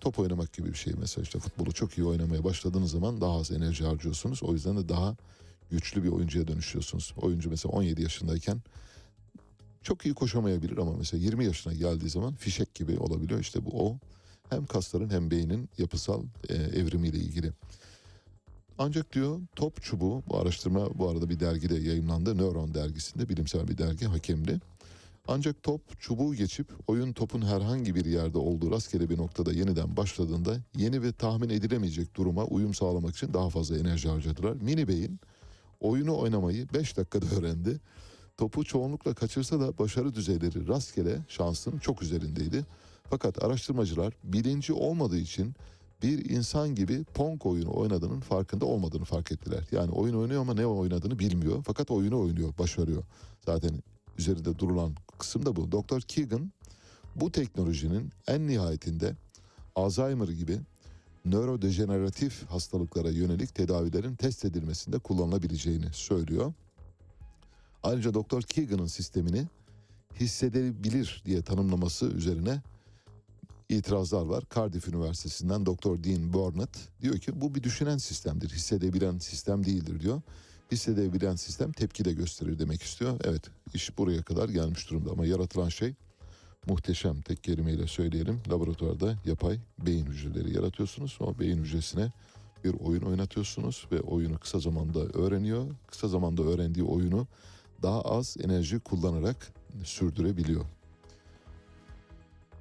Top 0.00 0.18
oynamak 0.18 0.52
gibi 0.52 0.68
bir 0.68 0.78
şey 0.78 0.94
mesela 0.98 1.22
işte 1.22 1.38
futbolu 1.38 1.72
çok 1.72 1.98
iyi 1.98 2.04
oynamaya 2.04 2.44
başladığınız 2.44 2.90
zaman 2.90 3.20
daha 3.20 3.38
az 3.40 3.50
enerji 3.50 3.84
harcıyorsunuz. 3.84 4.42
O 4.42 4.52
yüzden 4.52 4.76
de 4.76 4.88
daha 4.88 5.16
güçlü 5.70 6.04
bir 6.04 6.08
oyuncuya 6.08 6.48
dönüşüyorsunuz. 6.48 7.14
Oyuncu 7.16 7.50
mesela 7.50 7.72
17 7.72 8.02
yaşındayken 8.02 8.62
çok 9.82 10.06
iyi 10.06 10.14
koşamayabilir 10.14 10.78
ama 10.78 10.92
mesela 10.92 11.24
20 11.24 11.44
yaşına 11.44 11.72
geldiği 11.72 12.08
zaman 12.08 12.34
fişek 12.34 12.74
gibi 12.74 12.98
olabiliyor. 12.98 13.40
İşte 13.40 13.64
bu 13.64 13.86
o 13.86 13.98
hem 14.50 14.66
kasların 14.66 15.10
hem 15.10 15.30
beynin 15.30 15.68
yapısal 15.78 16.22
e, 16.48 16.54
evrimiyle 16.54 17.18
ilgili. 17.18 17.52
Ancak 18.78 19.12
diyor 19.12 19.40
top 19.56 19.82
çubuğu 19.82 20.22
bu 20.28 20.38
araştırma 20.38 20.98
bu 20.98 21.08
arada 21.08 21.28
bir 21.30 21.40
dergide 21.40 21.74
yayınlandı. 21.74 22.38
Neuron 22.38 22.74
dergisinde 22.74 23.28
bilimsel 23.28 23.68
bir 23.68 23.78
dergi 23.78 24.06
hakemli. 24.06 24.60
Ancak 25.28 25.62
top 25.62 26.00
çubuğu 26.00 26.34
geçip 26.34 26.66
oyun 26.86 27.12
topun 27.12 27.42
herhangi 27.42 27.94
bir 27.94 28.04
yerde 28.04 28.38
olduğu 28.38 28.70
rastgele 28.70 29.10
bir 29.10 29.18
noktada 29.18 29.52
yeniden 29.52 29.96
başladığında 29.96 30.56
yeni 30.76 31.02
ve 31.02 31.12
tahmin 31.12 31.48
edilemeyecek 31.48 32.16
duruma 32.16 32.44
uyum 32.44 32.74
sağlamak 32.74 33.16
için 33.16 33.34
daha 33.34 33.50
fazla 33.50 33.78
enerji 33.78 34.08
harcadılar. 34.08 34.56
Mini 34.56 34.88
beyin 34.88 35.20
oyunu 35.80 36.18
oynamayı 36.18 36.66
5 36.74 36.96
dakikada 36.96 37.26
öğrendi. 37.38 37.80
Topu 38.36 38.64
çoğunlukla 38.64 39.14
kaçırsa 39.14 39.60
da 39.60 39.78
başarı 39.78 40.14
düzeyleri 40.14 40.68
rastgele 40.68 41.18
şansın 41.28 41.78
çok 41.78 42.02
üzerindeydi. 42.02 42.64
Fakat 43.10 43.44
araştırmacılar 43.44 44.14
bilinci 44.24 44.72
olmadığı 44.72 45.18
için 45.18 45.54
bir 46.02 46.30
insan 46.30 46.74
gibi 46.74 47.04
Pong 47.04 47.46
oyunu 47.46 47.76
oynadığının 47.76 48.20
farkında 48.20 48.66
olmadığını 48.66 49.04
fark 49.04 49.32
ettiler. 49.32 49.64
Yani 49.72 49.90
oyun 49.90 50.14
oynuyor 50.14 50.40
ama 50.40 50.54
ne 50.54 50.66
oynadığını 50.66 51.18
bilmiyor. 51.18 51.62
Fakat 51.66 51.90
oyunu 51.90 52.20
oynuyor, 52.20 52.58
başarıyor. 52.58 53.02
Zaten 53.46 53.82
üzerinde 54.18 54.58
durulan 54.58 54.94
kısım 55.18 55.46
da 55.46 55.56
bu. 55.56 55.72
Dr. 55.72 56.00
Keegan 56.00 56.52
bu 57.16 57.32
teknolojinin 57.32 58.12
en 58.26 58.46
nihayetinde 58.46 59.16
Alzheimer 59.76 60.28
gibi 60.28 60.58
nörodejeneratif 61.24 62.46
hastalıklara 62.50 63.10
yönelik 63.10 63.54
tedavilerin 63.54 64.14
test 64.14 64.44
edilmesinde 64.44 64.98
kullanılabileceğini 64.98 65.92
söylüyor. 65.92 66.52
Ayrıca 67.82 68.14
Dr. 68.14 68.42
Keegan'ın 68.42 68.86
sistemini 68.86 69.46
hissedebilir 70.20 71.22
diye 71.24 71.42
tanımlaması 71.42 72.06
üzerine 72.06 72.62
itirazlar 73.68 74.22
var. 74.22 74.44
Cardiff 74.54 74.88
Üniversitesi'nden 74.88 75.66
Dr. 75.66 76.04
Dean 76.04 76.32
Burnett 76.32 76.78
diyor 77.02 77.18
ki 77.18 77.40
bu 77.40 77.54
bir 77.54 77.62
düşünen 77.62 77.98
sistemdir. 77.98 78.50
Hissedebilen 78.50 79.18
sistem 79.18 79.64
değildir 79.64 80.00
diyor. 80.00 80.20
Hissedebilen 80.72 81.36
sistem 81.36 81.72
tepki 81.72 82.04
de 82.04 82.12
gösterir 82.12 82.58
demek 82.58 82.82
istiyor. 82.82 83.20
Evet 83.24 83.42
iş 83.74 83.98
buraya 83.98 84.22
kadar 84.22 84.48
gelmiş 84.48 84.90
durumda 84.90 85.10
ama 85.10 85.26
yaratılan 85.26 85.68
şey 85.68 85.94
muhteşem 86.66 87.20
tek 87.20 87.44
kelimeyle 87.44 87.86
söyleyelim. 87.86 88.40
Laboratuvarda 88.50 89.14
yapay 89.24 89.58
beyin 89.78 90.06
hücreleri 90.06 90.56
yaratıyorsunuz. 90.56 91.18
O 91.20 91.38
beyin 91.38 91.58
hücresine 91.58 92.12
bir 92.64 92.74
oyun 92.80 93.02
oynatıyorsunuz 93.02 93.86
ve 93.92 94.00
oyunu 94.00 94.38
kısa 94.38 94.58
zamanda 94.58 95.00
öğreniyor. 95.00 95.66
Kısa 95.86 96.08
zamanda 96.08 96.42
öğrendiği 96.42 96.84
oyunu 96.84 97.26
daha 97.82 98.02
az 98.02 98.36
enerji 98.40 98.78
kullanarak 98.80 99.52
sürdürebiliyor. 99.84 100.64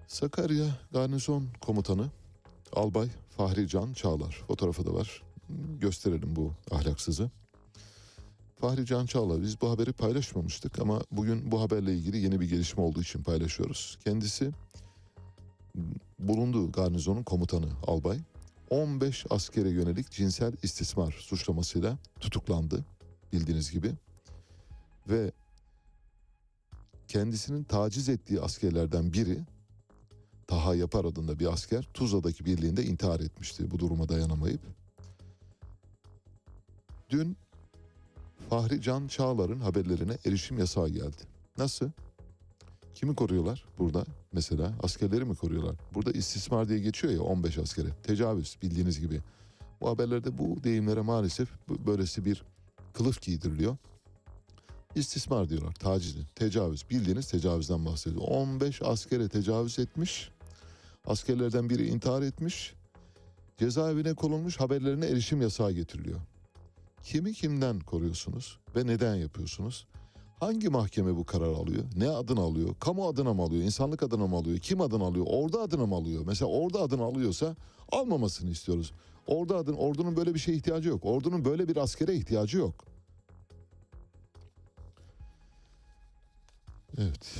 Sakarya 0.07 0.65
Garnizon 0.93 1.47
Komutanı 1.61 2.09
Albay 2.73 3.09
Fahri 3.29 3.67
Can 3.67 3.93
Çağlar. 3.93 4.43
Fotoğrafı 4.47 4.85
da 4.85 4.93
var. 4.93 5.23
Gösterelim 5.79 6.35
bu 6.35 6.53
ahlaksızı. 6.71 7.31
Fahri 8.55 8.85
Can 8.85 9.05
Çağlar 9.05 9.41
biz 9.41 9.61
bu 9.61 9.69
haberi 9.69 9.93
paylaşmamıştık 9.93 10.79
ama 10.79 11.01
bugün 11.11 11.51
bu 11.51 11.61
haberle 11.61 11.93
ilgili 11.95 12.17
yeni 12.17 12.39
bir 12.39 12.49
gelişme 12.49 12.83
olduğu 12.83 13.01
için 13.01 13.23
paylaşıyoruz. 13.23 13.97
Kendisi 14.03 14.51
bulunduğu 16.19 16.71
garnizonun 16.71 17.23
komutanı 17.23 17.69
albay 17.87 18.19
15 18.69 19.25
askere 19.29 19.69
yönelik 19.69 20.11
cinsel 20.11 20.53
istismar 20.63 21.11
suçlamasıyla 21.11 21.97
tutuklandı 22.19 22.85
bildiğiniz 23.33 23.71
gibi. 23.71 23.91
Ve 25.09 25.31
kendisinin 27.07 27.63
taciz 27.63 28.09
ettiği 28.09 28.41
askerlerden 28.41 29.13
biri 29.13 29.45
Taha 30.47 30.75
Yapar 30.75 31.05
adında 31.05 31.39
bir 31.39 31.53
asker 31.53 31.87
Tuzla'daki 31.93 32.45
birliğinde 32.45 32.83
intihar 32.83 33.19
etmişti 33.19 33.71
bu 33.71 33.79
duruma 33.79 34.09
dayanamayıp. 34.09 34.61
Dün 37.09 37.37
Fahri 38.49 38.81
Can 38.81 39.07
Çağlar'ın 39.07 39.59
haberlerine 39.59 40.17
erişim 40.25 40.59
yasağı 40.59 40.89
geldi. 40.89 41.21
Nasıl? 41.57 41.89
Kimi 42.95 43.15
koruyorlar 43.15 43.65
burada 43.79 44.05
mesela? 44.33 44.73
Askerleri 44.83 45.25
mi 45.25 45.35
koruyorlar? 45.35 45.75
Burada 45.93 46.11
istismar 46.11 46.69
diye 46.69 46.79
geçiyor 46.79 47.13
ya 47.13 47.21
15 47.21 47.57
askere. 47.57 47.87
Tecavüz 48.03 48.57
bildiğiniz 48.61 48.99
gibi. 48.99 49.21
Bu 49.81 49.89
haberlerde 49.89 50.37
bu 50.37 50.63
deyimlere 50.63 51.01
maalesef 51.01 51.49
böylesi 51.69 52.25
bir 52.25 52.43
kılıf 52.93 53.21
giydiriliyor. 53.21 53.77
İstismar 54.95 55.49
diyorlar. 55.49 55.73
Taciz, 55.73 56.15
tecavüz. 56.35 56.89
Bildiğiniz 56.89 57.27
tecavüzden 57.27 57.85
bahsediyor. 57.85 58.21
15 58.27 58.81
askere 58.81 59.29
tecavüz 59.29 59.79
etmiş. 59.79 60.31
Askerlerden 61.07 61.69
biri 61.69 61.87
intihar 61.87 62.21
etmiş. 62.21 62.73
Cezaevine 63.57 64.13
konulmuş 64.13 64.59
haberlerine 64.59 65.05
erişim 65.05 65.41
yasağı 65.41 65.71
getiriliyor. 65.71 66.19
Kimi 67.03 67.33
kimden 67.33 67.79
koruyorsunuz 67.79 68.59
ve 68.75 68.87
neden 68.87 69.15
yapıyorsunuz? 69.15 69.87
Hangi 70.39 70.69
mahkeme 70.69 71.15
bu 71.15 71.25
karar 71.25 71.53
alıyor? 71.53 71.83
Ne 71.95 72.09
adına 72.09 72.41
alıyor? 72.41 72.75
Kamu 72.79 73.07
adına 73.07 73.33
mı 73.33 73.41
alıyor? 73.41 73.63
İnsanlık 73.63 74.03
adına 74.03 74.27
mı 74.27 74.35
alıyor? 74.35 74.57
Kim 74.57 74.81
adına 74.81 75.03
alıyor? 75.03 75.25
Ordu 75.29 75.59
adına 75.59 75.85
mı 75.85 75.95
alıyor? 75.95 76.23
Mesela 76.27 76.51
ordu 76.51 76.79
adına 76.79 77.03
alıyorsa 77.03 77.55
almamasını 77.91 78.49
istiyoruz. 78.49 78.91
Ordu 79.27 79.55
adın, 79.55 79.73
ordunun 79.73 80.15
böyle 80.15 80.33
bir 80.33 80.39
şeye 80.39 80.57
ihtiyacı 80.57 80.89
yok. 80.89 81.05
Ordunun 81.05 81.45
böyle 81.45 81.67
bir 81.67 81.77
askere 81.77 82.15
ihtiyacı 82.15 82.57
yok. 82.57 82.85
Evet. 86.97 87.39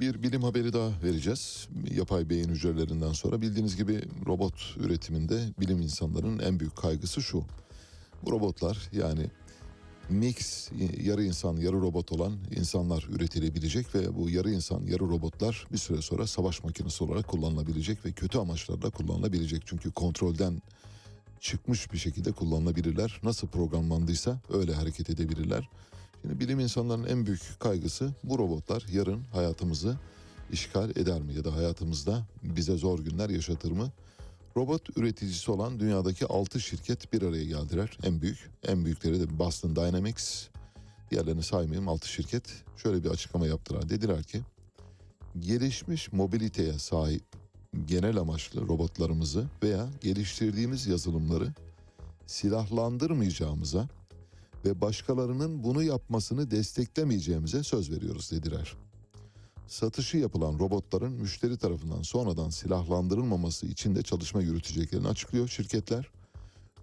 bir 0.00 0.22
bilim 0.22 0.42
haberi 0.42 0.72
daha 0.72 0.90
vereceğiz. 1.02 1.68
Yapay 1.94 2.30
beyin 2.30 2.48
hücrelerinden 2.48 3.12
sonra 3.12 3.40
bildiğiniz 3.40 3.76
gibi 3.76 4.02
robot 4.26 4.76
üretiminde 4.76 5.40
bilim 5.60 5.80
insanlarının 5.80 6.38
en 6.38 6.60
büyük 6.60 6.76
kaygısı 6.76 7.22
şu. 7.22 7.44
Bu 8.22 8.32
robotlar 8.32 8.90
yani 8.92 9.30
mix 10.10 10.70
yarı 11.02 11.24
insan 11.24 11.56
yarı 11.56 11.76
robot 11.76 12.12
olan 12.12 12.32
insanlar 12.56 13.06
üretilebilecek 13.10 13.94
ve 13.94 14.16
bu 14.16 14.30
yarı 14.30 14.50
insan 14.50 14.82
yarı 14.86 15.04
robotlar 15.08 15.66
bir 15.72 15.78
süre 15.78 16.02
sonra 16.02 16.26
savaş 16.26 16.64
makinesi 16.64 17.04
olarak 17.04 17.28
kullanılabilecek 17.28 18.04
ve 18.04 18.12
kötü 18.12 18.38
amaçlarla 18.38 18.90
kullanılabilecek. 18.90 19.62
Çünkü 19.66 19.92
kontrolden 19.92 20.62
çıkmış 21.40 21.92
bir 21.92 21.98
şekilde 21.98 22.32
kullanılabilirler. 22.32 23.20
Nasıl 23.22 23.48
programlandıysa 23.48 24.40
öyle 24.52 24.74
hareket 24.74 25.10
edebilirler. 25.10 25.68
Şimdi 26.26 26.40
bilim 26.40 26.60
insanlarının 26.60 27.08
en 27.08 27.26
büyük 27.26 27.60
kaygısı 27.60 28.14
bu 28.24 28.38
robotlar 28.38 28.86
yarın 28.92 29.24
hayatımızı 29.32 29.96
işgal 30.52 30.90
eder 30.90 31.22
mi 31.22 31.34
ya 31.34 31.44
da 31.44 31.54
hayatımızda 31.54 32.26
bize 32.42 32.76
zor 32.76 32.98
günler 32.98 33.30
yaşatır 33.30 33.70
mı? 33.70 33.90
Robot 34.56 34.98
üreticisi 34.98 35.50
olan 35.50 35.80
dünyadaki 35.80 36.26
6 36.26 36.60
şirket 36.60 37.12
bir 37.12 37.22
araya 37.22 37.44
geldiler. 37.44 37.98
En 38.02 38.20
büyük, 38.22 38.50
en 38.62 38.84
büyükleri 38.84 39.20
de 39.20 39.38
Boston 39.38 39.76
Dynamics. 39.76 40.46
Diğerlerini 41.10 41.42
saymayayım 41.42 41.88
6 41.88 42.08
şirket. 42.08 42.64
Şöyle 42.76 43.04
bir 43.04 43.10
açıklama 43.10 43.46
yaptılar. 43.46 43.88
Dediler 43.88 44.22
ki 44.22 44.40
gelişmiş 45.38 46.12
mobiliteye 46.12 46.78
sahip 46.78 47.24
genel 47.84 48.16
amaçlı 48.16 48.68
robotlarımızı 48.68 49.46
veya 49.62 49.88
geliştirdiğimiz 50.00 50.86
yazılımları 50.86 51.54
silahlandırmayacağımıza 52.26 53.88
ve 54.66 54.80
başkalarının 54.80 55.62
bunu 55.62 55.82
yapmasını 55.82 56.50
desteklemeyeceğimize 56.50 57.62
söz 57.62 57.90
veriyoruz 57.90 58.30
dediler. 58.32 58.76
Satışı 59.66 60.16
yapılan 60.16 60.58
robotların 60.58 61.12
müşteri 61.12 61.58
tarafından 61.58 62.02
sonradan 62.02 62.50
silahlandırılmaması 62.50 63.66
için 63.66 63.96
de 63.96 64.02
çalışma 64.02 64.42
yürüteceklerini 64.42 65.08
açıklıyor 65.08 65.48
şirketler. 65.48 66.10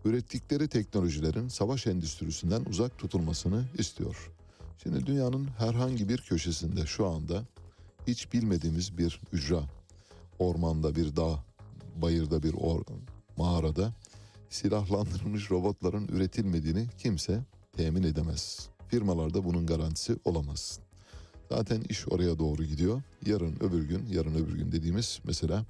Ürettikleri 0.06 0.68
teknolojilerin 0.68 1.48
savaş 1.48 1.88
endüstrisinden 1.88 2.66
uzak 2.66 2.98
tutulmasını 2.98 3.66
istiyor. 3.78 4.32
Şimdi 4.84 5.06
dünyanın 5.06 5.48
herhangi 5.58 6.10
bir 6.10 6.18
köşesinde 6.18 6.86
şu 6.86 7.08
anda 7.08 7.44
hiç 8.08 8.34
bilmediğimiz 8.34 8.98
bir 8.98 9.22
ücra, 9.32 9.64
ormanda 10.40 10.96
bir 10.96 11.16
dağ, 11.16 11.44
bayırda 12.02 12.44
bir 12.44 12.54
or, 12.54 12.82
mağarada 13.38 13.94
silahlandırılmış 14.50 15.52
robotların 15.52 16.08
üretilmediğini 16.08 16.88
kimse 16.98 17.44
temin 17.78 18.04
edemez. 18.04 18.70
Firmalarda 18.88 19.44
bunun 19.44 19.66
garantisi 19.66 20.16
olamaz. 20.26 20.80
Zaten 21.50 21.82
iş 21.90 22.08
oraya 22.08 22.40
doğru 22.40 22.64
gidiyor. 22.64 23.02
Yarın 23.26 23.56
öbür 23.56 23.84
gün, 23.84 24.06
yarın 24.12 24.36
öbür 24.36 24.56
gün 24.56 24.72
dediğimiz 24.72 25.20
mesela 25.24 25.66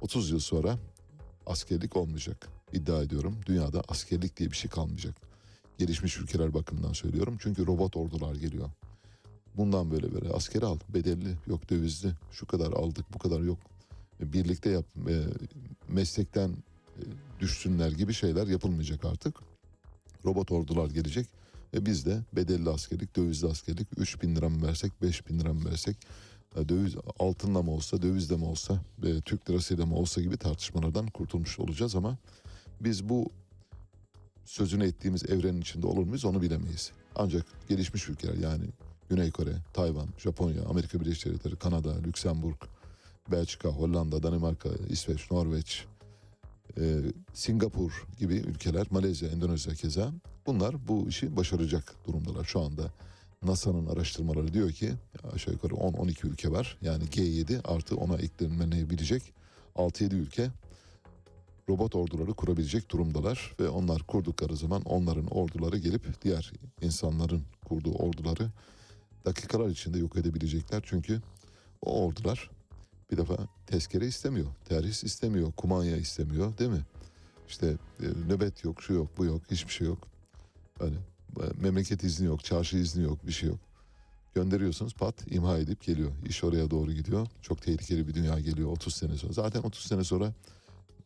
30 0.00 0.30
yıl 0.30 0.38
sonra 0.38 0.78
askerlik 1.46 1.96
olmayacak. 1.96 2.48
İddia 2.72 3.02
ediyorum 3.02 3.36
dünyada 3.46 3.82
askerlik 3.88 4.36
diye 4.36 4.50
bir 4.50 4.56
şey 4.56 4.70
kalmayacak. 4.70 5.14
Gelişmiş 5.78 6.18
ülkeler 6.18 6.54
bakımından 6.54 6.92
söylüyorum. 6.92 7.36
Çünkü 7.40 7.66
robot 7.66 7.96
ordular 7.96 8.34
geliyor. 8.34 8.70
Bundan 9.56 9.90
böyle 9.90 10.14
böyle 10.14 10.30
askeri 10.30 10.66
al 10.66 10.78
bedelli 10.88 11.36
yok 11.46 11.70
dövizli 11.70 12.12
şu 12.32 12.46
kadar 12.46 12.72
aldık 12.72 13.06
bu 13.14 13.18
kadar 13.18 13.40
yok. 13.40 13.58
Birlikte 14.20 14.70
yap 14.70 14.86
e, 15.08 15.24
meslekten 15.88 16.48
e, 16.48 17.02
düşsünler 17.40 17.92
gibi 17.92 18.12
şeyler 18.12 18.46
yapılmayacak 18.46 19.04
artık. 19.04 19.53
Robot 20.24 20.52
ordular 20.52 20.90
gelecek 20.90 21.26
ve 21.74 21.86
biz 21.86 22.06
de 22.06 22.20
bedelli 22.32 22.70
askerlik, 22.70 23.16
dövizli 23.16 23.48
askerlik 23.48 23.88
3 23.96 24.22
bin 24.22 24.36
lira 24.36 24.48
mı 24.48 24.66
versek, 24.66 25.02
5 25.02 25.28
bin 25.28 25.40
lira 25.40 25.52
mı 25.52 25.64
versek, 25.70 25.96
e, 26.56 26.68
döviz 26.68 26.94
altınla 27.18 27.62
mı 27.62 27.70
olsa, 27.70 28.02
dövizle 28.02 28.36
mi 28.36 28.44
olsa, 28.44 28.80
e, 29.02 29.20
Türk 29.20 29.50
lirasıyla 29.50 29.86
mı 29.86 29.94
olsa 29.94 30.20
gibi 30.20 30.36
tartışmalardan 30.36 31.06
kurtulmuş 31.06 31.58
olacağız 31.58 31.96
ama 31.96 32.18
biz 32.80 33.08
bu 33.08 33.30
sözünü 34.44 34.86
ettiğimiz 34.86 35.30
evrenin 35.30 35.60
içinde 35.60 35.86
olur 35.86 36.04
muyuz 36.04 36.24
onu 36.24 36.42
bilemeyiz. 36.42 36.92
Ancak 37.16 37.46
gelişmiş 37.68 38.08
ülkeler 38.08 38.34
yani 38.34 38.64
Güney 39.08 39.30
Kore, 39.30 39.54
Tayvan, 39.72 40.08
Japonya, 40.18 40.64
Amerika 40.64 41.00
Birleşik 41.00 41.26
Devletleri, 41.26 41.56
Kanada, 41.56 41.94
Lüksemburg, 42.06 42.56
Belçika, 43.30 43.68
Hollanda, 43.68 44.22
Danimarka, 44.22 44.68
İsveç, 44.88 45.30
Norveç, 45.30 45.84
e, 46.80 47.00
Singapur 47.34 48.06
gibi 48.18 48.34
ülkeler, 48.34 48.86
Malezya, 48.90 49.28
Endonezya 49.28 49.74
keza 49.74 50.12
bunlar 50.46 50.88
bu 50.88 51.08
işi 51.08 51.36
başaracak 51.36 51.94
durumdalar 52.06 52.44
şu 52.44 52.60
anda. 52.60 52.92
NASA'nın 53.42 53.86
araştırmaları 53.86 54.52
diyor 54.52 54.72
ki 54.72 54.92
aşağı 55.34 55.54
yukarı 55.54 55.74
10-12 55.74 56.26
ülke 56.26 56.50
var. 56.50 56.78
Yani 56.82 57.04
G7 57.04 57.62
artı 57.64 57.96
ona 57.96 58.16
eklenebilecek 58.16 59.22
6-7 59.76 60.14
ülke 60.14 60.50
robot 61.68 61.94
orduları 61.94 62.34
kurabilecek 62.34 62.90
durumdalar 62.90 63.52
ve 63.60 63.68
onlar 63.68 64.02
kurdukları 64.02 64.56
zaman 64.56 64.82
onların 64.82 65.26
orduları 65.26 65.78
gelip 65.78 66.22
diğer 66.22 66.52
insanların 66.82 67.42
kurduğu 67.64 67.92
orduları 67.92 68.50
dakikalar 69.24 69.68
içinde 69.68 69.98
yok 69.98 70.16
edebilecekler. 70.16 70.82
Çünkü 70.86 71.22
o 71.82 72.04
ordular 72.06 72.50
bir 73.14 73.18
defa 73.18 73.36
tezkere 73.66 74.06
istemiyor, 74.06 74.46
terhis 74.64 75.04
istemiyor, 75.04 75.52
kumanya 75.52 75.96
istemiyor 75.96 76.58
değil 76.58 76.70
mi? 76.70 76.82
İşte 77.48 77.76
e, 78.02 78.06
nöbet 78.28 78.64
yok, 78.64 78.82
şu 78.82 78.92
yok, 78.92 79.08
bu 79.18 79.24
yok, 79.24 79.42
hiçbir 79.50 79.72
şey 79.72 79.86
yok. 79.86 79.98
Öyle 80.80 80.96
e, 81.40 81.44
memleket 81.60 82.04
izni 82.04 82.26
yok, 82.26 82.44
çarşı 82.44 82.76
izni 82.76 83.02
yok, 83.02 83.26
bir 83.26 83.32
şey 83.32 83.48
yok. 83.48 83.58
Gönderiyorsunuz 84.34 84.94
pat 84.94 85.14
imha 85.32 85.58
edip 85.58 85.82
geliyor. 85.82 86.12
İş 86.28 86.44
oraya 86.44 86.70
doğru 86.70 86.92
gidiyor. 86.92 87.26
Çok 87.42 87.62
tehlikeli 87.62 88.08
bir 88.08 88.14
dünya 88.14 88.40
geliyor 88.40 88.70
30 88.70 88.94
sene 88.94 89.16
sonra. 89.16 89.32
Zaten 89.32 89.62
30 89.62 89.84
sene 89.84 90.04
sonra 90.04 90.32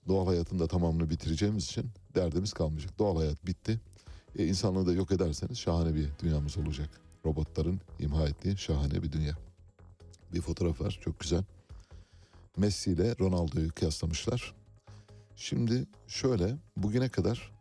doğal 0.09 0.27
hayatın 0.27 0.59
da 0.59 0.67
tamamını 0.67 1.11
bitireceğimiz 1.11 1.65
için 1.65 1.87
derdimiz 2.15 2.53
kalmayacak. 2.53 2.99
Doğal 2.99 3.17
hayat 3.17 3.47
bitti. 3.47 3.81
E, 4.39 4.47
insanlığı 4.47 4.87
da 4.87 4.93
yok 4.93 5.13
ederseniz 5.13 5.59
şahane 5.59 5.95
bir 5.95 6.09
dünyamız 6.23 6.59
olacak. 6.59 6.89
Robotların 7.25 7.81
imha 7.99 8.29
ettiği 8.29 8.57
şahane 8.57 9.03
bir 9.03 9.13
dünya. 9.13 9.35
Bir 10.33 10.41
fotoğraf 10.41 10.81
var 10.81 10.99
çok 11.05 11.21
güzel. 11.21 11.45
Messi 12.59 12.91
ile 12.91 13.15
Ronaldo'yu 13.21 13.73
kıyaslamışlar. 13.73 14.55
Şimdi 15.37 15.87
şöyle 16.09 16.57
bugüne 16.77 17.09
kadar 17.09 17.53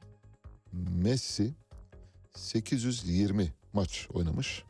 Messi 0.73 1.53
820 2.35 3.53
maç 3.73 4.07
oynamış. 4.13 4.63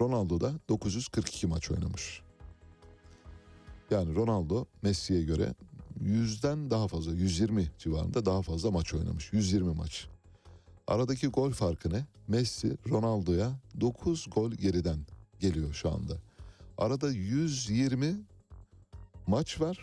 Ronaldo 0.00 0.40
da 0.40 0.52
942 0.68 1.46
maç 1.46 1.70
oynamış. 1.70 2.22
Yani 3.90 4.14
Ronaldo 4.14 4.64
Messi'ye 4.82 5.22
göre 5.22 5.54
yüzden 6.00 6.70
daha 6.70 6.88
fazla 6.88 7.12
120 7.12 7.70
civarında 7.78 8.26
daha 8.26 8.42
fazla 8.42 8.70
maç 8.70 8.94
oynamış. 8.94 9.32
120 9.32 9.74
maç. 9.74 10.08
Aradaki 10.86 11.28
gol 11.28 11.50
farkı 11.50 11.92
ne? 11.92 12.06
Messi 12.28 12.76
Ronaldo'ya 12.88 13.52
9 13.80 14.26
gol 14.34 14.50
geriden 14.50 14.98
geliyor 15.40 15.74
şu 15.74 15.90
anda. 15.90 16.16
Arada 16.78 17.10
120 17.10 18.29
maç 19.30 19.60
var. 19.60 19.78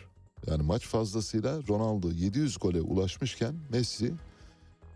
Yani 0.47 0.63
maç 0.63 0.85
fazlasıyla 0.85 1.61
Ronaldo 1.69 2.11
700 2.11 2.57
gole 2.57 2.81
ulaşmışken 2.81 3.55
Messi 3.69 4.13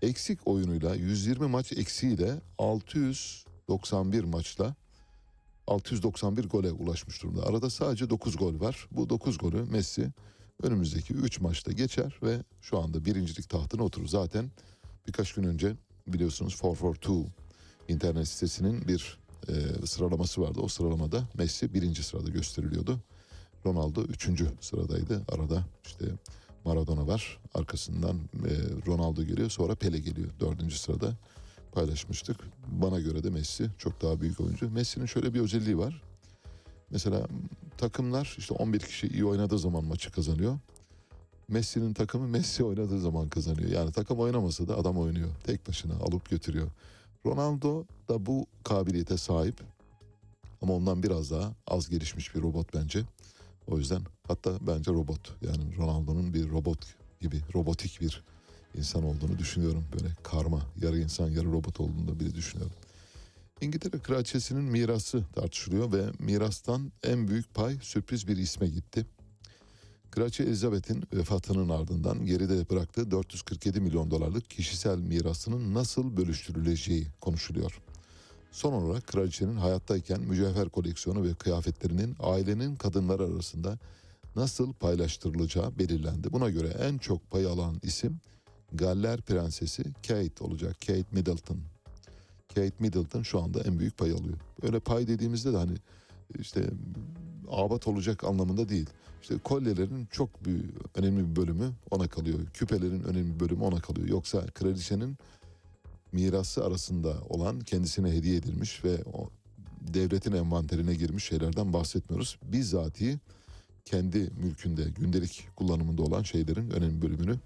eksik 0.01 0.47
oyunuyla 0.47 0.95
120 0.95 1.47
maç 1.47 1.71
eksiğiyle 1.71 2.41
691 2.57 4.23
maçla 4.23 4.75
691 5.67 6.49
gole 6.49 6.71
ulaşmış 6.71 7.23
durumda. 7.23 7.45
Arada 7.45 7.69
sadece 7.69 8.09
9 8.09 8.37
gol 8.37 8.59
var. 8.59 8.87
Bu 8.91 9.09
9 9.09 9.37
golü 9.37 9.63
Messi 9.63 10.11
önümüzdeki 10.63 11.13
3 11.13 11.41
maçta 11.41 11.71
geçer 11.71 12.19
ve 12.23 12.37
şu 12.61 12.79
anda 12.79 13.05
birincilik 13.05 13.49
tahtına 13.49 13.83
oturur. 13.83 14.07
Zaten 14.07 14.51
birkaç 15.07 15.33
gün 15.33 15.43
önce 15.43 15.75
biliyorsunuz 16.07 16.59
442 16.63 17.31
internet 17.87 18.27
sitesinin 18.27 18.87
bir 18.87 19.19
e, 19.47 19.85
sıralaması 19.85 20.41
vardı. 20.41 20.59
O 20.61 20.67
sıralamada 20.67 21.23
Messi 21.33 21.73
birinci 21.73 22.03
sırada 22.03 22.29
gösteriliyordu. 22.29 22.99
Ronaldo 23.65 24.01
üçüncü 24.01 24.47
sıradaydı. 24.61 25.21
Arada 25.31 25.65
işte 25.85 26.05
Maradona 26.65 27.07
var. 27.07 27.39
Arkasından 27.53 28.15
e, 28.15 28.51
Ronaldo 28.87 29.23
geliyor. 29.23 29.49
Sonra 29.49 29.75
Pele 29.75 29.99
geliyor. 29.99 30.29
Dördüncü 30.39 30.77
sırada 30.77 31.15
paylaşmıştık. 31.71 32.37
Bana 32.67 32.99
göre 32.99 33.23
de 33.23 33.29
Messi 33.29 33.69
çok 33.77 34.01
daha 34.01 34.21
büyük 34.21 34.39
oyuncu. 34.39 34.71
Messi'nin 34.71 35.05
şöyle 35.05 35.33
bir 35.33 35.39
özelliği 35.39 35.77
var. 35.77 36.01
Mesela 36.89 37.27
takımlar 37.77 38.35
işte 38.37 38.53
11 38.53 38.79
kişi 38.79 39.07
iyi 39.07 39.25
oynadığı 39.25 39.59
zaman 39.59 39.85
maçı 39.85 40.11
kazanıyor. 40.11 40.59
Messi'nin 41.47 41.93
takımı 41.93 42.27
Messi 42.27 42.63
oynadığı 42.63 42.99
zaman 42.99 43.29
kazanıyor. 43.29 43.69
Yani 43.69 43.91
takım 43.91 44.19
oynamasa 44.19 44.67
da 44.67 44.77
adam 44.77 44.97
oynuyor. 44.97 45.29
Tek 45.43 45.67
başına 45.67 45.93
alıp 45.93 46.29
götürüyor. 46.29 46.67
Ronaldo 47.25 47.85
da 48.09 48.25
bu 48.25 48.45
kabiliyete 48.63 49.17
sahip. 49.17 49.61
Ama 50.61 50.73
ondan 50.73 51.03
biraz 51.03 51.31
daha 51.31 51.53
az 51.67 51.89
gelişmiş 51.89 52.35
bir 52.35 52.41
robot 52.41 52.73
bence. 52.73 53.03
O 53.67 53.77
yüzden 53.77 54.01
hatta 54.27 54.57
bence 54.61 54.91
robot. 54.91 55.35
Yani 55.41 55.77
Ronaldo'nun 55.77 56.33
bir 56.33 56.49
robot 56.49 56.95
gibi 57.21 57.41
robotik 57.55 58.01
bir 58.01 58.23
insan 58.75 59.03
olduğunu 59.03 59.37
düşünüyorum. 59.37 59.85
Böyle 59.93 60.13
karma, 60.23 60.61
yarı 60.81 60.99
insan, 60.99 61.29
yarı 61.29 61.51
robot 61.51 61.79
olduğunu 61.79 62.07
da 62.07 62.19
bile 62.19 62.35
düşünüyorum. 62.35 62.75
İngiltere 63.61 63.99
Kraliçesi'nin 63.99 64.63
mirası 64.63 65.23
tartışılıyor 65.35 65.93
ve 65.93 66.05
mirastan 66.19 66.91
en 67.03 67.27
büyük 67.27 67.53
pay 67.53 67.77
sürpriz 67.81 68.27
bir 68.27 68.37
isme 68.37 68.67
gitti. 68.67 69.05
Kraliçe 70.11 70.43
Elizabeth'in 70.43 71.03
vefatının 71.13 71.69
ardından 71.69 72.25
geride 72.25 72.69
bıraktığı 72.69 73.11
447 73.11 73.81
milyon 73.81 74.11
dolarlık 74.11 74.49
kişisel 74.49 74.97
mirasının 74.97 75.73
nasıl 75.73 76.17
bölüştürüleceği 76.17 77.07
konuşuluyor. 77.21 77.81
Son 78.51 78.73
olarak 78.73 79.07
kraliçenin 79.07 79.55
hayattayken 79.55 80.21
mücevher 80.21 80.69
koleksiyonu 80.69 81.23
ve 81.23 81.33
kıyafetlerinin 81.33 82.15
ailenin 82.19 82.75
kadınları 82.75 83.23
arasında 83.23 83.77
nasıl 84.35 84.73
paylaştırılacağı 84.73 85.77
belirlendi. 85.79 86.33
Buna 86.33 86.49
göre 86.49 86.67
en 86.67 86.97
çok 86.97 87.31
pay 87.31 87.45
alan 87.45 87.79
isim 87.83 88.19
Galler 88.73 89.21
Prensesi 89.21 89.83
Kate 90.07 90.43
olacak. 90.43 90.75
Kate 90.87 91.05
Middleton. 91.11 91.57
Kate 92.55 92.73
Middleton 92.79 93.21
şu 93.21 93.41
anda 93.41 93.61
en 93.61 93.79
büyük 93.79 93.97
pay 93.97 94.11
alıyor. 94.11 94.37
Öyle 94.61 94.79
pay 94.79 95.07
dediğimizde 95.07 95.53
de 95.53 95.57
hani 95.57 95.73
işte 96.39 96.69
abat 97.49 97.87
olacak 97.87 98.23
anlamında 98.23 98.69
değil. 98.69 98.89
İşte 99.21 99.37
kolyelerin 99.37 100.07
çok 100.11 100.45
büyük, 100.45 100.97
önemli 100.97 101.29
bir 101.29 101.35
bölümü 101.35 101.71
ona 101.91 102.07
kalıyor. 102.07 102.39
Küpelerin 102.53 103.03
önemli 103.03 103.35
bir 103.35 103.39
bölümü 103.39 103.63
ona 103.63 103.79
kalıyor. 103.79 104.07
Yoksa 104.07 104.45
kraliçenin 104.45 105.17
mirası 106.11 106.65
arasında 106.65 107.15
olan 107.29 107.59
kendisine 107.59 108.11
hediye 108.11 108.35
edilmiş 108.35 108.83
ve 108.83 109.03
o 109.13 109.29
devletin 109.81 110.31
envanterine 110.31 110.95
girmiş 110.95 111.25
şeylerden 111.25 111.73
bahsetmiyoruz. 111.73 112.37
Bizzatihi 112.43 113.19
kendi 113.85 114.17
mülkünde 114.17 114.83
gündelik 114.83 115.47
kullanımında 115.55 116.01
olan 116.01 116.23
şeylerin 116.23 116.69
önemli 116.69 117.01
bölümünü 117.01 117.39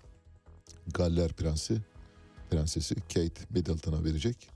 Galler 0.94 1.34
Prensi 1.34 1.82
Prensesi 2.50 2.96
Kate 2.96 3.42
Middleton'a 3.50 4.04
verecek. 4.04 4.50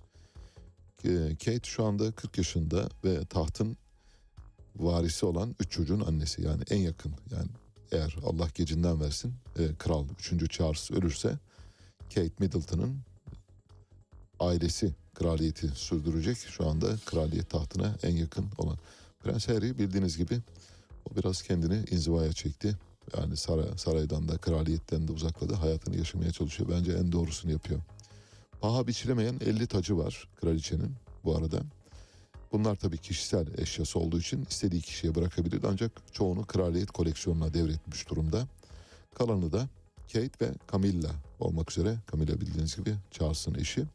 Ee, 1.05 1.35
Kate 1.45 1.69
şu 1.69 1.85
anda 1.85 2.11
40 2.11 2.37
yaşında 2.37 2.89
ve 3.05 3.25
tahtın 3.25 3.77
varisi 4.75 5.25
olan 5.25 5.55
üç 5.59 5.71
çocuğun 5.71 5.99
annesi 5.99 6.41
yani 6.41 6.63
en 6.69 6.77
yakın 6.77 7.13
yani 7.31 7.49
eğer 7.91 8.15
Allah 8.25 8.47
gecinden 8.55 9.01
versin 9.01 9.33
e, 9.59 9.75
kral 9.75 10.05
3. 10.19 10.51
Charles 10.51 10.91
ölürse 10.91 11.37
Kate 12.15 12.31
Middleton'ın 12.39 12.97
ailesi 14.39 14.93
kraliyeti 15.13 15.67
sürdürecek. 15.67 16.37
Şu 16.37 16.69
anda 16.69 16.87
kraliyet 17.05 17.49
tahtına 17.49 17.95
en 18.03 18.15
yakın 18.15 18.45
olan 18.57 18.77
Prens 19.19 19.47
Harry 19.47 19.77
bildiğiniz 19.77 20.17
gibi 20.17 20.39
o 21.11 21.15
biraz 21.15 21.41
kendini 21.41 21.85
inzivaya 21.91 22.33
çekti. 22.33 22.75
Yani 23.17 23.37
saray, 23.37 23.65
saraydan 23.77 24.27
da 24.27 24.37
kraliyetten 24.37 25.07
de 25.07 25.11
uzakladı. 25.11 25.53
Hayatını 25.53 25.97
yaşamaya 25.97 26.31
çalışıyor. 26.31 26.69
Bence 26.69 26.91
en 26.91 27.11
doğrusunu 27.11 27.51
yapıyor. 27.51 27.79
Paha 28.61 28.87
biçilemeyen 28.87 29.35
50 29.45 29.67
tacı 29.67 29.97
var 29.97 30.27
kraliçenin 30.41 30.95
bu 31.23 31.35
arada. 31.35 31.59
Bunlar 32.51 32.75
tabii 32.75 32.97
kişisel 32.97 33.47
eşyası 33.57 33.99
olduğu 33.99 34.19
için 34.19 34.45
istediği 34.49 34.81
kişiye 34.81 35.15
bırakabilir. 35.15 35.63
Ancak 35.63 35.91
çoğunu 36.11 36.45
kraliyet 36.45 36.91
koleksiyonuna 36.91 37.53
devretmiş 37.53 38.09
durumda. 38.09 38.47
Kalanı 39.15 39.51
da 39.51 39.69
Kate 40.13 40.45
ve 40.45 40.53
Camilla 40.71 41.11
olmak 41.39 41.71
üzere. 41.71 41.97
Camilla 42.11 42.41
bildiğiniz 42.41 42.75
gibi 42.75 42.95
Charles'ın 43.11 43.53
eşi 43.53 43.85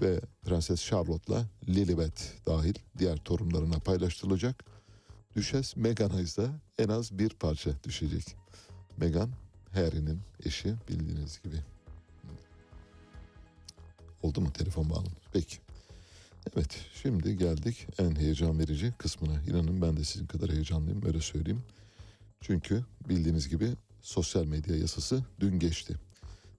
ve 0.00 0.20
Prenses 0.44 0.84
Charlotte'la 0.84 1.46
Lilibet 1.68 2.32
dahil 2.46 2.74
diğer 2.98 3.16
torunlarına 3.16 3.78
paylaştırılacak. 3.78 4.64
Düşes 5.36 5.76
Meghan'a 5.76 6.20
ise 6.20 6.50
en 6.78 6.88
az 6.88 7.18
bir 7.18 7.30
parça 7.30 7.70
düşecek. 7.84 8.36
Meghan 8.96 9.30
Harry'nin 9.72 10.20
eşi 10.44 10.74
bildiğiniz 10.88 11.42
gibi. 11.42 11.56
Oldu 14.22 14.40
mu 14.40 14.52
telefon 14.52 14.90
bağlı? 14.90 15.08
Peki. 15.32 15.56
Evet 16.54 16.84
şimdi 17.02 17.36
geldik 17.36 17.86
en 17.98 18.16
heyecan 18.16 18.58
verici 18.58 18.94
kısmına. 18.98 19.42
İnanın 19.42 19.82
ben 19.82 19.96
de 19.96 20.04
sizin 20.04 20.26
kadar 20.26 20.50
heyecanlıyım 20.50 21.06
öyle 21.06 21.20
söyleyeyim. 21.20 21.62
Çünkü 22.40 22.84
bildiğiniz 23.08 23.48
gibi 23.48 23.72
sosyal 24.02 24.44
medya 24.44 24.76
yasası 24.76 25.24
dün 25.40 25.58
geçti. 25.58 25.94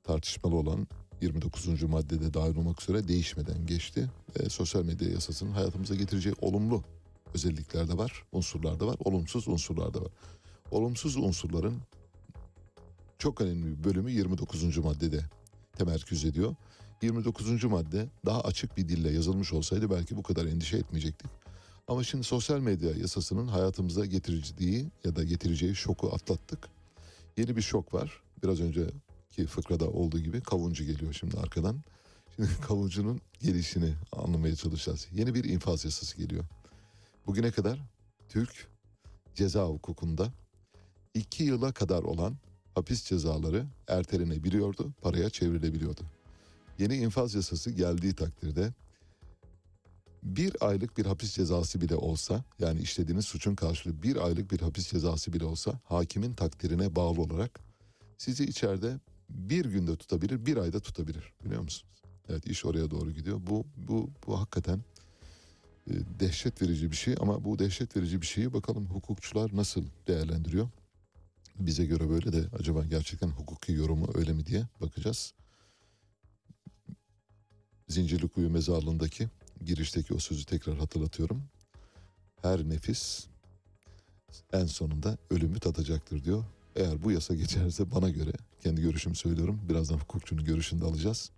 Tartışmalı 0.04 0.56
olan 0.56 0.88
29. 1.22 1.84
maddede 1.84 2.34
dahil 2.34 2.56
olmak 2.56 2.82
üzere 2.82 3.08
değişmeden 3.08 3.66
geçti. 3.66 4.10
E, 4.36 4.50
sosyal 4.50 4.84
medya 4.84 5.10
yasasının 5.10 5.52
hayatımıza 5.52 5.96
getireceği 5.96 6.36
olumlu 6.42 6.84
özellikler 7.34 7.90
de 7.90 7.98
var, 7.98 8.24
unsurlar 8.32 8.80
da 8.80 8.88
var, 8.88 8.96
olumsuz 9.00 9.48
unsurlar 9.48 9.94
da 9.94 10.02
var. 10.02 10.12
Olumsuz 10.72 11.18
unsurların 11.18 11.82
çok 13.20 13.42
önemli 13.42 13.66
bir 13.66 13.84
bölümü 13.84 14.12
29. 14.12 14.78
maddede 14.78 15.26
temerküz 15.78 16.26
ediyor. 16.26 16.56
29. 17.02 17.64
madde 17.64 18.10
daha 18.26 18.42
açık 18.42 18.78
bir 18.78 18.90
dille 18.90 19.12
yazılmış 19.12 19.54
olsaydı 19.54 19.90
belki 19.90 20.18
bu 20.18 20.24
kadar 20.24 20.46
endişe 20.46 20.78
etmeyecektik. 20.78 21.32
Ama 21.88 22.04
şimdi 22.04 22.24
sosyal 22.24 22.60
medya 22.60 22.92
yasasının 22.92 23.48
hayatımıza 23.48 24.06
getireceği 24.06 24.92
ya 25.04 25.16
da 25.16 25.24
getireceği 25.24 25.76
şoku 25.76 26.08
atlattık. 26.14 26.70
Yeni 27.38 27.56
bir 27.56 27.62
şok 27.62 27.94
var. 27.94 28.22
Biraz 28.44 28.60
önceki 29.38 29.54
fıkrada 29.54 29.90
olduğu 29.90 30.20
gibi 30.20 30.42
kavuncu 30.42 30.84
geliyor 30.84 31.14
şimdi 31.14 31.38
arkadan. 31.38 31.84
Şimdi 32.36 32.50
kavuncunun 32.68 33.22
gelişini 33.42 33.94
anlamaya 34.12 34.56
çalışacağız. 34.56 35.08
Yeni 35.12 35.34
bir 35.34 35.44
infaz 35.44 35.86
yasası 35.86 36.18
geliyor. 36.18 36.44
Bugüne 37.28 37.52
kadar 37.52 37.80
Türk 38.30 38.68
ceza 39.36 39.66
hukukunda 39.66 40.34
iki 41.14 41.44
yıla 41.44 41.72
kadar 41.72 42.04
olan 42.04 42.38
hapis 42.76 43.04
cezaları 43.04 43.66
ertelenebiliyordu, 43.88 44.94
paraya 45.02 45.30
çevrilebiliyordu. 45.30 46.02
Yeni 46.80 46.96
infaz 46.96 47.36
yasası 47.36 47.72
geldiği 47.72 48.14
takdirde 48.14 48.74
bir 50.24 50.56
aylık 50.62 50.98
bir 50.98 51.06
hapis 51.06 51.36
cezası 51.36 51.82
bile 51.82 51.96
olsa 51.96 52.44
yani 52.60 52.82
işlediğiniz 52.82 53.26
suçun 53.26 53.56
karşılığı 53.56 54.04
bir 54.04 54.26
aylık 54.26 54.52
bir 54.52 54.60
hapis 54.60 54.92
cezası 54.92 55.34
bile 55.34 55.46
olsa 55.46 55.80
hakimin 55.84 56.34
takdirine 56.34 56.96
bağlı 56.96 57.22
olarak 57.22 57.60
sizi 58.18 58.44
içeride 58.44 59.00
bir 59.30 59.66
günde 59.66 59.96
tutabilir 59.96 60.46
bir 60.46 60.58
ayda 60.58 60.80
tutabilir 60.80 61.34
biliyor 61.46 61.62
musunuz? 61.62 61.98
Evet 62.30 62.48
iş 62.48 62.66
oraya 62.66 62.92
doğru 62.92 63.12
gidiyor. 63.12 63.40
Bu 63.48 63.66
bu 63.78 64.10
bu 64.28 64.40
hakikaten 64.40 64.82
e, 65.90 65.94
dehşet 66.20 66.62
verici 66.62 66.92
bir 66.92 66.96
şey 66.96 67.16
ama 67.20 67.44
bu 67.44 67.60
dehşet 67.60 67.98
verici 67.98 68.22
bir 68.22 68.28
şeyi 68.28 68.54
bakalım 68.54 68.86
hukukçular 68.86 69.56
nasıl 69.56 69.84
değerlendiriyor? 70.08 70.70
Bize 71.60 71.86
göre 71.86 72.10
böyle 72.10 72.34
de 72.34 72.46
acaba 72.60 72.86
gerçekten 72.86 73.28
hukuki 73.28 73.72
yorumu 73.72 74.08
öyle 74.14 74.34
mi 74.34 74.46
diye 74.46 74.68
bakacağız. 74.82 75.34
Zincirlikuyu 77.88 78.50
mezarlığındaki 78.50 79.30
girişteki 79.66 80.14
o 80.14 80.20
sözü 80.20 80.46
tekrar 80.46 80.78
hatırlatıyorum. 80.78 81.44
Her 82.42 82.70
nefis 82.70 83.28
en 84.54 84.66
sonunda 84.66 85.18
ölümü 85.30 85.60
tadacaktır 85.60 86.24
diyor. 86.24 86.44
Eğer 86.76 87.04
bu 87.04 87.12
yasa 87.12 87.36
geçerse 87.36 87.92
bana 87.92 88.10
göre 88.10 88.32
kendi 88.68 88.82
görüşümü 88.82 89.16
söylüyorum. 89.16 89.62
Birazdan 89.70 89.98
hukukçunun 89.98 90.46
görüşünü 90.46 90.82
de 90.82 90.86
alacağız. 90.86 91.32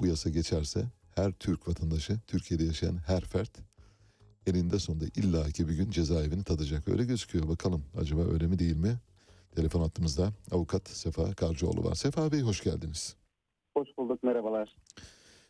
Bu 0.00 0.06
yasa 0.06 0.30
geçerse 0.30 0.84
her 1.14 1.32
Türk 1.32 1.68
vatandaşı, 1.68 2.20
Türkiye'de 2.26 2.64
yaşayan 2.64 2.96
her 3.06 3.20
fert 3.20 3.50
eninde 4.46 4.78
sonunda 4.78 5.04
illaki 5.16 5.68
bir 5.68 5.74
gün 5.74 5.90
cezaevini 5.90 6.44
tadacak. 6.44 6.88
Öyle 6.88 7.04
gözüküyor. 7.04 7.48
Bakalım 7.48 7.84
acaba 8.00 8.20
öyle 8.20 8.46
mi 8.46 8.58
değil 8.58 8.76
mi? 8.76 8.98
Telefon 9.56 9.80
hattımızda 9.80 10.32
avukat 10.50 10.88
Sefa 10.88 11.34
Karcıoğlu 11.34 11.84
var. 11.84 11.94
Sefa 11.94 12.32
Bey 12.32 12.40
hoş 12.40 12.60
geldiniz. 12.62 13.16
Hoş 13.76 13.88
bulduk 13.98 14.22
merhabalar. 14.22 14.76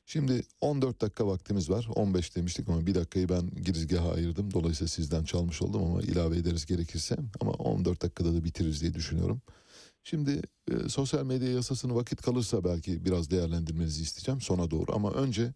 Şimdi 0.06 0.42
14 0.60 1.00
dakika 1.00 1.26
vaktimiz 1.26 1.70
var. 1.70 1.88
15 1.94 2.36
demiştik 2.36 2.68
ama 2.68 2.86
bir 2.86 2.94
dakikayı 2.94 3.28
ben 3.28 3.50
girizgaha 3.64 4.12
ayırdım. 4.12 4.54
Dolayısıyla 4.54 4.88
sizden 4.88 5.24
çalmış 5.24 5.62
oldum 5.62 5.84
ama 5.84 6.02
ilave 6.02 6.36
ederiz 6.36 6.66
gerekirse. 6.66 7.16
Ama 7.40 7.52
14 7.52 8.02
dakikada 8.02 8.34
da 8.34 8.44
bitiririz 8.44 8.80
diye 8.80 8.94
düşünüyorum. 8.94 9.40
Şimdi 10.04 10.42
e, 10.70 10.88
sosyal 10.88 11.24
medya 11.24 11.52
yasasını 11.52 11.94
vakit 11.94 12.22
kalırsa 12.22 12.64
belki 12.64 13.04
biraz 13.04 13.30
değerlendirmenizi 13.30 14.02
isteyeceğim 14.02 14.40
sona 14.40 14.70
doğru. 14.70 14.94
Ama 14.94 15.10
önce 15.12 15.54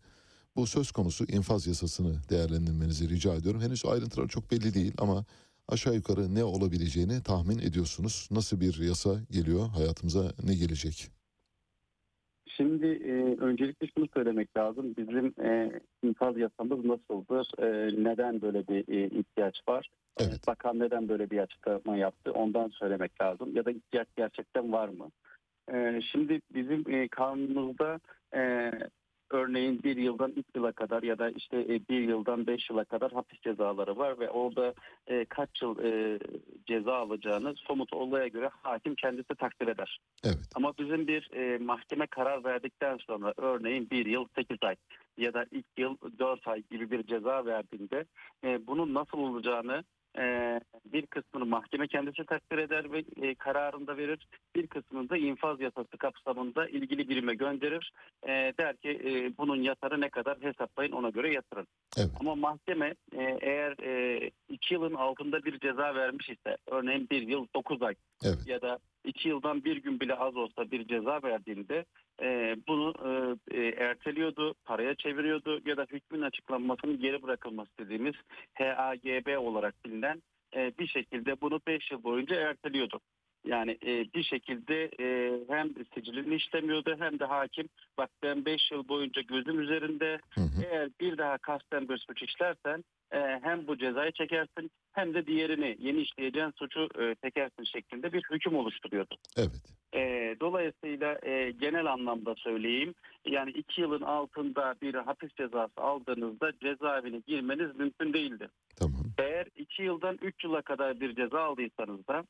bu 0.56 0.66
söz 0.66 0.90
konusu 0.92 1.24
infaz 1.24 1.66
yasasını 1.66 2.20
değerlendirmenizi 2.30 3.08
rica 3.08 3.34
ediyorum. 3.34 3.60
Henüz 3.60 3.84
ayrıntıları 3.84 4.28
çok 4.28 4.50
belli 4.50 4.74
değil 4.74 4.94
ama 4.98 5.24
aşağı 5.68 5.94
yukarı 5.94 6.34
ne 6.34 6.44
olabileceğini 6.44 7.22
tahmin 7.22 7.58
ediyorsunuz. 7.58 8.28
Nasıl 8.30 8.60
bir 8.60 8.78
yasa 8.78 9.20
geliyor 9.30 9.68
hayatımıza 9.68 10.32
ne 10.42 10.54
gelecek? 10.54 11.15
Şimdi 12.56 12.86
e, 12.86 13.12
öncelikle 13.44 13.86
şunu 13.86 14.08
söylemek 14.14 14.56
lazım. 14.56 14.94
Bizim 14.96 15.34
e, 15.42 15.80
infaz 16.02 16.38
yasamız 16.38 16.84
nasıldır? 16.84 17.48
E, 17.58 17.94
neden 18.04 18.42
böyle 18.42 18.68
bir 18.68 18.88
e, 18.88 19.06
ihtiyaç 19.06 19.60
var? 19.68 19.90
Evet. 20.20 20.46
Bakan 20.46 20.78
neden 20.78 21.08
böyle 21.08 21.30
bir 21.30 21.38
açıklama 21.38 21.96
yaptı? 21.96 22.32
Ondan 22.32 22.68
söylemek 22.68 23.22
lazım. 23.22 23.56
Ya 23.56 23.64
da 23.64 23.70
ihtiyaç 23.70 24.08
gerçekten 24.16 24.72
var 24.72 24.88
mı? 24.88 25.10
E, 25.72 26.00
şimdi 26.12 26.40
bizim 26.54 26.94
e, 26.94 27.08
kanunumuzda 27.08 28.00
e, 28.34 28.70
örneğin 29.30 29.82
bir 29.82 29.96
yıldan 29.96 30.32
üç 30.36 30.46
yıla 30.56 30.72
kadar 30.72 31.02
ya 31.02 31.18
da 31.18 31.30
işte 31.30 31.60
e, 31.60 31.80
bir 31.88 32.00
yıldan 32.00 32.46
beş 32.46 32.70
yıla 32.70 32.84
kadar 32.84 33.12
hapis 33.12 33.40
cezaları 33.40 33.98
var 33.98 34.20
ve 34.20 34.30
orada 34.30 34.74
e, 35.06 35.24
kaç 35.24 35.62
yıl 35.62 35.78
e, 35.84 36.18
ceza 36.66 36.94
alacağını 36.94 37.54
somut 37.56 37.92
olaya 37.92 38.28
göre 38.28 38.50
hakim 38.62 38.94
kendisi 38.94 39.34
takdir 39.34 39.68
eder. 39.68 39.98
Evet. 40.24 40.48
Ama 40.54 40.72
bizim 40.78 41.06
bir 41.06 41.30
e, 41.32 41.58
mahkeme 41.58 42.06
karar 42.06 42.44
verdikten 42.44 42.96
sonra 42.96 43.34
örneğin 43.36 43.90
bir 43.90 44.06
yıl 44.06 44.26
8 44.34 44.58
ay 44.62 44.76
ya 45.16 45.34
da 45.34 45.46
ilk 45.50 45.66
yıl 45.76 45.96
4 46.18 46.48
ay 46.48 46.62
gibi 46.70 46.90
bir 46.90 47.02
ceza 47.02 47.46
verdiğinde 47.46 48.04
e, 48.44 48.66
bunun 48.66 48.94
nasıl 48.94 49.18
olacağını 49.18 49.84
e, 50.18 50.60
bir 50.84 51.06
kısmını 51.06 51.46
mahkeme 51.46 51.88
kendisi 51.88 52.24
takdir 52.24 52.58
eder 52.58 52.92
ve 52.92 53.04
e, 53.22 53.34
kararında 53.34 53.96
verir. 53.96 54.26
Bir 54.56 54.66
kısmını 54.66 55.10
da 55.10 55.16
infaz 55.16 55.60
yasası 55.60 55.96
kapsamında 55.98 56.68
ilgili 56.68 57.08
birime 57.08 57.34
gönderir. 57.34 57.92
E, 58.22 58.28
der 58.58 58.76
ki 58.76 58.90
e, 58.90 59.38
bunun 59.38 59.62
yatarı 59.62 60.00
ne 60.00 60.08
kadar 60.08 60.38
hesaplayın 60.40 60.92
ona 60.92 61.08
göre 61.08 61.32
yatırın. 61.32 61.66
Evet. 61.98 62.10
Ama 62.20 62.34
mahkeme 62.34 62.94
e, 63.12 63.38
eğer 63.40 63.72
2 64.48 64.74
yılın 64.74 64.94
altında 64.94 65.44
bir 65.44 65.58
ceza 65.58 65.94
vermiş 65.94 66.28
ise 66.28 66.56
örneğin 66.66 67.08
bir 67.10 67.22
yıl 67.22 67.46
9 67.54 67.82
ay 67.82 67.94
Evet. 68.24 68.38
ya 68.46 68.62
da 68.62 68.78
iki 69.06 69.28
yıldan 69.28 69.64
bir 69.64 69.76
gün 69.76 70.00
bile 70.00 70.14
az 70.14 70.36
olsa 70.36 70.70
bir 70.70 70.86
ceza 70.88 71.20
verdiğinde 71.22 71.84
e, 72.22 72.56
bunu 72.68 72.94
e, 73.50 73.58
e, 73.58 73.68
erteliyordu, 73.68 74.54
paraya 74.64 74.94
çeviriyordu 74.94 75.60
ya 75.66 75.76
da 75.76 75.86
hükmün 75.92 76.22
açıklanmasının 76.22 77.00
geri 77.00 77.22
bırakılması 77.22 77.70
dediğimiz 77.78 78.14
HAGB 78.54 79.38
olarak 79.38 79.74
bilinen 79.84 80.22
e, 80.56 80.72
bir 80.78 80.86
şekilde 80.86 81.40
bunu 81.40 81.60
5 81.66 81.90
yıl 81.90 82.02
boyunca 82.02 82.36
erteliyordu. 82.36 83.00
Yani 83.46 83.78
e, 83.86 84.04
bir 84.14 84.22
şekilde 84.22 84.90
e, 85.00 85.38
hem 85.48 85.70
sicilini 85.94 86.34
işlemiyordu 86.34 86.96
hem 86.98 87.18
de 87.18 87.24
hakim 87.24 87.68
bak 87.98 88.10
ben 88.22 88.44
5 88.44 88.70
yıl 88.70 88.88
boyunca 88.88 89.22
gözüm 89.22 89.60
üzerinde 89.60 90.20
Hı 90.34 90.40
hı. 90.40 90.64
eğer 90.70 90.88
bir 91.00 91.18
daha 91.18 91.38
kasten 91.38 91.88
bir 91.88 91.98
suç 91.98 92.22
işlersen 92.22 92.84
e, 93.12 93.40
hem 93.42 93.66
bu 93.66 93.78
cezayı 93.78 94.12
çekersin 94.12 94.70
hem 94.92 95.14
de 95.14 95.26
diğerini 95.26 95.76
yeni 95.78 96.00
işleyeceğin 96.00 96.52
suçu 96.58 96.88
e, 97.00 97.14
çekersin 97.24 97.64
şeklinde 97.64 98.12
bir 98.12 98.22
hüküm 98.30 98.56
oluşturuyordu. 98.56 99.14
Evet. 99.36 99.76
E, 99.94 100.36
dolayısıyla 100.40 101.18
e, 101.22 101.50
genel 101.50 101.92
anlamda 101.92 102.34
söyleyeyim 102.34 102.94
yani 103.26 103.50
iki 103.50 103.80
yılın 103.80 104.02
altında 104.02 104.74
bir 104.82 104.94
hapis 104.94 105.34
cezası 105.34 105.80
aldığınızda 105.80 106.52
cezaevine 106.62 107.22
girmeniz 107.26 107.76
mümkün 107.76 108.12
değildi. 108.12 108.48
Tamam. 108.80 109.00
Eğer 109.18 109.46
iki 109.56 109.82
yıldan 109.82 110.18
üç 110.22 110.44
yıla 110.44 110.62
kadar 110.62 111.00
bir 111.00 111.14
ceza 111.14 111.40
aldıysanız 111.40 112.08
da 112.08 112.24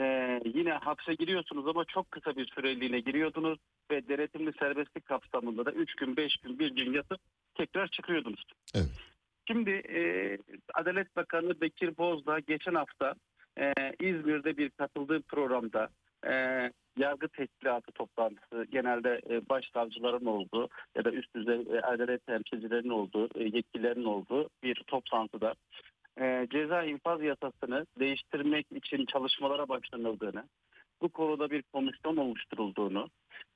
e, 0.00 0.40
yine 0.54 0.72
hapse 0.72 1.14
giriyorsunuz 1.14 1.66
ama 1.66 1.84
çok 1.84 2.10
kısa 2.10 2.36
bir 2.36 2.46
süreliğine 2.54 3.00
giriyordunuz 3.00 3.58
ve 3.90 4.08
denetimli 4.08 4.52
serbestlik 4.58 5.06
kapsamında 5.06 5.66
da 5.66 5.72
üç 5.72 5.94
gün 5.94 6.16
beş 6.16 6.36
gün 6.36 6.58
bir 6.58 6.76
gün 6.76 6.92
yatıp 6.92 7.20
tekrar 7.54 7.88
çıkıyordunuz. 7.88 8.44
Evet. 8.74 8.90
Şimdi 9.46 9.70
e, 9.70 10.38
Adalet 10.74 11.16
Bakanı 11.16 11.60
Bekir 11.60 11.96
Bozdağ 11.98 12.38
geçen 12.38 12.74
hafta 12.74 13.14
e, 13.58 13.72
İzmir'de 14.00 14.56
bir 14.56 14.70
katıldığı 14.70 15.22
programda 15.22 15.88
e, 16.26 16.32
yargı 16.96 17.28
teşkilatı 17.28 17.92
toplantısı 17.92 18.66
genelde 18.70 19.20
e, 19.30 19.48
başsavcıların 19.48 20.26
olduğu 20.26 20.68
ya 20.96 21.04
da 21.04 21.10
üst 21.10 21.34
düzey 21.36 21.60
e, 21.70 21.80
adalet 21.80 22.26
temsilcilerinin 22.26 22.90
olduğu, 22.90 23.28
e, 23.34 23.44
yetkililerin 23.44 24.04
olduğu 24.04 24.48
bir 24.62 24.82
toplantıda 24.86 25.54
e, 26.20 26.46
ceza 26.50 26.84
infaz 26.84 27.22
yasasını 27.22 27.86
değiştirmek 28.00 28.66
için 28.72 29.06
çalışmalara 29.06 29.68
başlanıldığını, 29.68 30.44
bu 31.02 31.08
konuda 31.08 31.50
bir 31.50 31.62
komisyon 31.62 32.16
oluşturulduğunu 32.16 33.08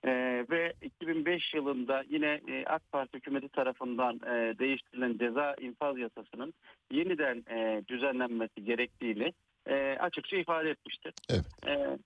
e, 0.04 0.10
ve 0.50 0.72
2005 0.82 1.54
yılında 1.54 2.04
yine 2.08 2.40
e, 2.48 2.64
AK 2.66 2.92
Parti 2.92 3.16
hükümeti 3.16 3.48
tarafından 3.48 4.16
e, 4.16 4.58
değiştirilen 4.58 5.18
ceza 5.18 5.54
infaz 5.54 5.98
yasasının 5.98 6.54
yeniden 6.90 7.44
e, 7.50 7.82
düzenlenmesi 7.88 8.64
gerektiğini 8.64 9.32
e, 9.66 9.96
açıkça 10.00 10.36
ifade 10.36 10.70
etmiştir. 10.70 11.14
Evet. 11.30 11.44
E, 11.66 11.98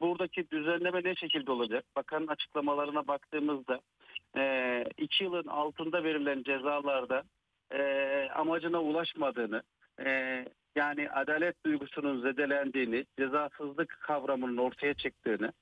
buradaki 0.00 0.50
düzenleme 0.50 1.04
ne 1.04 1.14
şekilde 1.14 1.52
olacak? 1.52 1.84
Bakanın 1.96 2.26
açıklamalarına 2.26 3.06
baktığımızda 3.06 3.80
e, 4.36 4.84
iki 4.98 5.24
yılın 5.24 5.46
altında 5.46 6.04
verilen 6.04 6.42
cezalarda 6.42 7.22
e, 7.72 7.80
amacına 8.34 8.82
ulaşmadığını, 8.82 9.62
e, 10.04 10.44
yani 10.76 11.10
adalet 11.10 11.64
duygusunun 11.64 12.22
zedelendiğini, 12.22 13.04
cezasızlık 13.18 13.98
kavramının 14.00 14.56
ortaya 14.56 14.94
çıktığını, 14.94 15.52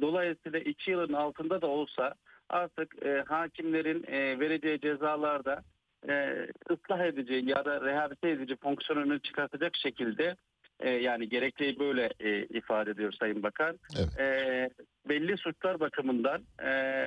dolayısıyla 0.00 0.58
iki 0.58 0.90
yılın 0.90 1.12
altında 1.12 1.62
da 1.62 1.66
olsa 1.66 2.14
artık 2.48 3.06
e, 3.06 3.24
hakimlerin 3.28 4.04
e, 4.06 4.40
vereceği 4.40 4.80
cezalarda 4.80 5.62
e, 6.08 6.46
ıslah 6.70 7.04
edici 7.04 7.42
ya 7.46 7.64
da 7.64 7.80
rehabilite 7.80 8.30
edici 8.30 8.56
fonksiyonunu 8.56 9.18
çıkartacak 9.18 9.76
şekilde 9.76 10.36
e, 10.80 10.90
yani 10.90 11.28
gerekliği 11.28 11.78
böyle 11.78 12.10
e, 12.20 12.44
ifade 12.44 12.90
ediyor 12.90 13.12
Sayın 13.12 13.42
Bakan. 13.42 13.78
Evet. 13.98 14.20
E, 14.20 14.70
belli 15.08 15.36
suçlar 15.36 15.80
bakımından 15.80 16.42
e, 16.64 17.06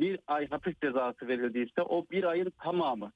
bir 0.00 0.18
ay 0.26 0.48
hapis 0.48 0.74
cezası 0.82 1.28
verildiyse 1.28 1.82
o 1.82 2.06
bir 2.10 2.24
ayın 2.24 2.52
tamamı 2.62 3.12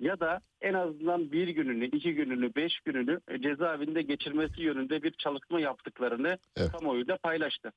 ya 0.00 0.20
da 0.20 0.40
en 0.60 0.74
azından 0.74 1.32
bir 1.32 1.48
gününü, 1.48 1.84
iki 1.84 2.14
gününü, 2.14 2.54
beş 2.54 2.80
gününü 2.80 3.20
e, 3.28 3.42
cezaevinde 3.42 4.02
geçirmesi 4.02 4.62
yönünde 4.62 5.02
bir 5.02 5.10
çalışma 5.10 5.60
yaptıklarını 5.60 6.38
Evet. 6.56 6.72
kamuoyuyla 6.72 7.16
paylaştı. 7.16 7.72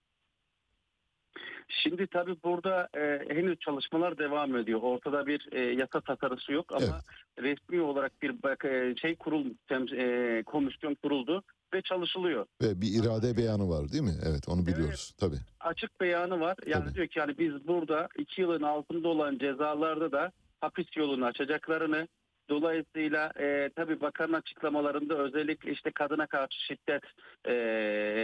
Şimdi 1.67 2.07
tabii 2.07 2.35
burada 2.43 2.89
e, 2.97 3.33
henüz 3.35 3.59
çalışmalar 3.59 4.17
devam 4.17 4.55
ediyor. 4.55 4.79
Ortada 4.81 5.27
bir 5.27 5.49
e, 5.51 5.59
yasa 5.59 6.01
tasarısı 6.01 6.51
yok 6.53 6.71
ama 6.71 7.01
resmi 7.39 7.81
olarak 7.81 8.21
bir 8.21 8.43
bak, 8.43 8.65
e, 8.65 8.95
şey 9.01 9.15
kurul 9.15 9.45
e, 9.97 10.43
komisyon 10.43 10.95
kuruldu 10.95 11.43
ve 11.73 11.81
çalışılıyor. 11.81 12.45
Ve 12.61 12.81
bir 12.81 13.03
irade 13.03 13.37
beyanı 13.37 13.69
var 13.69 13.91
değil 13.91 14.03
mi? 14.03 14.15
Evet 14.29 14.49
onu 14.49 14.65
biliyoruz. 14.65 15.13
Tabii. 15.19 15.35
Açık 15.59 16.01
beyanı 16.01 16.39
var. 16.39 16.57
Yani 16.65 16.83
Tabii. 16.85 16.95
diyor 16.95 17.07
ki 17.07 17.19
yani 17.19 17.37
biz 17.37 17.67
burada 17.67 18.09
iki 18.17 18.41
yılın 18.41 18.63
altında 18.63 19.07
olan 19.07 19.37
cezalarda 19.37 20.11
da 20.11 20.31
hapis 20.61 20.97
yolunu 20.97 21.25
açacaklarını 21.25 22.07
Dolayısıyla 22.49 23.31
e, 23.39 23.69
tabii 23.75 24.01
bakanın 24.01 24.33
açıklamalarında 24.33 25.17
özellikle 25.17 25.71
işte 25.71 25.91
kadına 25.91 26.27
karşı 26.27 26.65
şiddet 26.65 27.03
e, 27.47 27.53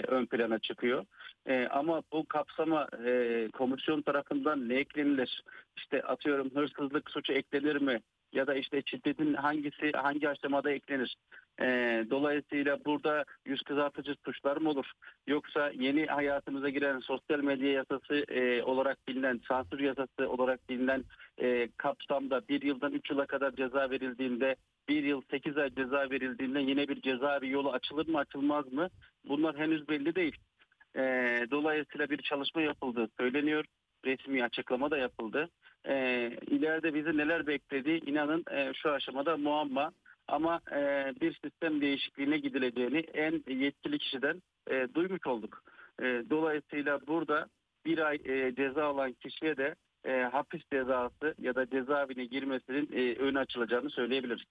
ön 0.08 0.26
plana 0.26 0.60
çıkıyor. 0.60 1.06
E, 1.48 1.68
ama 1.68 2.02
bu 2.12 2.26
kapsama 2.26 2.88
e, 3.06 3.48
komisyon 3.54 4.02
tarafından 4.02 4.70
ne 4.70 4.76
eklenilir? 4.76 5.44
İşte 5.78 6.02
atıyorum 6.02 6.50
hırsızlık 6.56 7.12
suçu 7.12 7.34
eklenir 7.34 7.82
mi? 7.82 8.02
Ya 8.36 8.48
da 8.48 8.56
işte 8.56 8.82
şiddetin 8.86 9.34
hangisi 9.34 9.92
hangi 9.92 10.30
aşamada 10.30 10.72
eklenir? 10.72 11.16
E, 11.62 11.66
dolayısıyla 12.10 12.86
burada 12.86 13.26
yüz 13.46 13.62
kızartıcı 13.62 14.16
suçlar 14.26 14.58
mı 14.58 14.70
olur? 14.70 14.92
Yoksa 15.28 15.72
yeni 15.76 16.06
hayatımıza 16.06 16.70
giren 16.70 17.00
sosyal 17.00 17.40
medya 17.40 17.72
yasası 17.72 18.16
e, 18.16 18.64
olarak 18.64 19.08
bilinen, 19.08 19.42
sansür 19.48 19.80
yasası 19.80 20.30
olarak 20.30 20.70
bilinen 20.70 21.04
e, 21.42 21.68
kapsamda 21.78 22.42
bir 22.50 22.62
yıldan 22.62 22.92
üç 22.92 23.10
yıla 23.10 23.26
kadar 23.26 23.56
ceza 23.56 23.90
verildiğinde 23.90 24.56
bir 24.90 25.04
yıl 25.04 25.22
sekiz 25.32 25.58
ay 25.58 25.76
ceza 25.76 26.10
verildiğinde 26.10 26.60
yine 26.60 26.88
bir 26.88 27.02
cezaevi 27.02 27.50
yolu 27.50 27.72
açılır 27.72 28.08
mı 28.08 28.18
açılmaz 28.18 28.74
mı? 28.74 28.90
Bunlar 29.30 29.58
henüz 29.58 29.90
belli 29.90 30.16
değil. 30.16 30.36
E, 30.96 31.02
dolayısıyla 31.52 32.10
bir 32.10 32.18
çalışma 32.18 32.62
yapıldığı 32.62 33.08
söyleniyor. 33.20 33.66
Resmi 34.06 34.44
açıklama 34.44 34.92
da 34.92 34.98
yapıldı. 34.98 35.50
E, 35.86 35.94
ileride 36.48 36.94
bizi 36.94 37.18
neler 37.18 37.48
beklediği 37.48 38.06
inanın 38.06 38.44
e, 38.52 38.74
şu 38.74 38.92
aşamada 38.92 39.38
muamma. 39.38 39.92
Ama 40.28 40.62
e, 40.72 41.14
bir 41.22 41.40
sistem 41.44 41.82
değişikliğine 41.82 42.38
gidileceğini 42.38 42.98
en 42.98 43.44
yetkili 43.56 44.00
kişiden 44.00 44.42
e, 44.72 44.88
duymuş 44.96 45.28
olduk. 45.28 45.64
E, 46.00 46.04
dolayısıyla 46.30 47.08
burada 47.08 47.48
bir 47.86 47.98
ay 47.98 48.16
e, 48.26 48.56
ceza 48.56 48.86
alan 48.86 49.14
kişiye 49.14 49.58
de 49.58 49.76
e, 50.06 50.12
hapis 50.32 50.62
cezası 50.72 51.36
ya 51.42 51.56
da 51.56 51.70
cezaevine 51.70 52.26
girmesinin 52.26 52.90
e, 52.94 53.16
önü 53.16 53.40
açılacağını 53.40 53.90
söyleyebiliriz. 53.90 54.44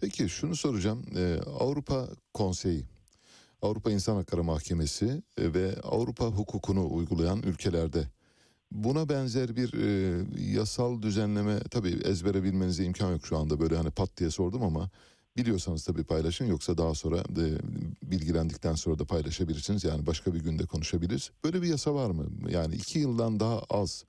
Peki 0.00 0.28
şunu 0.28 0.56
soracağım. 0.56 1.04
Ee, 1.16 1.38
Avrupa 1.60 2.06
Konseyi, 2.34 2.84
Avrupa 3.62 3.90
İnsan 3.90 4.16
Hakları 4.16 4.44
Mahkemesi 4.44 5.22
e, 5.38 5.54
ve 5.54 5.80
Avrupa 5.82 6.24
hukukunu 6.24 6.94
uygulayan 6.94 7.42
ülkelerde 7.42 7.98
buna 8.72 9.08
benzer 9.08 9.56
bir 9.56 9.72
e, 9.74 10.24
yasal 10.52 11.02
düzenleme 11.02 11.60
tabii 11.60 12.00
ezbere 12.04 12.42
bilmenize 12.42 12.84
imkan 12.84 13.12
yok 13.12 13.26
şu 13.26 13.38
anda 13.38 13.60
böyle 13.60 13.76
hani 13.76 13.90
pat 13.90 14.16
diye 14.16 14.30
sordum 14.30 14.62
ama 14.62 14.90
Biliyorsanız 15.36 15.84
tabii 15.84 16.04
paylaşın 16.04 16.44
yoksa 16.46 16.78
daha 16.78 16.94
sonra 16.94 17.36
de, 17.36 17.58
bilgilendikten 18.02 18.74
sonra 18.74 18.98
da 18.98 19.04
paylaşabilirsiniz. 19.04 19.84
Yani 19.84 20.06
başka 20.06 20.34
bir 20.34 20.40
günde 20.40 20.66
konuşabiliriz. 20.66 21.30
Böyle 21.44 21.62
bir 21.62 21.68
yasa 21.68 21.94
var 21.94 22.10
mı? 22.10 22.26
Yani 22.50 22.74
iki 22.74 22.98
yıldan 22.98 23.40
daha 23.40 23.58
az 23.58 24.04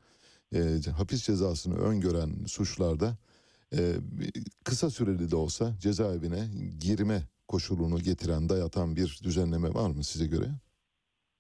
e, 0.55 0.79
hapis 0.97 1.23
cezasını 1.23 1.75
öngören 1.75 2.45
suçlarda 2.47 3.17
e, 3.73 3.95
kısa 4.63 4.89
süreli 4.89 5.31
de 5.31 5.35
olsa 5.35 5.75
cezaevine 5.79 6.49
girme 6.79 7.23
koşulunu 7.47 7.99
getiren, 7.99 8.49
dayatan 8.49 8.95
bir 8.95 9.19
düzenleme 9.23 9.73
var 9.73 9.89
mı 9.89 10.03
size 10.03 10.25
göre? 10.25 10.51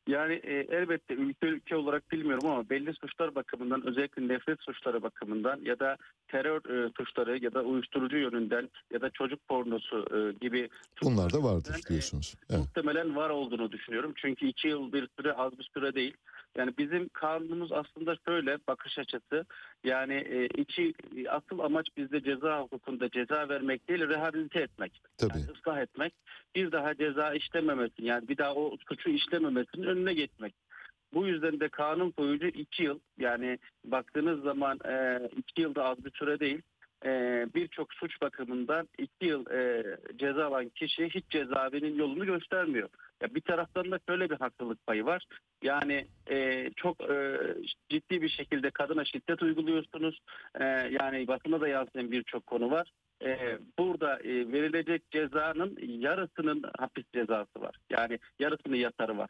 Yani 0.07 0.33
e, 0.33 0.53
elbette 0.53 1.13
ülke 1.13 1.47
ülke 1.47 1.75
olarak 1.75 2.11
bilmiyorum 2.11 2.49
ama 2.49 2.69
belli 2.69 2.93
suçlar 2.93 3.35
bakımından 3.35 3.87
özellikle 3.87 4.27
nefret 4.27 4.61
suçları 4.61 5.03
bakımından 5.03 5.59
ya 5.63 5.79
da 5.79 5.97
terör 6.27 6.85
e, 6.85 6.91
suçları 6.97 7.43
ya 7.43 7.53
da 7.53 7.61
uyuşturucu 7.61 8.17
yönünden 8.17 8.69
ya 8.93 9.01
da 9.01 9.09
çocuk 9.09 9.47
pornosu 9.47 10.05
e, 10.11 10.45
gibi 10.45 10.69
Bunlar 11.03 11.33
da 11.33 11.43
vardır 11.43 11.81
diyorsunuz. 11.89 12.35
Evet. 12.49 12.59
muhtemelen 12.59 13.15
var 13.15 13.29
olduğunu 13.29 13.71
düşünüyorum. 13.71 14.13
Çünkü 14.15 14.47
iki 14.47 14.67
yıl 14.67 14.93
bir 14.93 15.09
süre 15.19 15.33
az 15.33 15.59
bir 15.59 15.69
süre 15.73 15.93
değil. 15.95 16.13
Yani 16.57 16.71
bizim 16.77 17.09
kanunumuz 17.09 17.71
aslında 17.71 18.15
şöyle 18.27 18.57
bakış 18.67 18.99
açısı 18.99 19.45
yani 19.83 20.13
e, 20.13 20.45
iki 20.45 20.93
asıl 21.29 21.59
amaç 21.59 21.87
bizde 21.97 22.23
ceza 22.23 22.61
hukukunda 22.61 23.09
ceza 23.09 23.49
vermek 23.49 23.89
değil 23.89 24.09
rehabilite 24.09 24.59
etmek. 24.59 25.01
Tabii. 25.17 25.31
Yani 25.33 25.51
ıslah 25.51 25.81
etmek. 25.81 26.13
Bir 26.55 26.71
daha 26.71 26.95
ceza 26.95 27.33
işlememesi 27.33 28.05
yani 28.05 28.27
bir 28.27 28.37
daha 28.37 28.55
o 28.55 28.77
suçu 28.89 29.09
işlememesinin 29.09 29.87
önüne 29.87 30.13
geçmek. 30.13 30.53
Bu 31.13 31.27
yüzden 31.27 31.59
de 31.59 31.69
kanun 31.69 32.11
koyucu 32.11 32.47
iki 32.47 32.83
yıl 32.83 32.99
yani 33.17 33.59
baktığınız 33.85 34.43
zaman 34.43 34.79
e, 34.85 35.19
iki 35.37 35.61
yılda 35.61 35.85
az 35.85 36.05
bir 36.05 36.11
süre 36.11 36.39
değil. 36.39 36.61
E, 37.05 37.45
Birçok 37.55 37.93
suç 37.93 38.21
bakımından 38.21 38.87
iki 38.97 39.25
yıl 39.25 39.51
e, 39.51 39.83
ceza 40.15 40.45
alan 40.45 40.69
kişi 40.69 41.09
hiç 41.09 41.25
cezaevinin 41.29 41.95
yolunu 41.95 42.25
göstermiyor. 42.25 42.89
Ya 43.21 43.35
bir 43.35 43.41
taraftan 43.41 43.91
da 43.91 43.99
şöyle 44.09 44.29
bir 44.29 44.35
haklılık 44.35 44.85
payı 44.87 45.05
var. 45.05 45.25
Yani 45.63 46.07
e, 46.29 46.69
çok 46.75 47.09
e, 47.09 47.37
ciddi 47.89 48.21
bir 48.21 48.29
şekilde 48.29 48.69
kadına 48.69 49.05
şiddet 49.05 49.43
uyguluyorsunuz. 49.43 50.19
E, 50.59 50.63
yani 51.01 51.27
basında 51.27 51.61
da 51.61 51.67
yansıyan 51.67 52.11
birçok 52.11 52.45
konu 52.45 52.71
var. 52.71 52.91
E, 53.23 53.57
burada 53.79 54.19
e, 54.19 54.51
verilecek 54.51 55.11
cezanın 55.11 55.77
yarısının 55.81 56.63
hapis 56.77 57.05
cezası 57.13 57.61
var. 57.61 57.75
Yani 57.89 58.19
yarısının 58.39 58.75
yatarı 58.75 59.17
var. 59.17 59.29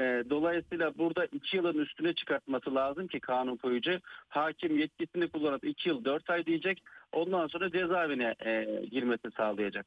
E, 0.00 0.24
dolayısıyla 0.30 0.98
burada 0.98 1.26
iki 1.26 1.56
yılın 1.56 1.78
üstüne 1.78 2.12
çıkartması 2.12 2.74
lazım 2.74 3.06
ki 3.06 3.20
kanun 3.20 3.56
koyucu 3.56 4.00
hakim 4.28 4.78
yetkisini 4.78 5.28
kullanıp 5.28 5.64
iki 5.64 5.88
yıl 5.88 6.04
dört 6.04 6.30
ay 6.30 6.46
diyecek. 6.46 6.82
Ondan 7.12 7.46
sonra 7.46 7.70
cezaevine 7.70 8.34
e, 8.46 8.82
girmesi 8.90 9.30
sağlayacak. 9.36 9.86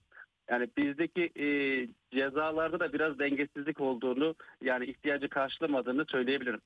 Yani 0.52 0.68
bizdeki 0.78 1.32
e, 1.40 1.48
cezalarda 2.12 2.80
da 2.80 2.94
biraz 2.94 3.20
dengesizlik 3.20 3.82
olduğunu 3.82 4.36
yani 4.64 4.86
ihtiyacı 4.86 5.30
karşılamadığını 5.30 6.06
söyleyebilirim. 6.06 6.62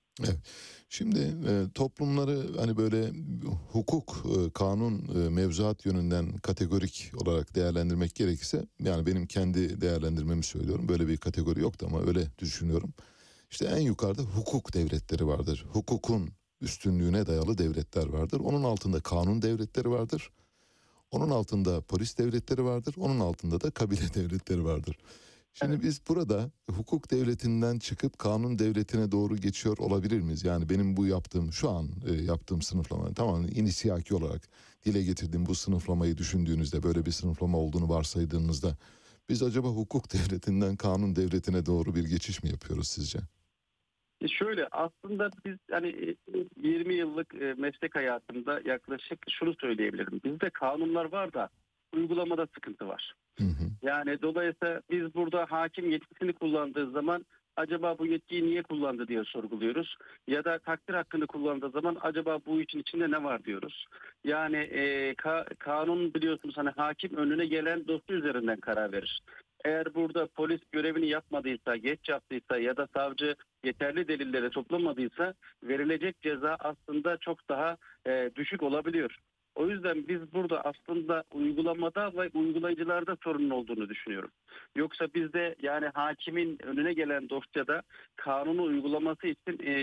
Şimdi 0.89 1.19
e, 1.19 1.51
toplumları 1.75 2.37
hani 2.59 2.77
böyle 2.77 3.09
hukuk, 3.71 4.23
kanun, 4.53 5.01
mevzuat 5.33 5.85
yönünden 5.85 6.37
kategorik 6.37 7.11
olarak 7.17 7.55
değerlendirmek 7.55 8.15
gerekirse 8.15 8.65
yani 8.79 9.05
benim 9.05 9.27
kendi 9.27 9.81
değerlendirmemi 9.81 10.43
söylüyorum. 10.43 10.89
Böyle 10.89 11.07
bir 11.07 11.17
kategori 11.17 11.59
yoktu 11.59 11.85
ama 11.89 12.07
öyle 12.07 12.19
düşünüyorum. 12.39 12.93
İşte 13.53 13.65
en 13.65 13.81
yukarıda 13.81 14.21
hukuk 14.21 14.73
devletleri 14.73 15.27
vardır. 15.27 15.65
Hukukun 15.73 16.29
üstünlüğüne 16.61 17.27
dayalı 17.27 17.57
devletler 17.57 18.07
vardır. 18.07 18.39
Onun 18.39 18.63
altında 18.63 18.99
kanun 18.99 19.41
devletleri 19.41 19.89
vardır. 19.89 20.29
Onun 21.11 21.29
altında 21.29 21.81
polis 21.81 22.17
devletleri 22.17 22.63
vardır. 22.63 22.95
Onun 22.97 23.19
altında 23.19 23.61
da 23.61 23.71
kabile 23.71 24.13
devletleri 24.13 24.65
vardır. 24.65 24.97
Şimdi 25.53 25.83
biz 25.83 26.01
burada 26.09 26.51
hukuk 26.71 27.11
devletinden 27.11 27.79
çıkıp 27.79 28.19
kanun 28.19 28.59
devletine 28.59 29.11
doğru 29.11 29.37
geçiyor 29.37 29.77
olabilir 29.77 30.21
miyiz? 30.21 30.43
Yani 30.43 30.69
benim 30.69 30.97
bu 30.97 31.07
yaptığım 31.07 31.53
şu 31.53 31.69
an 31.69 31.89
e, 32.07 32.13
yaptığım 32.13 32.61
sınıflama 32.61 33.13
tamamen 33.13 33.47
inisiyaki 33.47 34.15
olarak 34.15 34.41
dile 34.85 35.03
getirdiğim 35.03 35.45
bu 35.45 35.55
sınıflamayı 35.55 36.17
düşündüğünüzde 36.17 36.83
böyle 36.83 37.05
bir 37.05 37.11
sınıflama 37.11 37.57
olduğunu 37.57 37.89
varsaydığınızda 37.89 38.77
biz 39.29 39.43
acaba 39.43 39.67
hukuk 39.67 40.13
devletinden 40.13 40.75
kanun 40.75 41.15
devletine 41.15 41.65
doğru 41.65 41.95
bir 41.95 42.03
geçiş 42.03 42.43
mi 42.43 42.49
yapıyoruz 42.49 42.87
sizce? 42.87 43.19
E 44.23 44.27
Şöyle 44.27 44.67
aslında 44.71 45.29
biz 45.45 45.57
hani 45.71 45.87
e, 45.87 46.15
20 46.61 46.93
yıllık 46.93 47.35
e, 47.41 47.53
meslek 47.57 47.95
hayatımda 47.95 48.61
yaklaşık 48.65 49.19
şunu 49.29 49.53
söyleyebilirim. 49.61 50.21
Bizde 50.23 50.49
kanunlar 50.49 51.11
var 51.11 51.33
da 51.33 51.49
uygulamada 51.95 52.47
sıkıntı 52.53 52.87
var. 52.87 53.13
Yani 53.81 54.21
dolayısıyla 54.21 54.81
biz 54.91 55.15
burada 55.15 55.45
hakim 55.49 55.91
yetkisini 55.91 56.33
kullandığı 56.33 56.91
zaman 56.91 57.25
acaba 57.55 57.97
bu 57.99 58.05
yetkiyi 58.05 58.43
niye 58.45 58.63
kullandı 58.63 59.07
diye 59.07 59.23
sorguluyoruz. 59.23 59.95
Ya 60.27 60.43
da 60.43 60.59
takdir 60.59 60.93
hakkını 60.93 61.27
kullandığı 61.27 61.69
zaman 61.69 61.97
acaba 62.01 62.39
bu 62.45 62.61
için 62.61 62.79
içinde 62.79 63.11
ne 63.11 63.23
var 63.23 63.43
diyoruz. 63.43 63.85
Yani 64.23 64.57
e, 64.57 65.11
ka- 65.13 65.55
kanun 65.55 66.13
biliyorsunuz 66.13 66.57
hani 66.57 66.69
hakim 66.69 67.15
önüne 67.17 67.45
gelen 67.45 67.87
dosya 67.87 68.15
üzerinden 68.15 68.59
karar 68.59 68.91
verir. 68.91 69.21
Eğer 69.65 69.95
burada 69.95 70.27
polis 70.27 70.61
görevini 70.71 71.07
yapmadıysa, 71.07 71.75
geç 71.75 72.09
yaptıysa 72.09 72.57
ya 72.57 72.77
da 72.77 72.87
savcı 72.93 73.35
yeterli 73.63 74.07
delilleri 74.07 74.49
toplamadıysa 74.49 75.33
verilecek 75.63 76.21
ceza 76.21 76.57
aslında 76.59 77.17
çok 77.17 77.49
daha 77.49 77.77
e, 78.07 78.31
düşük 78.35 78.63
olabiliyor. 78.63 79.19
O 79.55 79.67
yüzden 79.67 80.07
biz 80.07 80.33
burada 80.33 80.61
aslında 80.65 81.23
uygulamada 81.31 82.11
ve 82.13 82.29
uygulayıcılarda 82.33 83.17
sorunun 83.23 83.49
olduğunu 83.49 83.89
düşünüyorum. 83.89 84.29
Yoksa 84.75 85.07
bizde 85.15 85.55
yani 85.61 85.85
hakimin 85.93 86.57
önüne 86.63 86.93
gelen 86.93 87.29
dosyada 87.29 87.81
kanunu 88.15 88.63
uygulaması 88.63 89.27
için 89.27 89.59
e, 89.65 89.73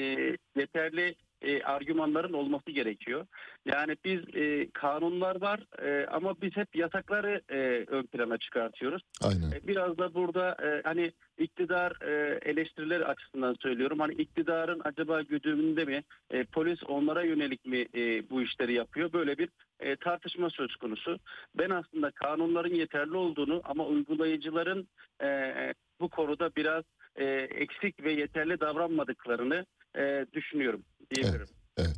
yeterli 0.57 1.15
e, 1.43 1.63
argümanların 1.63 2.33
olması 2.33 2.71
gerekiyor. 2.71 3.27
Yani 3.65 3.97
biz 4.05 4.21
e, 4.35 4.71
kanunlar 4.71 5.41
var 5.41 5.61
e, 5.83 6.07
ama 6.07 6.35
biz 6.43 6.57
hep 6.57 6.77
yasakları 6.77 7.41
e, 7.51 7.85
ön 7.89 8.03
plana 8.07 8.39
çıkartıyoruz. 8.39 9.03
Aynen. 9.23 9.51
E, 9.51 9.67
Biraz 9.69 9.99
da 9.99 10.15
burada 10.15 10.57
e, 10.63 10.83
hani 10.85 11.13
iktidar 11.39 11.93
e, 12.03 12.39
eleştirileri 12.51 13.05
açısından 13.05 13.57
söylüyorum. 13.63 14.01
Hani 14.01 14.15
iktidarın 14.15 14.81
acaba 14.85 15.23
güdümünde 15.23 15.85
mi? 15.85 16.03
E, 16.31 16.45
polis 16.45 16.83
onlara 16.89 17.23
yönelik 17.23 17.67
mi 17.67 17.87
e, 17.95 18.31
bu 18.31 18.43
işleri 18.43 18.73
yapıyor? 18.73 19.13
Böyle 19.13 19.39
bir 19.39 19.49
e, 19.81 19.97
tartışma 19.97 20.51
söz 20.51 20.77
konusu. 20.77 21.19
Ben 21.55 21.71
aslında 21.71 22.11
kanunların 22.11 22.75
yeterli 22.75 23.17
olduğunu 23.17 23.61
ama 23.65 23.87
uygulayıcıların 23.87 24.89
e, 25.23 25.55
bu 26.01 26.09
konuda 26.09 26.51
biraz 26.57 26.85
e, 27.17 27.25
eksik 27.63 28.05
ve 28.05 28.13
yeterli 28.13 28.61
davranmadıklarını 28.61 29.67
e, 29.99 30.27
düşünüyorum 30.33 30.85
diyebilirim. 31.15 31.47
Evet. 31.77 31.97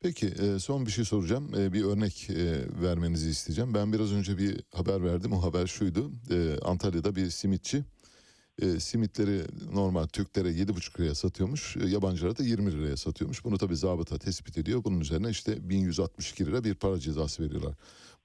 Peki 0.00 0.26
e, 0.26 0.58
son 0.58 0.86
bir 0.86 0.90
şey 0.90 1.04
soracağım. 1.04 1.52
E, 1.58 1.72
Bir 1.72 1.84
örnek 1.84 2.30
e, 2.30 2.34
vermenizi 2.82 3.30
isteyeceğim. 3.30 3.74
Ben 3.74 3.92
biraz 3.92 4.12
önce 4.12 4.38
bir 4.38 4.60
haber 4.74 5.04
verdim. 5.04 5.32
O 5.32 5.42
haber 5.42 5.66
şuydu. 5.66 6.10
Antalya'da 6.62 7.16
bir 7.16 7.30
simitçi 7.30 7.84
simitleri 8.78 9.42
normal 9.72 10.06
Türklere 10.06 10.48
7,5 10.48 11.00
liraya 11.00 11.14
satıyormuş. 11.14 11.76
Yabancılara 11.76 12.38
da 12.38 12.42
20 12.42 12.72
liraya 12.72 12.96
satıyormuş. 12.96 13.44
Bunu 13.44 13.58
tabii 13.58 13.76
zabıta 13.76 14.18
tespit 14.18 14.58
ediyor. 14.58 14.84
Bunun 14.84 15.00
üzerine 15.00 15.30
işte 15.30 15.68
1162 15.68 16.46
lira 16.46 16.64
bir 16.64 16.74
para 16.74 16.98
cezası 16.98 17.42
veriyorlar. 17.42 17.74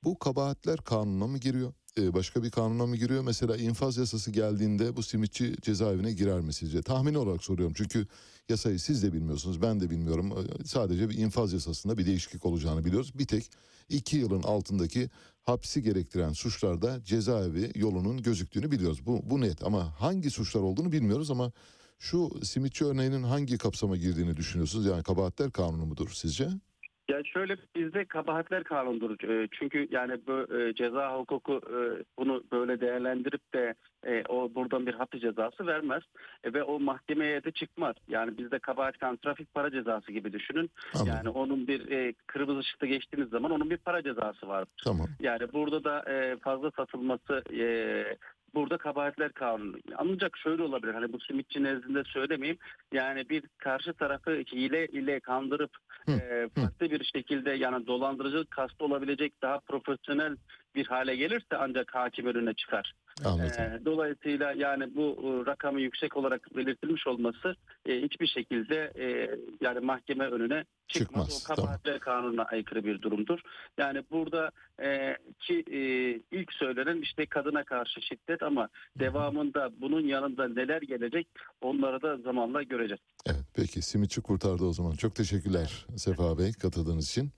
Bu 0.04 0.20
kabahatler 0.20 0.78
kanuna 0.78 1.28
mı 1.28 1.38
giriyor? 1.38 1.74
E, 1.98 2.14
Başka 2.14 2.44
bir 2.44 2.52
kanuna 2.52 2.86
mı 2.86 2.98
giriyor? 2.98 3.24
Mesela 3.24 3.58
infaz 3.58 3.98
yasası 3.98 4.32
geldiğinde 4.32 4.96
bu 4.96 5.04
simitçi 5.04 5.56
cezaevine 5.62 6.14
girer 6.14 6.40
mi 6.40 6.54
sizce? 6.54 6.82
Tahmini 6.82 7.18
olarak 7.18 7.44
soruyorum. 7.44 7.74
Çünkü 7.78 8.08
yasayı 8.50 8.80
siz 8.80 9.04
de 9.04 9.14
bilmiyorsunuz, 9.14 9.62
ben 9.62 9.80
de 9.80 9.90
bilmiyorum. 9.90 10.32
E, 10.32 10.64
Sadece 10.66 11.10
bir 11.10 11.18
infaz 11.18 11.54
yasasında 11.54 11.98
bir 11.98 12.06
değişiklik 12.06 12.46
olacağını 12.46 12.86
biliyoruz. 12.86 13.12
Bir 13.20 13.26
tek 13.26 13.52
iki 13.90 14.18
yılın 14.18 14.44
altındaki 14.44 15.10
hapsi 15.42 15.84
gerektiren 15.84 16.34
suçlarda 16.34 17.04
cezaevi 17.04 17.72
yolunun 17.76 18.22
gözüktüğünü 18.22 18.72
biliyoruz. 18.72 19.06
Bu, 19.06 19.22
bu 19.30 19.42
net 19.42 19.64
ama 19.64 20.02
hangi 20.02 20.30
suçlar 20.30 20.62
olduğunu 20.62 20.92
bilmiyoruz 20.92 21.32
ama 21.32 21.52
şu 22.00 22.40
simitçi 22.44 22.86
örneğinin 22.86 23.24
hangi 23.24 23.58
kapsama 23.58 23.98
girdiğini 23.98 24.38
düşünüyorsunuz? 24.38 24.86
Yani 24.86 25.04
kabahatler 25.04 25.52
kanunu 25.52 25.86
mudur 25.86 26.10
sizce? 26.14 26.50
Ya 27.12 27.24
şöyle 27.24 27.58
bizde 27.76 28.06
kabahatler 28.06 28.64
kanunudur. 28.64 29.30
E, 29.30 29.48
Çünkü 29.52 29.88
yani 29.92 30.18
bu 30.28 30.58
e, 30.58 30.74
ceza 30.74 31.18
hukuku 31.18 31.54
e, 31.54 31.80
bunu 32.18 32.44
böyle 32.52 32.82
değerlendirip 32.82 33.54
de 33.54 33.74
e, 34.06 34.24
o 34.30 34.56
buradan 34.56 34.86
bir 34.86 34.94
hapis 34.94 35.22
cezası 35.22 35.68
vermez 35.68 36.04
ve 36.46 36.64
o 36.64 36.80
mahkemeye 36.80 37.44
de 37.44 37.52
çıkmaz. 37.52 37.96
Yani 38.08 38.38
bizde 38.38 38.60
kabahat 38.60 38.98
kanunu 38.98 39.18
trafik 39.18 39.54
para 39.54 39.72
cezası 39.72 40.12
gibi 40.12 40.34
düşünün. 40.34 40.72
Yani 41.06 41.30
onun 41.30 41.68
bir 41.68 42.14
kırmızı 42.28 42.60
ışıkta 42.60 42.86
geçtiğiniz 42.86 43.30
zaman 43.30 43.52
onun 43.52 43.70
bir 43.70 43.78
para 43.78 44.04
cezası 44.04 44.48
vardır. 44.48 44.74
Tamam. 44.84 45.08
Yani 45.20 45.54
burada 45.54 45.84
da 45.84 46.06
fazla 46.42 46.72
satılması 46.72 47.44
burada 48.56 48.78
kabahatler 48.78 49.32
kanunu. 49.32 49.76
Ancak 49.96 50.38
şöyle 50.38 50.64
olabilir 50.64 50.94
hani 50.94 51.14
bu 51.14 51.20
simitçi 51.20 51.64
nezdinde 51.64 52.04
söylemeyeyim. 52.04 52.58
Yani 52.94 53.30
bir 53.30 53.44
karşı 53.58 53.94
tarafı 53.94 54.32
hile 54.32 54.88
ile 54.88 55.20
kandırıp 55.20 55.72
e, 56.08 56.50
farklı 56.56 56.92
bir 56.92 57.04
şekilde 57.04 57.52
yani 57.52 57.88
dolandırıcılık 57.88 58.52
kastı 58.52 58.86
olabilecek 58.86 59.42
daha 59.42 59.60
profesyonel 59.60 60.36
bir 60.76 60.86
hale 60.86 61.16
gelirse 61.16 61.58
ancak 61.60 61.96
hakim 61.96 62.26
önüne 62.26 62.54
çıkar. 62.54 62.94
Anladım. 63.26 63.46
Ee, 63.60 63.86
dolayısıyla 63.86 64.52
yani 64.52 64.96
bu 64.96 65.04
e, 65.24 65.52
rakamın 65.52 65.80
yüksek 65.80 66.18
olarak 66.18 66.56
belirtilmiş 66.56 67.08
olması 67.08 67.56
e, 67.86 68.02
hiçbir 68.02 68.28
şekilde 68.28 68.92
e, 69.00 69.36
yani 69.62 69.80
mahkeme 69.80 70.26
önüne 70.26 70.66
çıkmaz. 70.88 71.30
Çıkmaz, 71.30 71.46
O 71.46 71.56
kabahatler 71.56 72.00
kanununa 72.00 72.44
aykırı 72.44 72.84
bir 72.84 73.02
durumdur. 73.02 73.40
Yani 73.78 74.04
burada 74.12 74.52
e, 74.84 75.18
ki 75.40 75.64
e, 75.72 75.80
ilk 76.38 76.54
söylenen 76.54 77.02
işte 77.02 77.26
kadına 77.26 77.64
karşı 77.64 78.02
şiddet 78.02 78.44
ama 78.44 78.70
devamında 79.00 79.70
bunun 79.82 80.02
yanında 80.02 80.48
neler 80.48 80.82
gelecek 80.82 81.28
onları 81.62 82.02
da 82.02 82.18
zamanla 82.18 82.64
göreceğiz. 82.64 83.02
Evet 83.26 83.46
peki 83.54 83.82
simitçi 83.82 84.22
kurtardı 84.22 84.64
o 84.64 84.74
zaman. 84.74 84.92
Çok 84.92 85.16
teşekkürler 85.16 85.86
Sefa 85.98 86.38
Bey 86.38 86.54
katıldığınız 86.54 87.10
için. 87.10 87.32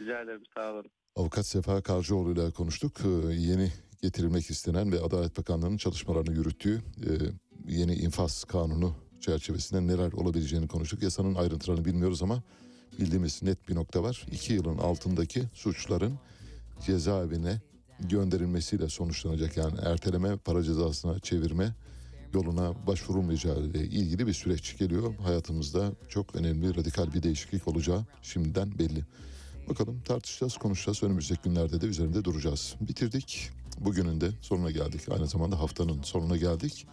Rica 0.00 0.20
ederim 0.20 0.42
sağ 0.54 0.72
olun. 0.72 0.90
Avukat 1.16 1.46
Sefa 1.46 1.80
Karcıoğlu 1.80 2.32
ile 2.32 2.50
konuştuk. 2.50 2.92
Ee, 3.04 3.34
yeni 3.34 3.72
getirilmek 4.02 4.50
istenen 4.50 4.92
ve 4.92 5.00
Adalet 5.00 5.38
Bakanlığı'nın 5.38 5.76
çalışmalarını 5.76 6.34
yürüttüğü 6.36 6.76
e, 6.76 7.10
yeni 7.68 7.94
infaz 7.94 8.44
kanunu 8.44 8.94
çerçevesinde 9.20 9.86
neler 9.86 10.12
olabileceğini 10.12 10.68
konuştuk. 10.68 11.02
Yasanın 11.02 11.34
ayrıntılarını 11.34 11.84
bilmiyoruz 11.84 12.22
ama 12.22 12.42
bildiğimiz 13.00 13.42
net 13.42 13.68
bir 13.68 13.74
nokta 13.74 14.02
var. 14.02 14.26
İki 14.32 14.52
yılın 14.52 14.78
altındaki 14.78 15.42
suçların 15.54 16.18
cezaevine 16.86 17.60
gönderilmesiyle 18.00 18.88
sonuçlanacak. 18.88 19.56
Yani 19.56 19.78
erteleme, 19.82 20.36
para 20.36 20.62
cezasına 20.62 21.18
çevirme 21.18 21.74
yoluna 22.34 22.86
başvurulmayacağı 22.86 23.60
ile 23.60 23.84
ilgili 23.84 24.26
bir 24.26 24.32
süreç 24.32 24.78
geliyor. 24.78 25.14
Hayatımızda 25.14 25.92
çok 26.08 26.36
önemli, 26.36 26.76
radikal 26.76 27.14
bir 27.14 27.22
değişiklik 27.22 27.68
olacağı 27.68 28.04
şimdiden 28.22 28.78
belli. 28.78 29.04
Bakalım 29.70 30.00
tartışacağız, 30.00 30.56
konuşacağız. 30.56 31.02
Önümüzdeki 31.02 31.42
günlerde 31.42 31.80
de 31.80 31.86
üzerinde 31.86 32.24
duracağız. 32.24 32.74
Bitirdik. 32.80 33.50
Bugünün 33.78 34.20
de 34.20 34.30
sonuna 34.40 34.70
geldik. 34.70 35.00
Aynı 35.10 35.26
zamanda 35.26 35.60
haftanın 35.60 36.02
sonuna 36.02 36.36
geldik. 36.36 36.86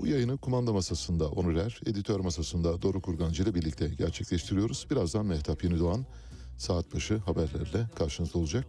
Bu 0.00 0.06
yayını 0.06 0.38
kumanda 0.38 0.72
masasında 0.72 1.28
Onur 1.28 1.56
Er, 1.56 1.80
editör 1.86 2.20
masasında 2.20 2.82
Doruk 2.82 3.02
Kurgancı 3.02 3.42
ile 3.42 3.54
birlikte 3.54 3.88
gerçekleştiriyoruz. 3.88 4.86
Birazdan 4.90 5.26
Mehtap 5.26 5.64
Yeni 5.64 5.78
Doğan 5.78 6.06
saat 6.58 6.94
başı 6.94 7.16
haberlerle 7.16 7.88
karşınızda 7.94 8.38
olacak. 8.38 8.66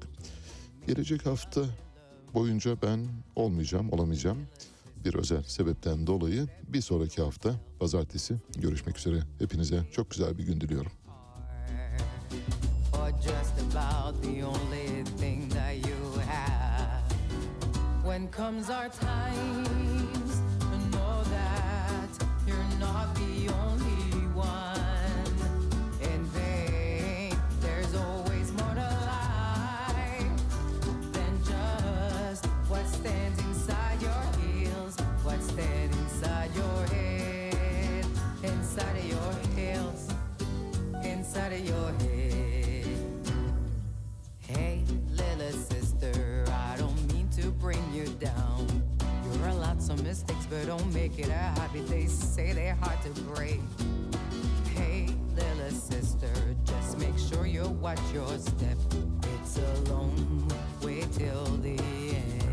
Gelecek 0.88 1.26
hafta 1.26 1.62
boyunca 2.34 2.82
ben 2.82 3.08
olmayacağım, 3.36 3.92
olamayacağım. 3.92 4.38
Bir 5.06 5.14
özel 5.14 5.44
sebepten 5.44 6.08
dolayı 6.08 6.48
bir 6.68 6.82
sonraki 6.82 7.22
hafta 7.22 7.56
pazartesi 7.80 8.36
görüşmek 8.58 8.98
üzere. 8.98 9.24
Hepinize 9.40 9.84
çok 9.92 10.12
güzel 10.12 10.38
bir 10.38 10.44
gün 10.44 10.62
diliyorum. 10.62 10.92
Just 13.26 13.60
about 13.60 14.22
the 14.22 14.44
only 14.44 15.02
thing 15.18 15.50
that 15.50 15.78
you 15.78 16.20
have. 16.28 17.02
When 18.04 18.28
comes 18.28 18.70
our 18.70 18.88
times, 18.90 20.42
know 20.92 21.24
that 21.32 22.10
you're 22.46 22.80
not 22.80 23.16
don't 50.64 50.94
make 50.94 51.20
it 51.20 51.28
a 51.28 51.32
habit. 51.32 51.88
They 51.88 52.06
say 52.06 52.54
they're 52.54 52.76
hard 52.76 53.02
to 53.04 53.22
break. 53.22 53.60
Hey, 54.76 55.10
little 55.36 55.72
sister, 55.72 56.32
just 56.64 56.98
make 57.00 57.18
sure 57.18 57.46
you 57.46 57.68
watch 57.82 58.00
your 58.14 58.38
step. 58.38 58.78
It's 59.34 59.58
a 59.58 59.92
long 59.92 60.52
way 60.82 61.04
till 61.12 61.46
the 61.58 61.78
end, 61.80 62.44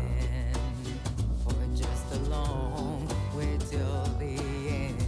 or 1.45 1.53
just 1.75 2.13
a 2.13 2.19
long 2.29 3.07
way 3.35 3.57
till 3.69 4.03
the 4.19 4.37
end. 4.67 5.01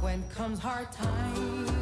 When 0.00 0.22
comes 0.34 0.58
hard 0.58 0.92
times. 0.92 1.79